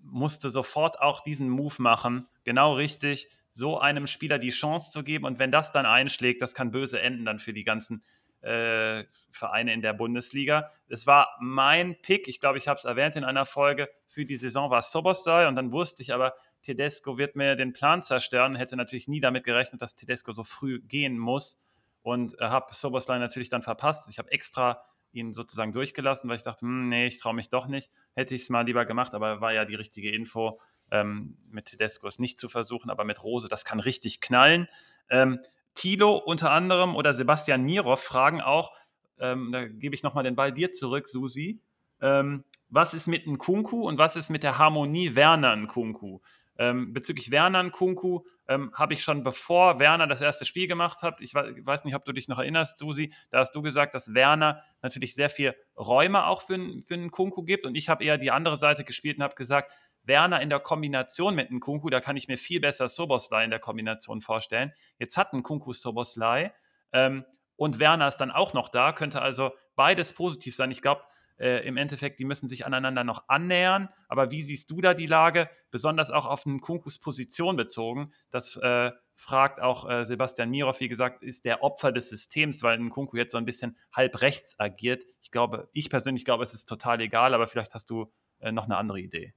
musste 0.00 0.50
sofort 0.50 1.00
auch 1.00 1.20
diesen 1.20 1.48
Move 1.48 1.74
machen. 1.78 2.28
Genau 2.44 2.74
richtig, 2.74 3.28
so 3.56 3.78
einem 3.78 4.06
Spieler 4.06 4.38
die 4.38 4.50
Chance 4.50 4.90
zu 4.90 5.02
geben. 5.02 5.24
Und 5.24 5.38
wenn 5.38 5.50
das 5.50 5.72
dann 5.72 5.86
einschlägt, 5.86 6.42
das 6.42 6.52
kann 6.52 6.70
böse 6.70 7.00
enden 7.00 7.24
dann 7.24 7.38
für 7.38 7.54
die 7.54 7.64
ganzen 7.64 8.04
äh, 8.42 9.04
Vereine 9.30 9.72
in 9.72 9.80
der 9.80 9.94
Bundesliga. 9.94 10.70
Es 10.88 11.06
war 11.06 11.36
mein 11.40 12.00
Pick, 12.02 12.28
ich 12.28 12.38
glaube, 12.38 12.58
ich 12.58 12.68
habe 12.68 12.78
es 12.78 12.84
erwähnt 12.84 13.16
in 13.16 13.24
einer 13.24 13.46
Folge, 13.46 13.88
für 14.06 14.26
die 14.26 14.36
Saison 14.36 14.70
war 14.70 14.82
Soboslai 14.82 15.48
und 15.48 15.56
dann 15.56 15.72
wusste 15.72 16.02
ich 16.02 16.12
aber, 16.12 16.34
Tedesco 16.62 17.16
wird 17.16 17.34
mir 17.34 17.56
den 17.56 17.72
Plan 17.72 18.02
zerstören, 18.02 18.56
hätte 18.56 18.76
natürlich 18.76 19.08
nie 19.08 19.20
damit 19.20 19.44
gerechnet, 19.44 19.80
dass 19.80 19.96
Tedesco 19.96 20.32
so 20.32 20.42
früh 20.42 20.80
gehen 20.82 21.16
muss 21.18 21.58
und 22.02 22.38
äh, 22.38 22.44
habe 22.44 22.74
Soboslai 22.74 23.18
natürlich 23.18 23.48
dann 23.48 23.62
verpasst. 23.62 24.06
Ich 24.10 24.18
habe 24.18 24.30
extra 24.30 24.82
ihn 25.12 25.32
sozusagen 25.32 25.72
durchgelassen, 25.72 26.28
weil 26.28 26.36
ich 26.36 26.42
dachte, 26.42 26.66
hm, 26.66 26.90
nee, 26.90 27.06
ich 27.06 27.18
traue 27.18 27.34
mich 27.34 27.48
doch 27.48 27.68
nicht. 27.68 27.90
Hätte 28.14 28.34
ich 28.34 28.42
es 28.42 28.50
mal 28.50 28.66
lieber 28.66 28.84
gemacht, 28.84 29.14
aber 29.14 29.40
war 29.40 29.54
ja 29.54 29.64
die 29.64 29.76
richtige 29.76 30.10
Info. 30.10 30.60
Ähm, 30.90 31.36
mit 31.50 31.66
Tedesco 31.66 32.06
es 32.06 32.18
nicht 32.18 32.38
zu 32.38 32.48
versuchen, 32.48 32.90
aber 32.90 33.04
mit 33.04 33.22
Rose, 33.22 33.48
das 33.48 33.64
kann 33.64 33.80
richtig 33.80 34.20
knallen. 34.20 34.68
Ähm, 35.10 35.40
Tilo 35.74 36.16
unter 36.16 36.50
anderem 36.50 36.96
oder 36.96 37.14
Sebastian 37.14 37.64
Nierov 37.64 38.02
fragen 38.02 38.40
auch, 38.40 38.72
ähm, 39.18 39.50
da 39.52 39.66
gebe 39.66 39.94
ich 39.94 40.02
nochmal 40.02 40.24
den 40.24 40.36
Ball 40.36 40.52
dir 40.52 40.72
zurück, 40.72 41.08
Susi. 41.08 41.60
Ähm, 42.00 42.44
was 42.68 42.94
ist 42.94 43.06
mit 43.06 43.26
Nkunku 43.26 43.86
und 43.86 43.98
was 43.98 44.16
ist 44.16 44.30
mit 44.30 44.42
der 44.42 44.58
Harmonie 44.58 45.14
Werner 45.14 45.54
Nkunku? 45.56 46.20
Ähm, 46.58 46.92
bezüglich 46.94 47.30
Werner 47.30 47.62
Nkunku 47.62 48.20
ähm, 48.48 48.72
habe 48.74 48.94
ich 48.94 49.02
schon 49.02 49.22
bevor 49.22 49.78
Werner 49.78 50.06
das 50.06 50.22
erste 50.22 50.46
Spiel 50.46 50.66
gemacht 50.66 51.02
hat, 51.02 51.20
ich 51.20 51.34
weiß 51.34 51.84
nicht, 51.84 51.94
ob 51.94 52.04
du 52.04 52.12
dich 52.12 52.28
noch 52.28 52.38
erinnerst, 52.38 52.78
Susi, 52.78 53.12
da 53.30 53.40
hast 53.40 53.54
du 53.54 53.60
gesagt, 53.60 53.94
dass 53.94 54.14
Werner 54.14 54.62
natürlich 54.80 55.14
sehr 55.14 55.28
viel 55.28 55.54
Räume 55.76 56.26
auch 56.26 56.40
für, 56.40 56.58
für 56.82 56.96
Nkunku 56.96 57.42
gibt 57.42 57.66
und 57.66 57.74
ich 57.74 57.90
habe 57.90 58.04
eher 58.04 58.16
die 58.16 58.30
andere 58.30 58.56
Seite 58.56 58.84
gespielt 58.84 59.18
und 59.18 59.22
habe 59.22 59.34
gesagt, 59.34 59.70
Werner 60.06 60.40
in 60.40 60.50
der 60.50 60.60
Kombination 60.60 61.34
mit 61.34 61.50
Nkunku, 61.50 61.90
da 61.90 62.00
kann 62.00 62.16
ich 62.16 62.28
mir 62.28 62.38
viel 62.38 62.60
besser 62.60 62.88
Soboslai 62.88 63.44
in 63.44 63.50
der 63.50 63.60
Kombination 63.60 64.20
vorstellen. 64.20 64.72
Jetzt 64.98 65.16
hat 65.16 65.32
Nkunku 65.32 65.72
Soboslai 65.72 66.52
ähm, 66.92 67.24
und 67.56 67.78
Werner 67.78 68.08
ist 68.08 68.18
dann 68.18 68.30
auch 68.30 68.54
noch 68.54 68.68
da, 68.68 68.92
könnte 68.92 69.22
also 69.22 69.52
beides 69.74 70.12
positiv 70.12 70.54
sein. 70.54 70.70
Ich 70.70 70.82
glaube, 70.82 71.02
äh, 71.38 71.66
im 71.66 71.76
Endeffekt, 71.76 72.18
die 72.18 72.24
müssen 72.24 72.48
sich 72.48 72.66
aneinander 72.66 73.04
noch 73.04 73.28
annähern. 73.28 73.88
Aber 74.08 74.30
wie 74.30 74.42
siehst 74.42 74.70
du 74.70 74.80
da 74.80 74.94
die 74.94 75.06
Lage, 75.06 75.48
besonders 75.70 76.10
auch 76.10 76.26
auf 76.26 76.46
Nkunkus 76.46 76.98
Position 76.98 77.56
bezogen? 77.56 78.12
Das 78.30 78.56
äh, 78.56 78.90
fragt 79.14 79.60
auch 79.60 79.88
äh, 79.88 80.04
Sebastian 80.04 80.50
Mirov, 80.50 80.80
wie 80.80 80.88
gesagt, 80.88 81.22
ist 81.22 81.44
der 81.44 81.62
Opfer 81.62 81.92
des 81.92 82.08
Systems, 82.08 82.62
weil 82.62 82.78
Nkunku 82.78 83.16
jetzt 83.16 83.32
so 83.32 83.38
ein 83.38 83.44
bisschen 83.44 83.76
halb 83.92 84.20
rechts 84.22 84.58
agiert. 84.58 85.04
Ich 85.20 85.30
glaube, 85.30 85.68
ich 85.72 85.90
persönlich 85.90 86.24
glaube, 86.24 86.44
es 86.44 86.54
ist 86.54 86.66
total 86.66 87.00
egal, 87.00 87.34
aber 87.34 87.46
vielleicht 87.46 87.74
hast 87.74 87.90
du 87.90 88.12
äh, 88.38 88.52
noch 88.52 88.64
eine 88.64 88.76
andere 88.76 89.00
Idee. 89.00 89.34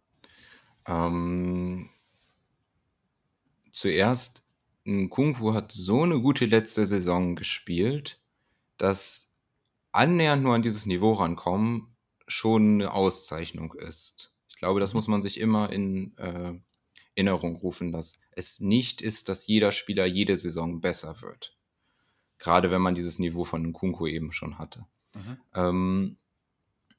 Ähm, 0.87 1.89
zuerst, 3.71 4.43
Nkunku 4.85 5.53
hat 5.53 5.71
so 5.71 6.03
eine 6.03 6.19
gute 6.21 6.45
letzte 6.45 6.85
Saison 6.85 7.35
gespielt, 7.35 8.21
dass 8.77 9.33
annähernd 9.91 10.43
nur 10.43 10.55
an 10.55 10.61
dieses 10.61 10.85
Niveau 10.85 11.13
rankommen 11.13 11.95
schon 12.27 12.75
eine 12.75 12.93
Auszeichnung 12.93 13.73
ist. 13.73 14.33
Ich 14.47 14.55
glaube, 14.55 14.79
das 14.79 14.93
mhm. 14.93 14.97
muss 14.97 15.07
man 15.07 15.21
sich 15.21 15.39
immer 15.39 15.71
in 15.71 16.17
äh, 16.17 16.53
Erinnerung 17.15 17.57
rufen, 17.57 17.91
dass 17.91 18.19
es 18.31 18.59
nicht 18.59 19.01
ist, 19.01 19.29
dass 19.29 19.47
jeder 19.47 19.71
Spieler 19.71 20.05
jede 20.05 20.37
Saison 20.37 20.79
besser 20.79 21.21
wird. 21.21 21.57
Gerade 22.37 22.71
wenn 22.71 22.81
man 22.81 22.95
dieses 22.95 23.19
Niveau 23.19 23.43
von 23.43 23.63
Nkunku 23.63 24.07
eben 24.07 24.31
schon 24.31 24.57
hatte. 24.57 24.85
Mhm. 25.13 25.37
Ähm, 25.53 26.17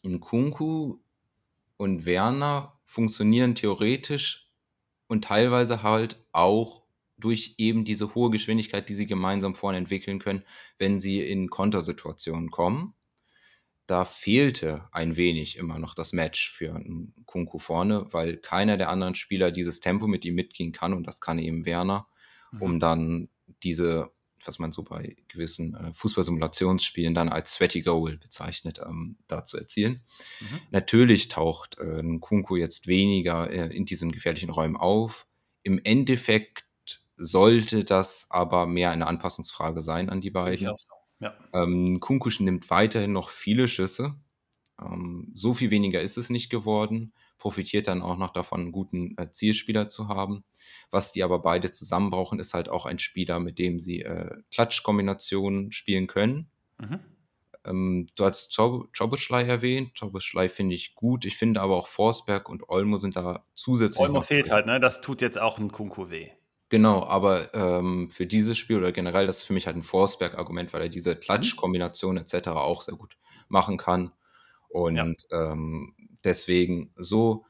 Nkunku 0.05 0.99
und 1.81 2.05
Werner 2.05 2.79
funktionieren 2.85 3.55
theoretisch 3.55 4.51
und 5.07 5.25
teilweise 5.25 5.83
halt 5.83 6.23
auch 6.31 6.83
durch 7.17 7.55
eben 7.57 7.87
diese 7.87 8.15
hohe 8.15 8.29
Geschwindigkeit, 8.29 8.87
die 8.91 8.93
sie 8.93 9.07
gemeinsam 9.07 9.55
vorne 9.55 9.79
entwickeln 9.79 10.19
können, 10.19 10.43
wenn 10.77 11.01
sie 11.01 11.23
in 11.23 11.49
Kontersituationen 11.49 12.51
kommen. 12.51 12.93
Da 13.87 14.05
fehlte 14.05 14.91
ein 14.93 15.17
wenig 15.17 15.57
immer 15.57 15.79
noch 15.79 15.95
das 15.95 16.13
Match 16.13 16.51
für 16.51 16.85
Kunku 17.25 17.59
vorne, 17.59 18.07
weil 18.11 18.37
keiner 18.37 18.77
der 18.77 18.91
anderen 18.91 19.15
Spieler 19.15 19.51
dieses 19.51 19.81
Tempo 19.81 20.07
mit 20.07 20.27
ihm 20.27 20.35
mitgehen 20.35 20.73
kann 20.73 20.93
und 20.93 21.07
das 21.07 21.23
kann 21.23 21.39
eben 21.39 21.65
Werner, 21.65 22.09
mhm. 22.53 22.63
um 22.63 22.81
dann 22.81 23.31
diese 23.63 24.11
was 24.47 24.59
man 24.59 24.73
so 24.73 24.83
bei 24.83 25.17
gewissen 25.29 25.75
äh, 25.75 25.93
Fußballsimulationsspielen 25.93 27.15
dann 27.15 27.29
als 27.29 27.55
Sweaty 27.55 27.83
Goal 27.83 28.17
bezeichnet, 28.17 28.81
ähm, 28.85 29.17
da 29.27 29.45
zu 29.45 29.59
erzielen. 29.59 30.03
Mhm. 30.41 30.61
Natürlich 30.71 31.29
taucht 31.29 31.79
äh, 31.79 32.03
Kunku 32.21 32.57
jetzt 32.57 32.87
weniger 32.87 33.51
äh, 33.51 33.75
in 33.75 33.85
diesen 33.85 34.13
gefährlichen 34.13 34.51
Räumen 34.51 34.77
auf. 34.77 35.27
Im 35.63 35.81
Endeffekt 35.83 36.65
sollte 37.17 37.85
das 37.85 38.27
aber 38.31 38.67
mehr 38.67 38.91
eine 38.91 39.07
Anpassungsfrage 39.07 39.83
sein 39.83 40.09
an 40.09 40.21
die 40.21 40.31
beiden. 40.31 40.75
Ja. 41.21 41.35
Ähm, 41.53 42.01
Kunku 42.01 42.31
nimmt 42.39 42.71
weiterhin 42.71 43.13
noch 43.13 43.29
viele 43.29 43.69
Schüsse. 43.69 44.15
Ähm, 44.81 45.31
so 45.35 45.53
viel 45.53 45.71
weniger 45.71 46.01
ist 46.01 46.17
es 46.17 46.31
nicht 46.31 46.49
geworden 46.49 47.13
profitiert 47.41 47.89
dann 47.89 48.03
auch 48.03 48.17
noch 48.17 48.33
davon, 48.33 48.61
einen 48.61 48.73
guten 48.73 49.17
äh, 49.19 49.33
Zielspieler 49.33 49.89
zu 49.89 50.07
haben. 50.07 50.45
Was 50.93 51.11
die 51.11 51.25
aber 51.25 51.41
beide 51.41 51.73
zusammen 51.73 52.11
brauchen, 52.11 52.39
ist 52.39 52.55
halt 52.55 52.69
auch 52.69 52.87
ein 52.87 53.01
Spieler, 53.01 53.41
mit 53.41 53.59
dem 53.59 53.81
sie 53.81 54.03
äh, 54.03 54.37
Klatschkombinationen 54.53 55.73
spielen 55.73 56.07
können. 56.07 56.51
Mhm. 56.79 57.01
Ähm, 57.65 58.07
du 58.15 58.25
hast 58.25 58.57
Jobischlei 58.57 59.43
erwähnt. 59.43 59.93
Jobischlei 59.97 60.49
finde 60.49 60.77
ich 60.77 60.95
gut. 60.95 61.25
Ich 61.25 61.37
finde 61.37 61.61
aber 61.61 61.77
auch 61.77 61.89
Forsberg 61.89 62.49
und 62.49 62.69
Olmo 62.69 62.99
sind 62.99 63.17
da 63.17 63.45
zusätzlich. 63.55 64.01
Olmo 64.01 64.21
fehlt 64.21 64.47
drin. 64.47 64.53
halt, 64.53 64.67
ne? 64.67 64.81
Das 64.81 65.01
tut 65.01 65.21
jetzt 65.21 65.39
auch 65.39 65.59
ein 65.59 65.73
Kunku 65.73 66.11
weh. 66.11 66.31
Genau, 66.69 67.03
aber 67.03 67.53
ähm, 67.53 68.11
für 68.11 68.27
dieses 68.27 68.57
Spiel 68.57 68.77
oder 68.77 68.93
generell, 68.93 69.27
das 69.27 69.39
ist 69.39 69.45
für 69.45 69.53
mich 69.53 69.67
halt 69.67 69.77
ein 69.77 69.83
Forsberg-Argument, 69.83 70.73
weil 70.73 70.83
er 70.83 70.89
diese 70.89 71.17
mhm. 71.17 71.21
Klatschkombination 71.21 72.17
etc. 72.17 72.49
auch 72.51 72.83
sehr 72.83 72.95
gut 72.95 73.17
machen 73.49 73.77
kann. 73.77 74.13
Und 74.71 74.97
ja. 74.97 75.53
ähm, 75.53 75.95
deswegen 76.25 76.93
so 76.97 77.45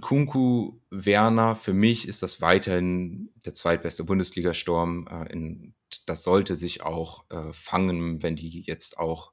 Kunku, 0.00 0.80
Werner, 0.90 1.54
für 1.54 1.74
mich 1.74 2.08
ist 2.08 2.22
das 2.22 2.40
weiterhin 2.40 3.30
der 3.44 3.52
zweitbeste 3.52 4.04
Bundesliga-Sturm. 4.04 5.06
Äh, 5.06 5.72
das 6.06 6.22
sollte 6.22 6.56
sich 6.56 6.82
auch 6.82 7.28
äh, 7.30 7.52
fangen, 7.52 8.22
wenn 8.22 8.36
die 8.36 8.62
jetzt 8.62 8.98
auch 8.98 9.32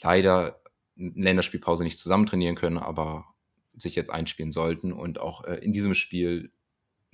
leider 0.00 0.60
in 0.96 1.14
Länderspielpause 1.22 1.84
nicht 1.84 1.98
zusammen 1.98 2.26
trainieren 2.26 2.56
können, 2.56 2.78
aber 2.78 3.26
sich 3.68 3.94
jetzt 3.94 4.10
einspielen 4.10 4.52
sollten 4.52 4.92
und 4.92 5.20
auch 5.20 5.44
äh, 5.44 5.56
in 5.56 5.72
diesem 5.72 5.94
Spiel 5.94 6.52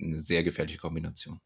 eine 0.01 0.19
sehr 0.19 0.43
gefährliche 0.43 0.79
Kombination. 0.79 1.39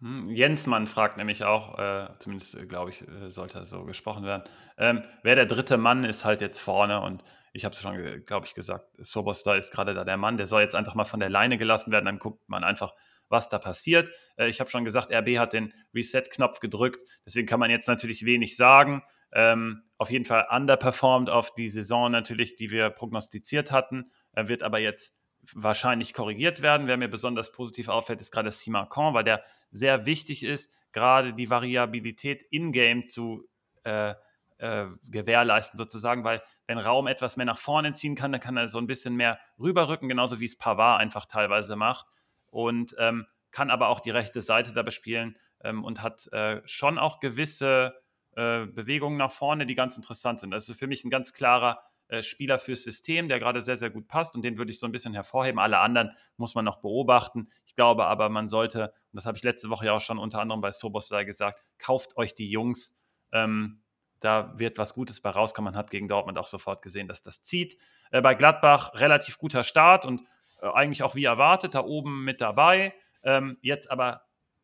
Hm, 0.00 0.30
Jensmann 0.30 0.86
fragt 0.86 1.18
nämlich 1.18 1.44
auch, 1.44 1.78
äh, 1.78 2.08
zumindest 2.18 2.54
äh, 2.54 2.66
glaube 2.66 2.90
ich, 2.90 3.06
äh, 3.06 3.30
sollte 3.30 3.66
so 3.66 3.84
gesprochen 3.84 4.24
werden, 4.24 4.44
ähm, 4.78 5.02
wer 5.22 5.34
der 5.34 5.46
dritte 5.46 5.76
Mann 5.76 6.04
ist 6.04 6.24
halt 6.24 6.40
jetzt 6.40 6.58
vorne. 6.58 7.00
Und 7.02 7.22
ich 7.52 7.64
habe 7.66 7.74
es 7.74 7.82
schon, 7.82 8.24
glaube 8.24 8.46
ich, 8.46 8.54
gesagt, 8.54 8.86
Sobosta 8.98 9.54
ist 9.54 9.72
gerade 9.72 9.92
da 9.92 10.04
der 10.04 10.16
Mann, 10.16 10.38
der 10.38 10.46
soll 10.46 10.62
jetzt 10.62 10.74
einfach 10.74 10.94
mal 10.94 11.04
von 11.04 11.20
der 11.20 11.28
Leine 11.28 11.58
gelassen 11.58 11.92
werden, 11.92 12.06
dann 12.06 12.18
guckt 12.18 12.48
man 12.48 12.64
einfach, 12.64 12.94
was 13.28 13.48
da 13.48 13.58
passiert. 13.58 14.10
Äh, 14.36 14.48
ich 14.48 14.60
habe 14.60 14.70
schon 14.70 14.84
gesagt, 14.84 15.12
RB 15.12 15.38
hat 15.38 15.52
den 15.52 15.74
Reset-Knopf 15.94 16.60
gedrückt, 16.60 17.02
deswegen 17.26 17.46
kann 17.46 17.60
man 17.60 17.70
jetzt 17.70 17.86
natürlich 17.86 18.24
wenig 18.24 18.56
sagen. 18.56 19.02
Ähm, 19.32 19.82
auf 19.98 20.10
jeden 20.10 20.24
Fall 20.24 20.46
underperformed 20.50 21.28
auf 21.28 21.52
die 21.52 21.68
Saison 21.68 22.10
natürlich, 22.10 22.56
die 22.56 22.70
wir 22.70 22.90
prognostiziert 22.90 23.70
hatten, 23.70 24.10
wird 24.34 24.62
aber 24.62 24.78
jetzt 24.78 25.14
wahrscheinlich 25.54 26.14
korrigiert 26.14 26.62
werden. 26.62 26.86
Wer 26.86 26.96
mir 26.96 27.08
besonders 27.08 27.52
positiv 27.52 27.88
auffällt, 27.88 28.20
ist 28.20 28.32
gerade 28.32 28.50
Simacan, 28.50 29.14
weil 29.14 29.24
der 29.24 29.44
sehr 29.70 30.06
wichtig 30.06 30.42
ist, 30.42 30.72
gerade 30.92 31.34
die 31.34 31.50
Variabilität 31.50 32.42
in-game 32.50 33.06
zu 33.08 33.48
äh, 33.84 34.14
äh, 34.58 34.86
gewährleisten, 35.08 35.78
sozusagen, 35.78 36.24
weil 36.24 36.42
wenn 36.66 36.78
Raum 36.78 37.06
etwas 37.06 37.36
mehr 37.36 37.46
nach 37.46 37.58
vorne 37.58 37.94
ziehen 37.94 38.14
kann, 38.14 38.32
dann 38.32 38.40
kann 38.40 38.56
er 38.56 38.68
so 38.68 38.78
ein 38.78 38.86
bisschen 38.86 39.14
mehr 39.14 39.38
rüberrücken, 39.58 40.08
genauso 40.08 40.38
wie 40.38 40.44
es 40.44 40.58
Pavard 40.58 41.00
einfach 41.00 41.26
teilweise 41.26 41.76
macht. 41.76 42.06
Und 42.50 42.94
ähm, 42.98 43.26
kann 43.50 43.70
aber 43.70 43.88
auch 43.88 44.00
die 44.00 44.10
rechte 44.10 44.42
Seite 44.42 44.72
da 44.72 44.82
bespielen 44.82 45.36
ähm, 45.62 45.84
und 45.84 46.02
hat 46.02 46.26
äh, 46.32 46.60
schon 46.66 46.98
auch 46.98 47.20
gewisse 47.20 47.94
äh, 48.36 48.66
Bewegungen 48.66 49.16
nach 49.16 49.32
vorne, 49.32 49.66
die 49.66 49.74
ganz 49.74 49.96
interessant 49.96 50.40
sind. 50.40 50.50
Das 50.50 50.68
ist 50.68 50.78
für 50.78 50.86
mich 50.86 51.04
ein 51.04 51.10
ganz 51.10 51.32
klarer 51.32 51.82
äh, 52.10 52.24
Spieler 52.24 52.58
fürs 52.58 52.82
System, 52.82 53.28
der 53.28 53.38
gerade 53.38 53.62
sehr, 53.62 53.76
sehr 53.76 53.88
gut 53.90 54.08
passt 54.08 54.34
und 54.34 54.42
den 54.42 54.58
würde 54.58 54.72
ich 54.72 54.80
so 54.80 54.86
ein 54.86 54.90
bisschen 54.90 55.14
hervorheben. 55.14 55.60
Alle 55.60 55.78
anderen 55.78 56.10
muss 56.36 56.56
man 56.56 56.64
noch 56.64 56.80
beobachten. 56.80 57.48
Ich 57.66 57.76
glaube 57.76 58.06
aber, 58.06 58.28
man 58.28 58.48
sollte, 58.48 58.88
und 58.88 59.16
das 59.16 59.26
habe 59.26 59.38
ich 59.38 59.44
letzte 59.44 59.70
Woche 59.70 59.86
ja 59.86 59.92
auch 59.92 60.00
schon 60.00 60.18
unter 60.18 60.40
anderem 60.40 60.60
bei 60.60 60.72
Sobostai 60.72 61.22
gesagt, 61.24 61.64
kauft 61.78 62.16
euch 62.16 62.34
die 62.34 62.50
Jungs. 62.50 62.98
Ähm, 63.30 63.82
da 64.18 64.58
wird 64.58 64.76
was 64.76 64.92
Gutes 64.94 65.20
bei 65.20 65.30
rauskommen. 65.30 65.72
Man 65.72 65.78
hat 65.78 65.92
gegen 65.92 66.08
Dortmund 66.08 66.36
auch 66.36 66.48
sofort 66.48 66.82
gesehen, 66.82 67.06
dass 67.06 67.22
das 67.22 67.42
zieht. 67.42 67.76
Äh, 68.10 68.20
bei 68.20 68.34
Gladbach 68.34 68.92
relativ 68.94 69.38
guter 69.38 69.62
Start 69.62 70.04
und 70.04 70.22
äh, 70.60 70.66
eigentlich 70.66 71.04
auch 71.04 71.14
wie 71.14 71.24
erwartet, 71.24 71.76
da 71.76 71.84
oben 71.84 72.24
mit 72.24 72.40
dabei. 72.40 72.92
Ähm, 73.22 73.56
jetzt 73.62 73.88
aber 73.88 74.22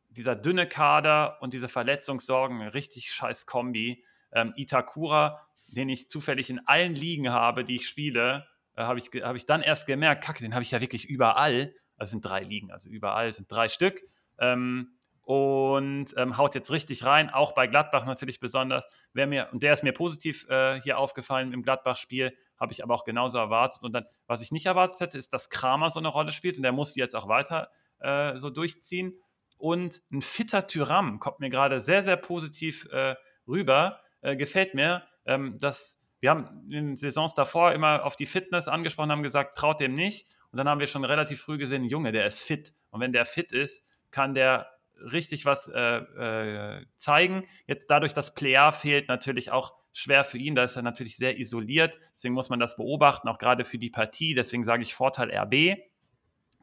dieser 0.08 0.34
dünne 0.34 0.66
Kader 0.66 1.38
und 1.40 1.52
diese 1.52 1.68
Verletzungssorgen, 1.68 2.60
richtig 2.68 3.12
scheiß 3.12 3.46
Kombi. 3.46 4.04
Ähm, 4.32 4.52
Itakura 4.56 5.45
den 5.68 5.88
ich 5.88 6.08
zufällig 6.08 6.50
in 6.50 6.60
allen 6.66 6.94
Ligen 6.94 7.30
habe, 7.30 7.64
die 7.64 7.76
ich 7.76 7.88
spiele, 7.88 8.46
äh, 8.76 8.82
habe 8.82 8.98
ich, 8.98 9.10
hab 9.22 9.36
ich 9.36 9.46
dann 9.46 9.62
erst 9.62 9.86
gemerkt, 9.86 10.24
kacke, 10.24 10.40
den 10.40 10.54
habe 10.54 10.62
ich 10.62 10.70
ja 10.70 10.80
wirklich 10.80 11.06
überall. 11.06 11.74
Also 11.96 12.10
sind 12.10 12.24
drei 12.24 12.40
Ligen, 12.40 12.70
also 12.70 12.88
überall 12.90 13.32
sind 13.32 13.50
drei 13.50 13.68
Stück. 13.68 14.02
Ähm, 14.38 14.96
und 15.22 16.14
ähm, 16.16 16.36
haut 16.36 16.54
jetzt 16.54 16.70
richtig 16.70 17.04
rein, 17.04 17.30
auch 17.30 17.52
bei 17.52 17.66
Gladbach 17.66 18.04
natürlich 18.04 18.38
besonders. 18.38 18.86
Wer 19.12 19.26
mir, 19.26 19.48
und 19.50 19.60
der 19.60 19.72
ist 19.72 19.82
mir 19.82 19.92
positiv 19.92 20.46
äh, 20.48 20.80
hier 20.82 20.98
aufgefallen 20.98 21.52
im 21.52 21.64
Gladbach-Spiel, 21.64 22.32
habe 22.60 22.72
ich 22.72 22.84
aber 22.84 22.94
auch 22.94 23.02
genauso 23.02 23.38
erwartet. 23.38 23.82
Und 23.82 23.92
dann, 23.92 24.04
was 24.28 24.40
ich 24.40 24.52
nicht 24.52 24.66
erwartet 24.66 25.00
hätte, 25.00 25.18
ist, 25.18 25.32
dass 25.32 25.50
Kramer 25.50 25.90
so 25.90 25.98
eine 25.98 26.08
Rolle 26.08 26.30
spielt 26.30 26.58
und 26.58 26.62
der 26.62 26.70
muss 26.70 26.92
die 26.92 27.00
jetzt 27.00 27.16
auch 27.16 27.26
weiter 27.26 27.70
äh, 27.98 28.36
so 28.36 28.50
durchziehen. 28.50 29.18
Und 29.58 30.00
ein 30.12 30.22
fitter 30.22 30.68
Tyram 30.68 31.18
kommt 31.18 31.40
mir 31.40 31.50
gerade 31.50 31.80
sehr, 31.80 32.04
sehr 32.04 32.16
positiv 32.16 32.86
äh, 32.92 33.16
rüber. 33.48 34.00
Äh, 34.20 34.36
gefällt 34.36 34.74
mir 34.74 35.02
ähm, 35.26 35.58
dass 35.60 35.98
wir 36.20 36.30
haben 36.30 36.70
in 36.70 36.96
Saisons 36.96 37.34
davor 37.34 37.72
immer 37.72 38.04
auf 38.04 38.16
die 38.16 38.26
Fitness 38.26 38.68
angesprochen, 38.68 39.12
haben 39.12 39.22
gesagt, 39.22 39.56
traut 39.56 39.80
dem 39.80 39.94
nicht. 39.94 40.26
Und 40.50 40.58
dann 40.58 40.68
haben 40.68 40.80
wir 40.80 40.86
schon 40.86 41.04
relativ 41.04 41.40
früh 41.40 41.58
gesehen, 41.58 41.84
Junge, 41.84 42.12
der 42.12 42.26
ist 42.26 42.42
fit. 42.42 42.72
Und 42.90 43.00
wenn 43.00 43.12
der 43.12 43.26
fit 43.26 43.52
ist, 43.52 43.84
kann 44.10 44.34
der 44.34 44.70
richtig 44.98 45.44
was 45.44 45.68
äh, 45.68 45.98
äh, 45.98 46.86
zeigen. 46.96 47.46
Jetzt 47.66 47.90
dadurch, 47.90 48.14
dass 48.14 48.34
Player 48.34 48.72
fehlt, 48.72 49.08
natürlich 49.08 49.50
auch 49.50 49.74
schwer 49.92 50.24
für 50.24 50.38
ihn. 50.38 50.54
Da 50.54 50.64
ist 50.64 50.76
er 50.76 50.82
natürlich 50.82 51.16
sehr 51.16 51.38
isoliert. 51.38 51.98
Deswegen 52.14 52.34
muss 52.34 52.48
man 52.48 52.60
das 52.60 52.76
beobachten, 52.76 53.28
auch 53.28 53.38
gerade 53.38 53.64
für 53.64 53.78
die 53.78 53.90
Partie. 53.90 54.34
Deswegen 54.34 54.64
sage 54.64 54.82
ich 54.82 54.94
Vorteil 54.94 55.30
RB. 55.30 55.76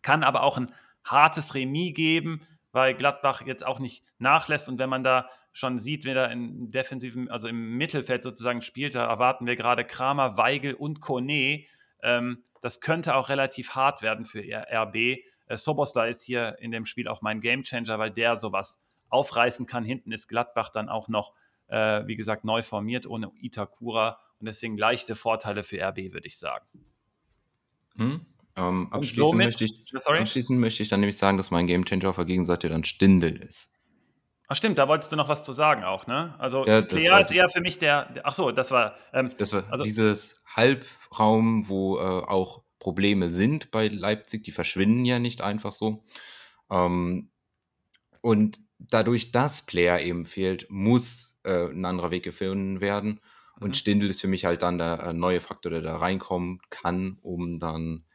Kann 0.02 0.23
aber 0.23 0.44
auch 0.44 0.57
ein 0.57 0.73
hartes 1.03 1.53
Remis 1.53 1.94
geben, 1.94 2.48
weil 2.74 2.95
Gladbach 2.95 3.44
jetzt 3.45 3.66
auch 3.66 3.80
nicht 3.80 4.04
nachlässt. 4.18 4.68
Und 4.68 4.80
wenn 4.80 4.90
man 4.90 5.04
da 5.04 5.30
schon 5.54 5.78
sieht, 5.80 6.04
wer 6.04 6.16
da 6.16 6.26
im 6.26 6.72
defensiven, 6.72 7.30
also 7.30 7.48
im 7.48 7.78
Mittelfeld 7.78 8.24
sozusagen 8.24 8.62
spielt, 8.62 8.95
da 8.95 9.06
erwarten 9.06 9.45
wir 9.45 9.56
gerade 9.56 9.86
Kramer, 9.86 10.36
Weigel 10.38 10.74
und 10.74 11.00
Kone. 11.00 11.64
Ähm, 12.02 12.44
das 12.62 12.82
könnte 12.82 13.16
auch 13.16 13.30
relativ 13.30 13.76
hart 13.76 14.02
werden 14.02 14.26
für 14.26 14.41
RB. 14.41 14.95
Äh, 14.95 15.22
Sobosla 15.52 16.08
ist 16.08 16.24
hier 16.24 16.58
in 16.60 16.72
dem 16.72 16.86
Spiel 16.86 17.08
auch 17.08 17.22
mein 17.22 17.40
Gamechanger, 17.40 18.00
weil 18.00 18.12
der 18.12 18.38
sowas 18.38 18.82
aufreißen 19.10 19.68
kann. 19.68 19.84
Hinten 19.84 20.12
ist 20.12 20.28
Gladbach 20.28 20.70
dann 20.70 20.90
auch 20.90 21.08
noch, 21.08 21.34
äh, 21.68 22.06
wie 22.08 22.16
gesagt, 22.16 22.44
neu 22.44 22.64
formiert 22.64 23.06
ohne 23.06 23.32
Itakura 23.40 24.20
und 24.40 24.48
deswegen 24.48 24.78
leichte 24.78 25.16
Vorteile 25.16 25.62
für 25.62 25.80
RB, 25.80 26.12
würde 26.12 26.26
ich 26.26 26.40
sagen. 26.40 26.66
Hm. 27.95 28.26
Ähm, 28.56 28.88
abschließend, 28.92 29.28
somit, 29.28 29.48
möchte 29.48 29.66
ich, 29.66 29.86
abschließend 29.94 30.60
möchte 30.60 30.84
ich 30.84 30.90
dann 30.90 31.00
nämlich 31.00 31.18
sagen, 31.18 31.38
dass 31.38 31.50
mein 31.50 31.66
Gamechanger 31.66 32.10
auf 32.10 32.18
der 32.18 32.26
Gegenseite 32.26 32.70
dann 32.70 32.84
Stindel 32.84 33.38
ist. 33.38 33.74
Ach 34.48 34.56
stimmt, 34.56 34.78
da 34.78 34.88
wolltest 34.88 35.12
du 35.12 35.16
noch 35.16 35.30
was 35.30 35.44
zu 35.44 35.54
sagen 35.54 35.84
auch, 35.84 36.06
ne? 36.06 36.36
Also 36.38 36.64
ja, 36.66 36.82
Player 36.82 37.20
ist 37.20 37.32
eher 37.32 37.50
für 37.50 37.62
mich 37.62 37.80
der, 37.80 38.12
der 38.12 38.28
ach 38.28 38.34
so, 38.34 38.52
das 38.52 38.70
war 38.70 38.96
ähm, 39.12 39.32
das 39.38 39.54
war 39.54 39.64
also, 39.72 39.84
dieses 39.84 40.44
Halbraum, 40.46 41.68
wo 41.68 41.98
äh, 41.98 42.02
auch 42.02 42.64
Probleme 42.78 43.30
sind 43.30 43.72
bei 43.72 43.88
Leipzig, 43.88 44.44
die 44.44 44.52
verschwinden 44.52 45.06
ja 45.06 45.18
nicht 45.18 45.42
einfach 45.42 45.72
so. 45.72 46.04
Ähm, 46.70 47.32
und 48.22 48.60
dadurch, 48.78 49.32
dass 49.32 49.66
Player 49.66 50.02
eben 50.02 50.26
fehlt, 50.26 50.68
muss 50.70 51.40
äh, 51.44 51.70
ein 51.70 51.86
anderer 51.86 52.12
Weg 52.12 52.24
gefunden 52.24 52.82
werden. 52.82 53.22
Und 53.60 53.70
mhm. 53.70 53.74
Stindl 53.74 54.10
ist 54.10 54.22
für 54.22 54.28
mich 54.28 54.46
halt 54.46 54.62
dann 54.62 54.78
der 54.78 55.00
äh, 55.00 55.14
neue 55.14 55.40
Faktor, 55.40 55.72
der 55.72 55.82
da 55.82 55.98
reinkommen 55.98 56.60
kann, 56.70 57.18
um 57.22 57.60
dann 57.60 58.06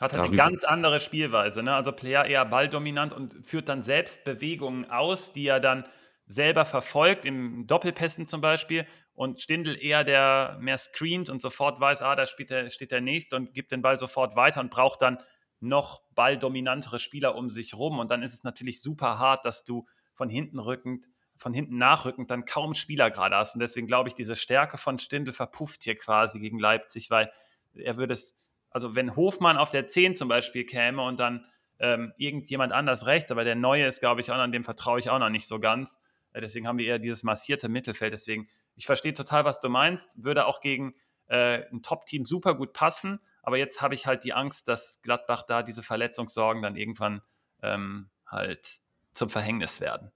hat 0.00 0.12
halt 0.12 0.22
eine 0.22 0.36
ganz 0.36 0.64
andere 0.64 1.00
Spielweise. 1.00 1.62
Ne? 1.62 1.74
Also 1.74 1.92
Player 1.92 2.24
eher 2.24 2.44
balldominant 2.44 3.12
und 3.12 3.44
führt 3.44 3.68
dann 3.68 3.82
selbst 3.82 4.24
Bewegungen 4.24 4.88
aus, 4.90 5.32
die 5.32 5.46
er 5.46 5.60
dann 5.60 5.84
selber 6.26 6.64
verfolgt, 6.64 7.24
im 7.24 7.66
Doppelpässen 7.66 8.26
zum 8.26 8.40
Beispiel. 8.40 8.86
Und 9.14 9.40
Stindl 9.40 9.76
eher 9.80 10.04
der 10.04 10.58
mehr 10.60 10.78
screent 10.78 11.28
und 11.30 11.42
sofort 11.42 11.80
weiß, 11.80 12.02
ah, 12.02 12.14
da 12.14 12.24
der, 12.24 12.70
steht 12.70 12.90
der 12.92 13.00
Nächste 13.00 13.34
und 13.34 13.52
gibt 13.54 13.72
den 13.72 13.82
Ball 13.82 13.98
sofort 13.98 14.36
weiter 14.36 14.60
und 14.60 14.70
braucht 14.70 15.02
dann 15.02 15.18
noch 15.60 16.02
balldominantere 16.14 17.00
Spieler 17.00 17.34
um 17.34 17.50
sich 17.50 17.74
rum. 17.74 17.98
Und 17.98 18.12
dann 18.12 18.22
ist 18.22 18.34
es 18.34 18.44
natürlich 18.44 18.80
super 18.80 19.18
hart, 19.18 19.44
dass 19.44 19.64
du 19.64 19.86
von 20.14 20.28
hinten 20.28 20.60
rückend, 20.60 21.06
von 21.36 21.52
hinten 21.52 21.78
nachrückend 21.78 22.30
dann 22.30 22.44
kaum 22.44 22.74
Spieler 22.74 23.10
gerade 23.10 23.34
hast. 23.34 23.54
Und 23.54 23.60
deswegen 23.60 23.88
glaube 23.88 24.08
ich, 24.08 24.14
diese 24.14 24.36
Stärke 24.36 24.76
von 24.76 25.00
Stindl 25.00 25.32
verpufft 25.32 25.82
hier 25.82 25.96
quasi 25.96 26.38
gegen 26.38 26.60
Leipzig, 26.60 27.10
weil 27.10 27.32
er 27.74 27.96
würde 27.96 28.14
es 28.14 28.36
also 28.70 28.94
wenn 28.94 29.16
Hofmann 29.16 29.56
auf 29.56 29.70
der 29.70 29.86
10 29.86 30.14
zum 30.14 30.28
Beispiel 30.28 30.64
käme 30.64 31.02
und 31.02 31.18
dann 31.18 31.46
ähm, 31.78 32.12
irgendjemand 32.16 32.72
anders 32.72 33.06
rechts, 33.06 33.30
aber 33.30 33.44
der 33.44 33.54
Neue 33.54 33.86
ist, 33.86 34.00
glaube 34.00 34.20
ich, 34.20 34.30
auch 34.30 34.36
an 34.36 34.52
dem 34.52 34.64
vertraue 34.64 34.98
ich 34.98 35.10
auch 35.10 35.18
noch 35.18 35.30
nicht 35.30 35.46
so 35.46 35.58
ganz. 35.58 36.00
Äh, 36.32 36.40
deswegen 36.40 36.66
haben 36.66 36.78
wir 36.78 36.86
eher 36.86 36.98
dieses 36.98 37.22
massierte 37.22 37.68
Mittelfeld. 37.68 38.12
Deswegen, 38.12 38.48
ich 38.74 38.86
verstehe 38.86 39.12
total, 39.12 39.44
was 39.44 39.60
du 39.60 39.68
meinst, 39.68 40.22
würde 40.22 40.46
auch 40.46 40.60
gegen 40.60 40.94
äh, 41.28 41.64
ein 41.70 41.82
Top-Team 41.82 42.24
super 42.24 42.54
gut 42.54 42.72
passen. 42.72 43.20
Aber 43.42 43.56
jetzt 43.56 43.80
habe 43.80 43.94
ich 43.94 44.06
halt 44.06 44.24
die 44.24 44.32
Angst, 44.32 44.68
dass 44.68 45.00
Gladbach 45.02 45.44
da 45.44 45.62
diese 45.62 45.82
Verletzungssorgen 45.82 46.62
dann 46.62 46.76
irgendwann 46.76 47.22
ähm, 47.62 48.10
halt 48.26 48.80
zum 49.12 49.28
Verhängnis 49.28 49.80
werden. 49.80 50.10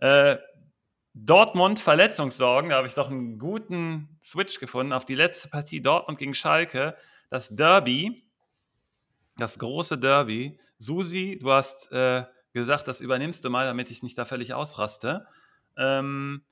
Äh, 0.00 0.36
Dortmund 1.14 1.80
Verletzungssorgen, 1.80 2.70
da 2.70 2.76
habe 2.76 2.86
ich 2.86 2.94
doch 2.94 3.10
einen 3.10 3.38
guten 3.38 4.18
Switch 4.22 4.60
gefunden 4.60 4.92
auf 4.92 5.04
die 5.04 5.16
letzte 5.16 5.48
Partie 5.48 5.82
Dortmund 5.82 6.18
gegen 6.18 6.34
Schalke 6.34 6.96
das 7.30 7.48
Derby, 7.48 8.22
das 9.36 9.58
große 9.58 9.96
Derby. 9.98 10.58
Susi, 10.78 11.38
du 11.40 11.50
hast 11.50 11.90
äh, 11.92 12.24
gesagt, 12.52 12.88
das 12.88 13.00
übernimmst 13.00 13.44
du 13.44 13.50
mal, 13.50 13.66
damit 13.66 13.90
ich 13.90 14.02
nicht 14.02 14.18
da 14.18 14.24
völlig 14.24 14.52
ausraste. 14.52 15.26
Ähm, 15.76 16.42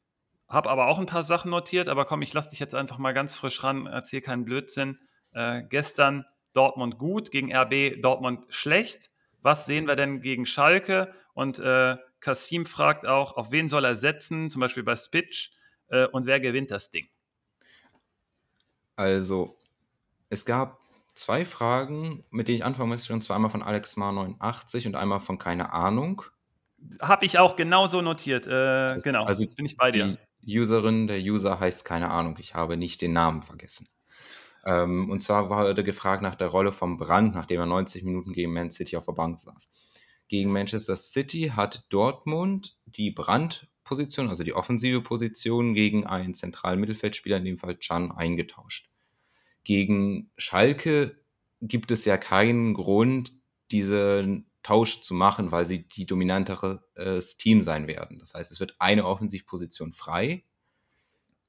hab 0.48 0.66
aber 0.66 0.86
auch 0.86 0.98
ein 0.98 1.06
paar 1.06 1.24
Sachen 1.24 1.50
notiert, 1.50 1.88
aber 1.88 2.04
komm, 2.06 2.22
ich 2.22 2.32
lasse 2.32 2.50
dich 2.50 2.60
jetzt 2.60 2.74
einfach 2.74 2.98
mal 2.98 3.12
ganz 3.12 3.34
frisch 3.34 3.62
ran, 3.62 3.86
erzähl 3.86 4.20
keinen 4.20 4.44
Blödsinn. 4.44 4.98
Äh, 5.32 5.62
gestern 5.68 6.24
Dortmund 6.54 6.98
gut, 6.98 7.30
gegen 7.30 7.54
RB 7.54 8.00
Dortmund 8.00 8.46
schlecht. 8.48 9.10
Was 9.42 9.66
sehen 9.66 9.86
wir 9.86 9.96
denn 9.96 10.20
gegen 10.20 10.46
Schalke? 10.46 11.12
Und 11.34 11.58
äh, 11.58 11.96
Kasim 12.20 12.64
fragt 12.64 13.06
auch, 13.06 13.36
auf 13.36 13.52
wen 13.52 13.68
soll 13.68 13.84
er 13.84 13.94
setzen, 13.94 14.50
zum 14.50 14.60
Beispiel 14.60 14.82
bei 14.82 14.96
Spitch, 14.96 15.52
äh, 15.88 16.06
und 16.06 16.26
wer 16.26 16.40
gewinnt 16.40 16.70
das 16.70 16.90
Ding? 16.90 17.08
Also, 18.96 19.57
es 20.30 20.44
gab 20.44 20.80
zwei 21.14 21.44
Fragen, 21.44 22.24
mit 22.30 22.48
denen 22.48 22.58
ich 22.58 22.64
anfangen 22.64 22.90
möchte, 22.90 23.12
und 23.12 23.22
zwar 23.22 23.36
einmal 23.36 23.50
von 23.50 23.62
AlexMar89 23.62 24.86
und 24.86 24.94
einmal 24.94 25.20
von 25.20 25.38
Keine 25.38 25.72
Ahnung. 25.72 26.22
Habe 27.00 27.26
ich 27.26 27.38
auch 27.38 27.56
genauso 27.56 28.02
notiert. 28.02 28.46
Äh, 28.46 28.52
also, 28.52 29.04
genau, 29.04 29.24
also 29.24 29.46
bin 29.46 29.66
ich 29.66 29.76
bei 29.76 29.90
dir. 29.90 30.18
Die 30.42 30.58
Userin, 30.58 31.08
der 31.08 31.18
User 31.18 31.58
heißt 31.58 31.84
Keine 31.84 32.10
Ahnung. 32.10 32.36
Ich 32.38 32.54
habe 32.54 32.76
nicht 32.76 33.00
den 33.00 33.12
Namen 33.12 33.42
vergessen. 33.42 33.88
Ähm, 34.64 35.10
und 35.10 35.20
zwar 35.20 35.50
wurde 35.50 35.82
gefragt 35.82 36.22
nach 36.22 36.36
der 36.36 36.48
Rolle 36.48 36.72
vom 36.72 36.96
Brand, 36.96 37.34
nachdem 37.34 37.60
er 37.60 37.66
90 37.66 38.04
Minuten 38.04 38.32
gegen 38.32 38.52
Man 38.52 38.70
City 38.70 38.96
auf 38.96 39.06
der 39.06 39.12
Bank 39.12 39.38
saß. 39.38 39.70
Gegen 40.28 40.52
Manchester 40.52 40.94
City 40.94 41.52
hat 41.56 41.86
Dortmund 41.88 42.76
die 42.84 43.10
Brandposition, 43.10 44.28
also 44.28 44.44
die 44.44 44.52
offensive 44.52 45.00
Position, 45.00 45.72
gegen 45.72 46.06
einen 46.06 46.34
zentralen 46.34 46.80
Mittelfeldspieler, 46.80 47.38
in 47.38 47.46
dem 47.46 47.56
Fall 47.56 47.76
Can, 47.76 48.12
eingetauscht. 48.12 48.90
Gegen 49.68 50.30
Schalke 50.38 51.22
gibt 51.60 51.90
es 51.90 52.06
ja 52.06 52.16
keinen 52.16 52.72
Grund, 52.72 53.34
diesen 53.70 54.50
Tausch 54.62 55.02
zu 55.02 55.12
machen, 55.12 55.52
weil 55.52 55.66
sie 55.66 55.86
die 55.86 56.06
dominantere 56.06 56.88
äh, 56.94 57.20
Team 57.20 57.60
sein 57.60 57.86
werden. 57.86 58.18
Das 58.18 58.32
heißt, 58.32 58.50
es 58.50 58.60
wird 58.60 58.76
eine 58.78 59.04
Offensivposition 59.04 59.92
frei, 59.92 60.42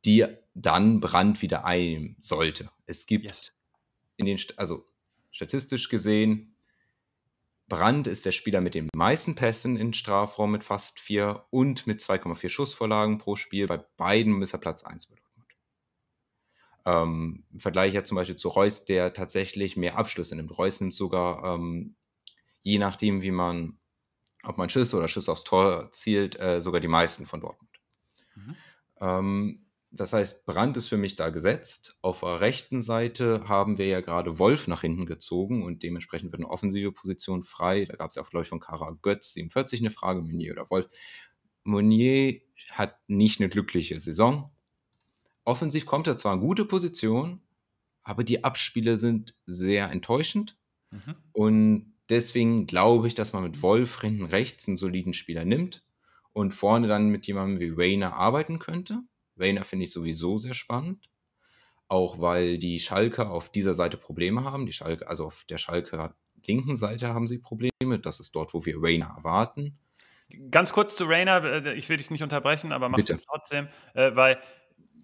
die 0.03 0.25
dann 0.53 0.99
Brand 0.99 1.41
wieder 1.41 1.63
einnehmen 1.63 2.17
sollte. 2.19 2.69
Es 2.85 3.05
gibt 3.05 3.23
yes. 3.23 3.53
in 4.17 4.25
den, 4.25 4.37
also 4.57 4.85
statistisch 5.31 5.87
gesehen, 5.87 6.57
Brand 7.69 8.05
ist 8.05 8.25
der 8.25 8.33
Spieler 8.33 8.59
mit 8.59 8.73
den 8.73 8.89
meisten 8.93 9.35
Pässen 9.35 9.77
in 9.77 9.93
Strafraum 9.93 10.51
mit 10.51 10.65
fast 10.65 10.99
vier 10.99 11.45
und 11.51 11.87
mit 11.87 12.01
2,4 12.01 12.49
Schussvorlagen 12.49 13.17
pro 13.17 13.37
Spiel. 13.37 13.67
Bei 13.67 13.77
beiden 13.77 14.41
ist 14.41 14.51
er 14.51 14.59
Platz 14.59 14.83
1 14.83 15.05
bei 15.05 15.15
Dortmund. 15.15 15.28
Ähm, 16.89 17.43
Im 17.51 17.59
Vergleich 17.59 17.93
ja 17.93 18.03
zum 18.03 18.15
Beispiel 18.15 18.35
zu 18.35 18.49
Reus, 18.49 18.85
der 18.85 19.13
tatsächlich 19.13 19.77
mehr 19.77 19.97
Abschlüsse 19.97 20.35
nimmt. 20.35 20.57
Reus 20.57 20.81
nimmt 20.81 20.93
sogar, 20.93 21.43
ähm, 21.55 21.95
je 22.61 22.79
nachdem, 22.79 23.21
wie 23.21 23.31
man, 23.31 23.77
ob 24.43 24.57
man 24.57 24.69
Schüsse 24.69 24.97
oder 24.97 25.07
Schüsse 25.07 25.31
aufs 25.31 25.43
Tor 25.43 25.91
zielt, 25.91 26.39
äh, 26.39 26.61
sogar 26.61 26.81
die 26.81 26.87
meisten 26.87 27.25
von 27.25 27.41
Dortmund. 27.41 27.71
Mhm. 28.35 28.55
Ähm, 29.01 29.65
das 29.91 30.13
heißt, 30.13 30.45
Brand 30.45 30.77
ist 30.77 30.87
für 30.87 30.97
mich 30.97 31.15
da 31.15 31.29
gesetzt. 31.29 31.97
Auf 32.01 32.19
der 32.19 32.41
rechten 32.41 32.81
Seite 32.81 33.47
haben 33.47 33.77
wir 33.77 33.87
ja 33.87 34.01
gerade 34.01 34.37
Wolf 34.37 34.67
nach 34.67 34.81
hinten 34.81 35.07
gezogen 35.07 35.63
und 35.63 35.81
dementsprechend 35.81 36.31
wird 36.31 36.43
eine 36.43 36.51
offensive 36.51 36.91
Position 36.91 37.43
frei. 37.43 37.85
Da 37.85 37.95
gab 37.95 38.09
es 38.09 38.15
ja 38.15 38.21
auch, 38.21 38.29
glaube 38.29 38.43
ich, 38.43 38.49
von 38.49 38.59
Kara 38.59 38.97
Götz 39.01 39.33
47 39.33 39.79
eine 39.81 39.91
Frage, 39.91 40.21
Meunier 40.21 40.53
oder 40.53 40.69
Wolf. 40.69 40.89
Meunier 41.63 42.39
hat 42.71 42.97
nicht 43.07 43.39
eine 43.39 43.49
glückliche 43.49 43.99
Saison. 43.99 44.51
Offensiv 45.49 45.87
kommt 45.87 46.05
er 46.05 46.15
zwar 46.15 46.35
in 46.35 46.41
gute 46.41 46.63
Position, 46.63 47.41
aber 48.03 48.23
die 48.23 48.43
Abspiele 48.43 48.99
sind 48.99 49.35
sehr 49.47 49.89
enttäuschend. 49.89 50.55
Mhm. 50.91 51.15
Und 51.31 51.93
deswegen 52.07 52.67
glaube 52.67 53.07
ich, 53.07 53.15
dass 53.15 53.33
man 53.33 53.41
mit 53.41 53.63
Wolf 53.63 53.99
hinten 53.99 54.25
rechts 54.25 54.67
einen 54.67 54.77
soliden 54.77 55.15
Spieler 55.15 55.45
nimmt 55.45 55.83
und 56.33 56.53
vorne 56.53 56.87
dann 56.87 57.09
mit 57.09 57.25
jemandem 57.25 57.59
wie 57.59 57.73
Rayner 57.75 58.13
arbeiten 58.13 58.59
könnte. 58.59 59.01
Vayner 59.37 59.63
finde 59.63 59.85
ich 59.85 59.91
sowieso 59.91 60.37
sehr 60.37 60.53
spannend. 60.53 61.09
Auch 61.87 62.21
weil 62.21 62.59
die 62.59 62.79
Schalke 62.79 63.27
auf 63.27 63.51
dieser 63.51 63.73
Seite 63.73 63.97
Probleme 63.97 64.43
haben. 64.43 64.67
Die 64.67 64.73
Schalke, 64.73 65.07
also 65.07 65.25
auf 65.25 65.45
der 65.49 65.57
Schalke 65.57 66.13
linken 66.45 66.75
Seite 66.75 67.07
haben 67.15 67.27
sie 67.27 67.39
Probleme. 67.39 67.97
Das 67.99 68.19
ist 68.19 68.35
dort, 68.35 68.53
wo 68.53 68.65
wir 68.65 68.75
Rainer 68.77 69.15
erwarten. 69.17 69.79
Ganz 70.51 70.73
kurz 70.73 70.95
zu 70.95 71.05
Rainer, 71.05 71.43
äh, 71.43 71.73
ich 71.73 71.89
will 71.89 71.97
dich 71.97 72.11
nicht 72.11 72.21
unterbrechen, 72.21 72.71
aber 72.71 72.87
mach 72.87 72.99
es 72.99 73.25
trotzdem, 73.25 73.67
äh, 73.95 74.15
weil 74.15 74.37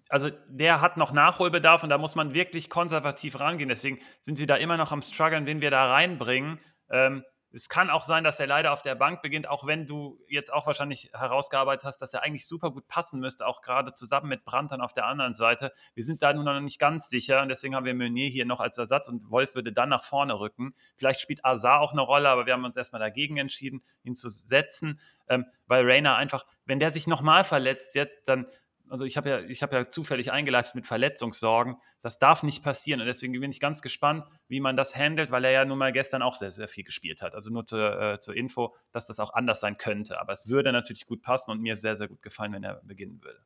also 0.08 0.30
der 0.48 0.80
hat 0.80 0.96
noch 0.96 1.12
Nachholbedarf 1.12 1.82
und 1.82 1.88
da 1.88 1.98
muss 1.98 2.14
man 2.14 2.34
wirklich 2.34 2.70
konservativ 2.70 3.40
rangehen. 3.40 3.68
Deswegen 3.68 3.98
sind 4.20 4.38
wir 4.38 4.46
da 4.46 4.56
immer 4.56 4.76
noch 4.76 4.92
am 4.92 5.02
struggeln, 5.02 5.46
wen 5.46 5.60
wir 5.60 5.70
da 5.70 5.92
reinbringen. 5.92 6.58
Ähm, 6.90 7.24
es 7.52 7.70
kann 7.70 7.88
auch 7.88 8.04
sein, 8.04 8.22
dass 8.22 8.38
er 8.38 8.46
leider 8.46 8.72
auf 8.72 8.82
der 8.82 8.94
Bank 8.96 9.22
beginnt, 9.22 9.48
auch 9.48 9.66
wenn 9.66 9.86
du 9.86 10.20
jetzt 10.28 10.52
auch 10.52 10.66
wahrscheinlich 10.66 11.10
herausgearbeitet 11.14 11.84
hast, 11.84 11.98
dass 11.98 12.12
er 12.12 12.22
eigentlich 12.22 12.46
super 12.46 12.70
gut 12.70 12.86
passen 12.86 13.18
müsste, 13.18 13.46
auch 13.46 13.62
gerade 13.62 13.94
zusammen 13.94 14.28
mit 14.28 14.44
Brandt 14.44 14.72
dann 14.72 14.82
auf 14.82 14.92
der 14.92 15.06
anderen 15.06 15.32
Seite. 15.32 15.72
Wir 15.94 16.04
sind 16.04 16.20
da 16.20 16.34
nun 16.34 16.44
noch 16.44 16.60
nicht 16.60 16.78
ganz 16.78 17.08
sicher 17.08 17.40
und 17.40 17.48
deswegen 17.48 17.74
haben 17.74 17.86
wir 17.86 17.94
Meunier 17.94 18.28
hier 18.28 18.44
noch 18.44 18.60
als 18.60 18.76
Ersatz 18.76 19.08
und 19.08 19.30
Wolf 19.30 19.54
würde 19.54 19.72
dann 19.72 19.88
nach 19.88 20.04
vorne 20.04 20.38
rücken. 20.38 20.74
Vielleicht 20.96 21.20
spielt 21.20 21.46
Azar 21.46 21.80
auch 21.80 21.92
eine 21.92 22.02
Rolle, 22.02 22.28
aber 22.28 22.44
wir 22.44 22.52
haben 22.52 22.64
uns 22.64 22.76
erstmal 22.76 23.00
dagegen 23.00 23.38
entschieden, 23.38 23.82
ihn 24.02 24.16
zu 24.16 24.28
setzen, 24.28 25.00
ähm, 25.28 25.46
weil 25.66 25.84
Rainer 25.90 26.16
einfach, 26.16 26.44
wenn 26.66 26.78
der 26.78 26.90
sich 26.90 27.06
nochmal 27.06 27.44
verletzt 27.44 27.94
jetzt, 27.94 28.28
dann 28.28 28.46
also 28.88 29.04
ich 29.04 29.16
habe 29.16 29.28
ja, 29.28 29.40
ich 29.40 29.60
ja 29.60 29.90
zufällig 29.90 30.32
eingeleitet 30.32 30.74
mit 30.74 30.86
Verletzungssorgen. 30.86 31.76
Das 32.02 32.18
darf 32.18 32.42
nicht 32.42 32.62
passieren. 32.62 33.00
Und 33.00 33.06
deswegen 33.06 33.32
bin 33.38 33.50
ich 33.50 33.60
ganz 33.60 33.82
gespannt, 33.82 34.24
wie 34.48 34.60
man 34.60 34.76
das 34.76 34.96
handelt, 34.96 35.30
weil 35.30 35.44
er 35.44 35.50
ja 35.50 35.64
nun 35.64 35.78
mal 35.78 35.92
gestern 35.92 36.22
auch 36.22 36.36
sehr, 36.36 36.50
sehr 36.50 36.68
viel 36.68 36.84
gespielt 36.84 37.22
hat. 37.22 37.34
Also 37.34 37.50
nur 37.50 37.66
zur, 37.66 38.00
äh, 38.00 38.20
zur 38.20 38.36
Info, 38.36 38.74
dass 38.92 39.06
das 39.06 39.18
auch 39.18 39.34
anders 39.34 39.60
sein 39.60 39.76
könnte. 39.76 40.20
Aber 40.20 40.32
es 40.32 40.48
würde 40.48 40.72
natürlich 40.72 41.06
gut 41.06 41.22
passen 41.22 41.50
und 41.50 41.60
mir 41.60 41.76
sehr, 41.76 41.96
sehr 41.96 42.08
gut 42.08 42.22
gefallen, 42.22 42.52
wenn 42.52 42.64
er 42.64 42.80
beginnen 42.84 43.22
würde. 43.22 43.40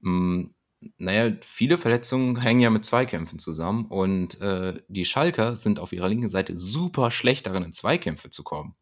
Mm, 0.00 0.54
naja, 0.98 1.32
viele 1.42 1.78
Verletzungen 1.78 2.40
hängen 2.40 2.60
ja 2.60 2.70
mit 2.70 2.84
Zweikämpfen 2.84 3.38
zusammen 3.38 3.86
und 3.86 4.40
äh, 4.40 4.80
die 4.88 5.04
Schalker 5.04 5.56
sind 5.56 5.78
auf 5.78 5.92
ihrer 5.92 6.08
linken 6.08 6.30
Seite 6.30 6.56
super 6.56 7.10
schlecht 7.10 7.46
darin, 7.46 7.64
in 7.64 7.72
Zweikämpfe 7.72 8.30
zu 8.30 8.42
kommen. 8.42 8.74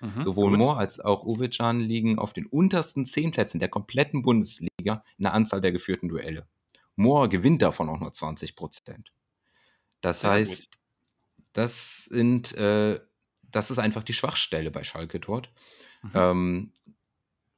Mhm, 0.00 0.22
Sowohl 0.22 0.50
gut. 0.50 0.58
Moore 0.58 0.78
als 0.78 1.00
auch 1.00 1.24
Uwecan 1.24 1.80
liegen 1.80 2.18
auf 2.18 2.32
den 2.32 2.46
untersten 2.46 3.04
zehn 3.06 3.30
Plätzen 3.30 3.60
der 3.60 3.68
kompletten 3.68 4.22
Bundesliga 4.22 5.04
in 5.16 5.22
der 5.22 5.34
Anzahl 5.34 5.60
der 5.60 5.72
geführten 5.72 6.08
Duelle. 6.08 6.46
Moore 6.96 7.28
gewinnt 7.28 7.62
davon 7.62 7.88
auch 7.88 8.00
nur 8.00 8.12
20 8.12 8.56
Prozent. 8.56 9.12
Das 10.00 10.20
Sehr 10.20 10.30
heißt, 10.30 10.72
gut. 10.72 10.80
das 11.52 12.04
sind, 12.04 12.54
äh, 12.56 13.00
das 13.42 13.70
ist 13.70 13.78
einfach 13.78 14.02
die 14.02 14.12
Schwachstelle 14.12 14.70
bei 14.70 14.84
Schalke 14.84 15.20
dort. 15.20 15.50
Mhm. 16.02 16.10
Ähm, 16.14 16.72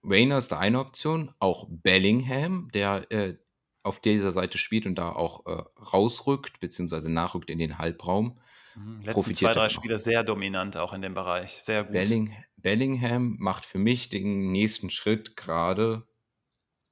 Rayner 0.05 0.39
ist 0.39 0.53
da 0.53 0.59
eine 0.59 0.79
Option, 0.81 1.35
auch 1.39 1.67
Bellingham, 1.69 2.71
der 2.73 3.11
äh, 3.11 3.37
auf 3.83 4.01
dieser 4.01 4.33
Seite 4.33 4.59
spielt 4.59 4.87
und 4.87 4.97
da 4.97 5.13
auch 5.13 5.47
äh, 5.47 5.63
rausrückt, 5.81 6.61
beziehungsweise 6.61 7.11
nachrückt 7.11 7.51
in 7.51 7.59
den 7.59 7.79
Halbraum. 7.79 8.39
Mhm, 8.79 9.03
letzten 9.03 9.35
zwei, 9.35 9.53
drei 9.53 9.69
Spiele 9.69 9.99
sehr 9.99 10.25
dominant 10.25 10.77
auch 10.77 10.93
in 10.93 11.03
dem 11.03 11.15
Bereich. 11.15 11.53
Sehr 11.63 11.85
gut. 11.85 11.93
Belling, 11.93 12.37
Bellingham 12.57 13.37
macht 13.39 13.65
für 13.65 13.79
mich 13.79 14.09
den 14.09 14.53
nächsten 14.53 14.91
Schritt 14.91 15.37
gerade 15.37 16.07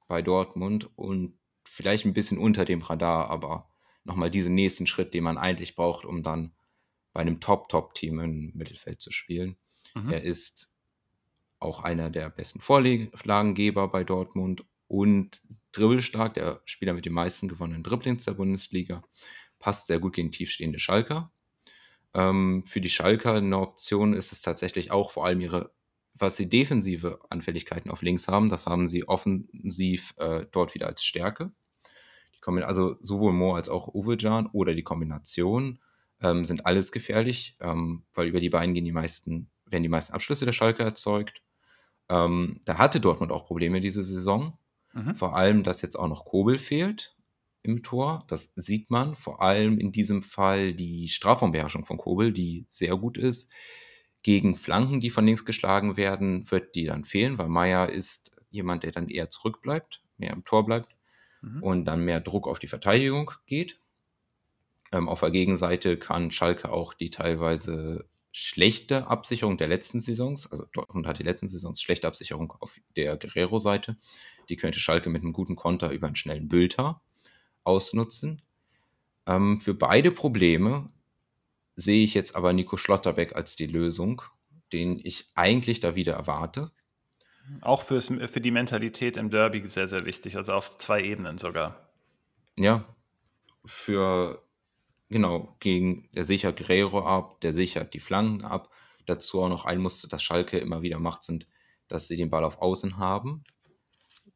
bei 0.07 0.21
Dortmund 0.21 0.89
und 0.97 1.37
vielleicht 1.65 2.05
ein 2.05 2.13
bisschen 2.13 2.37
unter 2.37 2.65
dem 2.65 2.81
Radar, 2.81 3.29
aber 3.29 3.69
nochmal 4.03 4.31
diesen 4.31 4.55
nächsten 4.55 4.87
Schritt, 4.87 5.13
den 5.13 5.23
man 5.23 5.37
eigentlich 5.37 5.75
braucht, 5.75 6.05
um 6.05 6.23
dann 6.23 6.53
bei 7.13 7.21
einem 7.21 7.39
Top-Top-Team 7.39 8.19
im 8.19 8.51
Mittelfeld 8.53 9.01
zu 9.01 9.11
spielen. 9.11 9.57
Mhm. 9.95 10.09
Er 10.09 10.23
ist 10.23 10.73
auch 11.59 11.83
einer 11.83 12.09
der 12.09 12.29
besten 12.29 12.61
Vorlagengeber 12.61 13.87
bei 13.89 14.03
Dortmund 14.03 14.65
und 14.87 15.41
dribbelstark, 15.71 16.35
der 16.35 16.61
Spieler 16.65 16.93
mit 16.93 17.05
den 17.05 17.13
meisten 17.13 17.47
gewonnenen 17.47 17.83
Dribblings 17.83 18.25
der 18.25 18.33
Bundesliga. 18.33 19.03
Passt 19.59 19.87
sehr 19.87 19.99
gut 19.99 20.13
gegen 20.13 20.31
tiefstehende 20.31 20.79
Schalker. 20.79 21.31
Ähm, 22.17 22.63
für 22.65 22.81
die 22.81 22.89
Schalker 22.89 23.35
eine 23.35 23.59
Option 23.59 24.13
ist 24.13 24.31
es 24.31 24.41
tatsächlich 24.41 24.89
auch 24.89 25.11
vor 25.11 25.25
allem 25.25 25.39
ihre, 25.39 25.71
was 26.15 26.35
sie 26.35 26.49
defensive 26.49 27.19
Anfälligkeiten 27.29 27.91
auf 27.91 28.01
links 28.01 28.27
haben, 28.27 28.49
das 28.49 28.65
haben 28.65 28.87
sie 28.87 29.07
offensiv 29.07 30.15
äh, 30.17 30.47
dort 30.51 30.73
wieder 30.73 30.87
als 30.87 31.03
Stärke. 31.03 31.51
Also 32.45 32.95
sowohl 33.01 33.33
Mo 33.33 33.55
als 33.55 33.67
auch 33.67 33.93
Uwejan 33.93 34.47
oder 34.47 34.73
die 34.73 34.83
Kombination 34.83 35.79
ähm, 36.21 36.45
sind 36.45 36.65
alles 36.65 36.93
gefährlich, 36.93 37.57
ähm, 37.59 38.03
weil 38.13 38.27
über 38.27 38.39
die 38.39 38.49
beiden 38.49 38.73
gehen 38.73 38.85
die 38.85 38.93
meisten, 38.93 39.49
werden 39.65 39.83
die 39.83 39.89
meisten 39.89 40.13
Abschlüsse 40.13 40.45
der 40.45 40.53
Schalke 40.53 40.81
erzeugt. 40.81 41.41
Ähm, 42.07 42.61
da 42.63 42.77
hatte 42.77 43.01
Dortmund 43.01 43.33
auch 43.33 43.45
Probleme 43.45 43.81
diese 43.81 44.01
Saison. 44.01 44.57
Mhm. 44.93 45.13
Vor 45.13 45.35
allem, 45.35 45.63
dass 45.63 45.81
jetzt 45.81 45.97
auch 45.97 46.07
noch 46.07 46.23
Kobel 46.23 46.57
fehlt 46.57 47.16
im 47.67 47.83
Tor. 47.83 48.25
Das 48.27 48.53
sieht 48.55 48.89
man 48.89 49.15
vor 49.15 49.41
allem 49.41 49.79
in 49.79 49.91
diesem 49.91 50.21
Fall 50.21 50.73
die 50.73 51.07
Strafraumbeherrschung 51.09 51.85
von 51.85 51.97
Kobel, 51.97 52.31
die 52.31 52.65
sehr 52.69 52.95
gut 52.97 53.17
ist. 53.17 53.51
Gegen 54.23 54.55
Flanken, 54.55 54.99
die 54.99 55.09
von 55.09 55.25
links 55.25 55.45
geschlagen 55.45 55.95
werden, 55.97 56.49
wird 56.51 56.75
die 56.75 56.85
dann 56.85 57.05
fehlen, 57.05 57.37
weil 57.37 57.49
Meier 57.49 57.89
ist 57.89 58.31
jemand, 58.49 58.83
der 58.83 58.91
dann 58.91 59.09
eher 59.09 59.29
zurückbleibt, 59.29 60.01
mehr 60.17 60.33
im 60.33 60.43
Tor 60.43 60.65
bleibt 60.65 60.95
mhm. 61.41 61.63
und 61.63 61.85
dann 61.85 62.03
mehr 62.03 62.19
Druck 62.19 62.47
auf 62.47 62.59
die 62.59 62.67
Verteidigung 62.67 63.31
geht. 63.45 63.79
Ähm, 64.91 65.07
auf 65.09 65.19
der 65.19 65.31
Gegenseite 65.31 65.97
kann 65.97 66.31
Schalke 66.31 66.71
auch 66.71 66.93
die 66.93 67.09
teilweise 67.09 68.09
schlechte 68.31 69.07
Absicherung 69.07 69.57
der 69.57 69.67
letzten 69.67 69.99
Saisons, 69.99 70.51
also 70.51 70.65
Dortmund 70.71 71.07
hat 71.07 71.19
die 71.19 71.23
letzten 71.23 71.47
Saisons 71.47 71.81
schlechte 71.81 72.07
Absicherung 72.07 72.53
auf 72.59 72.79
der 72.95 73.17
Guerrero-Seite. 73.17 73.97
Die 74.49 74.57
könnte 74.57 74.79
Schalke 74.79 75.09
mit 75.09 75.23
einem 75.23 75.33
guten 75.33 75.55
Konter 75.55 75.91
über 75.91 76.07
einen 76.07 76.15
schnellen 76.15 76.47
Bülter 76.47 77.01
ausnutzen. 77.67 78.41
Ähm, 79.27 79.59
für 79.59 79.73
beide 79.73 80.11
Probleme 80.11 80.89
sehe 81.75 82.03
ich 82.03 82.13
jetzt 82.13 82.35
aber 82.35 82.53
Nico 82.53 82.77
Schlotterbeck 82.77 83.35
als 83.35 83.55
die 83.55 83.67
Lösung, 83.67 84.21
den 84.73 84.99
ich 85.03 85.29
eigentlich 85.35 85.79
da 85.79 85.95
wieder 85.95 86.13
erwarte. 86.13 86.71
Auch 87.61 87.81
fürs, 87.81 88.07
für 88.07 88.41
die 88.41 88.51
Mentalität 88.51 89.15
im 89.15 89.29
Derby 89.29 89.65
sehr, 89.67 89.87
sehr 89.87 90.05
wichtig, 90.05 90.35
also 90.35 90.53
auf 90.53 90.77
zwei 90.77 91.03
Ebenen 91.03 91.37
sogar. 91.37 91.89
Ja, 92.57 92.83
für 93.63 94.43
genau, 95.09 95.55
gegen, 95.59 96.09
der 96.13 96.25
sichert 96.25 96.57
Guerrero 96.57 97.05
ab, 97.05 97.39
der 97.41 97.53
sichert 97.53 97.93
die 97.93 97.99
Flanken 97.99 98.43
ab. 98.43 98.69
Dazu 99.05 99.41
auch 99.41 99.49
noch 99.49 99.65
ein 99.65 99.79
Muster, 99.79 100.07
das 100.09 100.23
Schalke 100.23 100.57
immer 100.57 100.81
wieder 100.81 100.99
macht, 100.99 101.23
sind, 101.23 101.47
dass 101.87 102.07
sie 102.07 102.17
den 102.17 102.29
Ball 102.29 102.43
auf 102.43 102.61
Außen 102.61 102.97
haben, 102.97 103.43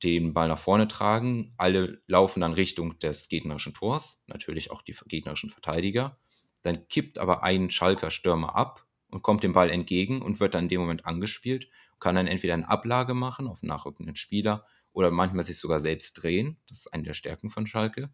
den 0.03 0.33
Ball 0.33 0.47
nach 0.47 0.59
vorne 0.59 0.87
tragen. 0.87 1.53
Alle 1.57 2.01
laufen 2.07 2.41
dann 2.41 2.53
Richtung 2.53 2.99
des 2.99 3.29
gegnerischen 3.29 3.73
Tors, 3.73 4.23
natürlich 4.27 4.71
auch 4.71 4.81
die 4.81 4.95
gegnerischen 5.07 5.49
Verteidiger. 5.49 6.17
Dann 6.63 6.87
kippt 6.87 7.19
aber 7.19 7.43
ein 7.43 7.71
Schalker 7.71 8.11
Stürmer 8.11 8.55
ab 8.55 8.85
und 9.09 9.21
kommt 9.21 9.43
dem 9.43 9.53
Ball 9.53 9.69
entgegen 9.69 10.21
und 10.21 10.39
wird 10.39 10.53
dann 10.53 10.65
in 10.65 10.69
dem 10.69 10.81
Moment 10.81 11.05
angespielt. 11.05 11.69
Kann 11.99 12.15
dann 12.15 12.27
entweder 12.27 12.53
eine 12.55 12.67
Ablage 12.67 13.13
machen 13.13 13.47
auf 13.47 13.63
nachrückenden 13.63 14.15
Spieler 14.15 14.65
oder 14.93 15.11
manchmal 15.11 15.43
sich 15.43 15.57
sogar 15.57 15.79
selbst 15.79 16.13
drehen. 16.13 16.57
Das 16.67 16.79
ist 16.79 16.93
eine 16.93 17.03
der 17.03 17.13
Stärken 17.13 17.49
von 17.49 17.67
Schalke. 17.67 18.11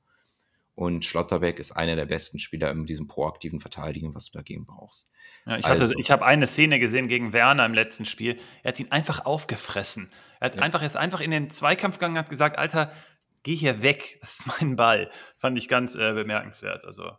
Und 0.78 1.06
Schlotterbeck 1.06 1.58
ist 1.58 1.72
einer 1.72 1.96
der 1.96 2.06
besten 2.06 2.38
Spieler 2.38 2.70
in 2.70 2.86
diesem 2.86 3.08
proaktiven 3.08 3.60
Verteidigen, 3.60 4.14
was 4.14 4.30
du 4.30 4.38
dagegen 4.38 4.68
brauchst. 4.68 5.10
Ja, 5.48 5.58
ich 5.58 5.66
also, 5.66 5.92
ich 5.98 6.12
habe 6.12 6.24
eine 6.24 6.46
Szene 6.46 6.78
gesehen 6.78 7.08
gegen 7.08 7.34
Werner 7.34 7.66
im 7.66 7.74
letzten 7.74 8.06
Spiel. 8.06 8.40
Er 8.62 8.70
hat 8.70 8.80
ihn 8.80 8.92
einfach 8.92 9.26
aufgefressen. 9.26 10.12
Er 10.40 10.52
hat 10.52 10.58
ja. 10.58 10.62
einfach, 10.62 10.84
ist 10.84 10.96
einfach 10.96 11.20
in 11.20 11.32
den 11.32 11.50
Zweikampf 11.50 11.96
gegangen 11.96 12.14
und 12.14 12.20
hat 12.20 12.30
gesagt, 12.30 12.60
Alter, 12.60 12.94
geh 13.42 13.56
hier 13.56 13.82
weg, 13.82 14.18
das 14.22 14.42
ist 14.42 14.62
mein 14.62 14.76
Ball. 14.76 15.10
Fand 15.38 15.58
ich 15.58 15.68
ganz 15.68 15.96
äh, 15.96 16.14
bemerkenswert. 16.14 16.86
Also, 16.86 17.10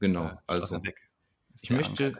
genau, 0.00 0.28
äh, 0.28 0.36
also 0.46 0.80
ich 1.60 1.68
möchte 1.68 2.16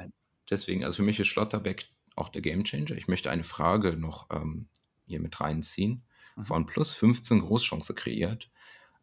deswegen, 0.50 0.84
also 0.84 0.96
für 0.96 1.04
mich 1.04 1.18
ist 1.18 1.28
Schlotterbeck 1.28 1.86
auch 2.16 2.28
der 2.28 2.42
Gamechanger. 2.42 2.98
Ich 2.98 3.08
möchte 3.08 3.30
eine 3.30 3.44
Frage 3.44 3.96
noch 3.96 4.28
ähm, 4.30 4.68
hier 5.06 5.20
mit 5.20 5.40
reinziehen. 5.40 6.04
Mhm. 6.36 6.44
Von 6.44 6.66
plus 6.66 6.92
15 6.92 7.40
Großchance 7.40 7.94
kreiert 7.94 8.50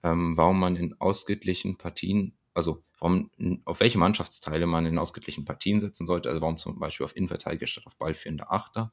ähm, 0.04 0.36
warum 0.38 0.60
man 0.60 0.76
in 0.76 1.00
ausgeglichenen 1.00 1.78
Partien, 1.78 2.38
also 2.54 2.84
warum, 3.00 3.32
auf 3.66 3.80
welche 3.80 3.98
Mannschaftsteile 3.98 4.68
man 4.68 4.86
in 4.86 5.00
ausgeglichenen 5.00 5.46
Partien 5.46 5.80
setzen 5.80 6.06
sollte, 6.06 6.30
also 6.30 6.42
warum 6.42 6.58
zum 6.58 6.78
Beispiel 6.78 7.06
auf 7.06 7.16
Innenverteidiger 7.16 7.68
statt 7.68 7.86
auf 7.88 7.98
ballführende 7.98 8.50
Achter. 8.50 8.92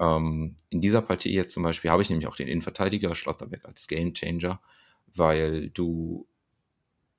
Ähm, 0.00 0.56
in 0.70 0.80
dieser 0.80 1.02
Partie 1.02 1.32
jetzt 1.32 1.54
zum 1.54 1.62
Beispiel 1.62 1.90
habe 1.90 2.02
ich 2.02 2.10
nämlich 2.10 2.26
auch 2.26 2.36
den 2.36 2.48
Innenverteidiger 2.48 3.14
Schlotterbeck 3.14 3.66
als 3.66 3.86
Gamechanger, 3.86 4.60
weil 5.14 5.70
du 5.70 6.26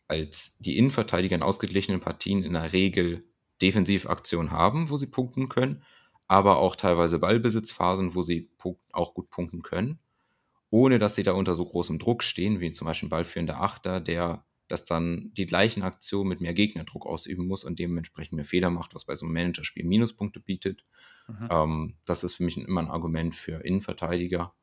als 0.08 0.58
die 0.60 0.78
Innenverteidiger 0.78 1.36
in 1.36 1.44
ausgeglichenen 1.44 2.02
Partien 2.02 2.44
in 2.44 2.54
der 2.54 2.74
Regel 2.74 3.24
Defensivaktionen 3.62 4.52
haben, 4.52 4.90
wo 4.90 4.98
sie 4.98 5.08
punkten 5.08 5.48
können, 5.48 5.84
aber 6.28 6.58
auch 6.58 6.76
teilweise 6.76 7.20
Ballbesitzphasen, 7.20 8.16
wo 8.16 8.22
sie 8.22 8.50
auch 8.92 9.14
gut 9.14 9.30
punkten 9.30 9.62
können 9.62 10.00
ohne 10.76 11.00
dass 11.00 11.16
sie 11.16 11.24
da 11.24 11.32
unter 11.32 11.56
so 11.56 11.64
großem 11.64 12.00
Druck 12.00 12.22
stehen, 12.22 12.60
wie 12.60 12.74
zum 12.74 12.86
Beispiel 12.86 13.08
ein 13.08 13.10
ballführender 13.10 13.62
Achter, 13.62 14.02
der 14.02 14.44
das 14.68 14.84
dann 14.84 15.32
die 15.34 15.46
gleichen 15.46 15.84
Aktionen 15.84 16.28
mit 16.28 16.42
mehr 16.42 16.54
Gegnerdruck 16.54 17.06
ausüben 17.06 17.48
muss 17.48 17.64
und 17.64 17.80
dementsprechend 17.80 18.34
mehr 18.34 18.44
Fehler 18.44 18.70
macht, 18.70 18.94
was 18.94 19.06
bei 19.06 19.16
so 19.16 19.26
einem 19.26 19.36
Managerspiel 19.36 19.86
Minuspunkte 19.86 20.42
bietet. 20.42 20.84
Mhm. 21.30 21.48
Ähm, 21.50 21.96
das 22.06 22.26
ist 22.26 22.34
für 22.36 22.44
mich 22.44 22.58
immer 22.58 22.82
ein 22.82 22.90
Argument 22.90 23.34
für 23.34 23.64
Innenverteidiger. 23.64 24.54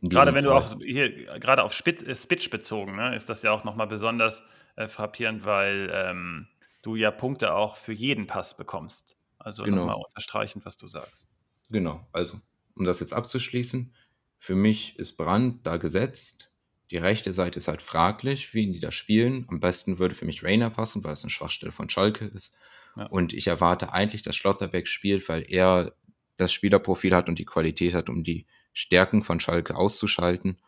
In 0.00 0.08
gerade 0.08 0.32
wenn 0.32 0.44
Fall. 0.44 0.54
du 0.54 0.58
auch 0.58 0.80
hier, 0.80 1.10
gerade 1.38 1.62
auf 1.62 1.74
Spitch 1.74 2.48
bezogen, 2.48 2.96
ne, 2.96 3.14
ist 3.14 3.28
das 3.28 3.42
ja 3.42 3.50
auch 3.50 3.64
nochmal 3.64 3.88
besonders 3.88 4.42
äh, 4.76 4.88
frappierend, 4.88 5.44
weil 5.44 5.90
ähm, 5.92 6.48
du 6.80 6.96
ja 6.96 7.10
Punkte 7.10 7.52
auch 7.52 7.76
für 7.76 7.92
jeden 7.92 8.26
Pass 8.26 8.56
bekommst. 8.56 9.18
Also 9.38 9.64
genau. 9.64 9.78
nochmal 9.78 9.96
unterstreichend, 9.96 10.64
was 10.64 10.78
du 10.78 10.88
sagst. 10.88 11.28
Genau, 11.68 12.06
also 12.12 12.38
um 12.74 12.86
das 12.86 13.00
jetzt 13.00 13.12
abzuschließen, 13.12 13.92
für 14.38 14.54
mich 14.54 14.96
ist 14.98 15.16
Brand 15.16 15.66
da 15.66 15.76
gesetzt. 15.76 16.50
Die 16.90 16.96
rechte 16.96 17.32
Seite 17.32 17.58
ist 17.58 17.68
halt 17.68 17.82
fraglich, 17.82 18.54
wie 18.54 18.72
die 18.72 18.80
da 18.80 18.90
spielen. 18.90 19.44
Am 19.48 19.60
besten 19.60 19.98
würde 19.98 20.14
für 20.14 20.24
mich 20.24 20.42
Rainer 20.42 20.70
passen, 20.70 21.04
weil 21.04 21.12
es 21.12 21.22
eine 21.22 21.30
Schwachstelle 21.30 21.72
von 21.72 21.90
Schalke 21.90 22.24
ist. 22.24 22.54
Ja. 22.96 23.06
Und 23.06 23.32
ich 23.32 23.46
erwarte 23.46 23.92
eigentlich, 23.92 24.22
dass 24.22 24.36
Schlotterbeck 24.36 24.88
spielt, 24.88 25.28
weil 25.28 25.44
er 25.48 25.94
das 26.36 26.52
Spielerprofil 26.52 27.14
hat 27.14 27.28
und 27.28 27.38
die 27.38 27.44
Qualität 27.44 27.94
hat, 27.94 28.08
um 28.08 28.24
die 28.24 28.46
Stärken 28.72 29.22
von 29.22 29.40
Schalke 29.40 29.76
auszuschalten. 29.76 30.58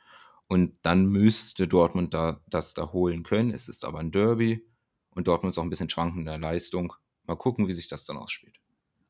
Und 0.46 0.78
dann 0.82 1.06
müsste 1.06 1.68
Dortmund 1.68 2.12
da, 2.12 2.40
das 2.48 2.74
da 2.74 2.92
holen 2.92 3.22
können. 3.22 3.52
Es 3.52 3.68
ist 3.68 3.84
aber 3.84 4.00
ein 4.00 4.10
Derby 4.10 4.66
und 5.10 5.28
Dortmund 5.28 5.54
ist 5.54 5.58
auch 5.58 5.62
ein 5.62 5.70
bisschen 5.70 5.90
schwankender 5.90 6.38
Leistung. 6.38 6.92
Mal 7.24 7.36
gucken, 7.36 7.68
wie 7.68 7.72
sich 7.72 7.88
das 7.88 8.04
dann 8.04 8.16
ausspielt. 8.16 8.56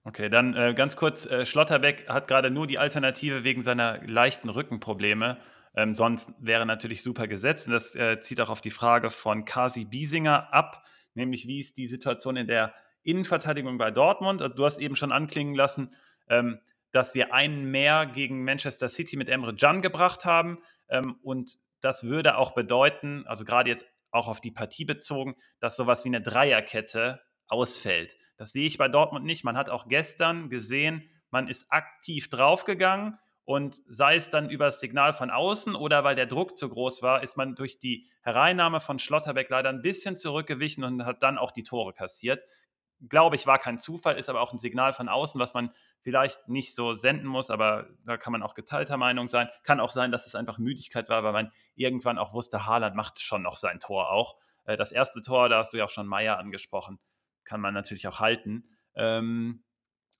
Okay, 0.04 0.30
dann 0.30 0.54
äh, 0.54 0.72
ganz 0.74 0.96
kurz, 0.96 1.26
äh, 1.26 1.44
Schlotterbeck 1.44 2.08
hat 2.08 2.26
gerade 2.26 2.50
nur 2.50 2.66
die 2.66 2.78
Alternative 2.78 3.44
wegen 3.44 3.62
seiner 3.62 4.00
leichten 4.06 4.48
Rückenprobleme. 4.48 5.38
Ähm, 5.76 5.94
sonst 5.94 6.32
wäre 6.38 6.66
natürlich 6.66 7.02
super 7.02 7.28
gesetzt. 7.28 7.66
Und 7.66 7.74
das 7.74 7.94
äh, 7.94 8.20
zieht 8.20 8.40
auch 8.40 8.48
auf 8.48 8.62
die 8.62 8.70
Frage 8.70 9.10
von 9.10 9.44
Kasi 9.44 9.84
Biesinger 9.84 10.52
ab, 10.52 10.84
nämlich 11.14 11.46
wie 11.46 11.60
ist 11.60 11.76
die 11.76 11.86
Situation 11.86 12.36
in 12.36 12.46
der 12.46 12.72
Innenverteidigung 13.02 13.78
bei 13.78 13.90
Dortmund? 13.90 14.40
Du 14.56 14.64
hast 14.64 14.78
eben 14.78 14.96
schon 14.96 15.12
anklingen 15.12 15.54
lassen, 15.54 15.94
ähm, 16.28 16.60
dass 16.92 17.14
wir 17.14 17.34
einen 17.34 17.70
mehr 17.70 18.06
gegen 18.06 18.42
Manchester 18.42 18.88
City 18.88 19.16
mit 19.16 19.28
Emre 19.28 19.54
Can 19.54 19.82
gebracht 19.82 20.24
haben. 20.24 20.58
Ähm, 20.88 21.18
und 21.22 21.58
das 21.82 22.04
würde 22.04 22.36
auch 22.38 22.52
bedeuten, 22.52 23.24
also 23.26 23.44
gerade 23.44 23.70
jetzt 23.70 23.84
auch 24.10 24.28
auf 24.28 24.40
die 24.40 24.50
Partie 24.50 24.84
bezogen, 24.84 25.36
dass 25.60 25.76
sowas 25.76 26.04
wie 26.04 26.08
eine 26.08 26.20
Dreierkette 26.20 27.20
ausfällt. 27.48 28.16
Das 28.40 28.52
sehe 28.52 28.66
ich 28.66 28.78
bei 28.78 28.88
Dortmund 28.88 29.26
nicht. 29.26 29.44
Man 29.44 29.58
hat 29.58 29.68
auch 29.68 29.86
gestern 29.86 30.48
gesehen, 30.48 31.06
man 31.28 31.46
ist 31.46 31.70
aktiv 31.70 32.30
draufgegangen 32.30 33.18
und 33.44 33.76
sei 33.86 34.16
es 34.16 34.30
dann 34.30 34.48
über 34.48 34.64
das 34.64 34.80
Signal 34.80 35.12
von 35.12 35.28
außen 35.30 35.74
oder 35.74 36.04
weil 36.04 36.14
der 36.14 36.24
Druck 36.24 36.56
zu 36.56 36.70
groß 36.70 37.02
war, 37.02 37.22
ist 37.22 37.36
man 37.36 37.54
durch 37.54 37.78
die 37.78 38.08
Hereinnahme 38.22 38.80
von 38.80 38.98
Schlotterbeck 38.98 39.50
leider 39.50 39.68
ein 39.68 39.82
bisschen 39.82 40.16
zurückgewichen 40.16 40.84
und 40.84 41.04
hat 41.04 41.22
dann 41.22 41.36
auch 41.36 41.50
die 41.50 41.64
Tore 41.64 41.92
kassiert. 41.92 42.42
Glaube 43.10 43.36
ich, 43.36 43.46
war 43.46 43.58
kein 43.58 43.78
Zufall, 43.78 44.16
ist 44.16 44.30
aber 44.30 44.40
auch 44.40 44.54
ein 44.54 44.58
Signal 44.58 44.94
von 44.94 45.10
außen, 45.10 45.38
was 45.38 45.52
man 45.52 45.70
vielleicht 46.00 46.48
nicht 46.48 46.74
so 46.74 46.94
senden 46.94 47.26
muss, 47.26 47.50
aber 47.50 47.90
da 48.06 48.16
kann 48.16 48.32
man 48.32 48.42
auch 48.42 48.54
geteilter 48.54 48.96
Meinung 48.96 49.28
sein. 49.28 49.50
Kann 49.64 49.80
auch 49.80 49.90
sein, 49.90 50.12
dass 50.12 50.26
es 50.26 50.34
einfach 50.34 50.56
Müdigkeit 50.56 51.10
war, 51.10 51.22
weil 51.24 51.34
man 51.34 51.52
irgendwann 51.74 52.16
auch 52.16 52.32
wusste, 52.32 52.64
Haaland 52.64 52.96
macht 52.96 53.20
schon 53.20 53.42
noch 53.42 53.58
sein 53.58 53.80
Tor 53.80 54.10
auch. 54.10 54.38
Äh, 54.64 54.78
das 54.78 54.92
erste 54.92 55.20
Tor, 55.20 55.50
da 55.50 55.58
hast 55.58 55.74
du 55.74 55.76
ja 55.76 55.84
auch 55.84 55.90
schon 55.90 56.06
Meier 56.06 56.38
angesprochen, 56.38 56.98
kann 57.50 57.60
man 57.60 57.74
natürlich 57.74 58.06
auch 58.06 58.20
halten. 58.20 58.62
Ähm, 58.94 59.64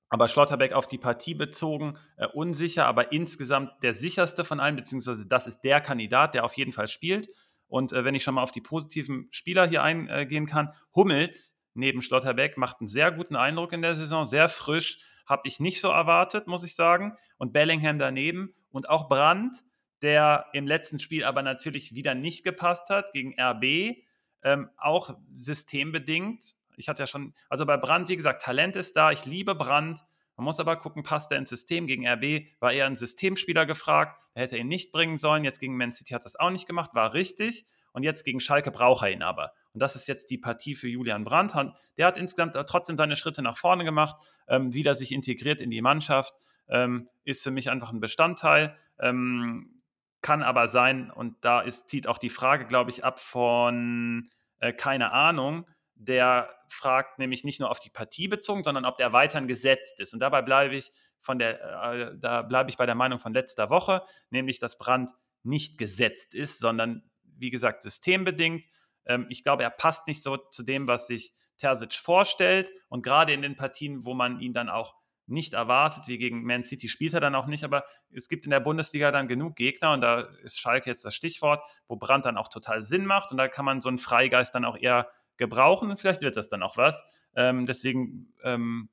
aber 0.08 0.26
Schlotterbeck 0.26 0.72
auf 0.72 0.88
die 0.88 0.98
Partie 0.98 1.34
bezogen, 1.34 1.96
äh, 2.16 2.26
unsicher, 2.26 2.86
aber 2.86 3.12
insgesamt 3.12 3.70
der 3.84 3.94
sicherste 3.94 4.42
von 4.42 4.58
allen, 4.58 4.74
beziehungsweise 4.74 5.28
das 5.28 5.46
ist 5.46 5.60
der 5.60 5.80
Kandidat, 5.80 6.34
der 6.34 6.44
auf 6.44 6.54
jeden 6.54 6.72
Fall 6.72 6.88
spielt. 6.88 7.28
Und 7.68 7.92
äh, 7.92 8.04
wenn 8.04 8.16
ich 8.16 8.24
schon 8.24 8.34
mal 8.34 8.42
auf 8.42 8.50
die 8.50 8.60
positiven 8.60 9.28
Spieler 9.30 9.68
hier 9.68 9.84
eingehen 9.84 10.46
kann, 10.46 10.74
Hummels 10.92 11.56
neben 11.74 12.02
Schlotterbeck 12.02 12.56
macht 12.56 12.80
einen 12.80 12.88
sehr 12.88 13.12
guten 13.12 13.36
Eindruck 13.36 13.72
in 13.72 13.82
der 13.82 13.94
Saison, 13.94 14.26
sehr 14.26 14.48
frisch, 14.48 14.98
habe 15.24 15.42
ich 15.44 15.60
nicht 15.60 15.80
so 15.80 15.86
erwartet, 15.88 16.48
muss 16.48 16.64
ich 16.64 16.74
sagen. 16.74 17.16
Und 17.38 17.52
Bellingham 17.52 18.00
daneben 18.00 18.56
und 18.72 18.88
auch 18.88 19.08
Brandt, 19.08 19.56
der 20.02 20.46
im 20.52 20.66
letzten 20.66 20.98
Spiel 20.98 21.22
aber 21.22 21.42
natürlich 21.42 21.94
wieder 21.94 22.16
nicht 22.16 22.42
gepasst 22.42 22.90
hat 22.90 23.12
gegen 23.12 23.40
RB, 23.40 24.02
ähm, 24.42 24.70
auch 24.76 25.16
systembedingt 25.30 26.56
ich 26.80 26.88
hatte 26.88 27.02
ja 27.02 27.06
schon, 27.06 27.34
also 27.48 27.64
bei 27.66 27.76
Brand, 27.76 28.08
wie 28.08 28.16
gesagt, 28.16 28.42
Talent 28.42 28.74
ist 28.74 28.96
da, 28.96 29.12
ich 29.12 29.26
liebe 29.26 29.54
Brand. 29.54 30.00
Man 30.36 30.46
muss 30.46 30.58
aber 30.58 30.76
gucken, 30.76 31.02
passt 31.02 31.30
er 31.30 31.38
ins 31.38 31.50
System? 31.50 31.86
Gegen 31.86 32.08
RB 32.08 32.46
war 32.60 32.72
eher 32.72 32.86
ein 32.86 32.96
Systemspieler 32.96 33.66
gefragt. 33.66 34.18
Er 34.34 34.44
hätte 34.44 34.56
ihn 34.56 34.68
nicht 34.68 34.90
bringen 34.90 35.18
sollen. 35.18 35.44
Jetzt 35.44 35.60
gegen 35.60 35.76
Man 35.76 35.92
City 35.92 36.14
hat 36.14 36.24
das 36.24 36.36
auch 36.36 36.50
nicht 36.50 36.66
gemacht, 36.66 36.94
war 36.94 37.12
richtig. 37.12 37.66
Und 37.92 38.04
jetzt 38.04 38.24
gegen 38.24 38.40
Schalke 38.40 38.70
braucht 38.70 39.04
er 39.04 39.10
ihn 39.10 39.22
aber. 39.22 39.52
Und 39.72 39.82
das 39.82 39.96
ist 39.96 40.08
jetzt 40.08 40.30
die 40.30 40.38
Partie 40.38 40.74
für 40.74 40.88
Julian 40.88 41.24
Brandt. 41.24 41.54
Der 41.98 42.06
hat 42.06 42.16
insgesamt 42.16 42.54
trotzdem 42.66 42.96
seine 42.96 43.16
Schritte 43.16 43.42
nach 43.42 43.58
vorne 43.58 43.84
gemacht, 43.84 44.16
ähm, 44.48 44.72
wieder 44.72 44.94
sich 44.94 45.12
integriert 45.12 45.60
in 45.60 45.70
die 45.70 45.82
Mannschaft, 45.82 46.32
ähm, 46.68 47.08
ist 47.24 47.42
für 47.42 47.50
mich 47.50 47.70
einfach 47.70 47.92
ein 47.92 48.00
Bestandteil. 48.00 48.76
Ähm, 48.98 49.82
kann 50.22 50.42
aber 50.42 50.68
sein, 50.68 51.10
und 51.10 51.36
da 51.44 51.60
ist, 51.60 51.88
zieht 51.88 52.06
auch 52.06 52.18
die 52.18 52.30
Frage, 52.30 52.66
glaube 52.66 52.90
ich, 52.90 53.04
ab 53.04 53.20
von 53.20 54.30
äh, 54.60 54.72
keine 54.72 55.12
Ahnung, 55.12 55.66
der 56.00 56.48
fragt 56.68 57.18
nämlich 57.18 57.44
nicht 57.44 57.60
nur 57.60 57.70
auf 57.70 57.78
die 57.78 57.90
Partie 57.90 58.26
bezogen, 58.26 58.64
sondern 58.64 58.86
ob 58.86 58.96
der 58.96 59.12
weiterhin 59.12 59.46
gesetzt 59.46 60.00
ist. 60.00 60.14
Und 60.14 60.20
dabei 60.20 60.40
bleibe 60.40 60.74
ich 60.74 60.92
von 61.20 61.38
der, 61.38 61.60
äh, 61.92 62.18
da 62.18 62.40
bleibe 62.40 62.70
ich 62.70 62.78
bei 62.78 62.86
der 62.86 62.94
Meinung 62.94 63.18
von 63.18 63.34
letzter 63.34 63.68
Woche, 63.68 64.02
nämlich 64.30 64.58
dass 64.58 64.78
Brand 64.78 65.10
nicht 65.42 65.76
gesetzt 65.76 66.34
ist, 66.34 66.58
sondern 66.58 67.02
wie 67.22 67.50
gesagt 67.50 67.82
systembedingt. 67.82 68.64
Ähm, 69.04 69.26
ich 69.28 69.42
glaube, 69.42 69.62
er 69.62 69.70
passt 69.70 70.06
nicht 70.06 70.22
so 70.22 70.38
zu 70.38 70.62
dem, 70.62 70.86
was 70.86 71.06
sich 71.06 71.34
Terzic 71.58 71.92
vorstellt. 71.92 72.72
Und 72.88 73.02
gerade 73.02 73.34
in 73.34 73.42
den 73.42 73.56
Partien, 73.56 74.06
wo 74.06 74.14
man 74.14 74.40
ihn 74.40 74.54
dann 74.54 74.70
auch 74.70 74.94
nicht 75.26 75.52
erwartet, 75.52 76.08
wie 76.08 76.18
gegen 76.18 76.44
Man 76.44 76.64
City 76.64 76.88
spielt 76.88 77.12
er 77.14 77.20
dann 77.20 77.34
auch 77.34 77.46
nicht, 77.46 77.62
aber 77.62 77.84
es 78.10 78.28
gibt 78.28 78.46
in 78.46 78.50
der 78.50 78.58
Bundesliga 78.58 79.12
dann 79.12 79.28
genug 79.28 79.54
Gegner 79.54 79.92
und 79.92 80.00
da 80.00 80.22
ist 80.42 80.58
Schalke 80.58 80.90
jetzt 80.90 81.04
das 81.04 81.14
Stichwort, 81.14 81.62
wo 81.86 81.94
Brand 81.94 82.24
dann 82.24 82.36
auch 82.36 82.48
total 82.48 82.82
Sinn 82.82 83.06
macht 83.06 83.30
und 83.30 83.36
da 83.36 83.46
kann 83.46 83.64
man 83.64 83.80
so 83.80 83.88
einen 83.88 83.98
Freigeist 83.98 84.54
dann 84.56 84.64
auch 84.64 84.76
eher 84.76 85.08
gebrauchen 85.40 85.90
und 85.90 85.98
vielleicht 85.98 86.22
wird 86.22 86.36
das 86.36 86.48
dann 86.48 86.62
auch 86.62 86.76
was. 86.76 87.02
Ähm, 87.34 87.66
deswegen 87.66 88.32
ähm, 88.44 88.88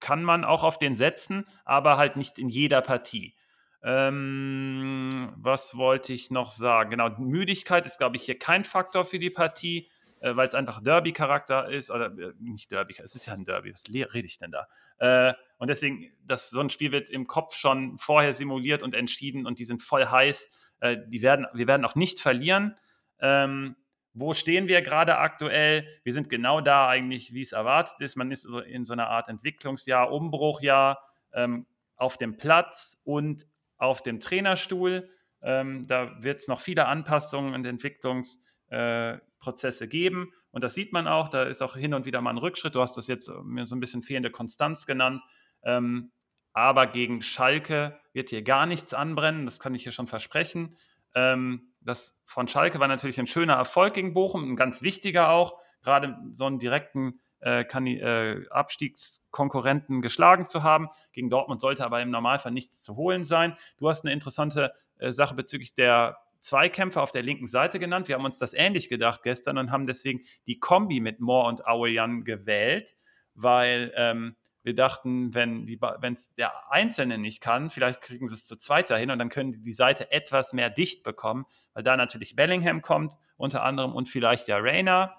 kann 0.00 0.22
man 0.24 0.44
auch 0.44 0.62
auf 0.62 0.78
den 0.78 0.94
setzen, 0.94 1.44
aber 1.66 1.98
halt 1.98 2.16
nicht 2.16 2.38
in 2.38 2.48
jeder 2.48 2.80
Partie. 2.80 3.34
Ähm, 3.82 5.32
was 5.36 5.76
wollte 5.76 6.14
ich 6.14 6.30
noch 6.30 6.50
sagen? 6.50 6.88
Genau, 6.90 7.10
Müdigkeit 7.18 7.84
ist, 7.84 7.98
glaube 7.98 8.16
ich, 8.16 8.22
hier 8.22 8.38
kein 8.38 8.64
Faktor 8.64 9.04
für 9.04 9.18
die 9.18 9.30
Partie. 9.30 9.90
äh, 10.24 10.34
weil 10.36 10.48
es 10.48 10.54
einfach 10.54 10.82
Derby-Charakter 10.82 11.68
ist, 11.68 11.90
oder 11.90 12.06
äh, 12.06 12.32
nicht 12.40 12.70
Derby, 12.72 12.94
es 13.02 13.14
ist 13.14 13.26
ja 13.26 13.34
ein 13.34 13.44
Derby, 13.44 13.74
was 13.74 13.84
rede 13.92 14.26
ich 14.26 14.38
denn 14.38 14.50
da? 14.50 14.66
Äh, 14.98 15.34
und 15.58 15.68
deswegen, 15.68 16.12
das, 16.24 16.48
so 16.48 16.60
ein 16.60 16.70
Spiel 16.70 16.92
wird 16.92 17.10
im 17.10 17.26
Kopf 17.26 17.54
schon 17.54 17.98
vorher 17.98 18.32
simuliert 18.32 18.82
und 18.82 18.94
entschieden 18.94 19.46
und 19.46 19.58
die 19.58 19.66
sind 19.66 19.82
voll 19.82 20.06
heiß. 20.06 20.50
Äh, 20.80 20.96
die 21.06 21.20
werden, 21.20 21.46
wir 21.52 21.66
werden 21.66 21.84
auch 21.84 21.94
nicht 21.94 22.20
verlieren. 22.20 22.74
Ähm, 23.20 23.76
wo 24.14 24.32
stehen 24.32 24.68
wir 24.68 24.80
gerade 24.80 25.18
aktuell? 25.18 25.86
Wir 26.04 26.12
sind 26.12 26.30
genau 26.30 26.60
da 26.60 26.88
eigentlich, 26.88 27.34
wie 27.34 27.42
es 27.42 27.50
erwartet 27.52 28.00
ist. 28.00 28.16
Man 28.16 28.30
ist 28.30 28.46
in 28.46 28.84
so 28.84 28.92
einer 28.92 29.08
Art 29.08 29.28
Entwicklungsjahr, 29.28 30.12
Umbruchjahr 30.12 31.00
ähm, 31.32 31.66
auf 31.96 32.16
dem 32.16 32.36
Platz 32.36 33.00
und 33.04 33.44
auf 33.76 34.02
dem 34.02 34.20
Trainerstuhl. 34.20 35.10
Ähm, 35.42 35.88
da 35.88 36.22
wird 36.22 36.40
es 36.40 36.48
noch 36.48 36.60
viele 36.60 36.86
Anpassungen 36.86 37.54
und 37.54 37.66
Entwicklungsprozesse 37.66 39.84
äh, 39.84 39.88
geben. 39.88 40.32
Und 40.52 40.62
das 40.62 40.74
sieht 40.74 40.92
man 40.92 41.08
auch. 41.08 41.28
Da 41.28 41.42
ist 41.42 41.60
auch 41.60 41.74
hin 41.74 41.92
und 41.92 42.06
wieder 42.06 42.20
mal 42.20 42.30
ein 42.30 42.38
Rückschritt. 42.38 42.76
Du 42.76 42.80
hast 42.80 42.96
das 42.96 43.08
jetzt 43.08 43.28
mir 43.42 43.66
so 43.66 43.74
ein 43.74 43.80
bisschen 43.80 44.02
fehlende 44.02 44.30
Konstanz 44.30 44.86
genannt. 44.86 45.22
Ähm, 45.64 46.12
aber 46.52 46.86
gegen 46.86 47.20
Schalke 47.20 47.98
wird 48.12 48.30
hier 48.30 48.42
gar 48.42 48.64
nichts 48.64 48.94
anbrennen. 48.94 49.44
Das 49.44 49.58
kann 49.58 49.74
ich 49.74 49.82
hier 49.82 49.90
schon 49.90 50.06
versprechen. 50.06 50.76
Ähm, 51.14 51.72
das 51.80 52.18
von 52.24 52.48
Schalke 52.48 52.80
war 52.80 52.88
natürlich 52.88 53.18
ein 53.18 53.26
schöner 53.26 53.54
Erfolg 53.54 53.94
gegen 53.94 54.14
Bochum, 54.14 54.50
ein 54.50 54.56
ganz 54.56 54.82
wichtiger 54.82 55.30
auch, 55.30 55.58
gerade 55.82 56.16
so 56.32 56.46
einen 56.46 56.58
direkten 56.58 57.20
äh, 57.44 57.62
äh, 57.62 58.48
Abstiegskonkurrenten 58.48 60.00
geschlagen 60.00 60.46
zu 60.46 60.62
haben. 60.62 60.88
Gegen 61.12 61.28
Dortmund 61.28 61.60
sollte 61.60 61.84
aber 61.84 62.00
im 62.00 62.10
Normalfall 62.10 62.52
nichts 62.52 62.82
zu 62.82 62.96
holen 62.96 63.22
sein. 63.22 63.54
Du 63.76 63.88
hast 63.88 64.04
eine 64.04 64.14
interessante 64.14 64.72
äh, 64.98 65.12
Sache 65.12 65.34
bezüglich 65.34 65.74
der 65.74 66.16
Zweikämpfe 66.40 67.00
auf 67.00 67.10
der 67.10 67.22
linken 67.22 67.46
Seite 67.46 67.78
genannt. 67.78 68.08
Wir 68.08 68.16
haben 68.16 68.24
uns 68.24 68.38
das 68.38 68.54
ähnlich 68.54 68.88
gedacht 68.88 69.22
gestern 69.22 69.58
und 69.58 69.70
haben 69.70 69.86
deswegen 69.86 70.20
die 70.46 70.58
Kombi 70.58 71.00
mit 71.00 71.20
Moore 71.20 71.48
und 71.48 71.66
Aoyan 71.66 72.24
gewählt, 72.24 72.96
weil 73.34 73.92
ähm, 73.96 74.36
wir 74.64 74.74
dachten, 74.74 75.34
wenn 75.34 76.14
es 76.14 76.34
der 76.36 76.72
Einzelne 76.72 77.18
nicht 77.18 77.42
kann, 77.42 77.68
vielleicht 77.68 78.00
kriegen 78.00 78.28
sie 78.28 78.34
es 78.34 78.46
zu 78.46 78.56
zweiter 78.56 78.96
hin 78.96 79.10
und 79.10 79.18
dann 79.18 79.28
können 79.28 79.52
die 79.52 79.60
die 79.60 79.74
Seite 79.74 80.10
etwas 80.10 80.54
mehr 80.54 80.70
dicht 80.70 81.02
bekommen, 81.02 81.44
weil 81.74 81.82
da 81.82 81.98
natürlich 81.98 82.34
Bellingham 82.34 82.80
kommt, 82.80 83.18
unter 83.36 83.62
anderem 83.62 83.94
und 83.94 84.08
vielleicht 84.08 84.48
ja 84.48 84.56
Rainer. 84.56 85.16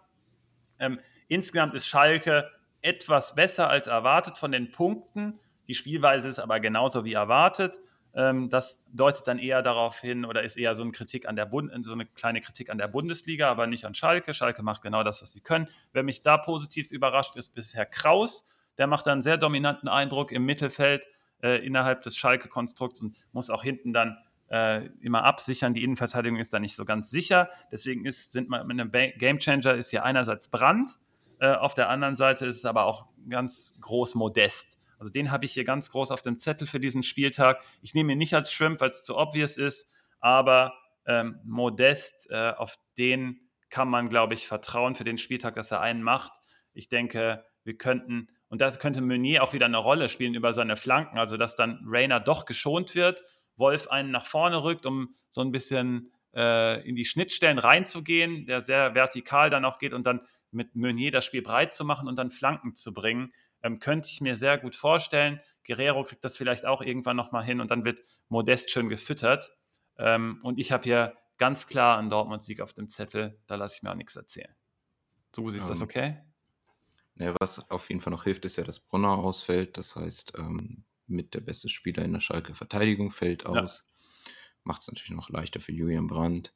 Ähm, 0.80 1.00
insgesamt 1.28 1.76
ist 1.76 1.86
Schalke 1.86 2.50
etwas 2.82 3.36
besser 3.36 3.70
als 3.70 3.86
erwartet 3.86 4.40
von 4.40 4.52
den 4.52 4.72
Punkten. 4.72 5.40
Die 5.68 5.76
Spielweise 5.76 6.28
ist 6.28 6.40
aber 6.40 6.60
genauso 6.60 7.06
wie 7.06 7.14
erwartet. 7.14 7.78
Ähm, 8.16 8.50
das 8.50 8.84
deutet 8.94 9.28
dann 9.28 9.38
eher 9.38 9.62
darauf 9.62 10.00
hin 10.00 10.26
oder 10.26 10.42
ist 10.42 10.58
eher 10.58 10.74
so 10.74 10.82
eine 10.82 10.92
Kritik 10.92 11.28
an 11.28 11.36
der 11.36 11.46
Bund 11.46 11.72
so 11.86 11.94
eine 11.94 12.08
kleine 12.08 12.42
Kritik 12.42 12.72
an 12.72 12.80
der 12.80 12.88
Bundesliga, 12.88 13.52
aber 13.52 13.68
nicht 13.68 13.86
an 13.86 13.94
Schalke. 13.94 14.34
Schalke 14.34 14.64
macht 14.64 14.82
genau 14.82 15.04
das, 15.04 15.22
was 15.22 15.34
sie 15.34 15.42
können. 15.42 15.68
Wer 15.94 16.02
mich 16.02 16.24
da 16.24 16.40
positiv 16.40 16.92
überrascht, 16.92 17.36
ist 17.36 17.54
bisher 17.54 17.86
Kraus 17.86 18.44
der 18.78 18.88
macht 18.88 19.08
einen 19.08 19.22
sehr 19.22 19.38
dominanten 19.38 19.88
Eindruck 19.88 20.32
im 20.32 20.46
Mittelfeld 20.46 21.06
äh, 21.42 21.66
innerhalb 21.66 22.02
des 22.02 22.18
Schalke-Konstrukts 22.18 23.02
und 23.02 23.18
muss 23.32 23.50
auch 23.50 23.64
hinten 23.64 23.94
dann 23.94 24.18
äh, 24.50 24.88
immer 25.02 25.24
absichern. 25.24 25.74
Die 25.74 25.84
Innenverteidigung 25.84 26.40
ist 26.40 26.54
da 26.54 26.60
nicht 26.60 26.76
so 26.76 26.86
ganz 26.86 27.10
sicher. 27.10 27.50
Deswegen 27.72 28.06
ist, 28.06 28.32
sind 28.32 28.50
man 28.50 28.66
mit 28.68 28.80
einem 28.80 28.92
Gamechanger 28.92 29.74
ist 29.74 29.90
hier 29.90 30.04
einerseits 30.04 30.50
Brand, 30.50 30.92
äh, 31.40 31.54
auf 31.54 31.74
der 31.74 31.90
anderen 31.90 32.16
Seite 32.16 32.46
ist 32.46 32.58
es 32.58 32.66
aber 32.66 32.86
auch 32.86 33.08
ganz 33.30 33.78
groß 33.82 34.16
modest. 34.16 34.78
Also 34.98 35.12
den 35.12 35.32
habe 35.32 35.46
ich 35.46 35.54
hier 35.54 35.66
ganz 35.66 35.90
groß 35.92 36.12
auf 36.12 36.22
dem 36.22 36.40
Zettel 36.40 36.68
für 36.68 36.80
diesen 36.80 37.04
Spieltag. 37.04 37.62
Ich 37.82 37.94
nehme 37.94 38.14
ihn 38.14 38.18
nicht 38.18 38.34
als 38.34 38.52
Shrimp, 38.54 38.80
weil 38.80 38.92
es 38.92 39.04
zu 39.04 39.18
obvious 39.18 39.58
ist, 39.58 39.90
aber 40.20 40.74
ähm, 41.06 41.40
modest, 41.44 42.30
äh, 42.32 42.54
auf 42.56 42.78
den 42.98 43.42
kann 43.70 43.90
man, 43.90 44.08
glaube 44.08 44.34
ich, 44.34 44.48
vertrauen 44.48 44.96
für 44.96 45.04
den 45.04 45.18
Spieltag, 45.18 45.56
dass 45.56 45.72
er 45.72 45.82
einen 45.82 46.02
macht. 46.02 46.40
Ich 46.74 46.88
denke, 46.88 47.44
wir 47.64 47.78
könnten 47.78 48.30
und 48.50 48.62
das 48.62 48.80
könnte 48.80 49.02
Meunier 49.02 49.44
auch 49.44 49.54
wieder 49.54 49.66
eine 49.66 49.78
Rolle 49.78 50.10
spielen 50.10 50.34
über 50.34 50.54
seine 50.54 50.76
Flanken, 50.76 51.18
also 51.18 51.38
dass 51.38 51.56
dann 51.56 51.84
Rainer 51.86 52.20
doch 52.20 52.46
geschont 52.46 52.96
wird, 52.96 53.24
Wolf 53.58 53.88
einen 53.88 54.12
nach 54.12 54.26
vorne 54.26 54.64
rückt, 54.64 54.86
um 54.86 55.16
so 55.30 55.42
ein 55.42 55.52
bisschen 55.52 56.12
äh, 56.34 56.88
in 56.88 56.96
die 56.96 57.06
Schnittstellen 57.06 57.58
reinzugehen, 57.58 58.46
der 58.46 58.62
sehr 58.62 58.94
vertikal 58.96 59.50
dann 59.50 59.66
auch 59.66 59.78
geht 59.78 59.94
und 59.94 60.06
dann 60.06 60.22
mit 60.52 60.76
Meunier 60.76 61.12
das 61.12 61.26
Spiel 61.26 61.42
breit 61.42 61.74
zu 61.74 61.86
machen 61.86 62.08
und 62.08 62.18
dann 62.18 62.32
Flanken 62.32 62.76
zu 62.76 62.94
bringen. 62.94 63.34
Ähm, 63.64 63.80
könnte 63.80 64.10
ich 64.10 64.22
mir 64.22 64.36
sehr 64.36 64.58
gut 64.58 64.76
vorstellen. 64.76 65.42
Guerrero 65.66 66.04
kriegt 66.04 66.24
das 66.24 66.38
vielleicht 66.38 66.66
auch 66.66 66.82
irgendwann 66.82 67.18
nochmal 67.18 67.44
hin 67.44 67.60
und 67.60 67.72
dann 67.72 67.84
wird 67.84 68.00
Modest 68.30 68.70
schön 68.70 68.90
gefüttert. 68.90 69.52
Ähm, 69.98 70.40
und 70.44 70.60
ich 70.60 70.72
habe 70.72 70.84
hier 70.84 71.16
ganz 71.38 71.68
klar 71.68 71.98
einen 71.98 72.10
Dortmund-Sieg 72.10 72.62
auf 72.62 72.74
dem 72.74 72.90
Zettel. 72.90 73.40
Da 73.48 73.56
lasse 73.56 73.78
ich 73.78 73.84
mir 73.84 73.92
auch 73.92 73.96
nichts 73.96 74.16
erzählen. 74.16 74.56
So, 75.36 75.50
ist 75.50 75.70
das 75.70 75.80
ähm, 75.80 75.84
okay? 75.84 76.22
Ja, 77.18 77.34
was 77.40 77.70
auf 77.72 77.90
jeden 77.90 78.02
Fall 78.02 78.12
noch 78.12 78.26
hilft, 78.26 78.46
ist 78.46 78.58
ja, 78.58 78.64
dass 78.64 78.80
Brunner 78.80 79.18
ausfällt. 79.18 79.78
Das 79.78 79.96
heißt, 79.96 80.34
ähm, 80.38 80.84
mit 81.08 81.34
der 81.34 81.42
beste 81.42 81.70
Spieler 81.70 82.04
in 82.04 82.14
der 82.14 82.20
Schalke 82.20 82.56
Verteidigung 82.56 83.12
fällt 83.12 83.46
Ja. 83.52 83.62
aus. 83.64 83.90
Macht 84.64 84.82
es 84.82 84.88
natürlich 84.88 85.12
noch 85.12 85.30
leichter 85.30 85.60
für 85.62 85.72
Julian 85.72 86.08
Brandt. 86.08 86.54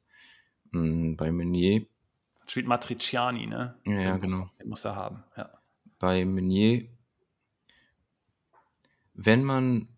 Mm, 0.72 1.16
bei 1.16 1.30
Meunier, 1.32 1.86
Spielt 2.46 2.66
Matriciani, 2.66 3.46
ne? 3.46 3.80
ja, 3.84 4.00
ja, 4.00 4.16
Den 4.16 4.20
muss, 4.20 4.32
genau. 4.32 4.50
den 4.58 4.68
muss 4.68 4.84
er 4.84 4.94
haben, 4.94 5.24
ja. 5.38 5.62
Bei 6.00 6.24
Meunier, 6.24 6.88
wenn 9.14 9.44
man, 9.44 9.88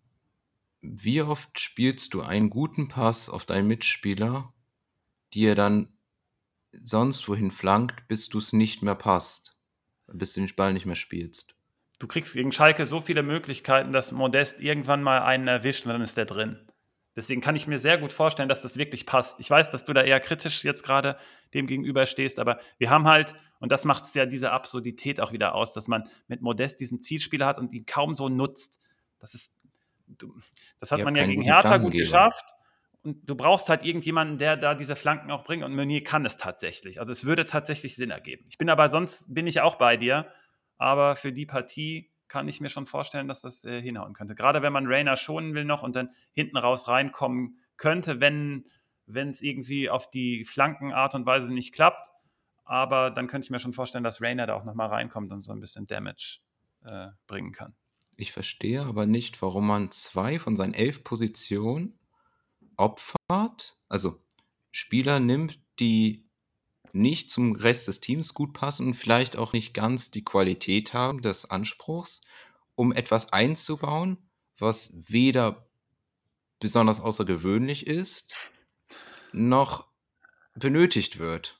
wie 0.81 1.21
oft 1.21 1.59
spielst 1.59 2.13
du 2.13 2.21
einen 2.21 2.49
guten 2.49 2.87
Pass 2.89 3.29
auf 3.29 3.45
deinen 3.45 3.67
Mitspieler, 3.67 4.53
die 5.33 5.45
er 5.45 5.55
dann 5.55 5.97
sonst 6.73 7.27
wohin 7.29 7.51
flankt, 7.51 8.07
bis 8.07 8.29
du 8.29 8.39
es 8.39 8.53
nicht 8.53 8.83
mehr 8.83 8.95
passt? 8.95 9.57
Bis 10.07 10.33
du 10.33 10.41
den 10.41 10.55
Ball 10.55 10.73
nicht 10.73 10.85
mehr 10.85 10.95
spielst. 10.95 11.55
Du 11.99 12.07
kriegst 12.07 12.33
gegen 12.33 12.51
Schalke 12.51 12.85
so 12.85 13.01
viele 13.01 13.23
Möglichkeiten, 13.23 13.93
dass 13.93 14.11
Modest 14.11 14.59
irgendwann 14.59 15.03
mal 15.03 15.21
einen 15.21 15.47
erwischt 15.47 15.85
und 15.85 15.93
dann 15.93 16.01
ist 16.01 16.17
der 16.17 16.25
drin. 16.25 16.59
Deswegen 17.15 17.41
kann 17.41 17.55
ich 17.55 17.67
mir 17.67 17.77
sehr 17.77 17.99
gut 17.99 18.11
vorstellen, 18.11 18.49
dass 18.49 18.63
das 18.63 18.75
wirklich 18.75 19.05
passt. 19.05 19.39
Ich 19.39 19.49
weiß, 19.49 19.69
dass 19.69 19.85
du 19.85 19.93
da 19.93 20.01
eher 20.01 20.19
kritisch 20.19 20.63
jetzt 20.63 20.83
gerade 20.83 21.17
dem 21.53 21.67
gegenüber 21.67 22.07
stehst, 22.07 22.39
aber 22.39 22.59
wir 22.79 22.89
haben 22.89 23.07
halt, 23.07 23.35
und 23.59 23.71
das 23.71 23.85
macht 23.85 24.05
es 24.05 24.15
ja 24.15 24.25
diese 24.25 24.51
Absurdität 24.51 25.21
auch 25.21 25.31
wieder 25.31 25.53
aus, 25.53 25.73
dass 25.73 25.87
man 25.87 26.09
mit 26.27 26.41
Modest 26.41 26.79
diesen 26.79 27.01
Zielspieler 27.01 27.45
hat 27.45 27.59
und 27.59 27.71
ihn 27.71 27.85
kaum 27.85 28.15
so 28.15 28.29
nutzt. 28.29 28.79
Das 29.19 29.35
ist, 29.35 29.53
das 30.79 30.91
hat 30.91 31.03
man 31.03 31.15
ja 31.15 31.25
gegen 31.25 31.43
Hertha 31.43 31.77
gut 31.77 31.93
geschafft. 31.93 32.55
Und 33.03 33.29
du 33.29 33.35
brauchst 33.35 33.69
halt 33.69 33.83
irgendjemanden, 33.83 34.37
der 34.37 34.55
da 34.55 34.75
diese 34.75 34.95
Flanken 34.95 35.29
auch 35.29 35.43
bringt. 35.43 35.63
Und 35.63 35.75
Meunier 35.75 36.03
kann 36.03 36.25
es 36.25 36.37
tatsächlich. 36.37 36.99
Also 36.99 37.11
es 37.11 37.25
würde 37.25 37.45
tatsächlich 37.45 37.95
Sinn 37.95 38.11
ergeben. 38.11 38.45
Ich 38.49 38.57
bin 38.57 38.69
aber 38.69 38.89
sonst 38.89 39.33
bin 39.33 39.45
ich 39.45 39.61
auch 39.61 39.75
bei 39.75 39.97
dir. 39.97 40.27
Aber 40.77 41.15
für 41.15 41.31
die 41.31 41.45
Partie 41.45 42.11
kann 42.27 42.47
ich 42.47 42.61
mir 42.61 42.69
schon 42.69 42.85
vorstellen, 42.85 43.27
dass 43.27 43.41
das 43.41 43.63
äh, 43.63 43.81
hinhauen 43.81 44.13
könnte. 44.13 44.35
Gerade 44.35 44.61
wenn 44.61 44.73
man 44.73 44.87
Rainer 44.87 45.17
schonen 45.17 45.53
will 45.53 45.65
noch 45.65 45.83
und 45.83 45.95
dann 45.95 46.09
hinten 46.31 46.57
raus 46.57 46.87
reinkommen 46.87 47.59
könnte, 47.77 48.21
wenn 48.21 48.65
es 49.29 49.41
irgendwie 49.41 49.89
auf 49.89 50.09
die 50.09 50.45
Flankenart 50.45 51.13
und 51.13 51.25
Weise 51.25 51.53
nicht 51.53 51.73
klappt. 51.73 52.07
Aber 52.65 53.11
dann 53.11 53.27
könnte 53.27 53.45
ich 53.45 53.51
mir 53.51 53.59
schon 53.59 53.73
vorstellen, 53.73 54.03
dass 54.03 54.21
Rainer 54.21 54.47
da 54.47 54.55
auch 54.55 54.63
nochmal 54.63 54.87
reinkommt 54.87 55.31
und 55.31 55.41
so 55.41 55.51
ein 55.51 55.59
bisschen 55.59 55.85
Damage 55.85 56.39
äh, 56.85 57.09
bringen 57.27 57.51
kann. 57.51 57.75
Ich 58.15 58.31
verstehe 58.31 58.81
aber 58.81 59.05
nicht, 59.05 59.41
warum 59.41 59.67
man 59.67 59.91
zwei 59.91 60.39
von 60.39 60.55
seinen 60.55 60.73
elf 60.73 61.03
Positionen 61.03 61.99
opfert, 62.77 63.77
also 63.89 64.21
Spieler 64.71 65.19
nimmt, 65.19 65.59
die 65.79 66.25
nicht 66.93 67.31
zum 67.31 67.55
Rest 67.55 67.87
des 67.87 67.99
Teams 67.99 68.33
gut 68.33 68.53
passen 68.53 68.87
und 68.87 68.93
vielleicht 68.93 69.35
auch 69.35 69.53
nicht 69.53 69.73
ganz 69.73 70.11
die 70.11 70.23
Qualität 70.23 70.93
haben 70.93 71.21
des 71.21 71.49
Anspruchs, 71.49 72.21
um 72.75 72.91
etwas 72.91 73.33
einzubauen, 73.33 74.17
was 74.57 75.11
weder 75.11 75.67
besonders 76.59 77.01
außergewöhnlich 77.01 77.87
ist, 77.87 78.35
noch 79.33 79.87
benötigt 80.55 81.19
wird. 81.19 81.59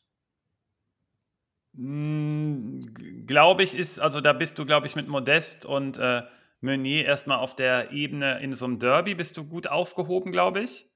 Hm, 1.75 3.25
glaube 3.25 3.63
ich, 3.63 3.73
ist, 3.73 3.99
also 3.99 4.21
da 4.21 4.33
bist 4.33 4.59
du, 4.59 4.65
glaube 4.65 4.85
ich, 4.85 4.95
mit 4.95 5.07
Modest 5.07 5.65
und 5.65 5.97
äh, 5.97 6.21
Meunier 6.61 7.05
erstmal 7.05 7.39
auf 7.39 7.55
der 7.55 7.91
Ebene 7.91 8.39
in 8.41 8.55
so 8.55 8.65
einem 8.65 8.79
Derby 8.79 9.15
bist 9.15 9.35
du 9.37 9.43
gut 9.43 9.67
aufgehoben, 9.67 10.31
glaube 10.31 10.61
ich. 10.61 10.87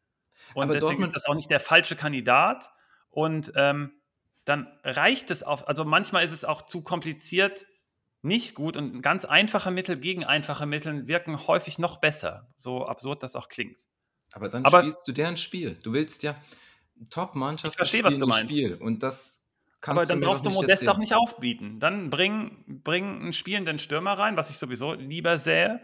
Und 0.54 0.64
Aber 0.64 0.74
deswegen 0.74 0.90
Dortmund 0.90 1.08
ist 1.08 1.16
das 1.16 1.26
auch 1.26 1.36
nicht 1.36 1.50
der 1.52 1.60
falsche 1.60 1.96
Kandidat. 1.96 2.70
Und 3.10 3.52
ähm, 3.56 3.92
dann 4.46 4.68
reicht 4.84 5.32
es 5.32 5.44
auch, 5.44 5.68
also 5.68 5.84
manchmal 5.84 6.24
ist 6.24 6.32
es 6.32 6.46
auch 6.46 6.62
zu 6.62 6.82
kompliziert, 6.82 7.66
nicht 8.22 8.56
gut 8.56 8.78
und 8.78 9.02
ganz 9.02 9.26
einfache 9.26 9.72
Mittel 9.72 9.98
gegen 9.98 10.24
einfache 10.24 10.66
Mittel 10.66 11.08
wirken 11.08 11.48
häufig 11.48 11.80
noch 11.80 11.98
besser, 11.98 12.48
so 12.58 12.86
absurd 12.86 13.24
das 13.24 13.36
auch 13.36 13.50
klingt. 13.50 13.82
Aber 14.34 14.50
dann 14.50 14.66
Aber, 14.66 14.82
spielst 14.82 15.08
du 15.08 15.12
deren 15.12 15.38
Spiel. 15.38 15.78
Du 15.84 15.94
willst 15.94 16.24
ja 16.24 16.36
Top-Mannschaft 17.10 17.74
Ich 17.74 17.78
verstehe, 17.78 18.04
was 18.04 18.18
du 18.18 18.28
meinst. 18.28 18.52
Spiel 18.52 18.76
und 18.76 19.04
das 19.04 19.46
kannst 19.82 20.02
Aber 20.02 20.08
dann 20.08 20.20
brauchst 20.20 20.46
du 20.46 20.50
Modest 20.50 20.70
erzählen. 20.70 20.90
auch 20.90 20.98
nicht 20.98 21.14
aufbieten. 21.14 21.80
Dann 21.80 22.10
bring, 22.10 22.82
bring 22.84 23.22
einen 23.22 23.34
spielenden 23.34 23.80
Stürmer 23.80 24.18
rein, 24.18 24.36
was 24.38 24.50
ich 24.50 24.58
sowieso 24.58 24.94
lieber 24.94 25.38
sähe, 25.38 25.82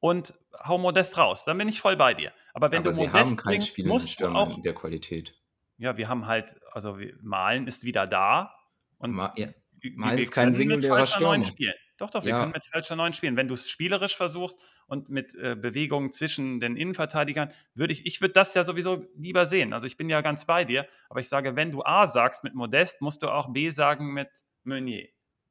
und 0.00 0.34
hau 0.64 0.78
Modest 0.78 1.16
raus. 1.18 1.44
Dann 1.44 1.58
bin 1.58 1.68
ich 1.68 1.80
voll 1.80 1.96
bei 1.96 2.14
dir. 2.14 2.32
Aber 2.54 2.70
wenn 2.70 2.78
Aber 2.78 2.90
du 2.90 2.96
sie 2.96 3.00
Modest 3.02 3.16
haben 3.16 3.36
keinen 3.36 3.58
bringst, 3.58 3.78
musst 3.78 4.20
du 4.20 4.28
auch. 4.28 4.56
in 4.56 4.62
der 4.62 4.74
Qualität. 4.74 5.34
Ja, 5.76 5.96
wir 5.96 6.08
haben 6.08 6.26
halt, 6.26 6.56
also 6.72 6.98
wir, 6.98 7.14
Malen 7.22 7.66
ist 7.66 7.84
wieder 7.84 8.06
da. 8.06 8.54
Und 8.98 9.12
Ma, 9.12 9.32
ja. 9.36 9.48
Mal 9.94 10.18
ist 10.18 10.32
kein 10.32 10.52
singulärer 10.52 11.06
Stürmer. 11.06 11.44
Spielen. 11.44 11.74
Doch, 11.98 12.10
doch, 12.10 12.24
wir 12.24 12.30
ja. 12.30 12.40
können 12.40 12.52
mit 12.52 12.64
falscher 12.64 12.94
9 12.94 13.12
spielen. 13.12 13.36
Wenn 13.36 13.48
du 13.48 13.54
es 13.54 13.68
spielerisch 13.68 14.16
versuchst 14.16 14.64
und 14.86 15.08
mit 15.08 15.34
äh, 15.34 15.56
Bewegungen 15.56 16.12
zwischen 16.12 16.60
den 16.60 16.76
Innenverteidigern, 16.76 17.52
würde 17.74 17.92
ich, 17.92 18.06
ich 18.06 18.20
würde 18.20 18.34
das 18.34 18.54
ja 18.54 18.62
sowieso 18.62 19.04
lieber 19.16 19.46
sehen. 19.46 19.72
Also 19.72 19.86
ich 19.88 19.96
bin 19.96 20.08
ja 20.08 20.20
ganz 20.20 20.46
bei 20.46 20.64
dir, 20.64 20.86
aber 21.08 21.20
ich 21.20 21.28
sage, 21.28 21.56
wenn 21.56 21.72
du 21.72 21.82
A 21.82 22.06
sagst 22.06 22.44
mit 22.44 22.54
Modest, 22.54 23.00
musst 23.00 23.22
du 23.22 23.28
auch 23.28 23.52
B 23.52 23.70
sagen 23.70 24.14
mit 24.14 24.30
Meunier, 24.62 25.08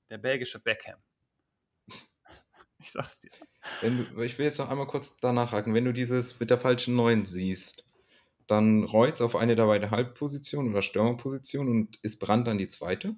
der 0.09 0.19
belgische 0.19 0.59
Beckham. 0.59 0.99
ich 2.79 2.91
sag's 2.91 3.19
dir. 3.19 3.31
Du, 3.81 4.21
ich 4.21 4.37
will 4.37 4.45
jetzt 4.45 4.59
noch 4.59 4.69
einmal 4.69 4.87
kurz 4.87 5.19
danach 5.19 5.51
haken. 5.51 5.73
Wenn 5.73 5.85
du 5.85 5.93
dieses 5.93 6.39
mit 6.39 6.49
der 6.49 6.57
falschen 6.57 6.95
9 6.95 7.25
siehst, 7.25 7.83
dann 8.47 8.83
Reutz 8.83 9.21
auf 9.21 9.35
eine 9.35 9.55
der 9.55 9.65
beiden 9.65 9.91
Halbpositionen 9.91 10.71
oder 10.71 10.81
Stürmerpositionen 10.81 11.71
und 11.71 11.97
ist 12.01 12.19
Brand 12.19 12.47
dann 12.47 12.57
die 12.57 12.67
zweite? 12.67 13.15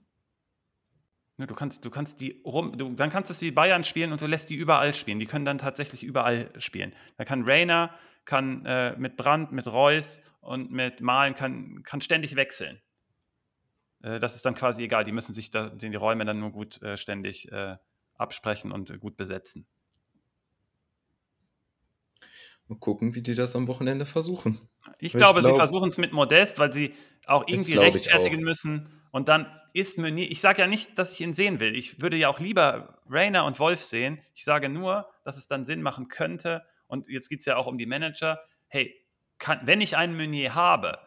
Ne, 1.37 1.47
du 1.47 1.55
kannst, 1.55 1.85
du 1.85 1.89
kannst 1.89 2.19
die 2.19 2.41
rum, 2.45 2.77
du, 2.77 2.89
dann 2.89 3.09
kannst 3.09 3.29
du 3.29 3.33
die 3.33 3.51
Bayern 3.51 3.83
spielen 3.83 4.11
und 4.11 4.21
du 4.21 4.27
lässt 4.27 4.49
die 4.49 4.55
überall 4.55 4.93
spielen. 4.93 5.19
Die 5.19 5.25
können 5.25 5.45
dann 5.45 5.57
tatsächlich 5.57 6.03
überall 6.03 6.51
spielen. 6.59 6.93
Da 7.17 7.23
kann 7.23 7.43
Rainer, 7.43 7.93
kann 8.25 8.65
äh, 8.65 8.97
mit 8.97 9.15
Brandt, 9.15 9.51
mit 9.51 9.67
Reus 9.67 10.21
und 10.41 10.71
mit 10.71 10.99
Malen 10.99 11.35
kann, 11.35 11.83
kann 11.83 12.01
ständig 12.01 12.35
wechseln. 12.35 12.81
Äh, 14.01 14.19
das 14.19 14.35
ist 14.35 14.45
dann 14.45 14.55
quasi 14.55 14.83
egal. 14.83 15.05
Die 15.05 15.11
müssen 15.11 15.33
sich 15.33 15.49
da, 15.49 15.69
die 15.69 15.95
Räume 15.95 16.25
dann 16.25 16.39
nur 16.39 16.51
gut 16.51 16.81
äh, 16.81 16.97
ständig 16.97 17.49
äh, 17.51 17.77
absprechen 18.15 18.71
und 18.71 18.89
äh, 18.89 18.97
gut 18.97 19.15
besetzen. 19.15 19.65
Mal 22.69 22.77
gucken, 22.77 23.15
wie 23.15 23.21
die 23.21 23.35
das 23.35 23.55
am 23.55 23.67
Wochenende 23.67 24.05
versuchen. 24.05 24.61
Ich 24.99 25.13
weil 25.13 25.19
glaube, 25.19 25.39
ich 25.39 25.43
glaub, 25.43 25.55
sie 25.55 25.59
versuchen 25.59 25.89
es 25.89 25.97
mit 25.97 26.13
Modest, 26.13 26.59
weil 26.59 26.71
sie 26.71 26.93
auch 27.25 27.47
irgendwie 27.47 27.77
rechtfertigen 27.77 28.43
müssen 28.43 28.89
und 29.11 29.27
dann 29.27 29.47
ist 29.73 29.97
Meunier, 29.97 30.29
ich 30.29 30.41
sage 30.41 30.61
ja 30.61 30.67
nicht, 30.67 30.97
dass 30.97 31.13
ich 31.13 31.21
ihn 31.21 31.33
sehen 31.33 31.59
will. 31.59 31.75
Ich 31.75 32.01
würde 32.01 32.17
ja 32.17 32.29
auch 32.29 32.39
lieber 32.39 32.99
Rainer 33.09 33.45
und 33.45 33.59
Wolf 33.59 33.83
sehen. 33.83 34.19
Ich 34.33 34.43
sage 34.43 34.69
nur, 34.69 35.09
dass 35.23 35.37
es 35.37 35.47
dann 35.47 35.65
Sinn 35.65 35.81
machen 35.81 36.07
könnte. 36.07 36.65
Und 36.87 37.07
jetzt 37.07 37.29
geht 37.29 37.39
es 37.39 37.45
ja 37.45 37.55
auch 37.55 37.67
um 37.67 37.77
die 37.77 37.85
Manager. 37.85 38.41
Hey, 38.67 38.95
kann, 39.37 39.59
wenn 39.63 39.81
ich 39.81 39.95
einen 39.95 40.17
Meunier 40.17 40.55
habe, 40.55 40.99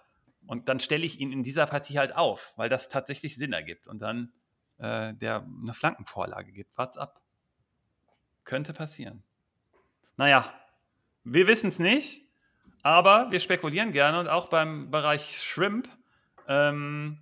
und 0.46 0.68
dann 0.68 0.80
stelle 0.80 1.04
ich 1.04 1.20
ihn 1.20 1.32
in 1.32 1.42
dieser 1.42 1.66
Partie 1.66 1.98
halt 1.98 2.16
auf, 2.16 2.52
weil 2.56 2.68
das 2.68 2.88
tatsächlich 2.88 3.36
Sinn 3.36 3.52
ergibt 3.52 3.86
und 3.86 4.00
dann 4.00 4.32
äh, 4.78 5.14
der 5.14 5.46
eine 5.62 5.72
Flankenvorlage 5.72 6.52
gibt. 6.52 6.76
Wart's 6.76 6.96
ab. 6.96 7.20
Könnte 8.44 8.72
passieren. 8.72 9.22
Naja, 10.16 10.52
wir 11.24 11.46
wissen 11.46 11.70
es 11.70 11.78
nicht, 11.78 12.22
aber 12.82 13.30
wir 13.30 13.40
spekulieren 13.40 13.92
gerne 13.92 14.20
und 14.20 14.28
auch 14.28 14.46
beim 14.46 14.90
Bereich 14.90 15.40
Shrimp. 15.40 15.88
Ähm, 16.48 17.18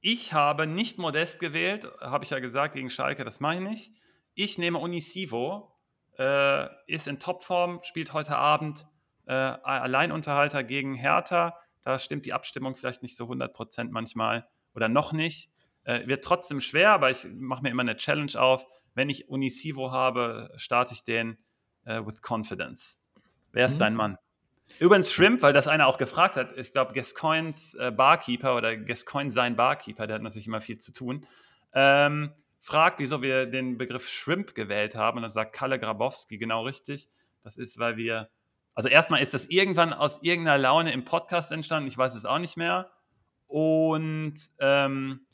ich 0.00 0.32
habe 0.32 0.66
nicht 0.66 0.98
Modest 0.98 1.38
gewählt, 1.38 1.86
habe 2.00 2.24
ich 2.24 2.30
ja 2.30 2.38
gesagt, 2.38 2.74
gegen 2.74 2.90
Schalke, 2.90 3.24
das 3.24 3.40
mache 3.40 3.56
ich 3.56 3.60
nicht. 3.60 3.92
Ich 4.34 4.58
nehme 4.58 4.78
Unisivo, 4.78 5.72
äh, 6.18 6.66
ist 6.86 7.06
in 7.06 7.20
Topform, 7.20 7.80
spielt 7.84 8.12
heute 8.12 8.36
Abend 8.36 8.86
äh, 9.26 9.32
Alleinunterhalter 9.32 10.64
gegen 10.64 10.94
Hertha. 10.94 11.58
Da 11.82 11.98
stimmt 11.98 12.26
die 12.26 12.32
Abstimmung 12.32 12.74
vielleicht 12.74 13.02
nicht 13.02 13.16
so 13.16 13.26
100% 13.26 13.88
manchmal 13.90 14.48
oder 14.74 14.88
noch 14.88 15.12
nicht. 15.12 15.50
Äh, 15.84 16.06
wird 16.06 16.24
trotzdem 16.24 16.60
schwer, 16.60 16.90
aber 16.90 17.10
ich 17.10 17.26
mache 17.32 17.62
mir 17.62 17.70
immer 17.70 17.82
eine 17.82 17.96
Challenge 17.96 18.32
auf. 18.38 18.66
Wenn 18.94 19.08
ich 19.08 19.28
Unisivo 19.28 19.90
habe, 19.90 20.52
starte 20.56 20.94
ich 20.94 21.04
den 21.04 21.38
äh, 21.84 22.04
with 22.04 22.20
confidence. 22.22 22.98
Wer 23.52 23.66
ist 23.66 23.74
mhm. 23.74 23.80
dein 23.80 23.94
Mann? 23.94 24.18
Übrigens 24.78 25.12
Shrimp, 25.12 25.42
weil 25.42 25.52
das 25.52 25.68
einer 25.68 25.86
auch 25.86 25.98
gefragt 25.98 26.36
hat, 26.36 26.56
ich 26.56 26.72
glaube 26.72 26.94
Gascoins 26.94 27.74
äh, 27.74 27.90
Barkeeper 27.90 28.56
oder 28.56 28.76
Gascoin 28.76 29.30
sein 29.30 29.56
Barkeeper, 29.56 30.06
der 30.06 30.16
hat 30.16 30.22
natürlich 30.22 30.46
immer 30.46 30.60
viel 30.60 30.78
zu 30.78 30.92
tun, 30.92 31.26
ähm, 31.74 32.32
fragt, 32.60 32.98
wieso 32.98 33.20
wir 33.20 33.46
den 33.46 33.76
Begriff 33.76 34.08
Shrimp 34.08 34.54
gewählt 34.54 34.96
haben. 34.96 35.18
Und 35.18 35.22
dann 35.22 35.30
sagt 35.30 35.54
Kalle 35.54 35.78
Grabowski 35.78 36.38
genau 36.38 36.62
richtig. 36.64 37.08
Das 37.42 37.58
ist, 37.58 37.78
weil 37.78 37.96
wir, 37.98 38.30
also 38.74 38.88
erstmal 38.88 39.20
ist 39.20 39.34
das 39.34 39.44
irgendwann 39.46 39.92
aus 39.92 40.22
irgendeiner 40.22 40.58
Laune 40.58 40.92
im 40.92 41.04
Podcast 41.04 41.52
entstanden, 41.52 41.88
ich 41.88 41.98
weiß 41.98 42.14
es 42.14 42.24
auch 42.24 42.38
nicht 42.38 42.56
mehr. 42.56 42.90
Und 43.46 44.34
ähm, 44.58 45.26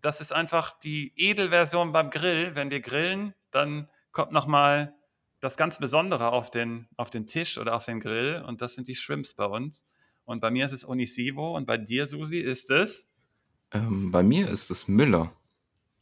das 0.00 0.20
ist 0.20 0.32
einfach 0.32 0.72
die 0.72 1.12
Edelversion 1.16 1.92
beim 1.92 2.08
Grill. 2.08 2.56
Wenn 2.56 2.70
wir 2.70 2.80
grillen, 2.80 3.34
dann 3.50 3.88
kommt 4.12 4.32
nochmal 4.32 4.94
das 5.40 5.56
ganz 5.56 5.78
Besondere 5.78 6.32
auf 6.32 6.50
den, 6.50 6.88
auf 6.96 7.10
den 7.10 7.26
Tisch 7.26 7.58
oder 7.58 7.74
auf 7.74 7.84
den 7.84 8.00
Grill 8.00 8.42
und 8.46 8.60
das 8.60 8.74
sind 8.74 8.88
die 8.88 8.94
Shrimps 8.94 9.34
bei 9.34 9.46
uns. 9.46 9.86
Und 10.24 10.40
bei 10.40 10.50
mir 10.50 10.66
ist 10.66 10.72
es 10.72 10.86
Onisivo 10.86 11.56
und 11.56 11.66
bei 11.66 11.78
dir, 11.78 12.06
Susi, 12.06 12.38
ist 12.38 12.70
es? 12.70 13.08
Ähm, 13.70 14.10
bei 14.10 14.22
mir 14.22 14.48
ist 14.48 14.70
es 14.70 14.88
Müller. 14.88 15.32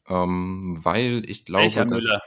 Ähm, 0.08 0.78
weil 0.82 1.22
ich 1.28 1.44
glaube, 1.44 1.64
Welcher 1.64 1.84
dass, 1.84 1.98
Müller? 1.98 2.22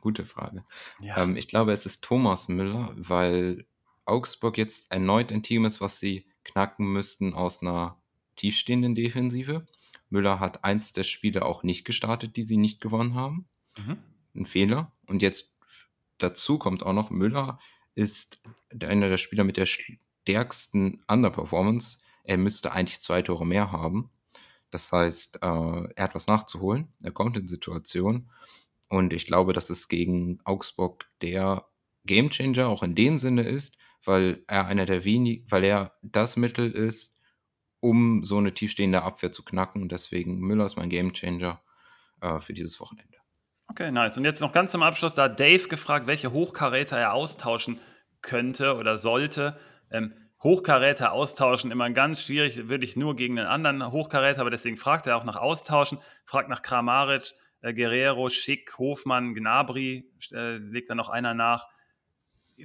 Gute 0.00 0.24
Frage. 0.24 0.64
Ja. 1.00 1.22
Ähm, 1.22 1.36
ich 1.36 1.48
glaube, 1.48 1.72
es 1.72 1.86
ist 1.86 2.04
Thomas 2.04 2.48
Müller, 2.48 2.92
weil 2.96 3.66
Augsburg 4.04 4.58
jetzt 4.58 4.92
erneut 4.92 5.32
ein 5.32 5.42
Team 5.42 5.64
ist, 5.64 5.80
was 5.80 5.98
sie 5.98 6.26
knacken 6.44 6.86
müssten 6.92 7.34
aus 7.34 7.62
einer 7.62 8.00
tiefstehenden 8.36 8.94
Defensive. 8.94 9.66
Müller 10.10 10.40
hat 10.40 10.64
eins 10.64 10.92
der 10.92 11.02
Spiele 11.02 11.44
auch 11.44 11.62
nicht 11.62 11.84
gestartet, 11.84 12.36
die 12.36 12.42
sie 12.42 12.56
nicht 12.56 12.80
gewonnen 12.80 13.14
haben. 13.14 13.46
Mhm. 13.76 13.98
Ein 14.34 14.46
Fehler. 14.46 14.92
Und 15.06 15.22
jetzt 15.22 15.57
dazu 16.18 16.58
kommt 16.58 16.82
auch 16.82 16.92
noch, 16.92 17.10
Müller 17.10 17.58
ist 17.94 18.40
einer 18.80 19.08
der 19.08 19.18
Spieler 19.18 19.44
mit 19.44 19.56
der 19.56 19.66
stärksten 19.66 21.02
Underperformance. 21.08 21.98
Er 22.24 22.36
müsste 22.36 22.72
eigentlich 22.72 23.00
zwei 23.00 23.22
Tore 23.22 23.46
mehr 23.46 23.72
haben. 23.72 24.10
Das 24.70 24.92
heißt, 24.92 25.42
äh, 25.42 25.46
er 25.96 26.04
hat 26.04 26.14
was 26.14 26.26
nachzuholen. 26.26 26.92
Er 27.02 27.12
kommt 27.12 27.36
in 27.36 27.48
Situationen. 27.48 28.30
Und 28.88 29.12
ich 29.12 29.26
glaube, 29.26 29.52
dass 29.52 29.70
es 29.70 29.88
gegen 29.88 30.40
Augsburg 30.44 31.06
der 31.22 31.66
Gamechanger 32.04 32.68
auch 32.68 32.82
in 32.82 32.94
dem 32.94 33.18
Sinne 33.18 33.42
ist, 33.42 33.76
weil 34.04 34.44
er 34.46 34.66
einer 34.66 34.86
der 34.86 35.04
wenigen, 35.04 35.50
weil 35.50 35.64
er 35.64 35.94
das 36.02 36.36
Mittel 36.36 36.70
ist, 36.70 37.18
um 37.80 38.24
so 38.24 38.38
eine 38.38 38.54
tiefstehende 38.54 39.02
Abwehr 39.02 39.32
zu 39.32 39.44
knacken. 39.44 39.88
Deswegen 39.88 40.38
Müller 40.38 40.66
ist 40.66 40.76
mein 40.76 40.90
Gamechanger 40.90 41.62
äh, 42.20 42.40
für 42.40 42.52
dieses 42.52 42.80
Wochenende. 42.80 43.07
Okay, 43.70 43.90
nice. 43.90 44.16
Und 44.16 44.24
jetzt 44.24 44.40
noch 44.40 44.52
ganz 44.52 44.72
zum 44.72 44.82
Abschluss, 44.82 45.14
da 45.14 45.24
hat 45.24 45.38
Dave 45.38 45.68
gefragt, 45.68 46.06
welche 46.06 46.32
Hochkaräter 46.32 46.98
er 46.98 47.12
austauschen 47.12 47.80
könnte 48.22 48.76
oder 48.76 48.98
sollte. 48.98 49.58
Ähm, 49.90 50.14
Hochkaräter 50.42 51.12
austauschen, 51.12 51.70
immer 51.70 51.90
ganz 51.90 52.22
schwierig, 52.22 52.68
würde 52.68 52.84
ich 52.84 52.96
nur 52.96 53.16
gegen 53.16 53.38
einen 53.38 53.48
anderen 53.48 53.90
Hochkaräter, 53.90 54.40
aber 54.40 54.50
deswegen 54.50 54.76
fragt 54.76 55.06
er 55.06 55.16
auch 55.16 55.24
nach 55.24 55.36
Austauschen, 55.36 55.98
fragt 56.24 56.48
nach 56.48 56.62
Kramaric, 56.62 57.34
äh, 57.60 57.74
Guerrero, 57.74 58.28
Schick, 58.28 58.78
Hofmann, 58.78 59.34
Gnabry, 59.34 60.10
äh, 60.32 60.56
legt 60.56 60.90
da 60.90 60.94
noch 60.94 61.08
einer 61.08 61.34
nach. 61.34 61.66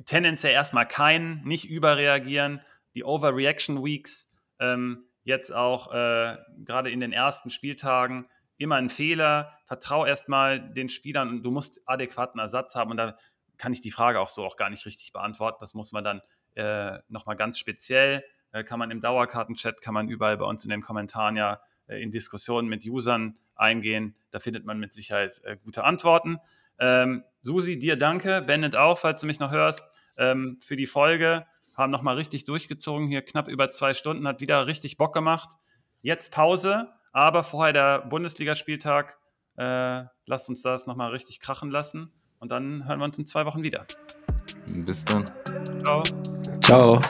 Tendenziell 0.06 0.54
erstmal 0.54 0.88
keinen, 0.88 1.44
nicht 1.44 1.70
überreagieren, 1.70 2.62
die 2.96 3.04
Overreaction 3.04 3.84
Weeks, 3.84 4.32
ähm, 4.60 5.06
jetzt 5.24 5.52
auch 5.52 5.92
äh, 5.92 6.38
gerade 6.64 6.92
in 6.92 7.00
den 7.00 7.12
ersten 7.12 7.50
Spieltagen, 7.50 8.28
immer 8.58 8.76
ein 8.76 8.90
Fehler. 8.90 9.58
Vertrau 9.66 10.06
erstmal 10.06 10.60
den 10.60 10.90
Spielern 10.90 11.30
und 11.30 11.44
du 11.44 11.52
musst 11.52 11.82
adäquaten 11.86 12.40
Ersatz 12.40 12.76
haben. 12.76 12.92
Und 12.92 12.98
da 12.98 13.18
kann 13.58 13.74
ich 13.74 13.82
die 13.82 13.92
Frage 13.92 14.20
auch 14.20 14.30
so 14.30 14.44
auch 14.44 14.58
gar 14.58 14.70
nicht 14.70 14.86
richtig 14.86 15.12
beantworten. 15.14 15.58
Das 15.60 15.74
muss 15.74 15.92
man 15.92 16.04
dann 16.04 16.22
äh, 16.56 17.00
nochmal 17.08 17.36
ganz 17.36 17.58
speziell, 17.58 18.24
äh, 18.52 18.64
kann 18.64 18.80
man 18.80 18.92
im 18.92 19.02
Dauerkartenchat, 19.02 19.82
kann 19.82 19.94
man 19.94 20.08
überall 20.08 20.38
bei 20.38 20.46
uns 20.46 20.64
in 20.64 20.70
den 20.70 20.82
Kommentaren 20.82 21.36
ja 21.36 21.62
äh, 21.88 22.02
in 22.02 22.12
Diskussionen 22.12 22.68
mit 22.68 22.86
Usern 22.86 23.38
eingehen. 23.56 24.16
Da 24.32 24.40
findet 24.40 24.66
man 24.66 24.80
mit 24.80 24.94
Sicherheit 24.94 25.42
äh, 25.44 25.58
gute 25.58 25.84
Antworten. 25.84 26.38
Ähm, 26.80 27.24
Susi, 27.42 27.78
dir 27.78 27.98
danke. 27.98 28.42
Bennett 28.42 28.76
auch, 28.76 28.98
falls 28.98 29.22
du 29.22 29.28
mich 29.28 29.40
noch 29.40 29.52
hörst, 29.52 29.84
ähm, 30.18 30.60
für 30.62 30.76
die 30.76 30.88
Folge. 30.88 31.46
Haben 31.74 31.92
nochmal 31.92 32.16
richtig 32.16 32.44
durchgezogen 32.44 33.08
hier, 33.08 33.24
knapp 33.24 33.48
über 33.48 33.72
zwei 33.72 33.94
Stunden, 33.94 34.28
hat 34.28 34.42
wieder 34.42 34.68
richtig 34.68 34.98
Bock 34.98 35.14
gemacht. 35.14 35.50
Jetzt 36.02 36.32
Pause 36.32 36.94
aber 37.14 37.44
vorher 37.44 37.74
der 37.74 38.02
Bundesligaspieltag. 38.02 39.18
Äh, 39.56 40.04
lasst 40.26 40.50
uns 40.50 40.64
das 40.64 40.88
nochmal 40.88 41.12
richtig 41.12 41.40
krachen 41.40 41.70
lassen. 41.70 42.12
Und 42.40 42.52
dann 42.52 42.86
hören 42.88 43.00
wir 43.00 43.06
uns 43.06 43.18
in 43.18 43.26
zwei 43.26 43.46
Wochen 43.46 43.64
wieder. 43.64 43.86
Bis 44.86 45.06
dann. 45.06 45.24
Ciao. 45.84 46.04
Ciao. 46.62 47.02